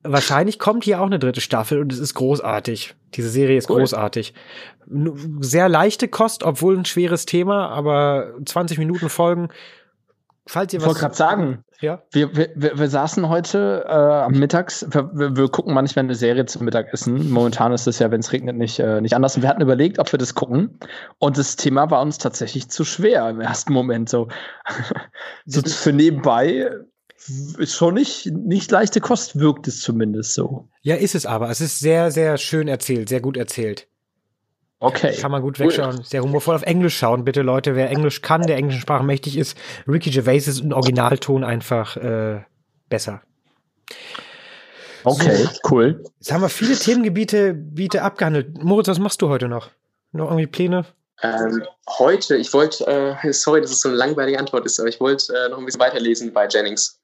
Wahrscheinlich 0.03 0.59
kommt 0.59 0.85
hier 0.85 1.03
auch 1.03 1.07
eine 1.07 1.19
dritte 1.19 1.43
Staffel 1.43 1.81
und 1.81 1.93
es 1.93 1.99
ist 1.99 2.15
großartig. 2.15 2.95
Diese 3.15 3.29
Serie 3.29 3.59
ist 3.59 3.69
cool. 3.69 3.81
großartig. 3.81 4.33
Sehr 5.41 5.69
leichte 5.69 6.09
Kost, 6.09 6.45
obwohl 6.45 6.79
ein 6.79 6.87
schweres 6.87 7.27
Thema, 7.27 7.69
aber 7.69 8.33
20 8.43 8.79
Minuten 8.79 9.11
Folgen 9.11 9.49
Falls 10.49 10.73
ihr 10.73 10.81
was. 10.81 10.85
Ich 10.85 10.89
wollte 10.89 11.01
gerade 11.01 11.15
sagen, 11.15 11.65
ja? 11.81 12.03
wir, 12.11 12.35
wir, 12.35 12.51
wir, 12.57 12.89
saßen 12.89 13.29
heute 13.29 13.85
äh, 13.87 13.93
am 13.93 14.33
Mittags, 14.33 14.87
wir, 14.91 15.37
wir, 15.37 15.49
gucken 15.49 15.75
manchmal 15.75 16.07
eine 16.07 16.15
Serie 16.15 16.47
zum 16.47 16.65
Mittagessen. 16.65 17.31
Momentan 17.31 17.73
ist 17.73 17.87
es 17.87 17.99
ja, 17.99 18.11
wenn 18.11 18.21
es 18.21 18.33
regnet, 18.33 18.57
nicht, 18.57 18.79
äh, 18.79 19.03
nicht 19.03 19.15
anders. 19.15 19.37
Und 19.37 19.43
wir 19.43 19.51
hatten 19.51 19.61
überlegt, 19.61 19.99
ob 19.99 20.11
wir 20.11 20.19
das 20.19 20.35
gucken. 20.35 20.79
Und 21.19 21.37
das 21.37 21.57
Thema 21.57 21.91
war 21.91 22.01
uns 22.01 22.17
tatsächlich 22.17 22.71
zu 22.71 22.85
schwer 22.85 23.29
im 23.29 23.43
ersten 23.43 23.75
Moment. 23.75 24.09
So, 24.09 24.29
so 25.45 25.61
für 25.61 25.93
nebenbei 25.93 26.71
ist 27.59 27.75
schon 27.75 27.95
nicht, 27.95 28.27
nicht 28.27 28.71
leichte 28.71 29.03
Kost, 29.03 29.39
wirkt 29.39 29.69
es 29.69 29.83
zumindest 29.83 30.33
so. 30.33 30.69
Ja, 30.81 30.95
ist 30.95 31.15
es 31.15 31.27
aber. 31.27 31.51
Es 31.51 31.61
ist 31.61 31.79
sehr, 31.79 32.11
sehr 32.11 32.39
schön 32.39 32.69
erzählt, 32.69 33.11
sehr 33.11 33.21
gut 33.21 33.37
erzählt. 33.37 33.87
Okay. 34.81 35.17
Kann 35.17 35.33
man 35.33 35.43
gut 35.43 35.59
wegschauen. 35.59 36.03
Sehr 36.05 36.23
humorvoll 36.23 36.55
auf 36.55 36.63
Englisch 36.63 36.97
schauen, 36.97 37.25
bitte 37.25 37.43
Leute. 37.43 37.75
Wer 37.75 37.91
Englisch 37.91 38.23
kann, 38.23 38.43
der 38.43 38.57
englischen 38.57 38.81
Sprache 38.81 39.03
mächtig 39.03 39.37
ist, 39.37 39.59
Ricky 39.89 40.11
Gervais 40.11 40.47
ist 40.47 40.61
im 40.61 40.73
Originalton 40.73 41.43
einfach 41.43 41.97
äh, 41.97 42.43
besser. 42.89 43.23
Okay, 45.05 45.45
so. 45.45 45.51
cool. 45.71 46.05
Jetzt 46.19 46.33
haben 46.33 46.43
wir 46.43 46.49
viele 46.49 46.77
Themengebiete 46.77 47.55
Biete 47.55 48.03
abgehandelt. 48.03 48.63
Moritz, 48.63 48.89
was 48.89 48.99
machst 48.99 49.21
du 49.23 49.29
heute 49.29 49.49
noch? 49.49 49.71
Noch 50.13 50.27
irgendwie 50.27 50.47
Pläne? 50.47 50.85
Ähm, 51.23 51.65
heute, 51.99 52.37
ich 52.37 52.53
wollte, 52.53 52.87
äh, 52.87 53.33
sorry, 53.33 53.61
dass 53.61 53.73
es 53.73 53.81
so 53.81 53.89
eine 53.89 53.99
langweilige 53.99 54.39
Antwort 54.39 54.65
ist, 54.67 54.79
aber 54.79 54.89
ich 54.89 55.01
wollte 55.01 55.33
äh, 55.35 55.49
noch 55.49 55.59
ein 55.59 55.65
bisschen 55.65 55.81
weiterlesen 55.81 56.33
bei 56.33 56.47
Jennings. 56.47 57.01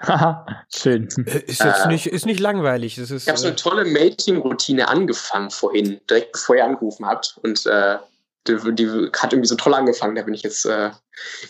Haha, 0.00 0.46
schön. 0.74 1.08
Äh, 1.26 1.38
ist 1.46 1.62
jetzt 1.62 1.84
äh, 1.84 1.88
nicht, 1.88 2.06
ist 2.06 2.26
nicht 2.26 2.40
langweilig. 2.40 2.96
Das 2.96 3.10
ist, 3.10 3.24
ich 3.24 3.28
habe 3.28 3.38
so 3.38 3.46
eine 3.46 3.54
äh, 3.54 3.58
tolle 3.58 3.84
Mating-Routine 3.84 4.88
angefangen 4.88 5.50
vorhin, 5.50 6.00
direkt 6.08 6.32
bevor 6.32 6.56
ihr 6.56 6.64
angerufen 6.64 7.06
habt. 7.06 7.38
Und 7.42 7.66
äh, 7.66 7.98
die, 8.46 8.74
die, 8.74 9.10
hat 9.16 9.32
irgendwie 9.32 9.48
so 9.48 9.54
toll 9.56 9.74
angefangen. 9.74 10.14
Da 10.14 10.22
bin 10.22 10.34
ich 10.34 10.42
jetzt 10.42 10.66
äh, 10.66 10.90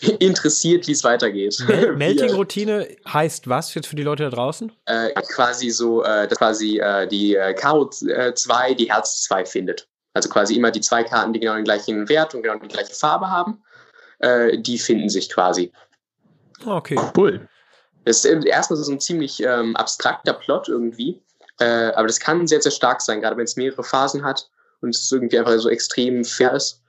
interessiert, 0.19 0.87
wie 0.87 0.91
es 0.93 1.03
weitergeht. 1.03 1.57
Melting-Routine 1.95 2.87
heißt 3.07 3.49
was 3.49 3.73
jetzt 3.73 3.87
für 3.87 3.95
die 3.95 4.03
Leute 4.03 4.23
da 4.23 4.29
draußen? 4.29 4.71
Äh, 4.85 5.09
quasi 5.33 5.69
so, 5.69 6.03
äh, 6.03 6.27
dass 6.27 6.37
quasi 6.37 6.79
äh, 6.79 7.07
die 7.07 7.35
äh, 7.35 7.53
Karo 7.53 7.89
2 7.89 8.73
die 8.75 8.91
Herz 8.91 9.23
2 9.23 9.45
findet. 9.45 9.87
Also 10.13 10.29
quasi 10.29 10.55
immer 10.55 10.71
die 10.71 10.79
zwei 10.79 11.03
Karten, 11.03 11.33
die 11.33 11.41
genau 11.41 11.55
den 11.55 11.65
gleichen 11.65 12.07
Wert 12.07 12.33
und 12.33 12.43
genau 12.43 12.57
die 12.57 12.69
gleiche 12.69 12.93
Farbe 12.93 13.29
haben, 13.29 13.61
äh, 14.19 14.57
die 14.57 14.77
finden 14.77 15.09
sich 15.09 15.29
quasi. 15.29 15.73
Okay. 16.65 16.97
Cool. 17.17 17.49
Das 18.05 18.23
ist 18.23 18.45
erstmal 18.45 18.77
so 18.77 18.91
ein 18.91 18.99
ziemlich 18.99 19.41
ähm, 19.43 19.75
abstrakter 19.75 20.33
Plot 20.33 20.69
irgendwie. 20.69 21.21
Äh, 21.59 21.91
aber 21.93 22.07
das 22.07 22.19
kann 22.19 22.47
sehr, 22.47 22.61
sehr 22.61 22.71
stark 22.71 23.01
sein, 23.01 23.21
gerade 23.21 23.37
wenn 23.37 23.45
es 23.45 23.55
mehrere 23.55 23.83
Phasen 23.83 24.23
hat 24.23 24.49
und 24.81 24.95
es 24.95 25.11
irgendwie 25.11 25.39
einfach 25.39 25.57
so 25.57 25.69
extrem 25.69 26.23
fair 26.23 26.53
ist 26.53 26.81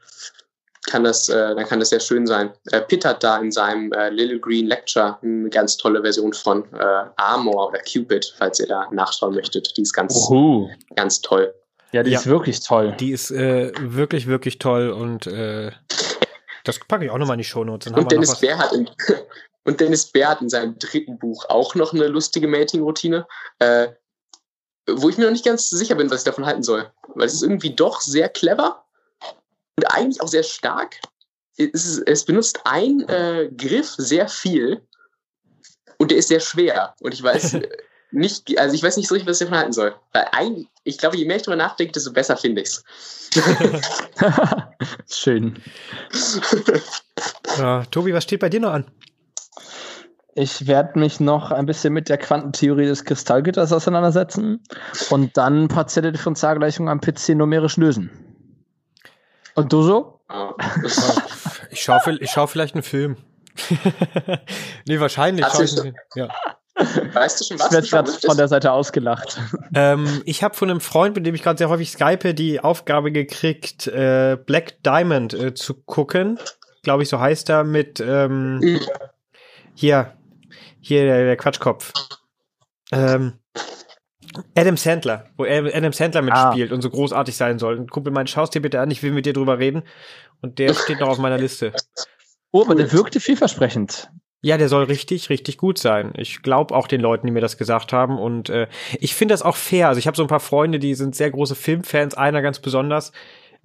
kann 0.86 1.04
das, 1.04 1.28
äh, 1.28 1.54
dann 1.54 1.66
kann 1.66 1.80
das 1.80 1.90
sehr 1.90 2.00
schön 2.00 2.26
sein. 2.26 2.50
Äh, 2.70 2.80
Pitt 2.80 3.04
hat 3.04 3.22
da 3.22 3.38
in 3.38 3.50
seinem 3.52 3.92
äh, 3.92 4.08
Little 4.08 4.38
Green 4.38 4.66
Lecture 4.66 5.18
eine 5.22 5.50
ganz 5.50 5.76
tolle 5.76 6.00
Version 6.02 6.32
von 6.32 6.64
äh, 6.72 7.04
Armor 7.16 7.68
oder 7.68 7.80
Cupid, 7.80 8.34
falls 8.38 8.60
ihr 8.60 8.66
da 8.66 8.88
nachschauen 8.92 9.34
möchtet. 9.34 9.76
Die 9.76 9.82
ist 9.82 9.92
ganz, 9.92 10.14
Uhu. 10.14 10.70
ganz 10.94 11.20
toll. 11.20 11.52
Ja, 11.92 12.02
die 12.02 12.10
ja, 12.10 12.20
ist 12.20 12.26
wirklich 12.26 12.60
toll. 12.60 12.94
Die 12.98 13.10
ist 13.10 13.30
äh, 13.30 13.72
wirklich, 13.80 14.26
wirklich 14.26 14.58
toll 14.58 14.90
und 14.90 15.26
äh, 15.26 15.72
das 16.64 16.80
packe 16.86 17.04
ich 17.04 17.10
auch 17.10 17.18
nochmal 17.18 17.34
in 17.34 17.38
die 17.38 17.44
Shownotes. 17.44 17.92
Und 17.92 18.10
Dennis, 18.10 18.38
Bär 18.40 18.58
hat 18.58 18.72
in, 18.72 18.88
und 19.66 19.80
Dennis 19.80 20.06
Bär 20.06 20.28
hat 20.28 20.40
in 20.40 20.48
seinem 20.48 20.78
dritten 20.78 21.18
Buch 21.18 21.44
auch 21.48 21.74
noch 21.74 21.92
eine 21.92 22.06
lustige 22.06 22.46
Mating-Routine, 22.46 23.26
äh, 23.58 23.88
wo 24.88 25.08
ich 25.08 25.18
mir 25.18 25.24
noch 25.24 25.32
nicht 25.32 25.44
ganz 25.44 25.68
sicher 25.68 25.96
bin, 25.96 26.08
was 26.08 26.20
ich 26.20 26.24
davon 26.24 26.46
halten 26.46 26.62
soll. 26.62 26.90
Weil 27.08 27.26
es 27.26 27.34
ist 27.34 27.42
irgendwie 27.42 27.74
doch 27.74 28.00
sehr 28.00 28.28
clever 28.28 28.84
und 29.76 29.92
eigentlich 29.92 30.20
auch 30.20 30.28
sehr 30.28 30.44
stark. 30.44 31.00
Es, 31.56 31.98
es 31.98 32.24
benutzt 32.24 32.60
ein 32.64 33.08
äh, 33.08 33.50
Griff 33.56 33.94
sehr 33.98 34.28
viel 34.28 34.86
und 35.98 36.12
der 36.12 36.18
ist 36.18 36.28
sehr 36.28 36.40
schwer. 36.40 36.94
Und 37.00 37.12
ich 37.12 37.22
weiß 37.22 37.58
nicht, 38.12 38.56
also 38.60 38.72
ich 38.72 38.82
weiß 38.84 38.96
nicht 38.96 39.08
so 39.08 39.14
richtig, 39.14 39.28
was 39.28 39.40
ich 39.40 39.46
davon 39.46 39.58
halten 39.58 39.72
soll. 39.72 39.96
Weil 40.12 40.28
ein, 40.30 40.68
ich 40.84 40.98
glaube, 40.98 41.16
je 41.16 41.24
mehr 41.24 41.38
ich 41.38 41.42
darüber 41.42 41.56
nachdenke, 41.56 41.92
desto 41.92 42.12
besser 42.12 42.36
finde 42.36 42.62
ich 42.62 42.68
es. 42.68 42.84
Schön. 45.10 45.60
ja, 47.58 47.84
Tobi, 47.86 48.14
was 48.14 48.22
steht 48.22 48.38
bei 48.38 48.48
dir 48.48 48.60
noch 48.60 48.72
an? 48.72 48.86
Ich 50.38 50.66
werde 50.66 50.98
mich 50.98 51.18
noch 51.18 51.50
ein 51.50 51.64
bisschen 51.64 51.94
mit 51.94 52.10
der 52.10 52.18
Quantentheorie 52.18 52.84
des 52.84 53.06
Kristallgitters 53.06 53.72
auseinandersetzen 53.72 54.62
und 55.08 55.34
dann 55.38 55.64
ein 55.64 55.68
paar 55.68 55.86
Differentialgleichungen 55.86 56.92
am 56.92 57.00
PC 57.00 57.30
numerisch 57.30 57.78
lösen. 57.78 58.10
Und 59.54 59.72
du 59.72 59.80
so? 59.80 60.20
ich 61.70 61.82
schaue 61.82 62.18
ich 62.20 62.30
schau 62.30 62.46
vielleicht 62.46 62.74
einen 62.74 62.82
Film. 62.82 63.16
nee, 64.86 65.00
wahrscheinlich. 65.00 65.46
Schau 65.50 65.62
ich 65.62 65.74
ja. 66.16 66.28
Weißt 67.14 67.40
du 67.40 67.44
schon 67.46 67.58
was? 67.58 67.68
Ich 67.68 67.72
werde 67.72 67.88
gerade 67.88 68.12
von 68.12 68.36
der 68.36 68.48
Seite 68.48 68.72
ausgelacht. 68.72 69.40
Ähm, 69.74 70.20
ich 70.26 70.42
habe 70.42 70.54
von 70.54 70.68
einem 70.68 70.80
Freund, 70.80 71.16
mit 71.16 71.24
dem 71.24 71.34
ich 71.34 71.42
gerade 71.42 71.56
sehr 71.56 71.70
häufig 71.70 71.90
skype, 71.90 72.34
die 72.34 72.60
Aufgabe 72.60 73.10
gekriegt, 73.10 73.86
äh, 73.86 74.36
Black 74.36 74.82
Diamond 74.82 75.32
äh, 75.32 75.54
zu 75.54 75.72
gucken. 75.72 76.38
Glaube 76.82 77.04
ich, 77.04 77.08
so 77.08 77.20
heißt 77.20 77.48
er 77.48 77.64
mit 77.64 78.00
ähm, 78.00 78.80
hier, 79.74 80.15
hier 80.86 81.04
der, 81.04 81.24
der 81.24 81.36
Quatschkopf. 81.36 81.92
Ähm, 82.92 83.34
Adam 84.54 84.76
Sandler, 84.76 85.30
wo 85.36 85.44
Adam 85.44 85.92
Sandler 85.92 86.22
mitspielt 86.22 86.70
ah. 86.70 86.74
und 86.74 86.82
so 86.82 86.90
großartig 86.90 87.36
sein 87.36 87.58
soll. 87.58 87.78
Ein 87.78 87.88
Kumpel 87.88 88.12
meint, 88.12 88.30
schaust 88.30 88.54
dir 88.54 88.60
bitte 88.60 88.80
an, 88.80 88.90
ich 88.90 89.02
will 89.02 89.12
mit 89.12 89.26
dir 89.26 89.32
drüber 89.32 89.58
reden. 89.58 89.82
Und 90.42 90.58
der 90.58 90.74
steht 90.74 91.00
noch 91.00 91.08
auf 91.08 91.18
meiner 91.18 91.38
Liste. 91.38 91.72
Oh, 92.52 92.62
aber 92.62 92.74
der 92.74 92.92
wirkte 92.92 93.20
vielversprechend. 93.20 94.10
Ja, 94.42 94.58
der 94.58 94.68
soll 94.68 94.84
richtig, 94.84 95.30
richtig 95.30 95.56
gut 95.58 95.78
sein. 95.78 96.12
Ich 96.16 96.42
glaube 96.42 96.74
auch 96.74 96.86
den 96.86 97.00
Leuten, 97.00 97.26
die 97.26 97.32
mir 97.32 97.40
das 97.40 97.58
gesagt 97.58 97.92
haben. 97.92 98.18
Und 98.18 98.48
äh, 98.48 98.68
ich 99.00 99.14
finde 99.14 99.32
das 99.32 99.42
auch 99.42 99.56
fair. 99.56 99.88
Also 99.88 99.98
ich 99.98 100.06
habe 100.06 100.16
so 100.16 100.22
ein 100.22 100.28
paar 100.28 100.40
Freunde, 100.40 100.78
die 100.78 100.94
sind 100.94 101.16
sehr 101.16 101.30
große 101.30 101.56
Filmfans, 101.56 102.14
einer 102.14 102.42
ganz 102.42 102.60
besonders. 102.60 103.12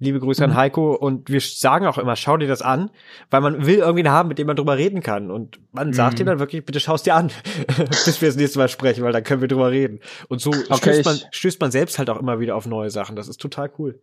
Liebe 0.02 0.20
Grüße 0.20 0.44
mhm. 0.44 0.52
an 0.52 0.56
Heiko. 0.56 0.94
Und 0.94 1.30
wir 1.30 1.40
sagen 1.40 1.86
auch 1.86 1.96
immer, 1.96 2.16
schau 2.16 2.36
dir 2.36 2.48
das 2.48 2.60
an, 2.60 2.90
weil 3.30 3.40
man 3.40 3.66
will 3.66 3.78
irgendwie 3.78 4.00
einen 4.00 4.10
haben, 4.10 4.28
mit 4.28 4.38
dem 4.38 4.46
man 4.46 4.56
drüber 4.56 4.76
reden 4.76 5.02
kann. 5.02 5.30
Und 5.30 5.60
man 5.72 5.88
mhm. 5.88 5.92
sagt 5.92 6.18
dir 6.18 6.24
dann 6.24 6.38
wirklich, 6.38 6.64
bitte 6.64 6.80
schau 6.80 6.96
es 6.96 7.02
dir 7.02 7.14
an, 7.14 7.30
bis 8.04 8.20
wir 8.20 8.28
das 8.28 8.36
nächste 8.36 8.58
Mal 8.58 8.68
sprechen, 8.68 9.04
weil 9.04 9.12
dann 9.12 9.24
können 9.24 9.40
wir 9.40 9.48
drüber 9.48 9.70
reden. 9.70 10.00
Und 10.28 10.40
so 10.40 10.50
okay, 10.50 10.76
stößt, 10.76 11.04
man, 11.04 11.20
stößt 11.30 11.60
man 11.60 11.70
selbst 11.70 11.98
halt 11.98 12.10
auch 12.10 12.18
immer 12.18 12.40
wieder 12.40 12.56
auf 12.56 12.66
neue 12.66 12.90
Sachen. 12.90 13.16
Das 13.16 13.28
ist 13.28 13.40
total 13.40 13.70
cool. 13.78 14.00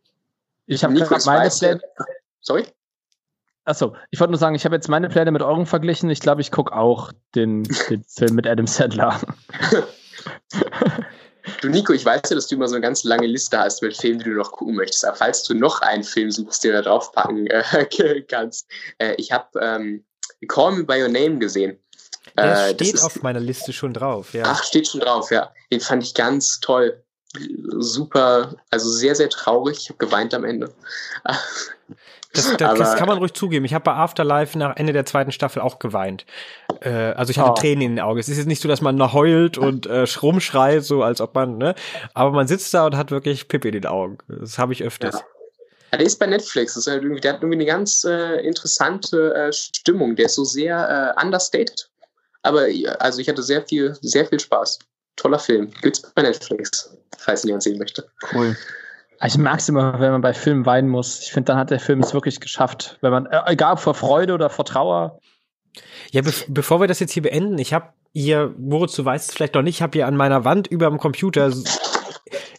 Ich 0.65 0.83
habe 0.83 0.93
gerade 0.93 1.23
meine 1.25 1.49
Pläne. 1.49 1.81
Sorry? 2.41 2.65
Achso, 3.65 3.95
ich 4.09 4.19
wollte 4.19 4.31
nur 4.31 4.39
sagen, 4.39 4.55
ich 4.55 4.65
habe 4.65 4.75
jetzt 4.75 4.87
meine 4.87 5.09
Pläne 5.09 5.31
mit 5.31 5.41
euren 5.41 5.65
verglichen. 5.65 6.09
Ich 6.09 6.21
glaube, 6.21 6.41
ich 6.41 6.51
gucke 6.51 6.73
auch 6.73 7.11
den, 7.35 7.63
den 7.89 8.03
Film 8.07 8.35
mit 8.35 8.47
Adam 8.47 8.65
Sandler. 8.65 9.19
Du, 11.61 11.69
Nico, 11.69 11.93
ich 11.93 12.05
weiß 12.05 12.21
ja, 12.29 12.35
dass 12.35 12.47
du 12.47 12.55
immer 12.55 12.67
so 12.67 12.75
eine 12.75 12.81
ganz 12.81 13.03
lange 13.03 13.27
Liste 13.27 13.57
hast 13.57 13.81
mit 13.81 13.95
Filmen, 13.95 14.19
die 14.19 14.25
du 14.25 14.35
noch 14.35 14.51
gucken 14.51 14.75
möchtest. 14.75 15.05
Aber 15.05 15.15
falls 15.15 15.43
du 15.43 15.53
noch 15.53 15.81
einen 15.81 16.03
Film 16.03 16.31
suchst, 16.31 16.63
den 16.63 16.71
du 16.71 16.77
da 16.77 16.83
draufpacken 16.83 17.47
äh, 17.47 18.21
kannst. 18.27 18.67
Äh, 18.97 19.15
ich 19.17 19.31
habe 19.31 19.47
ähm, 19.61 20.03
Call 20.47 20.73
Me 20.73 20.83
By 20.83 21.01
Your 21.01 21.09
Name 21.09 21.39
gesehen. 21.39 21.79
Der 22.37 22.69
äh, 22.69 22.73
steht 22.73 22.93
ist, 22.95 23.03
auf 23.03 23.21
meiner 23.21 23.39
Liste 23.39 23.73
schon 23.73 23.93
drauf, 23.93 24.33
ja. 24.33 24.43
Ach, 24.45 24.63
steht 24.63 24.87
schon 24.87 25.01
drauf, 25.01 25.31
ja. 25.31 25.51
Den 25.71 25.79
fand 25.79 26.03
ich 26.03 26.13
ganz 26.13 26.59
toll. 26.59 27.03
Super, 27.77 28.55
also 28.71 28.89
sehr, 28.89 29.15
sehr 29.15 29.29
traurig. 29.29 29.77
Ich 29.81 29.89
habe 29.89 29.97
geweint 29.97 30.33
am 30.33 30.43
Ende. 30.43 30.73
Das, 32.33 32.55
das, 32.57 32.77
das, 32.77 32.95
kann 32.95 33.07
man 33.07 33.17
ruhig 33.17 33.33
zugeben. 33.33 33.65
Ich 33.65 33.73
habe 33.73 33.83
bei 33.83 33.93
Afterlife 33.93 34.57
nach 34.57 34.75
Ende 34.75 34.93
der 34.93 35.05
zweiten 35.05 35.31
Staffel 35.31 35.61
auch 35.61 35.79
geweint. 35.79 36.27
Äh, 36.81 36.89
also 36.89 37.31
ich 37.31 37.39
hatte 37.39 37.51
oh. 37.51 37.55
Tränen 37.55 37.81
in 37.81 37.95
den 37.95 37.99
Augen. 38.05 38.19
Es 38.19 38.29
ist 38.29 38.37
jetzt 38.37 38.45
nicht 38.45 38.61
so, 38.61 38.67
dass 38.67 38.81
man 38.81 38.95
noch 38.95 39.13
heult 39.13 39.57
und 39.57 39.87
äh, 39.87 40.05
rumschreit, 40.21 40.83
so 40.83 41.01
als 41.01 41.21
ob 41.21 41.33
man, 41.33 41.57
ne? 41.57 41.73
Aber 42.13 42.31
man 42.31 42.47
sitzt 42.47 42.71
da 42.73 42.85
und 42.85 42.95
hat 42.95 43.09
wirklich 43.09 43.47
Pippi 43.47 43.69
in 43.69 43.73
den 43.73 43.85
Augen. 43.87 44.19
Das 44.27 44.59
habe 44.59 44.73
ich 44.73 44.83
öfters. 44.83 45.15
Ja. 45.15 45.25
Ja, 45.91 45.97
der 45.97 46.07
ist 46.07 46.19
bei 46.19 46.27
Netflix. 46.27 46.75
Das 46.75 46.85
ist 46.85 46.91
halt 46.91 47.03
irgendwie, 47.03 47.21
der 47.21 47.33
hat 47.33 47.41
irgendwie 47.41 47.57
eine 47.57 47.65
ganz 47.65 48.03
äh, 48.03 48.45
interessante 48.45 49.33
äh, 49.33 49.51
Stimmung. 49.51 50.15
Der 50.15 50.27
ist 50.27 50.35
so 50.35 50.43
sehr 50.43 51.15
äh, 51.17 51.23
understated. 51.23 51.89
Aber 52.43 52.67
also 52.99 53.19
ich 53.19 53.27
hatte 53.27 53.43
sehr 53.43 53.65
viel, 53.65 53.97
sehr 54.01 54.25
viel 54.25 54.39
Spaß. 54.39 54.79
Toller 55.15 55.39
Film. 55.39 55.71
Gibt's 55.81 56.01
bei 56.13 56.21
Netflix, 56.21 56.95
falls 57.17 57.43
jemand 57.43 57.63
sehen 57.63 57.77
möchte. 57.77 58.09
Cool. 58.33 58.55
Ich 59.25 59.37
mag 59.37 59.59
es 59.59 59.67
immer, 59.67 59.99
wenn 59.99 60.11
man 60.11 60.21
bei 60.21 60.33
Filmen 60.33 60.65
weinen 60.65 60.87
muss. 60.87 61.21
Ich 61.21 61.31
finde, 61.31 61.47
dann 61.47 61.57
hat 61.57 61.71
der 61.71 61.79
Film 61.79 61.99
es 61.99 62.13
wirklich 62.13 62.39
geschafft. 62.39 62.97
Wenn 63.01 63.11
man, 63.11 63.25
äh, 63.25 63.41
egal 63.47 63.77
vor 63.77 63.93
Freude 63.93 64.33
oder 64.33 64.49
vor 64.49 64.65
Trauer. 64.65 65.19
Ja, 66.11 66.21
be 66.21 66.31
bevor 66.47 66.79
wir 66.79 66.87
das 66.87 66.99
jetzt 66.99 67.11
hier 67.11 67.23
beenden, 67.23 67.57
ich 67.57 67.73
habe 67.73 67.89
hier, 68.13 68.53
Moritz, 68.57 68.95
du 68.95 69.05
weißt 69.05 69.29
es 69.29 69.35
vielleicht 69.35 69.55
noch 69.55 69.61
nicht, 69.61 69.77
ich 69.77 69.81
habe 69.81 69.97
hier 69.97 70.07
an 70.07 70.15
meiner 70.15 70.45
Wand 70.45 70.67
über 70.67 70.87
dem 70.87 70.97
Computer 70.97 71.51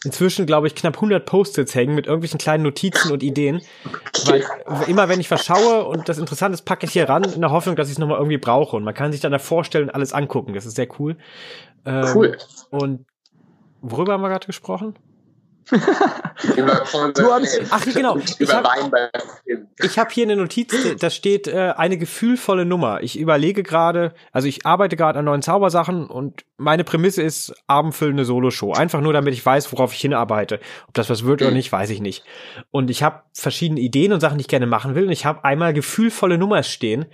inzwischen, 0.03 0.45
glaube 0.45 0.67
ich, 0.67 0.75
knapp 0.75 0.95
100 0.95 1.25
Post-its 1.25 1.75
hängen 1.75 1.95
mit 1.95 2.05
irgendwelchen 2.07 2.39
kleinen 2.39 2.63
Notizen 2.63 3.11
und 3.11 3.21
Ideen. 3.21 3.61
Weil 4.25 4.43
immer, 4.87 5.09
wenn 5.09 5.19
ich 5.19 5.27
verschaue 5.27 5.85
und 5.85 6.09
das 6.09 6.17
interessant 6.17 6.53
ist, 6.53 6.63
packe 6.63 6.85
ich 6.85 6.93
hier 6.93 7.09
ran 7.09 7.23
in 7.23 7.41
der 7.41 7.51
Hoffnung, 7.51 7.75
dass 7.75 7.87
ich 7.87 7.93
es 7.93 7.99
nochmal 7.99 8.17
irgendwie 8.17 8.37
brauche. 8.37 8.75
Und 8.75 8.83
man 8.83 8.93
kann 8.93 9.11
sich 9.11 9.21
dann 9.21 9.31
da 9.31 9.39
vorstellen 9.39 9.85
und 9.85 9.95
alles 9.95 10.13
angucken. 10.13 10.53
Das 10.53 10.65
ist 10.65 10.75
sehr 10.75 10.87
cool. 10.99 11.17
Ähm, 11.85 12.05
cool. 12.15 12.37
Und 12.69 13.05
worüber 13.81 14.13
haben 14.13 14.21
wir 14.21 14.29
gerade 14.29 14.47
gesprochen? 14.47 14.95
Über 15.69 16.83
du 17.13 17.31
hast, 17.31 17.61
ach 17.69 17.85
genau. 17.85 18.17
Ich 18.17 18.51
habe 18.51 18.69
hab 19.97 20.11
hier 20.11 20.25
eine 20.25 20.35
Notiz, 20.35 20.73
da 20.99 21.09
steht 21.09 21.47
äh, 21.47 21.73
eine 21.77 21.97
gefühlvolle 21.97 22.65
Nummer. 22.65 23.01
Ich 23.03 23.17
überlege 23.17 23.63
gerade, 23.63 24.13
also 24.31 24.47
ich 24.47 24.65
arbeite 24.65 24.95
gerade 24.95 25.19
an 25.19 25.25
neuen 25.25 25.41
Zaubersachen 25.41 26.07
und 26.07 26.43
meine 26.57 26.83
Prämisse 26.83 27.21
ist 27.21 27.53
abendfüllende 27.67 28.25
Soloshow. 28.25 28.73
Einfach 28.73 29.01
nur, 29.01 29.13
damit 29.13 29.33
ich 29.33 29.45
weiß, 29.45 29.71
worauf 29.71 29.93
ich 29.93 30.01
hinarbeite. 30.01 30.59
Ob 30.87 30.93
das 30.93 31.09
was 31.09 31.25
wird 31.25 31.41
oder 31.41 31.51
nicht, 31.51 31.71
weiß 31.71 31.89
ich 31.89 32.01
nicht. 32.01 32.23
Und 32.71 32.89
ich 32.89 33.03
habe 33.03 33.23
verschiedene 33.33 33.79
Ideen 33.79 34.13
und 34.13 34.19
Sachen, 34.19 34.37
die 34.37 34.43
ich 34.43 34.47
gerne 34.47 34.67
machen 34.67 34.95
will. 34.95 35.05
Und 35.05 35.11
ich 35.11 35.25
habe 35.25 35.43
einmal 35.43 35.73
gefühlvolle 35.73 36.37
Nummer 36.37 36.63
stehen. 36.63 37.05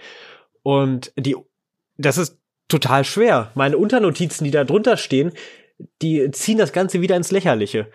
Und 0.63 1.11
die, 1.15 1.35
das 1.97 2.17
ist 2.17 2.39
total 2.67 3.05
schwer. 3.05 3.51
Meine 3.55 3.77
Unternotizen, 3.77 4.43
die 4.43 4.51
da 4.51 4.63
drunter 4.63 4.97
stehen, 4.97 5.31
die 6.01 6.29
ziehen 6.31 6.57
das 6.57 6.73
Ganze 6.73 7.01
wieder 7.01 7.15
ins 7.15 7.31
Lächerliche. 7.31 7.87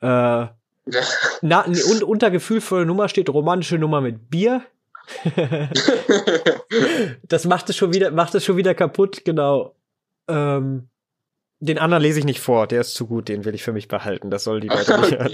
Äh, 0.00 0.46
na, 1.42 1.64
und 1.64 2.02
unter 2.02 2.30
gefühlvolle 2.30 2.86
Nummer 2.86 3.08
steht 3.08 3.28
romantische 3.28 3.78
Nummer 3.78 4.00
mit 4.00 4.30
Bier. 4.30 4.62
das 7.22 7.44
macht 7.44 7.70
es 7.70 7.76
schon 7.76 7.92
wieder, 7.92 8.10
macht 8.10 8.34
es 8.34 8.44
schon 8.44 8.56
wieder 8.56 8.74
kaputt, 8.74 9.24
genau. 9.24 9.74
Ähm, 10.28 10.88
den 11.60 11.78
anderen 11.78 12.02
lese 12.02 12.18
ich 12.18 12.24
nicht 12.24 12.40
vor, 12.40 12.66
der 12.66 12.82
ist 12.82 12.94
zu 12.94 13.06
gut, 13.06 13.28
den 13.28 13.44
will 13.44 13.54
ich 13.54 13.62
für 13.62 13.72
mich 13.72 13.88
behalten. 13.88 14.30
Das 14.30 14.44
soll 14.44 14.60
die 14.60 14.68
Leute 14.68 15.00
nicht 15.00 15.12
hören. 15.18 15.32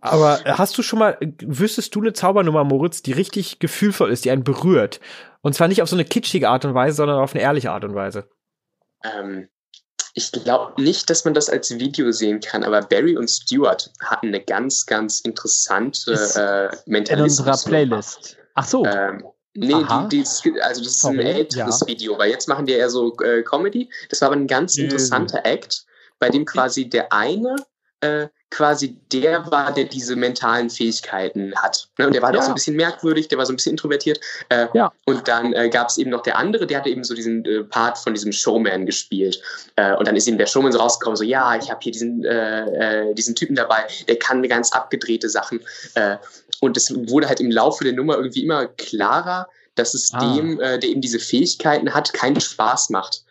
Aber 0.00 0.40
hast 0.44 0.76
du 0.76 0.82
schon 0.82 0.98
mal, 0.98 1.16
wüsstest 1.40 1.94
du 1.94 2.00
eine 2.00 2.12
Zaubernummer, 2.12 2.64
Moritz, 2.64 3.02
die 3.02 3.12
richtig 3.12 3.60
gefühlvoll 3.60 4.10
ist, 4.10 4.24
die 4.24 4.32
einen 4.32 4.42
berührt? 4.42 5.00
Und 5.42 5.54
zwar 5.54 5.68
nicht 5.68 5.80
auf 5.80 5.88
so 5.88 5.94
eine 5.96 6.04
kitschige 6.04 6.48
Art 6.48 6.64
und 6.64 6.74
Weise, 6.74 6.96
sondern 6.96 7.20
auf 7.20 7.34
eine 7.34 7.42
ehrliche 7.42 7.70
Art 7.70 7.84
und 7.84 7.94
Weise. 7.94 8.28
Ähm, 9.04 9.48
Ich 10.14 10.30
glaube 10.30 10.80
nicht, 10.80 11.08
dass 11.08 11.24
man 11.24 11.32
das 11.32 11.48
als 11.48 11.70
Video 11.78 12.12
sehen 12.12 12.40
kann, 12.40 12.64
aber 12.64 12.82
Barry 12.82 13.16
und 13.16 13.28
Stuart 13.28 13.90
hatten 14.00 14.28
eine 14.28 14.40
ganz, 14.40 14.84
ganz 14.84 15.20
interessante 15.20 16.12
äh, 16.12 16.76
Mentalismus. 16.90 17.46
In 17.46 17.50
unserer 17.50 17.68
Playlist. 17.70 18.36
Ach 18.54 18.66
so. 18.66 18.84
Ähm, 18.84 19.24
Nee, 19.54 19.84
die, 20.10 20.24
die, 20.24 20.62
also 20.62 20.82
das 20.82 20.92
ist 20.92 21.00
Sorry, 21.00 21.20
ein 21.20 21.26
älteres 21.26 21.80
ja. 21.80 21.86
Video, 21.86 22.18
weil 22.18 22.30
jetzt 22.30 22.48
machen 22.48 22.64
die 22.64 22.72
eher 22.72 22.88
so 22.88 23.14
äh, 23.18 23.42
Comedy. 23.42 23.90
Das 24.08 24.22
war 24.22 24.28
aber 24.28 24.36
ein 24.36 24.46
ganz 24.46 24.78
interessanter 24.78 25.44
Act, 25.44 25.84
bei 26.18 26.30
dem 26.30 26.46
quasi 26.46 26.88
der 26.88 27.12
eine 27.12 27.56
äh, 28.00 28.28
quasi 28.52 28.96
der 29.10 29.50
war, 29.50 29.72
der 29.72 29.84
diese 29.84 30.14
mentalen 30.14 30.68
Fähigkeiten 30.68 31.54
hat. 31.56 31.88
Ne? 31.98 32.06
Und 32.06 32.12
der 32.12 32.20
war 32.20 32.28
halt 32.28 32.36
ja. 32.36 32.40
auch 32.40 32.44
so 32.44 32.50
ein 32.50 32.54
bisschen 32.54 32.76
merkwürdig, 32.76 33.28
der 33.28 33.38
war 33.38 33.46
so 33.46 33.52
ein 33.52 33.56
bisschen 33.56 33.72
introvertiert. 33.72 34.20
Äh, 34.50 34.66
ja. 34.74 34.92
Und 35.06 35.26
dann 35.26 35.54
äh, 35.54 35.70
gab 35.70 35.88
es 35.88 35.96
eben 35.96 36.10
noch 36.10 36.22
der 36.22 36.36
andere, 36.36 36.66
der 36.66 36.78
hatte 36.78 36.90
eben 36.90 37.02
so 37.02 37.14
diesen 37.14 37.44
äh, 37.46 37.64
Part 37.64 37.98
von 37.98 38.12
diesem 38.12 38.30
Showman 38.30 38.84
gespielt. 38.84 39.40
Äh, 39.76 39.94
und 39.94 40.06
dann 40.06 40.16
ist 40.16 40.28
eben 40.28 40.36
der 40.36 40.46
Showman 40.46 40.70
so 40.70 40.78
rausgekommen, 40.78 41.16
so 41.16 41.24
ja, 41.24 41.56
ich 41.56 41.70
habe 41.70 41.80
hier 41.82 41.92
diesen, 41.92 42.24
äh, 42.24 43.08
äh, 43.08 43.14
diesen 43.14 43.34
Typen 43.34 43.56
dabei, 43.56 43.86
der 44.06 44.18
kann 44.18 44.42
ganz 44.42 44.70
abgedrehte 44.72 45.28
Sachen. 45.28 45.60
und 46.60 46.76
es 46.76 46.92
wurde 47.08 47.28
halt 47.28 47.40
im 47.40 47.50
Laufe 47.50 47.84
der 47.84 47.92
Nummer 47.94 48.16
irgendwie 48.16 48.42
immer 48.42 48.66
klarer, 48.66 49.48
dass 49.76 49.94
es 49.94 50.12
ah. 50.12 50.34
dem, 50.34 50.58
der 50.58 50.82
eben 50.82 51.00
diese 51.00 51.18
Fähigkeiten 51.18 51.94
hat, 51.94 52.12
keinen 52.12 52.40
Spaß 52.40 52.90
macht. 52.90 53.24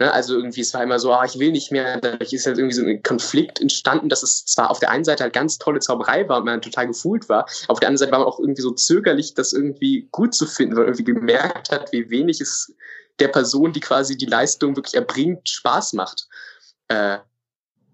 Ne, 0.00 0.12
also 0.12 0.34
irgendwie, 0.34 0.62
es 0.62 0.74
war 0.74 0.82
immer 0.82 0.98
so, 0.98 1.12
ah, 1.12 1.24
ich 1.24 1.38
will 1.38 1.52
nicht 1.52 1.70
mehr. 1.70 2.00
Dadurch 2.00 2.32
ist 2.32 2.46
halt 2.46 2.58
irgendwie 2.58 2.74
so 2.74 2.84
ein 2.84 3.02
Konflikt 3.04 3.60
entstanden, 3.60 4.08
dass 4.08 4.24
es 4.24 4.44
zwar 4.44 4.70
auf 4.70 4.80
der 4.80 4.90
einen 4.90 5.04
Seite 5.04 5.22
halt 5.22 5.32
ganz 5.32 5.58
tolle 5.58 5.78
Zauberei 5.78 6.28
war 6.28 6.38
und 6.38 6.46
man 6.46 6.60
total 6.60 6.88
gefühlt 6.88 7.28
war, 7.28 7.46
auf 7.68 7.78
der 7.78 7.88
anderen 7.88 7.98
Seite 7.98 8.10
war 8.12 8.18
man 8.18 8.26
auch 8.26 8.40
irgendwie 8.40 8.62
so 8.62 8.72
zögerlich, 8.72 9.34
das 9.34 9.52
irgendwie 9.52 10.08
gut 10.10 10.34
zu 10.34 10.46
finden, 10.46 10.74
weil 10.74 10.86
man 10.86 10.94
irgendwie 10.94 11.12
gemerkt 11.12 11.70
hat, 11.70 11.92
wie 11.92 12.10
wenig 12.10 12.40
es 12.40 12.74
der 13.20 13.28
Person, 13.28 13.72
die 13.72 13.80
quasi 13.80 14.16
die 14.16 14.26
Leistung 14.26 14.74
wirklich 14.74 14.94
erbringt, 14.94 15.48
Spaß 15.48 15.92
macht. 15.92 16.26
Äh, 16.88 17.18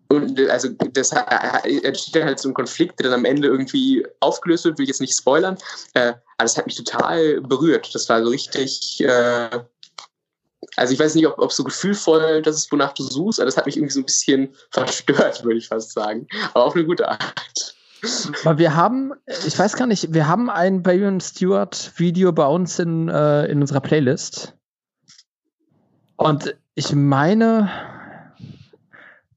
und 0.08 0.40
also 0.48 0.68
das 0.92 1.12
entsteht 1.12 2.16
dann 2.16 2.24
halt 2.24 2.40
so 2.40 2.48
ein 2.48 2.54
Konflikt, 2.54 2.98
der 2.98 3.10
dann 3.10 3.20
am 3.20 3.24
Ende 3.24 3.46
irgendwie 3.46 4.04
aufgelöst 4.18 4.64
wird, 4.64 4.78
will 4.78 4.84
ich 4.84 4.88
jetzt 4.88 5.00
nicht 5.00 5.16
spoilern. 5.16 5.56
Äh, 5.94 6.08
aber 6.08 6.18
das 6.38 6.56
hat 6.56 6.66
mich 6.66 6.76
total 6.76 7.40
berührt. 7.42 7.94
Das 7.94 8.08
war 8.08 8.24
so 8.24 8.30
richtig, 8.30 9.00
äh, 9.02 9.60
also 10.76 10.92
ich 10.92 11.00
weiß 11.00 11.14
nicht, 11.14 11.26
ob, 11.26 11.38
ob 11.38 11.52
so 11.52 11.64
gefühlvoll 11.64 12.42
das 12.42 12.56
ist, 12.56 12.72
wonach 12.72 12.92
du 12.92 13.02
suchst, 13.02 13.40
aber 13.40 13.46
das 13.46 13.56
hat 13.56 13.66
mich 13.66 13.76
irgendwie 13.76 13.92
so 13.92 14.00
ein 14.00 14.06
bisschen 14.06 14.54
verstört, 14.70 15.44
würde 15.44 15.58
ich 15.58 15.68
fast 15.68 15.92
sagen. 15.92 16.26
Aber 16.54 16.64
auf 16.64 16.74
eine 16.74 16.84
gute 16.84 17.08
Art. 17.08 17.74
Aber 18.44 18.58
wir 18.58 18.74
haben, 18.74 19.12
ich 19.46 19.58
weiß 19.58 19.76
gar 19.76 19.86
nicht, 19.86 20.14
wir 20.14 20.26
haben 20.26 20.48
ein 20.48 20.82
Bayon 20.82 21.20
Stewart 21.20 21.92
Video 21.96 22.32
bei 22.32 22.46
uns 22.46 22.78
in, 22.78 23.08
äh, 23.08 23.44
in 23.46 23.60
unserer 23.60 23.80
Playlist. 23.80 24.54
Und 26.16 26.56
ich 26.74 26.94
meine, 26.94 27.70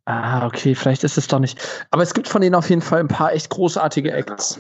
ah, 0.06 0.46
okay, 0.46 0.76
vielleicht 0.76 1.04
ist 1.04 1.18
es 1.18 1.28
doch 1.28 1.40
nicht. 1.40 1.60
Aber 1.92 2.04
es 2.04 2.14
gibt 2.14 2.30
von 2.30 2.42
denen 2.42 2.56
auf 2.56 2.70
jeden 2.70 2.82
Fall 2.82 3.02
ein 3.02 3.10
paar 3.10 3.34
echt 3.34 3.50
großartige 3.50 4.14
Acts. 4.14 4.60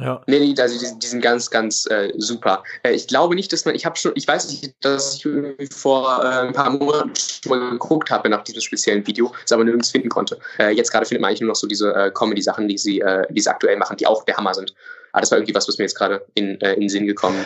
Ja. 0.00 0.22
Nee, 0.26 0.38
nee, 0.40 0.54
also 0.60 0.78
die, 0.78 0.98
die 0.98 1.06
sind 1.06 1.20
ganz, 1.20 1.50
ganz 1.50 1.86
äh, 1.90 2.12
super. 2.16 2.62
Äh, 2.82 2.92
ich 2.92 3.06
glaube 3.06 3.34
nicht, 3.34 3.52
dass 3.52 3.66
man, 3.66 3.74
ich 3.74 3.84
habe 3.84 3.96
schon, 3.96 4.12
ich 4.14 4.26
weiß 4.26 4.48
nicht, 4.48 4.74
dass 4.80 5.16
ich 5.16 5.74
vor 5.74 6.24
äh, 6.24 6.46
ein 6.46 6.54
paar 6.54 6.70
Monaten 6.70 7.12
schon 7.14 7.50
mal 7.50 7.70
geguckt 7.70 8.10
habe 8.10 8.28
nach 8.30 8.42
diesem 8.42 8.62
speziellen 8.62 9.06
Video, 9.06 9.32
es 9.44 9.52
aber 9.52 9.64
nirgends 9.64 9.90
finden 9.90 10.08
konnte. 10.08 10.38
Äh, 10.58 10.70
jetzt 10.70 10.90
gerade 10.90 11.04
findet 11.04 11.20
man 11.20 11.28
eigentlich 11.28 11.42
nur 11.42 11.48
noch 11.48 11.56
so 11.56 11.66
diese 11.66 11.94
äh, 11.94 12.10
Comedy-Sachen, 12.10 12.66
die 12.66 12.78
sie, 12.78 13.00
äh, 13.00 13.26
die 13.30 13.40
sie 13.40 13.50
aktuell 13.50 13.76
machen, 13.76 13.98
die 13.98 14.06
auch 14.06 14.24
der 14.24 14.36
Hammer 14.36 14.54
sind. 14.54 14.74
Aber 15.12 15.20
das 15.20 15.30
war 15.30 15.38
irgendwie 15.38 15.54
was, 15.54 15.68
was 15.68 15.76
mir 15.76 15.84
jetzt 15.84 15.96
gerade 15.96 16.24
in, 16.34 16.54
in 16.56 16.80
den 16.80 16.88
Sinn 16.88 17.04
gekommen, 17.04 17.44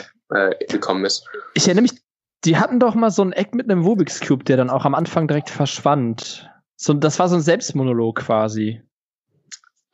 gekommen 0.69 1.03
ist. 1.07 1.25
Ich 1.55 1.65
erinnere 1.67 1.83
mich, 1.83 1.93
die 2.45 2.59
hatten 2.59 2.79
doch 2.79 2.95
mal 2.95 3.11
so 3.11 3.23
ein 3.23 3.33
Eck 3.33 3.55
mit 3.55 3.71
einem 3.71 3.87
Rubik's 3.87 4.21
Cube, 4.21 4.45
der 4.45 4.59
dann 4.59 4.69
auch 4.69 4.85
am 4.85 4.95
Anfang 4.95 5.29
direkt 5.29 5.49
verschwand. 5.49 6.51
So, 6.77 6.93
das 6.93 7.19
war 7.19 7.31
so 7.31 7.37
ein 7.37 7.41
Selbstmonolog 7.41 8.17
quasi. 8.17 8.83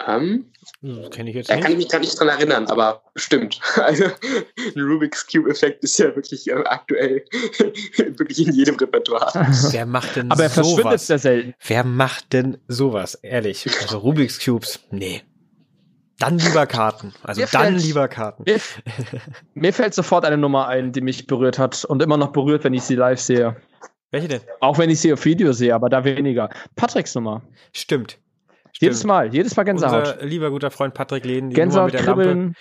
Ähm, 0.06 0.47
hm, 0.81 1.10
Kenne 1.10 1.31
ich 1.31 1.36
jetzt 1.36 1.51
da 1.51 1.55
nicht. 1.56 1.62
kann 1.62 1.72
ich 1.72 1.78
mich 1.78 1.89
gar 1.89 1.98
nicht 2.01 2.18
dran 2.18 2.28
erinnern, 2.28 2.66
aber 2.68 3.02
bestimmt. 3.14 3.60
Also 3.77 4.05
ein 4.05 4.81
Rubik's 4.81 5.27
Cube-Effekt 5.27 5.82
ist 5.85 5.98
ja 5.98 6.14
wirklich 6.14 6.48
äh, 6.48 6.55
aktuell 6.64 7.24
wirklich 7.97 8.47
in 8.47 8.55
jedem 8.55 8.77
Repertoire. 8.77 9.32
Wer 9.70 9.86
macht 9.86 10.16
denn 10.16 10.31
aber 10.31 10.44
er 10.44 10.51
sowas? 10.51 10.68
verschwindet 10.68 11.01
sehr 11.01 11.18
selten. 11.18 11.55
Wer 11.66 11.85
macht 11.85 12.32
denn 12.32 12.59
sowas? 12.68 13.14
Ehrlich. 13.14 13.66
Also 13.82 13.98
Rubik's 13.98 14.43
Cubes, 14.44 14.81
nee. 14.90 15.22
Dann 16.18 16.39
lieber 16.39 16.66
Karten. 16.66 17.14
Also 17.22 17.40
mir 17.40 17.48
dann 17.51 17.62
fällt, 17.62 17.82
lieber 17.82 18.09
Karten. 18.09 18.44
Mir, 18.47 18.60
mir 19.55 19.72
fällt 19.72 19.94
sofort 19.94 20.24
eine 20.24 20.36
Nummer 20.36 20.68
ein, 20.68 20.93
die 20.93 21.01
mich 21.01 21.27
berührt 21.27 21.59
hat 21.59 21.85
und 21.86 22.02
immer 22.02 22.18
noch 22.18 22.32
berührt, 22.32 22.64
wenn 22.64 22.74
ich 22.74 22.82
sie 22.82 22.94
live 22.94 23.20
sehe. 23.20 23.56
Welche 24.10 24.28
denn? 24.28 24.40
Auch 24.60 24.77
wenn 24.77 24.90
ich 24.90 25.01
sie 25.01 25.12
auf 25.12 25.24
Video 25.24 25.52
sehe, 25.52 25.74
aber 25.74 25.89
da 25.89 26.05
weniger. 26.05 26.51
Patricks 26.77 27.14
Nummer. 27.14 27.43
Stimmt. 27.72 28.18
Jedes 28.78 29.05
Mal, 29.05 29.32
jedes 29.32 29.56
Mal 29.56 29.64
Gänsehaut. 29.64 30.14
Unser 30.14 30.24
lieber 30.24 30.51
guter 30.51 30.70
Freund 30.70 30.94
Patrick 30.94 31.24
Lehn, 31.24 31.51
die 31.51 31.55
Gänsehaut, 31.55 31.92
Nummer 31.92 31.98
mit 31.98 32.06
der 32.06 32.14
Kribbeln, 32.14 32.38
Lampe. 32.38 32.59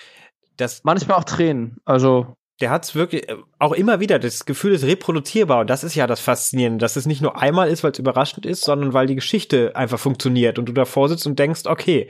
Das, 0.57 0.83
manchmal 0.83 1.17
auch 1.17 1.23
Tränen. 1.23 1.77
Also 1.85 2.35
der 2.59 2.71
hat 2.71 2.83
es 2.83 2.95
wirklich 2.95 3.29
äh, 3.29 3.35
auch 3.57 3.73
immer 3.73 3.99
wieder, 3.99 4.19
das 4.19 4.45
Gefühl 4.45 4.73
ist 4.73 4.83
reproduzierbar 4.83 5.61
und 5.61 5.69
das 5.69 5.83
ist 5.83 5.95
ja 5.95 6.07
das 6.07 6.19
Faszinierende, 6.19 6.79
dass 6.79 6.95
es 6.95 7.05
nicht 7.05 7.21
nur 7.21 7.41
einmal 7.41 7.69
ist, 7.69 7.83
weil 7.83 7.91
es 7.91 7.99
überraschend 7.99 8.45
ist, 8.45 8.63
sondern 8.63 8.93
weil 8.93 9.07
die 9.07 9.15
Geschichte 9.15 9.75
einfach 9.75 9.99
funktioniert 9.99 10.59
und 10.59 10.67
du 10.67 10.73
davor 10.73 11.09
sitzt 11.09 11.25
und 11.25 11.39
denkst, 11.39 11.61
okay, 11.65 12.09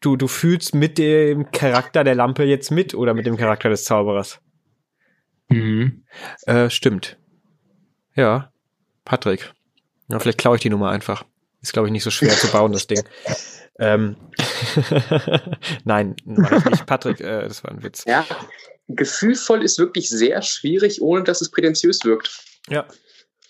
du, 0.00 0.16
du 0.16 0.26
fühlst 0.26 0.74
mit 0.74 0.98
dem 0.98 1.50
Charakter 1.50 2.04
der 2.04 2.14
Lampe 2.14 2.44
jetzt 2.44 2.70
mit 2.70 2.94
oder 2.94 3.14
mit 3.14 3.26
dem 3.26 3.36
Charakter 3.36 3.68
des 3.68 3.84
Zauberers. 3.84 4.40
Mhm. 5.48 6.04
Äh, 6.46 6.70
stimmt. 6.70 7.18
Ja, 8.14 8.50
Patrick. 9.04 9.52
Ja, 10.08 10.18
vielleicht 10.18 10.38
klaue 10.38 10.56
ich 10.56 10.62
die 10.62 10.70
Nummer 10.70 10.90
einfach. 10.90 11.24
Ist, 11.60 11.72
glaube 11.72 11.88
ich, 11.88 11.92
nicht 11.92 12.04
so 12.04 12.10
schwer 12.10 12.30
zu 12.30 12.48
bauen, 12.48 12.72
das 12.72 12.86
Ding. 12.86 13.02
Ähm, 13.80 14.16
Nein, 15.84 16.16
war 16.24 16.70
nicht. 16.70 16.86
Patrick, 16.86 17.20
äh, 17.20 17.42
das 17.42 17.62
war 17.62 17.70
ein 17.70 17.82
Witz. 17.82 18.04
Ja, 18.06 18.26
gefühlvoll 18.88 19.62
ist 19.62 19.78
wirklich 19.78 20.10
sehr 20.10 20.42
schwierig, 20.42 21.00
ohne 21.00 21.22
dass 21.22 21.40
es 21.40 21.50
prätentiös 21.50 22.04
wirkt. 22.04 22.44
Ja. 22.68 22.86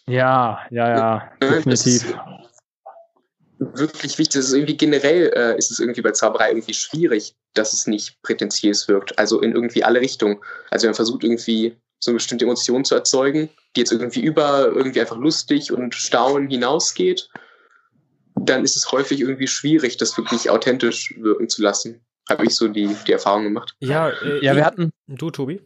Ja, 0.07 0.61
ja, 0.71 0.89
ja, 0.89 1.33
definitiv. 1.41 2.15
Wirklich 3.59 4.19
wichtig. 4.19 4.35
Das 4.35 4.47
ist 4.47 4.53
irgendwie 4.53 4.77
generell 4.77 5.33
äh, 5.35 5.59
ist 5.59 5.71
es 5.71 5.81
irgendwie 5.81 6.01
bei 6.01 6.13
Zauberei 6.13 6.51
irgendwie 6.51 6.75
schwierig, 6.75 7.35
dass 7.55 7.73
es 7.73 7.87
nicht 7.87 8.23
prätentiös 8.23 8.87
wirkt. 8.89 9.19
Also 9.19 9.41
in 9.41 9.53
irgendwie 9.53 9.83
alle 9.83 10.01
Richtungen. 10.01 10.41
Also 10.71 10.87
man 10.87 10.95
versucht 10.95 11.25
irgendwie 11.25 11.77
so 11.99 12.11
eine 12.11 12.17
bestimmte 12.17 12.45
Emotion 12.45 12.85
zu 12.85 12.95
erzeugen, 12.95 13.51
die 13.75 13.81
jetzt 13.81 13.93
irgendwie 13.93 14.21
über 14.21 14.67
irgendwie 14.67 15.01
einfach 15.01 15.17
lustig 15.17 15.73
und 15.73 15.95
staunen 15.95 16.49
hinausgeht 16.49 17.29
dann 18.49 18.65
ist 18.65 18.77
es 18.77 18.91
häufig 18.93 19.21
irgendwie 19.21 19.47
schwierig, 19.47 19.97
das 19.97 20.17
wirklich 20.17 20.51
authentisch 20.51 21.15
wirken 21.19 21.49
zu 21.49 21.63
lassen. 21.63 22.01
Habe 22.29 22.45
ich 22.45 22.55
so 22.55 22.69
die, 22.69 22.95
die 23.07 23.13
Erfahrung 23.13 23.45
gemacht. 23.45 23.75
Ja, 23.81 24.11
äh, 24.11 24.45
ja, 24.45 24.55
wir 24.55 24.65
hatten. 24.65 24.91
Du, 25.07 25.31
Tobi? 25.31 25.61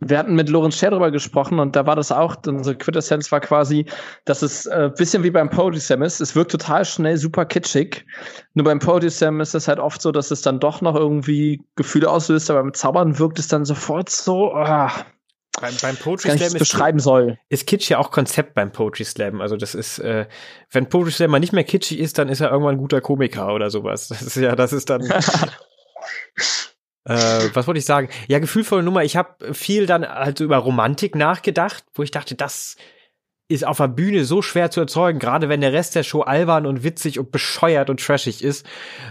Wir 0.00 0.18
hatten 0.18 0.34
mit 0.34 0.50
Lorenz 0.50 0.76
Scher 0.76 0.90
drüber 0.90 1.10
gesprochen 1.10 1.58
und 1.58 1.74
da 1.76 1.86
war 1.86 1.96
das 1.96 2.12
auch, 2.12 2.36
unsere 2.46 2.76
Quintessenz 2.76 3.32
war 3.32 3.40
quasi, 3.40 3.86
dass 4.26 4.42
es 4.42 4.66
äh, 4.66 4.90
bisschen 4.94 5.22
wie 5.22 5.30
beim 5.30 5.48
Poetry 5.48 5.80
Slam 5.80 6.02
ist. 6.02 6.20
Es 6.20 6.36
wirkt 6.36 6.50
total 6.50 6.84
schnell, 6.84 7.16
super 7.16 7.46
kitschig. 7.46 8.04
Nur 8.52 8.64
beim 8.64 8.80
Poetry 8.80 9.10
Slam 9.10 9.40
ist 9.40 9.54
es 9.54 9.66
halt 9.66 9.78
oft 9.78 10.02
so, 10.02 10.12
dass 10.12 10.30
es 10.30 10.42
dann 10.42 10.60
doch 10.60 10.82
noch 10.82 10.94
irgendwie 10.94 11.62
Gefühle 11.76 12.10
auslöst, 12.10 12.50
aber 12.50 12.62
beim 12.62 12.74
Zaubern 12.74 13.18
wirkt 13.18 13.38
es 13.38 13.48
dann 13.48 13.64
sofort 13.64 14.10
so, 14.10 14.52
ah, 14.52 14.92
beim, 15.60 15.74
beim 15.80 15.96
Poetry 15.96 16.30
Slam 16.30 16.48
ist, 16.48 16.58
beschreiben 16.58 16.98
soll. 16.98 17.38
ist 17.48 17.66
Kitsch 17.66 17.88
ja 17.88 17.98
auch 17.98 18.10
Konzept 18.10 18.54
beim 18.54 18.72
Poetry 18.72 19.04
Slam. 19.04 19.40
Also 19.40 19.56
das 19.56 19.74
ist, 19.74 19.98
äh, 19.98 20.26
wenn 20.70 20.88
Poetry 20.88 21.12
Slam 21.12 21.30
mal 21.30 21.38
nicht 21.38 21.52
mehr 21.52 21.64
kitschig 21.64 22.00
ist, 22.00 22.18
dann 22.18 22.28
ist 22.28 22.40
er 22.40 22.50
irgendwann 22.50 22.74
ein 22.74 22.78
guter 22.78 23.00
Komiker 23.00 23.54
oder 23.54 23.70
sowas. 23.70 24.08
Das 24.08 24.22
ist 24.22 24.36
ja, 24.36 24.56
das 24.56 24.72
ist 24.72 24.90
dann. 24.90 25.02
äh, 27.04 27.48
was 27.52 27.66
wollte 27.66 27.78
ich 27.78 27.84
sagen? 27.84 28.08
Ja, 28.28 28.38
gefühlvolle 28.38 28.82
Nummer. 28.82 29.04
Ich 29.04 29.16
habe 29.16 29.54
viel 29.54 29.86
dann 29.86 30.06
halt 30.06 30.38
so 30.38 30.44
über 30.44 30.58
Romantik 30.58 31.14
nachgedacht, 31.14 31.84
wo 31.94 32.02
ich 32.02 32.10
dachte, 32.10 32.34
das 32.34 32.76
ist 33.48 33.66
auf 33.66 33.76
der 33.76 33.88
Bühne 33.88 34.24
so 34.24 34.42
schwer 34.42 34.70
zu 34.70 34.80
erzeugen, 34.80 35.18
gerade 35.18 35.48
wenn 35.48 35.60
der 35.60 35.72
Rest 35.72 35.94
der 35.94 36.02
Show 36.02 36.22
albern 36.22 36.66
und 36.66 36.82
witzig 36.82 37.18
und 37.18 37.30
bescheuert 37.30 37.90
und 37.90 38.00
trashig 38.00 38.42
ist. 38.42 38.66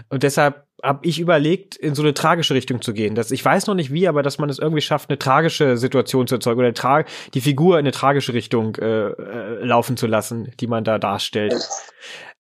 Und 0.10 0.24
deshalb 0.24 0.63
habe 0.84 1.08
ich 1.08 1.20
überlegt, 1.20 1.78
in 1.78 1.96
so 1.96 2.02
eine 2.02 2.14
tragische 2.14 2.54
Richtung 2.54 2.82
zu 2.82 2.94
gehen. 2.94 3.16
Das, 3.16 3.32
ich 3.32 3.44
weiß 3.44 3.68
noch 3.68 3.74
nicht 3.74 3.94
wie, 3.94 4.08
aber 4.08 4.22
dass 4.22 4.38
man 4.38 4.50
es 4.50 4.60
irgendwie 4.60 4.82
schafft, 4.82 5.10
eine 5.10 5.18
tragische 5.18 5.78
Situation 5.78 6.28
zu 6.28 6.36
erzeugen 6.36 6.60
oder 6.60 7.06
die 7.34 7.42
Figur 7.42 7.80
in 7.80 7.86
eine 7.86 7.92
tragische 7.92 8.34
Richtung 8.34 8.76
äh, 8.76 9.08
äh, 9.08 9.64
laufen 9.64 9.96
zu 9.96 10.08
lassen, 10.08 10.52
die 10.60 10.68
man 10.68 10.84
da 10.84 11.00
darstellt. 11.00 11.56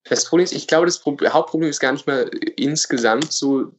Das 0.03 0.25
Problem 0.25 0.43
ist, 0.43 0.51
ich 0.51 0.67
glaube, 0.67 0.85
das 0.85 1.01
Hauptproblem 1.05 1.69
ist 1.69 1.79
gar 1.79 1.93
nicht 1.93 2.05
mal 2.05 2.29
insgesamt 2.57 3.31
so 3.31 3.71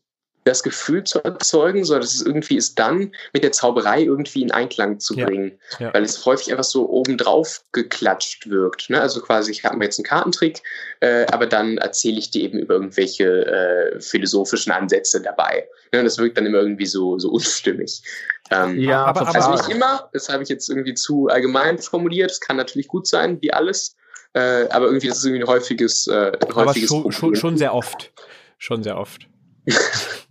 das 0.45 0.63
Gefühl 0.63 1.05
zu 1.05 1.25
erzeugen, 1.25 1.85
sondern 1.85 2.03
dass 2.03 2.15
es 2.15 2.23
irgendwie 2.23 2.57
ist 2.57 2.79
dann 2.79 3.13
mit 3.33 3.43
der 3.43 3.53
Zauberei 3.53 4.03
irgendwie 4.03 4.43
in 4.43 4.51
Einklang 4.51 5.01
zu 5.01 5.15
bringen. 5.15 5.59
Ja, 5.79 5.87
ja. 5.87 5.95
Weil 5.95 6.03
es 6.03 6.25
häufig 6.27 6.51
einfach 6.51 6.65
so 6.65 6.89
obendrauf 6.89 7.63
geklatscht 7.73 8.49
wirkt. 8.51 8.91
Ne? 8.91 9.01
Also 9.01 9.23
quasi, 9.23 9.51
ich 9.51 9.65
habe 9.65 9.79
mir 9.79 9.87
jetzt 9.87 9.99
einen 9.99 10.05
Kartentrick, 10.05 10.63
äh, 11.01 11.25
aber 11.33 11.47
dann 11.47 11.79
erzähle 11.79 12.19
ich 12.19 12.31
dir 12.31 12.43
eben 12.43 12.59
über 12.59 12.75
irgendwelche 12.75 13.47
äh, 13.47 14.01
philosophischen 14.01 14.71
Ansätze 14.71 15.23
dabei. 15.23 15.67
Ne? 15.93 16.05
Das 16.05 16.19
wirkt 16.19 16.37
dann 16.37 16.45
immer 16.45 16.59
irgendwie 16.59 16.87
so, 16.87 17.19
so 17.19 17.31
unstimmig. 17.31 18.03
Ähm, 18.51 18.79
ja, 18.79 19.03
aber, 19.05 19.35
also 19.35 19.53
nicht 19.53 19.71
immer, 19.71 20.11
das 20.13 20.29
habe 20.29 20.43
ich 20.43 20.51
jetzt 20.51 20.69
irgendwie 20.69 20.93
zu 20.93 21.29
allgemein 21.29 21.79
formuliert. 21.79 22.31
Es 22.31 22.41
kann 22.41 22.59
natürlich 22.59 22.89
gut 22.89 23.07
sein, 23.07 23.39
wie 23.41 23.53
alles. 23.53 23.97
Äh, 24.35 24.69
aber 24.69 24.87
irgendwie, 24.87 25.09
das 25.09 25.19
ist 25.19 25.25
irgendwie 25.25 25.45
ein 25.45 25.49
häufiges, 25.49 26.07
äh, 26.07 26.33
ein 26.33 26.55
häufiges 26.55 26.91
aber 26.93 27.03
schon, 27.03 27.13
schon, 27.13 27.37
schon 27.37 27.57
sehr 27.57 27.73
oft. 27.73 28.13
Schon 28.59 28.83
sehr 28.83 28.99
oft. 28.99 29.27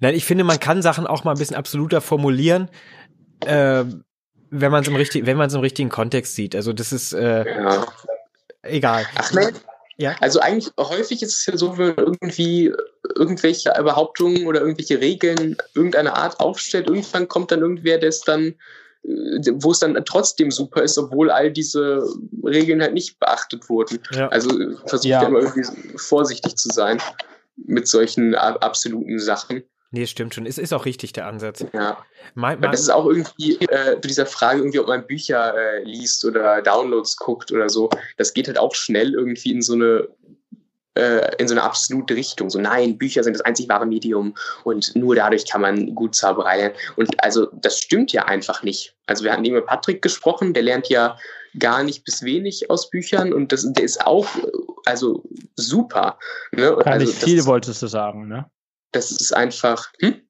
Nein, 0.00 0.14
ich 0.14 0.24
finde, 0.24 0.44
man 0.44 0.60
kann 0.60 0.82
Sachen 0.82 1.06
auch 1.06 1.24
mal 1.24 1.32
ein 1.32 1.38
bisschen 1.38 1.56
absoluter 1.56 2.00
formulieren, 2.00 2.68
äh, 3.46 3.84
wenn 4.50 4.70
man 4.70 4.82
es 4.82 4.88
im 4.88 4.96
richtigen, 4.96 5.26
wenn 5.26 5.36
man 5.36 5.48
es 5.48 5.54
im 5.54 5.60
richtigen 5.60 5.88
Kontext 5.88 6.34
sieht. 6.34 6.54
Also 6.54 6.72
das 6.72 6.92
ist 6.92 7.12
äh, 7.12 7.44
ja. 7.44 7.86
egal. 8.62 9.06
Ach 9.16 9.32
nein. 9.32 9.54
Ja. 9.96 10.16
Also 10.20 10.40
eigentlich 10.40 10.72
häufig 10.78 11.22
ist 11.22 11.36
es 11.36 11.46
ja 11.46 11.56
so, 11.56 11.78
wenn 11.78 11.94
man 11.94 11.98
irgendwie 11.98 12.72
irgendwelche 13.16 13.70
Behauptungen 13.70 14.46
oder 14.46 14.60
irgendwelche 14.60 15.00
Regeln 15.00 15.56
irgendeiner 15.74 16.16
Art 16.16 16.40
aufstellt, 16.40 16.88
irgendwann 16.88 17.28
kommt 17.28 17.52
dann 17.52 17.60
irgendwer, 17.60 17.98
der 17.98 18.08
es 18.08 18.20
dann 18.20 18.54
äh, 19.04 19.52
wo 19.54 19.70
es 19.70 19.78
dann 19.78 20.02
trotzdem 20.04 20.50
super 20.50 20.82
ist, 20.82 20.98
obwohl 20.98 21.30
all 21.30 21.52
diese 21.52 22.02
Regeln 22.44 22.82
halt 22.82 22.94
nicht 22.94 23.20
beachtet 23.20 23.68
wurden. 23.68 24.00
Ja. 24.10 24.28
Also 24.28 24.50
versucht 24.86 25.04
ja. 25.04 25.22
immer 25.22 25.40
irgendwie 25.40 25.64
vorsichtig 25.96 26.56
zu 26.56 26.70
sein 26.70 27.00
mit 27.56 27.88
solchen 27.88 28.34
absoluten 28.34 29.18
Sachen. 29.18 29.64
Nee, 29.94 30.06
stimmt 30.06 30.34
schon. 30.34 30.44
Es 30.44 30.58
ist 30.58 30.72
auch 30.74 30.86
richtig, 30.86 31.12
der 31.12 31.28
Ansatz. 31.28 31.64
Ja. 31.72 32.04
Mein, 32.34 32.58
mein 32.58 32.72
das 32.72 32.80
ist 32.80 32.90
auch 32.90 33.06
irgendwie 33.06 33.54
äh, 33.66 33.94
zu 34.00 34.08
dieser 34.08 34.26
Frage, 34.26 34.58
irgendwie, 34.58 34.80
ob 34.80 34.88
man 34.88 35.06
Bücher 35.06 35.54
äh, 35.56 35.84
liest 35.84 36.24
oder 36.24 36.62
Downloads 36.62 37.16
guckt 37.16 37.52
oder 37.52 37.68
so. 37.68 37.88
Das 38.16 38.34
geht 38.34 38.48
halt 38.48 38.58
auch 38.58 38.74
schnell 38.74 39.14
irgendwie 39.14 39.52
in 39.52 39.62
so 39.62 39.74
eine 39.74 40.08
äh, 40.94 41.34
in 41.38 41.48
so 41.48 41.54
eine 41.54 41.62
absolute 41.62 42.14
Richtung. 42.14 42.50
So, 42.50 42.60
nein, 42.60 42.98
Bücher 42.98 43.22
sind 43.24 43.34
das 43.34 43.42
einzig 43.42 43.68
wahre 43.68 43.86
Medium 43.86 44.34
und 44.64 44.94
nur 44.94 45.14
dadurch 45.14 45.48
kann 45.48 45.60
man 45.60 45.94
gut 45.94 46.14
Zauberei 46.14 46.58
lernen. 46.58 46.74
Und 46.96 47.22
also, 47.22 47.48
das 47.52 47.78
stimmt 47.78 48.12
ja 48.12 48.24
einfach 48.24 48.62
nicht. 48.62 48.94
Also, 49.06 49.24
wir 49.24 49.32
hatten 49.32 49.44
eben 49.44 49.56
mit 49.56 49.66
Patrick 49.66 50.02
gesprochen, 50.02 50.54
der 50.54 50.62
lernt 50.62 50.88
ja 50.88 51.16
gar 51.58 51.82
nicht 51.82 52.04
bis 52.04 52.22
wenig 52.22 52.70
aus 52.70 52.90
Büchern 52.90 53.32
und 53.32 53.52
das, 53.52 53.64
der 53.72 53.84
ist 53.84 54.04
auch, 54.04 54.26
also 54.84 55.22
super. 55.56 56.18
Ne? 56.52 56.76
Gar 56.76 56.86
also, 56.86 57.06
nicht 57.06 57.22
viel, 57.22 57.38
ist, 57.38 57.46
wolltest 57.46 57.82
du 57.82 57.86
sagen, 57.86 58.28
ne? 58.28 58.46
Das 58.92 59.10
ist 59.10 59.34
einfach. 59.34 59.92
Hm? 60.00 60.20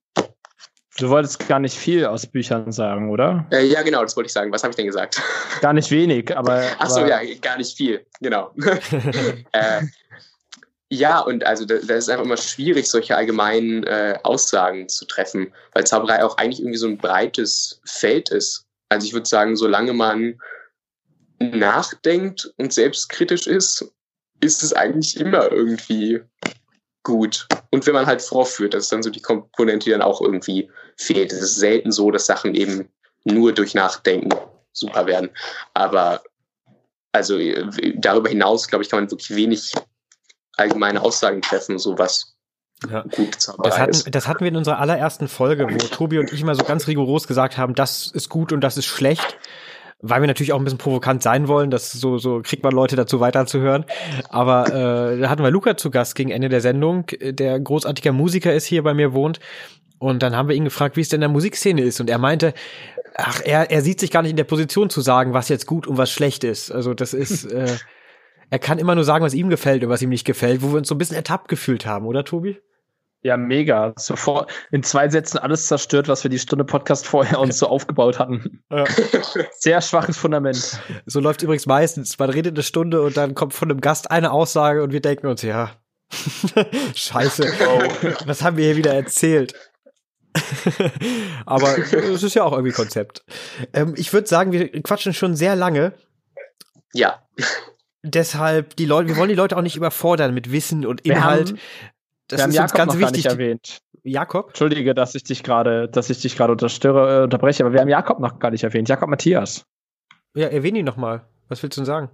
Du 0.97 1.11
wolltest 1.11 1.49
gar 1.49 1.59
nicht 1.59 1.77
viel 1.77 2.07
aus 2.07 2.25
Büchern 2.25 2.71
sagen, 2.71 3.11
oder? 3.11 3.47
Äh, 3.51 3.67
ja, 3.67 3.83
genau, 3.83 4.03
das 4.03 4.17
wollte 4.17 4.29
ich 4.29 4.33
sagen. 4.33 4.53
Was 4.53 4.63
habe 4.63 4.71
ich 4.71 4.77
denn 4.77 4.87
gesagt? 4.87 5.21
Gar 5.61 5.73
nicht 5.73 5.91
wenig, 5.91 6.37
aber. 6.37 6.63
Ach 6.79 6.89
so, 6.89 7.01
ja, 7.05 7.21
gar 7.41 7.59
nicht 7.59 7.77
viel, 7.77 8.07
genau. 8.21 8.55
äh, 9.53 9.83
ja, 10.91 11.21
und 11.21 11.45
also 11.45 11.65
da, 11.65 11.77
da, 11.77 11.95
ist 11.95 12.09
einfach 12.09 12.25
immer 12.25 12.37
schwierig, 12.37 12.89
solche 12.89 13.17
allgemeinen 13.17 13.85
äh, 13.85 14.19
Aussagen 14.23 14.89
zu 14.89 15.07
treffen, 15.07 15.53
weil 15.73 15.87
Zauberei 15.87 16.25
auch 16.25 16.37
eigentlich 16.37 16.61
irgendwie 16.61 16.79
so 16.79 16.87
ein 16.87 16.99
breites 16.99 17.81
Feld 17.85 18.31
ist. 18.31 18.67
Also 18.91 19.07
ich 19.07 19.13
würde 19.13 19.29
sagen, 19.29 19.57
solange 19.57 19.93
man 19.93 20.41
nachdenkt 21.39 22.53
und 22.59 22.73
selbstkritisch 22.73 23.47
ist, 23.47 23.93
ist 24.41 24.63
es 24.63 24.73
eigentlich 24.73 25.19
immer 25.19 25.51
irgendwie 25.51 26.21
gut. 27.03 27.47
Und 27.71 27.87
wenn 27.87 27.95
man 27.95 28.07
halt 28.07 28.23
vorführt, 28.23 28.75
das 28.75 28.85
ist 28.85 28.93
dann 28.93 29.03
so 29.03 29.11
die 29.11 29.23
Komponente, 29.23 29.85
die 29.85 29.91
dann 29.91 30.03
auch 30.03 30.21
irgendwie 30.21 30.71
fehlt. 30.97 31.33
Es 31.33 31.41
ist 31.41 31.57
selten 31.57 31.93
so, 31.93 32.11
dass 32.11 32.27
Sachen 32.27 32.55
eben 32.55 32.89
nur 33.25 33.53
durch 33.53 33.75
Nachdenken 33.75 34.31
super 34.73 35.07
werden. 35.07 35.31
Aber 35.73 36.23
also 37.13 37.39
darüber 37.95 38.29
hinaus, 38.29 38.69
glaube 38.69 38.85
ich, 38.85 38.91
kann 38.91 39.01
man 39.01 39.11
wirklich 39.11 39.35
wenig 39.35 39.73
allgemeine 40.57 41.03
Aussagen 41.03 41.43
treffen, 41.43 41.79
so 41.79 41.99
was 41.99 42.35
ja. 42.91 43.03
gut 43.03 43.37
das 43.63 43.79
hatten, 43.79 44.11
das 44.11 44.29
hatten 44.29 44.41
wir 44.41 44.49
in 44.49 44.57
unserer 44.57 44.79
allerersten 44.79 45.29
Folge, 45.29 45.69
wo 45.71 45.77
Tobi 45.77 46.19
und 46.19 46.33
ich 46.33 46.41
immer 46.41 46.55
so 46.55 46.65
ganz 46.65 46.87
rigoros 46.87 47.27
gesagt 47.27 47.57
haben, 47.57 47.75
das 47.75 48.11
ist 48.13 48.29
gut 48.29 48.53
und 48.53 48.61
das 48.61 48.77
ist 48.77 48.87
schlecht 48.87 49.39
weil 50.07 50.21
wir 50.21 50.27
natürlich 50.27 50.53
auch 50.53 50.59
ein 50.59 50.65
bisschen 50.65 50.79
provokant 50.79 51.23
sein 51.23 51.49
wollen, 51.49 51.71
das 51.71 51.91
so, 51.91 52.19
so 52.19 52.43
kriegt 52.43 52.63
man 52.63 52.75
Leute 52.75 52.95
dazu 52.95 53.21
weiterzuhören. 53.21 53.87
Aber 54.29 54.67
äh, 54.69 55.19
da 55.19 55.31
hatten 55.31 55.43
wir 55.43 55.51
Luca 55.51 55.79
zu 55.79 55.91
Gast 55.91 56.15
gegen 56.15 56.31
Ende 56.31 56.51
der 56.51 56.61
Sendung, 56.61 57.07
der 57.23 57.59
großartiger 57.59 58.13
Musiker 58.13 58.53
ist, 58.53 58.67
hier 58.67 58.83
bei 58.83 58.93
mir 58.93 59.15
wohnt. 59.15 59.41
Und 59.99 60.23
dann 60.23 60.37
haben 60.37 60.51
wir 60.51 60.57
ihn 60.57 60.65
gefragt, 60.65 60.99
wie 60.99 61.01
es 61.01 61.09
denn 61.09 61.19
in 61.19 61.23
der 61.23 61.31
Musikszene 61.31 61.81
ist. 61.81 62.01
Und 62.01 62.11
er 62.11 62.19
meinte, 62.19 62.53
ach, 63.15 63.41
er, 63.43 63.71
er 63.71 63.81
sieht 63.81 63.99
sich 63.99 64.11
gar 64.11 64.21
nicht 64.21 64.33
in 64.33 64.37
der 64.37 64.45
Position 64.45 64.91
zu 64.91 65.01
sagen, 65.01 65.33
was 65.33 65.49
jetzt 65.49 65.67
gut 65.67 65.87
und 65.87 65.97
was 65.97 66.11
schlecht 66.11 66.45
ist. 66.45 66.71
Also 66.71 66.93
das 66.93 67.15
ist, 67.15 67.45
äh, 67.45 67.75
er 68.51 68.59
kann 68.59 68.79
immer 68.79 68.95
nur 68.95 69.05
sagen, 69.05 69.25
was 69.25 69.35
ihm 69.35 69.49
gefällt 69.49 69.83
und 69.85 69.91
was 69.91 70.03
ihm 70.03 70.11
nicht 70.11 70.25
gefällt, 70.25 70.63
wo 70.63 70.71
wir 70.71 70.79
uns 70.79 70.89
so 70.89 70.95
ein 70.95 70.99
bisschen 70.99 71.17
ertappt 71.17 71.49
gefühlt 71.49 71.87
haben, 71.87 72.07
oder 72.07 72.25
Tobi? 72.25 72.59
Ja, 73.25 73.39
mega. 73.39 73.95
Sofort 73.97 74.53
in 74.71 74.83
zwei 74.83 75.09
Sätzen 75.09 75.39
alles 75.39 75.67
zerstört, 75.67 76.09
was 76.09 76.25
wir 76.25 76.31
die 76.31 76.39
Stunde 76.39 76.65
Podcast 76.65 77.07
vorher 77.07 77.41
uns 77.41 77.59
so 77.59 77.69
aufgebaut 77.69 78.19
hatten. 78.19 78.63
Ja. 78.71 78.85
Sehr 79.53 79.81
schwaches 79.81 80.19
Fundament. 80.19 80.79
So 81.07 81.21
läuft 81.21 81.43
übrigens 81.43 81.65
meistens. 81.65 82.19
Man 82.19 82.29
redet 82.29 82.55
eine 82.55 82.63
Stunde 82.63 83.01
und 83.01 83.17
dann 83.17 83.35
kommt 83.35 83.55
von 83.55 83.71
einem 83.71 83.81
Gast 83.81 84.11
eine 84.11 84.31
Aussage 84.31 84.83
und 84.83 84.93
wir 84.93 85.01
denken 85.01 85.27
uns, 85.27 85.41
ja, 85.41 85.71
scheiße, 86.95 87.45
wow. 87.45 88.27
was 88.27 88.43
haben 88.43 88.59
wir 88.59 88.67
hier 88.67 88.77
wieder 88.77 88.93
erzählt? 88.93 89.55
Aber 91.47 91.79
es 91.79 92.23
ist 92.23 92.35
ja 92.35 92.45
auch 92.45 92.53
irgendwie 92.53 92.73
Konzept. 92.73 93.25
Ähm, 93.73 93.95
ich 93.97 94.13
würde 94.13 94.27
sagen, 94.27 94.53
wir 94.53 94.69
quatschen 94.83 95.15
schon 95.15 95.35
sehr 95.35 95.57
lange. 95.57 95.95
Ja. 96.93 97.23
Deshalb, 98.07 98.77
die 98.77 98.85
Leute, 98.85 99.09
wir 99.09 99.17
wollen 99.17 99.31
die 99.31 99.35
Leute 99.35 99.57
auch 99.57 99.63
nicht 99.63 99.77
überfordern 99.77 100.35
mit 100.35 100.53
Wissen 100.53 100.85
und 100.85 101.01
Inhalt. 101.01 101.55
Das 102.29 102.39
wir 102.41 102.49
ist 102.49 102.59
haben 102.59 102.65
uns 102.65 102.73
ganz 102.75 102.99
wichtig. 102.99 103.25
erwähnt. 103.27 103.79
Jakob? 104.03 104.49
Entschuldige, 104.49 104.95
dass 104.95 105.15
ich 105.15 105.25
dich 105.25 105.43
gerade, 105.43 105.89
dass 105.89 106.11
ich 106.11 106.21
dich 106.21 106.37
gerade 106.37 106.53
unterstöre, 106.53 107.21
äh, 107.21 107.25
unterbreche, 107.25 107.65
aber 107.65 107.73
wir 107.73 107.81
haben 107.81 107.89
Jakob 107.89 108.21
noch 108.21 108.39
gar 108.39 108.51
nicht 108.51 108.63
erwähnt. 108.63 108.91
Jakob 108.91 109.09
Matthias. 109.09 109.65
Ja, 110.35 110.49
erwähne 110.49 110.81
ihn 110.81 110.85
noch 110.85 110.99
mal. 110.99 111.25
Was 111.49 111.63
willst 111.63 111.79
du 111.79 111.81
denn 111.81 111.87
sagen? 111.87 112.11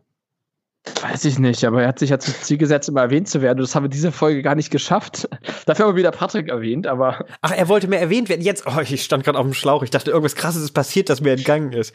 Weiß 1.02 1.26
ich 1.26 1.38
nicht, 1.38 1.62
aber 1.64 1.82
er 1.82 1.88
hat 1.88 1.98
sich 1.98 2.08
ja 2.08 2.18
zum 2.18 2.32
Ziel 2.34 2.56
gesetzt, 2.56 2.88
immer 2.88 3.02
erwähnt 3.02 3.28
zu 3.28 3.42
werden. 3.42 3.58
Das 3.58 3.74
haben 3.74 3.84
wir 3.84 3.90
diese 3.90 4.12
Folge 4.12 4.40
gar 4.40 4.54
nicht 4.54 4.70
geschafft. 4.70 5.28
Dafür 5.66 5.84
haben 5.84 5.92
wir 5.92 5.98
wieder 5.98 6.10
Patrick 6.10 6.48
erwähnt, 6.48 6.86
aber. 6.86 7.26
Ach, 7.42 7.52
er 7.54 7.68
wollte 7.68 7.86
mehr 7.86 8.00
erwähnt 8.00 8.30
werden. 8.30 8.40
Jetzt, 8.40 8.64
oh, 8.66 8.80
ich 8.80 9.02
stand 9.02 9.24
gerade 9.24 9.38
auf 9.38 9.44
dem 9.44 9.52
Schlauch. 9.52 9.82
Ich 9.82 9.90
dachte, 9.90 10.10
irgendwas 10.10 10.36
krasses 10.36 10.62
ist 10.62 10.72
passiert, 10.72 11.10
das 11.10 11.20
mir 11.20 11.32
entgangen 11.32 11.72
ist. 11.72 11.94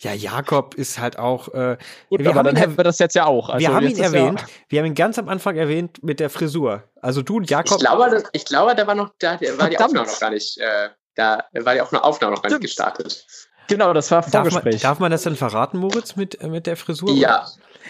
Ja, 0.00 0.14
Jakob 0.14 0.74
ist 0.74 0.98
halt 0.98 1.18
auch. 1.18 1.48
Äh, 1.48 1.76
Gut, 2.08 2.20
wir 2.20 2.30
aber 2.30 2.42
dann 2.42 2.56
hätten 2.56 2.78
wir 2.78 2.84
das 2.84 2.98
jetzt 2.98 3.14
ja 3.14 3.26
auch. 3.26 3.50
Also 3.50 3.66
wir 3.66 3.74
haben 3.74 3.86
ihn 3.86 3.98
erwähnt. 3.98 4.40
Ja 4.40 4.46
wir 4.68 4.78
haben 4.78 4.86
ihn 4.86 4.94
ganz 4.94 5.18
am 5.18 5.28
Anfang 5.28 5.56
erwähnt 5.56 6.02
mit 6.02 6.18
der 6.18 6.30
Frisur. 6.30 6.84
Also 7.02 7.20
du 7.20 7.36
und 7.36 7.50
Jakob. 7.50 7.72
Ich 7.72 7.84
glaube, 7.84 8.08
das, 8.10 8.24
ich 8.32 8.46
glaube, 8.46 8.74
da 8.74 8.86
war 8.86 8.94
noch, 8.94 9.10
da 9.18 9.38
war 9.58 9.68
die 9.68 9.78
Aufnahme 9.78 10.06
noch 10.06 10.20
gar 10.20 10.30
nicht. 10.30 10.56
Äh, 10.58 10.88
da 11.14 11.44
war 11.52 11.74
die 11.74 11.80
Aufnahme 11.82 12.34
noch 12.34 12.42
gar 12.42 12.48
nicht 12.48 12.62
gestartet. 12.62 13.26
Genau, 13.68 13.92
das 13.92 14.10
war 14.10 14.22
Vorgespräch. 14.22 14.62
Darf 14.62 14.64
man, 14.64 14.80
darf 14.80 14.98
man 14.98 15.10
das 15.10 15.22
denn 15.22 15.36
verraten, 15.36 15.78
Moritz, 15.78 16.16
mit, 16.16 16.40
äh, 16.40 16.48
mit 16.48 16.66
der 16.66 16.76
Frisur? 16.76 17.12
Ja. 17.12 17.46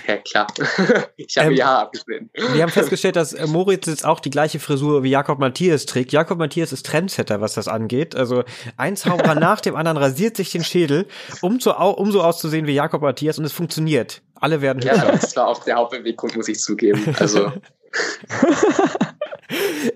Ja, 0.06 0.16
klar. 0.16 0.46
ich 1.16 1.36
habe 1.36 1.48
ähm, 1.48 1.56
die 1.56 1.64
Haare 1.64 1.82
abgeschnitten. 1.82 2.30
Wir 2.52 2.62
haben 2.62 2.70
festgestellt, 2.70 3.16
dass 3.16 3.32
äh, 3.32 3.46
Moritz 3.46 3.86
jetzt 3.86 4.04
auch 4.04 4.20
die 4.20 4.30
gleiche 4.30 4.58
Frisur 4.58 5.02
wie 5.02 5.10
Jakob 5.10 5.38
Matthias 5.38 5.86
trägt. 5.86 6.12
Jakob 6.12 6.38
Matthias 6.38 6.72
ist 6.72 6.86
Trendsetter, 6.86 7.40
was 7.40 7.54
das 7.54 7.68
angeht. 7.68 8.16
Also 8.16 8.44
ein 8.76 8.96
Zauberer 8.96 9.34
nach 9.34 9.60
dem 9.60 9.76
anderen 9.76 9.96
rasiert 9.96 10.36
sich 10.36 10.50
den 10.50 10.64
Schädel, 10.64 11.06
um, 11.40 11.60
zu, 11.60 11.72
um 11.72 12.12
so 12.12 12.22
auszusehen 12.22 12.66
wie 12.66 12.72
Jakob 12.72 13.02
Matthias 13.02 13.38
und 13.38 13.44
es 13.44 13.52
funktioniert. 13.52 14.22
Alle 14.34 14.60
werden 14.60 14.82
hübscher. 14.82 15.06
Ja, 15.06 15.12
das 15.12 15.36
war 15.36 15.48
auch 15.48 15.62
der 15.64 15.76
Hauptbeweggrund, 15.76 16.36
muss 16.36 16.48
ich 16.48 16.58
zugeben. 16.58 17.14
Also. 17.18 17.52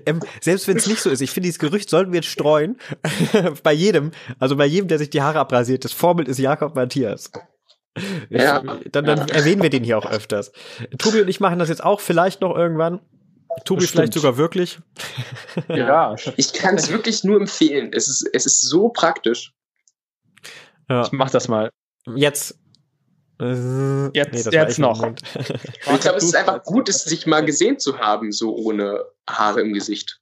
ähm, 0.06 0.20
selbst 0.40 0.68
wenn 0.68 0.76
es 0.76 0.86
nicht 0.86 1.00
so 1.00 1.10
ist, 1.10 1.20
ich 1.20 1.30
finde, 1.30 1.46
dieses 1.46 1.58
Gerücht 1.58 1.90
sollten 1.90 2.12
wir 2.12 2.18
jetzt 2.18 2.30
streuen. 2.30 2.78
bei 3.62 3.72
jedem, 3.72 4.12
also 4.38 4.56
bei 4.56 4.66
jedem, 4.66 4.88
der 4.88 4.98
sich 4.98 5.10
die 5.10 5.22
Haare 5.22 5.40
abrasiert. 5.40 5.84
Das 5.84 5.92
Vorbild 5.92 6.28
ist 6.28 6.38
Jakob 6.38 6.74
Matthias. 6.74 7.30
Ja. 8.28 8.62
Dann, 8.92 9.04
dann 9.04 9.18
ja. 9.28 9.34
erwähnen 9.34 9.62
wir 9.62 9.70
den 9.70 9.84
hier 9.84 9.98
auch 9.98 10.06
öfters. 10.06 10.52
Tobi 10.98 11.20
und 11.22 11.28
ich 11.28 11.40
machen 11.40 11.58
das 11.58 11.68
jetzt 11.68 11.82
auch 11.82 12.00
vielleicht 12.00 12.40
noch 12.40 12.56
irgendwann. 12.56 13.00
Tobi 13.64 13.86
vielleicht 13.86 14.12
sogar 14.12 14.36
wirklich. 14.36 14.78
Ja, 15.68 16.14
ich 16.36 16.52
kann 16.52 16.74
es 16.74 16.90
wirklich 16.90 17.24
nur 17.24 17.40
empfehlen. 17.40 17.90
Es 17.92 18.08
ist, 18.08 18.28
es 18.32 18.46
ist 18.46 18.60
so 18.62 18.90
praktisch. 18.90 19.54
Ja. 20.88 21.02
Ich 21.02 21.12
mach 21.12 21.30
das 21.30 21.48
mal. 21.48 21.70
Jetzt. 22.14 22.58
Äh, 23.40 24.06
jetzt, 24.16 24.32
nee, 24.32 24.50
jetzt 24.52 24.78
noch. 24.78 25.12
ich 25.34 26.00
glaube, 26.00 26.18
es 26.18 26.24
ist 26.24 26.36
einfach 26.36 26.62
gut, 26.62 26.88
es 26.88 27.04
sich 27.04 27.26
mal 27.26 27.44
gesehen 27.44 27.78
zu 27.78 27.98
haben, 27.98 28.32
so 28.32 28.54
ohne 28.54 29.04
Haare 29.28 29.60
im 29.60 29.72
Gesicht. 29.72 30.20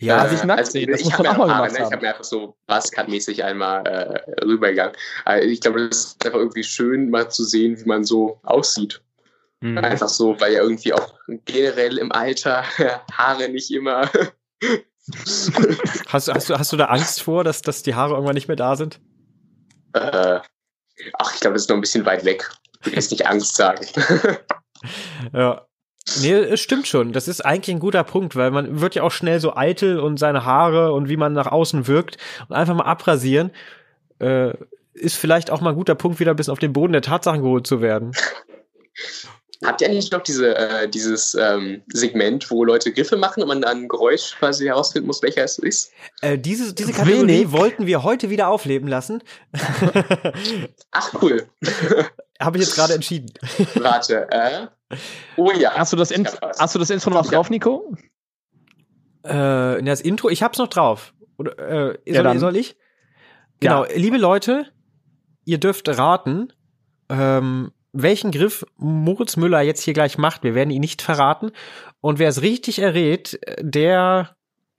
Ja, 0.00 0.24
äh, 0.24 0.28
sich 0.28 0.44
nackt 0.44 0.60
also, 0.60 0.72
sehen, 0.72 0.90
das 0.90 1.00
ich 1.00 1.06
muss 1.06 1.18
man 1.18 1.26
auch 1.26 1.36
mal 1.38 1.46
gemacht 1.46 1.72
ne? 1.72 1.78
Ich 1.78 1.92
habe 1.92 2.02
mir 2.02 2.08
einfach 2.10 2.24
so 2.24 2.56
Buzzcut-mäßig 2.68 3.42
einmal 3.42 3.86
äh, 3.86 4.44
rübergegangen. 4.44 4.94
Also 5.24 5.48
ich 5.48 5.60
glaube, 5.60 5.88
das 5.88 6.04
ist 6.04 6.24
einfach 6.24 6.38
irgendwie 6.38 6.62
schön, 6.62 7.10
mal 7.10 7.30
zu 7.30 7.44
sehen, 7.44 7.80
wie 7.80 7.84
man 7.84 8.04
so 8.04 8.40
aussieht. 8.44 9.02
Mhm. 9.60 9.78
Einfach 9.78 10.08
so, 10.08 10.40
weil 10.40 10.52
ja 10.52 10.62
irgendwie 10.62 10.92
auch 10.92 11.14
generell 11.44 11.98
im 11.98 12.12
Alter 12.12 12.64
Haare 13.12 13.48
nicht 13.48 13.72
immer. 13.72 14.08
hast, 16.08 16.28
hast, 16.28 16.50
du, 16.50 16.58
hast 16.58 16.72
du 16.72 16.76
da 16.76 16.86
Angst 16.86 17.22
vor, 17.22 17.42
dass, 17.42 17.62
dass 17.62 17.82
die 17.82 17.96
Haare 17.96 18.14
irgendwann 18.14 18.34
nicht 18.34 18.48
mehr 18.48 18.56
da 18.56 18.76
sind? 18.76 19.00
Äh, 19.94 20.40
ach, 21.18 21.34
ich 21.34 21.40
glaube, 21.40 21.54
das 21.54 21.62
ist 21.62 21.70
noch 21.70 21.76
ein 21.76 21.80
bisschen 21.80 22.06
weit 22.06 22.24
weg. 22.24 22.48
Will 22.82 22.94
jetzt 22.94 23.10
nicht 23.10 23.26
Angst 23.26 23.56
sagen. 23.56 23.84
ja. 25.32 25.67
Nee, 26.20 26.32
es 26.32 26.60
stimmt 26.60 26.86
schon. 26.86 27.12
Das 27.12 27.28
ist 27.28 27.44
eigentlich 27.44 27.74
ein 27.74 27.80
guter 27.80 28.04
Punkt, 28.04 28.36
weil 28.36 28.50
man 28.50 28.80
wird 28.80 28.94
ja 28.94 29.02
auch 29.02 29.10
schnell 29.10 29.40
so 29.40 29.54
eitel 29.56 29.98
und 29.98 30.18
seine 30.18 30.44
Haare 30.44 30.92
und 30.92 31.08
wie 31.08 31.16
man 31.16 31.32
nach 31.32 31.46
außen 31.46 31.86
wirkt 31.86 32.16
und 32.48 32.54
einfach 32.54 32.74
mal 32.74 32.84
abrasieren, 32.84 33.50
äh, 34.20 34.52
ist 34.94 35.16
vielleicht 35.16 35.50
auch 35.50 35.60
mal 35.60 35.70
ein 35.70 35.76
guter 35.76 35.94
Punkt, 35.94 36.20
wieder 36.20 36.32
ein 36.32 36.36
bisschen 36.36 36.52
auf 36.52 36.58
den 36.58 36.72
Boden 36.72 36.92
der 36.92 37.02
Tatsachen 37.02 37.42
geholt 37.42 37.66
zu 37.66 37.80
werden. 37.80 38.12
Habt 39.64 39.80
ihr 39.80 39.88
eigentlich 39.88 40.12
noch 40.12 40.22
diese, 40.22 40.56
äh, 40.56 40.88
dieses 40.88 41.34
ähm, 41.34 41.82
Segment, 41.88 42.48
wo 42.48 42.64
Leute 42.64 42.92
Griffe 42.92 43.16
machen 43.16 43.42
und 43.42 43.48
man 43.48 43.60
dann 43.60 43.78
ein 43.78 43.88
Geräusch 43.88 44.36
quasi 44.38 44.66
herausfinden 44.66 45.08
muss, 45.08 45.20
welcher 45.20 45.42
es 45.42 45.58
ist? 45.58 45.90
Äh, 46.20 46.38
diese, 46.38 46.74
diese 46.74 46.92
Kategorie 46.92 47.26
Wenig. 47.26 47.52
wollten 47.52 47.86
wir 47.86 48.04
heute 48.04 48.30
wieder 48.30 48.48
aufleben 48.48 48.86
lassen. 48.88 49.20
Ach, 50.92 51.12
cool. 51.20 51.48
Habe 52.40 52.58
ich 52.58 52.64
jetzt 52.64 52.76
gerade 52.76 52.94
entschieden. 52.94 53.32
Warte, 53.74 54.28
äh. 54.30 54.66
Oh 55.36 55.50
ja. 55.52 55.74
Hast 55.74 55.92
du 55.92 55.96
das, 55.96 56.10
In 56.10 56.26
hast 56.26 56.74
du 56.74 56.78
das 56.78 56.90
Intro 56.90 57.10
noch 57.10 57.26
drauf, 57.26 57.50
Nico? 57.50 57.94
Äh, 59.22 59.82
das 59.82 60.00
Intro, 60.00 60.28
ich 60.30 60.42
hab's 60.42 60.58
noch 60.58 60.68
drauf. 60.68 61.14
Oder, 61.36 61.58
äh, 61.58 61.98
ja, 62.06 62.22
soll, 62.22 62.38
soll, 62.38 62.56
ich? 62.56 62.76
Genau, 63.60 63.84
ja. 63.84 63.92
liebe 63.94 64.16
Leute, 64.16 64.66
ihr 65.44 65.58
dürft 65.58 65.88
raten, 65.88 66.52
ähm, 67.08 67.72
welchen 67.92 68.30
Griff 68.30 68.64
Moritz 68.76 69.36
Müller 69.36 69.60
jetzt 69.60 69.82
hier 69.82 69.94
gleich 69.94 70.18
macht. 70.18 70.42
Wir 70.42 70.54
werden 70.54 70.70
ihn 70.70 70.80
nicht 70.80 71.02
verraten. 71.02 71.52
Und 72.00 72.18
wer 72.18 72.28
es 72.28 72.42
richtig 72.42 72.80
errät, 72.80 73.40
der 73.60 74.36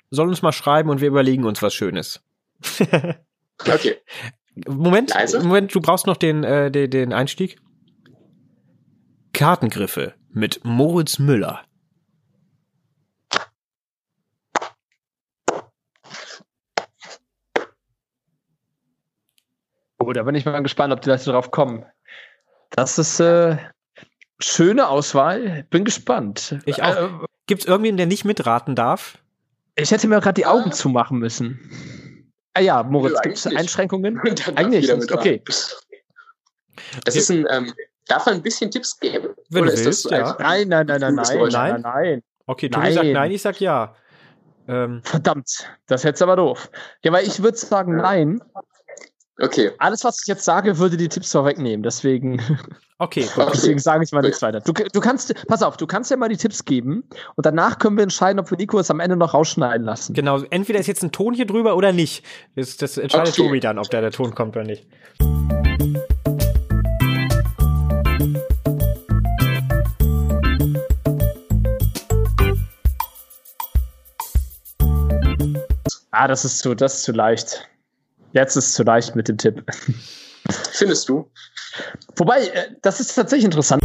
soll 0.10 0.27
uns 0.27 0.41
mal 0.41 0.52
schreiben 0.52 0.90
und 0.90 1.02
wir 1.02 1.07
überlegen 1.07 1.45
uns 1.45 1.61
was 1.61 1.73
Schönes. 1.73 2.23
okay. 3.60 3.98
Moment, 4.68 5.14
Leise? 5.14 5.40
Moment, 5.41 5.73
du 5.73 5.80
brauchst 5.80 6.07
noch 6.07 6.18
den, 6.18 6.44
äh, 6.44 6.72
den, 6.72 6.90
den 6.90 7.14
Einstieg. 7.14 7.57
Kartengriffe 9.40 10.16
mit 10.34 10.66
Moritz 10.66 11.18
Müller. 11.18 11.64
Oh, 19.98 20.11
da 20.11 20.24
bin 20.24 20.36
ich 20.36 20.44
mal 20.44 20.61
gespannt, 20.61 20.91
ob 20.91 20.99
die 20.99 21.10
Leute 21.10 21.24
drauf 21.32 21.52
kommen. 21.52 21.86
Das 22.72 22.99
ist 22.99 23.22
äh, 23.22 23.56
schöne 24.41 24.90
Auswahl. 24.90 25.66
Bin 25.70 25.86
gespannt. 25.86 26.60
Ich 26.66 26.84
auch. 26.84 26.98
Äh, 26.98 27.10
Gibt 27.48 27.61
es 27.61 27.66
irgendwen, 27.66 27.95
der 27.95 28.07
nicht 28.07 28.26
mitraten 28.26 28.76
darf? 28.76 29.20
Ich 29.78 29.91
hätte 29.91 30.10
mir 30.10 30.20
gerade 30.20 30.34
die 30.34 30.48
Augen 30.48 30.74
zumachen 30.74 31.18
müssen. 31.18 32.28
Ah 32.56 32.60
ja, 32.60 32.84
Moritz, 32.84 33.22
gibt 33.22 33.38
es 33.38 33.48
Einschränkungen? 33.48 34.20
eigentlich 34.57 34.94
nicht. 34.94 35.11
Okay. 35.14 35.41
Das 37.06 37.16
ist 37.16 37.32
ein, 37.32 37.45
ähm, 37.49 37.74
darf 38.10 38.26
man 38.26 38.36
ein 38.36 38.41
bisschen 38.41 38.72
Tipps 38.72 38.99
geben? 38.99 39.30
Wenn 39.49 39.64
Oder 39.64 39.76
du 39.76 39.86
willst, 39.86 40.06
das 40.06 40.11
ja. 40.11 40.38
Nein, 40.40 40.68
nein, 40.68 40.86
nein, 40.88 40.99
nein, 41.02 41.15
nein, 41.15 41.26
nein, 41.26 41.49
nein, 41.52 41.81
nein. 41.81 42.23
Okay, 42.45 42.69
Tobi 42.69 42.86
nein. 42.86 42.94
sagt 42.94 43.07
nein, 43.07 43.31
ich 43.31 43.41
sag 43.41 43.61
ja. 43.61 43.95
Ähm. 44.68 45.02
Verdammt, 45.03 45.69
das 45.88 46.03
hättest 46.03 46.22
aber 46.22 46.36
doof. 46.36 46.69
Ja, 47.03 47.11
weil 47.11 47.26
ich 47.26 47.41
würde 47.41 47.57
sagen 47.57 47.98
nein, 47.98 48.40
Okay. 49.41 49.72
Alles, 49.77 50.03
was 50.03 50.22
ich 50.22 50.27
jetzt 50.27 50.44
sage, 50.44 50.77
würde 50.77 50.98
die 50.98 51.07
Tipps 51.07 51.31
vorwegnehmen. 51.31 51.81
Deswegen. 51.84 52.41
Okay, 52.98 53.26
gut. 53.36 53.49
Deswegen 53.53 53.80
sage 53.80 54.03
ich 54.03 54.11
mal 54.11 54.22
nichts 54.22 54.41
weiter. 54.41 54.60
Du, 54.60 54.73
du 54.73 54.99
kannst, 54.99 55.34
pass 55.48 55.64
auf, 55.64 55.77
du 55.77 55.88
kannst 55.88 56.11
ja 56.11 56.18
mal 56.18 56.30
die 56.30 56.38
Tipps 56.38 56.65
geben 56.65 57.03
und 57.36 57.45
danach 57.45 57.80
können 57.80 57.95
wir 57.95 58.03
entscheiden, 58.03 58.40
ob 58.40 58.52
wir 58.52 58.57
Nico 58.57 58.80
es 58.80 58.91
am 58.91 58.99
Ende 58.99 59.15
noch 59.15 59.34
rausschneiden 59.34 59.86
lassen. 59.86 60.14
Genau, 60.14 60.41
entweder 60.49 60.80
ist 60.80 60.88
jetzt 60.88 61.03
ein 61.03 61.11
Ton 61.11 61.34
hier 61.34 61.45
drüber 61.45 61.76
oder 61.77 61.94
nicht. 61.94 62.26
Das, 62.56 62.76
das 62.77 62.98
entscheidet 62.98 63.34
okay. 63.34 63.48
Tobi 63.48 63.60
dann, 63.61 63.80
ob 63.80 63.90
da 63.90 64.02
der 64.02 64.11
Ton 64.11 64.36
kommt 64.36 64.56
oder 64.57 64.65
nicht. 64.65 64.86
Ah, 76.11 76.27
das 76.27 76.44
ist 76.44 76.57
zu, 76.60 76.73
das 76.73 76.95
ist 76.95 77.03
zu 77.03 77.11
leicht. 77.11 77.69
Jetzt 78.34 78.56
ist 78.56 78.68
es 78.68 78.73
zu 78.73 78.84
leicht 78.84 79.15
mit 79.15 79.27
dem 79.27 79.38
Tipp. 79.38 79.64
Findest 80.72 81.07
du? 81.07 81.30
Wobei, 82.15 82.48
äh, 82.48 82.72
das 82.81 82.99
ist 82.99 83.14
tatsächlich 83.14 83.45
interessant. 83.45 83.84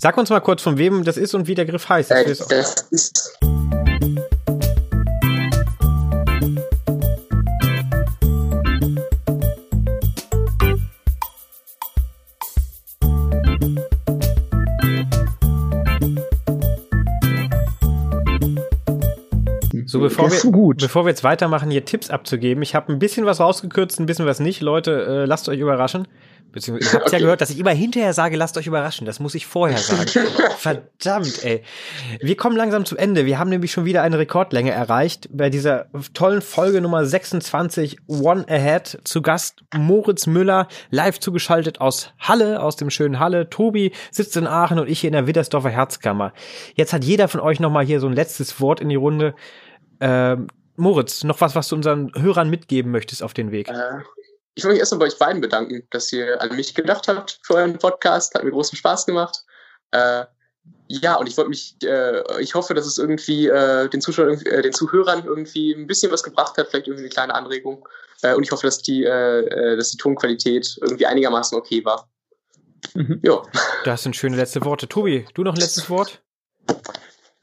Sag 0.00 0.16
uns 0.16 0.30
mal 0.30 0.40
kurz, 0.40 0.62
von 0.62 0.78
wem 0.78 1.02
das 1.02 1.16
ist 1.16 1.34
und 1.34 1.48
wie 1.48 1.56
der 1.56 1.64
Griff 1.64 1.88
heißt. 1.88 2.12
Äh, 2.12 2.24
das 2.24 2.86
ist 2.90 3.38
bevor 20.04 20.30
wir, 20.30 20.52
gut. 20.52 20.78
bevor 20.78 21.04
wir 21.04 21.10
jetzt 21.10 21.24
weitermachen, 21.24 21.70
hier 21.70 21.84
Tipps 21.84 22.10
abzugeben, 22.10 22.62
ich 22.62 22.74
habe 22.74 22.92
ein 22.92 22.98
bisschen 22.98 23.26
was 23.26 23.40
rausgekürzt, 23.40 24.00
ein 24.00 24.06
bisschen 24.06 24.26
was 24.26 24.40
nicht. 24.40 24.60
Leute, 24.60 25.22
äh, 25.22 25.24
lasst 25.24 25.48
euch 25.48 25.58
überraschen. 25.58 26.06
Beziehungsweise, 26.54 26.92
ihr 26.92 27.00
habt 27.00 27.06
okay. 27.08 27.16
ja 27.16 27.20
gehört, 27.20 27.40
dass 27.40 27.50
ich 27.50 27.58
immer 27.58 27.72
hinterher 27.72 28.12
sage, 28.12 28.36
lasst 28.36 28.56
euch 28.56 28.68
überraschen. 28.68 29.06
Das 29.06 29.18
muss 29.18 29.34
ich 29.34 29.44
vorher 29.44 29.76
sagen. 29.76 30.08
Verdammt, 30.56 31.44
ey. 31.44 31.62
Wir 32.20 32.36
kommen 32.36 32.56
langsam 32.56 32.84
zum 32.84 32.96
Ende. 32.96 33.26
Wir 33.26 33.40
haben 33.40 33.50
nämlich 33.50 33.72
schon 33.72 33.84
wieder 33.84 34.02
eine 34.02 34.18
Rekordlänge 34.18 34.70
erreicht. 34.70 35.28
Bei 35.32 35.50
dieser 35.50 35.86
tollen 36.14 36.42
Folge 36.42 36.80
Nummer 36.80 37.04
26, 37.04 37.98
One 38.06 38.46
Ahead, 38.48 39.00
zu 39.02 39.20
Gast 39.20 39.64
Moritz 39.76 40.28
Müller, 40.28 40.68
live 40.90 41.18
zugeschaltet 41.18 41.80
aus 41.80 42.12
Halle, 42.20 42.62
aus 42.62 42.76
dem 42.76 42.88
schönen 42.88 43.18
Halle. 43.18 43.50
Tobi 43.50 43.90
sitzt 44.12 44.36
in 44.36 44.46
Aachen 44.46 44.78
und 44.78 44.88
ich 44.88 45.00
hier 45.00 45.08
in 45.08 45.14
der 45.14 45.26
Widdersdorfer 45.26 45.70
Herzkammer. 45.70 46.32
Jetzt 46.76 46.92
hat 46.92 47.02
jeder 47.02 47.26
von 47.26 47.40
euch 47.40 47.58
nochmal 47.58 47.84
hier 47.84 47.98
so 47.98 48.06
ein 48.06 48.12
letztes 48.12 48.60
Wort 48.60 48.80
in 48.80 48.88
die 48.88 48.94
Runde. 48.94 49.34
Ähm, 50.04 50.48
Moritz, 50.76 51.24
noch 51.24 51.40
was, 51.40 51.54
was 51.54 51.68
du 51.68 51.76
unseren 51.76 52.12
Hörern 52.14 52.50
mitgeben 52.50 52.92
möchtest 52.92 53.22
auf 53.22 53.32
den 53.32 53.50
Weg? 53.50 53.68
Äh, 53.68 54.00
ich 54.54 54.62
möchte 54.62 54.74
mich 54.74 54.78
erstmal 54.80 54.98
bei 54.98 55.06
euch 55.06 55.18
beiden 55.18 55.40
bedanken, 55.40 55.86
dass 55.90 56.12
ihr 56.12 56.40
an 56.42 56.54
mich 56.54 56.74
gedacht 56.74 57.08
habt 57.08 57.40
für 57.42 57.54
euren 57.54 57.78
Podcast. 57.78 58.34
Hat 58.34 58.44
mir 58.44 58.50
großen 58.50 58.76
Spaß 58.76 59.06
gemacht. 59.06 59.44
Äh, 59.92 60.24
ja, 60.88 61.14
und 61.14 61.26
ich 61.26 61.36
wollte 61.38 61.48
mich, 61.48 61.76
äh, 61.82 62.22
ich 62.40 62.54
hoffe, 62.54 62.74
dass 62.74 62.84
es 62.84 62.98
irgendwie 62.98 63.48
äh, 63.48 63.88
den 63.88 64.02
Zuschauern, 64.02 64.38
äh, 64.42 64.60
den 64.60 64.72
Zuhörern 64.74 65.24
irgendwie 65.24 65.72
ein 65.72 65.86
bisschen 65.86 66.12
was 66.12 66.22
gebracht 66.22 66.58
hat, 66.58 66.68
vielleicht 66.68 66.86
irgendwie 66.86 67.04
eine 67.04 67.10
kleine 67.10 67.34
Anregung. 67.34 67.88
Äh, 68.20 68.34
und 68.34 68.42
ich 68.42 68.52
hoffe, 68.52 68.66
dass 68.66 68.82
die, 68.82 69.04
äh, 69.04 69.76
dass 69.76 69.90
die 69.90 69.96
Tonqualität 69.96 70.78
irgendwie 70.82 71.06
einigermaßen 71.06 71.56
okay 71.56 71.82
war. 71.82 72.10
Mhm. 72.92 73.20
Ja. 73.22 73.42
Das 73.84 74.02
sind 74.02 74.14
schöne 74.14 74.36
letzte 74.36 74.62
Worte. 74.66 74.86
Tobi, 74.86 75.24
du 75.32 75.42
noch 75.42 75.54
ein 75.54 75.60
letztes 75.60 75.88
Wort? 75.88 76.22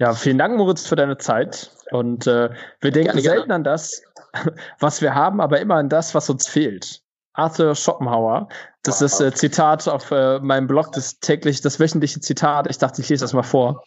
Ja, 0.02 0.15
vielen 0.15 0.40
Dank, 0.40 0.57
Moritz, 0.57 0.88
für 0.88 0.95
deine 0.95 1.19
Zeit. 1.19 1.69
Und 1.91 2.26
äh, 2.26 2.49
wir 2.80 2.90
denken 2.90 3.11
gerne, 3.11 3.22
selten 3.22 3.38
gerne. 3.49 3.53
an 3.53 3.64
das, 3.64 4.02
was 4.80 4.99
wir 4.99 5.14
haben, 5.14 5.40
aber 5.40 5.60
immer 5.60 5.76
an 5.76 5.90
das, 5.90 6.15
was 6.15 6.28
uns 6.28 6.48
fehlt. 6.48 7.03
Arthur 7.34 7.76
Schopenhauer. 7.76 8.49
Das 8.82 8.99
wow. 8.99 9.06
ist 9.06 9.22
äh, 9.22 9.32
Zitat 9.32 9.88
auf 9.88 10.10
äh, 10.10 10.40
meinem 10.40 10.65
Blog, 10.65 10.91
das 10.94 11.19
täglich, 11.19 11.61
das 11.61 11.80
wöchentliche 11.80 12.19
Zitat. 12.19 12.68
Ich 12.68 12.80
dachte, 12.80 12.99
ich 13.03 13.10
lese 13.10 13.23
das 13.23 13.34
mal 13.34 13.44
vor. 13.44 13.84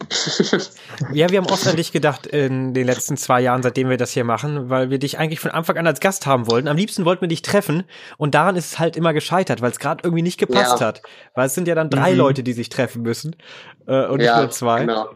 ja, 1.12 1.28
wir 1.30 1.38
haben 1.38 1.46
oft 1.46 1.66
an 1.66 1.76
dich 1.76 1.92
gedacht 1.92 2.26
in 2.26 2.74
den 2.74 2.86
letzten 2.86 3.16
zwei 3.16 3.40
Jahren, 3.40 3.62
seitdem 3.62 3.88
wir 3.88 3.96
das 3.96 4.12
hier 4.12 4.24
machen, 4.24 4.70
weil 4.70 4.90
wir 4.90 4.98
dich 4.98 5.18
eigentlich 5.18 5.40
von 5.40 5.50
Anfang 5.50 5.76
an 5.76 5.86
als 5.86 6.00
Gast 6.00 6.26
haben 6.26 6.50
wollten. 6.50 6.68
Am 6.68 6.76
liebsten 6.76 7.04
wollten 7.04 7.22
wir 7.22 7.28
dich 7.28 7.42
treffen 7.42 7.84
und 8.16 8.34
daran 8.34 8.56
ist 8.56 8.72
es 8.72 8.78
halt 8.78 8.96
immer 8.96 9.12
gescheitert, 9.12 9.60
weil 9.60 9.70
es 9.70 9.78
gerade 9.78 10.02
irgendwie 10.04 10.22
nicht 10.22 10.38
gepasst 10.38 10.80
ja. 10.80 10.86
hat. 10.86 11.02
Weil 11.34 11.46
es 11.46 11.54
sind 11.54 11.68
ja 11.68 11.74
dann 11.74 11.90
drei 11.90 12.12
mhm. 12.12 12.18
Leute, 12.18 12.42
die 12.42 12.52
sich 12.52 12.68
treffen 12.68 13.02
müssen 13.02 13.36
äh, 13.86 14.06
und 14.06 14.20
ja, 14.20 14.34
nicht 14.34 14.42
nur 14.42 14.50
zwei. 14.50 14.80
Genau. 14.80 15.10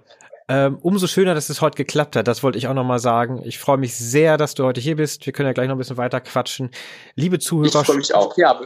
Ähm, 0.48 0.78
umso 0.80 1.08
schöner, 1.08 1.34
dass 1.34 1.48
es 1.48 1.60
heute 1.60 1.76
geklappt 1.76 2.14
hat. 2.14 2.28
Das 2.28 2.42
wollte 2.42 2.58
ich 2.58 2.68
auch 2.68 2.74
noch 2.74 2.84
mal 2.84 3.00
sagen. 3.00 3.42
Ich 3.44 3.58
freue 3.58 3.78
mich 3.78 3.96
sehr, 3.96 4.36
dass 4.36 4.54
du 4.54 4.64
heute 4.64 4.80
hier 4.80 4.96
bist. 4.96 5.26
Wir 5.26 5.32
können 5.32 5.48
ja 5.48 5.52
gleich 5.52 5.66
noch 5.66 5.74
ein 5.74 5.78
bisschen 5.78 5.96
weiter 5.96 6.20
quatschen. 6.20 6.70
Liebe 7.16 7.38
Zuhörer. 7.38 7.80
Ich 7.80 7.86
freue 7.86 7.96
mich 7.96 8.14
auch. 8.14 8.36
Ja, 8.36 8.58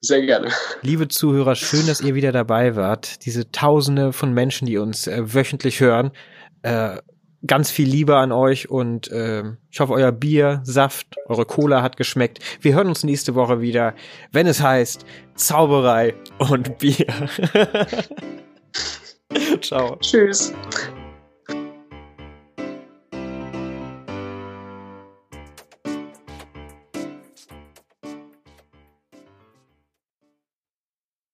sehr 0.00 0.22
gerne. 0.22 0.48
Liebe 0.82 1.08
Zuhörer, 1.08 1.56
schön, 1.56 1.86
dass 1.86 2.00
ihr 2.00 2.14
wieder 2.14 2.30
dabei 2.30 2.76
wart. 2.76 3.24
Diese 3.24 3.50
Tausende 3.50 4.12
von 4.12 4.32
Menschen, 4.32 4.66
die 4.66 4.78
uns 4.78 5.06
äh, 5.06 5.34
wöchentlich 5.34 5.80
hören. 5.80 6.12
Äh, 6.62 6.98
ganz 7.46 7.70
viel 7.70 7.88
Liebe 7.88 8.16
an 8.16 8.32
euch 8.32 8.70
und 8.70 9.10
äh, 9.10 9.42
ich 9.70 9.80
hoffe, 9.80 9.92
euer 9.92 10.12
Bier, 10.12 10.60
Saft, 10.64 11.16
eure 11.26 11.44
Cola 11.44 11.82
hat 11.82 11.96
geschmeckt. 11.96 12.38
Wir 12.60 12.74
hören 12.74 12.88
uns 12.88 13.04
nächste 13.04 13.34
Woche 13.34 13.60
wieder, 13.60 13.94
wenn 14.32 14.46
es 14.46 14.62
heißt 14.62 15.04
Zauberei 15.34 16.14
und 16.38 16.78
Bier. 16.78 17.06
Ciao. 19.60 19.96
Tschüss. 19.96 20.52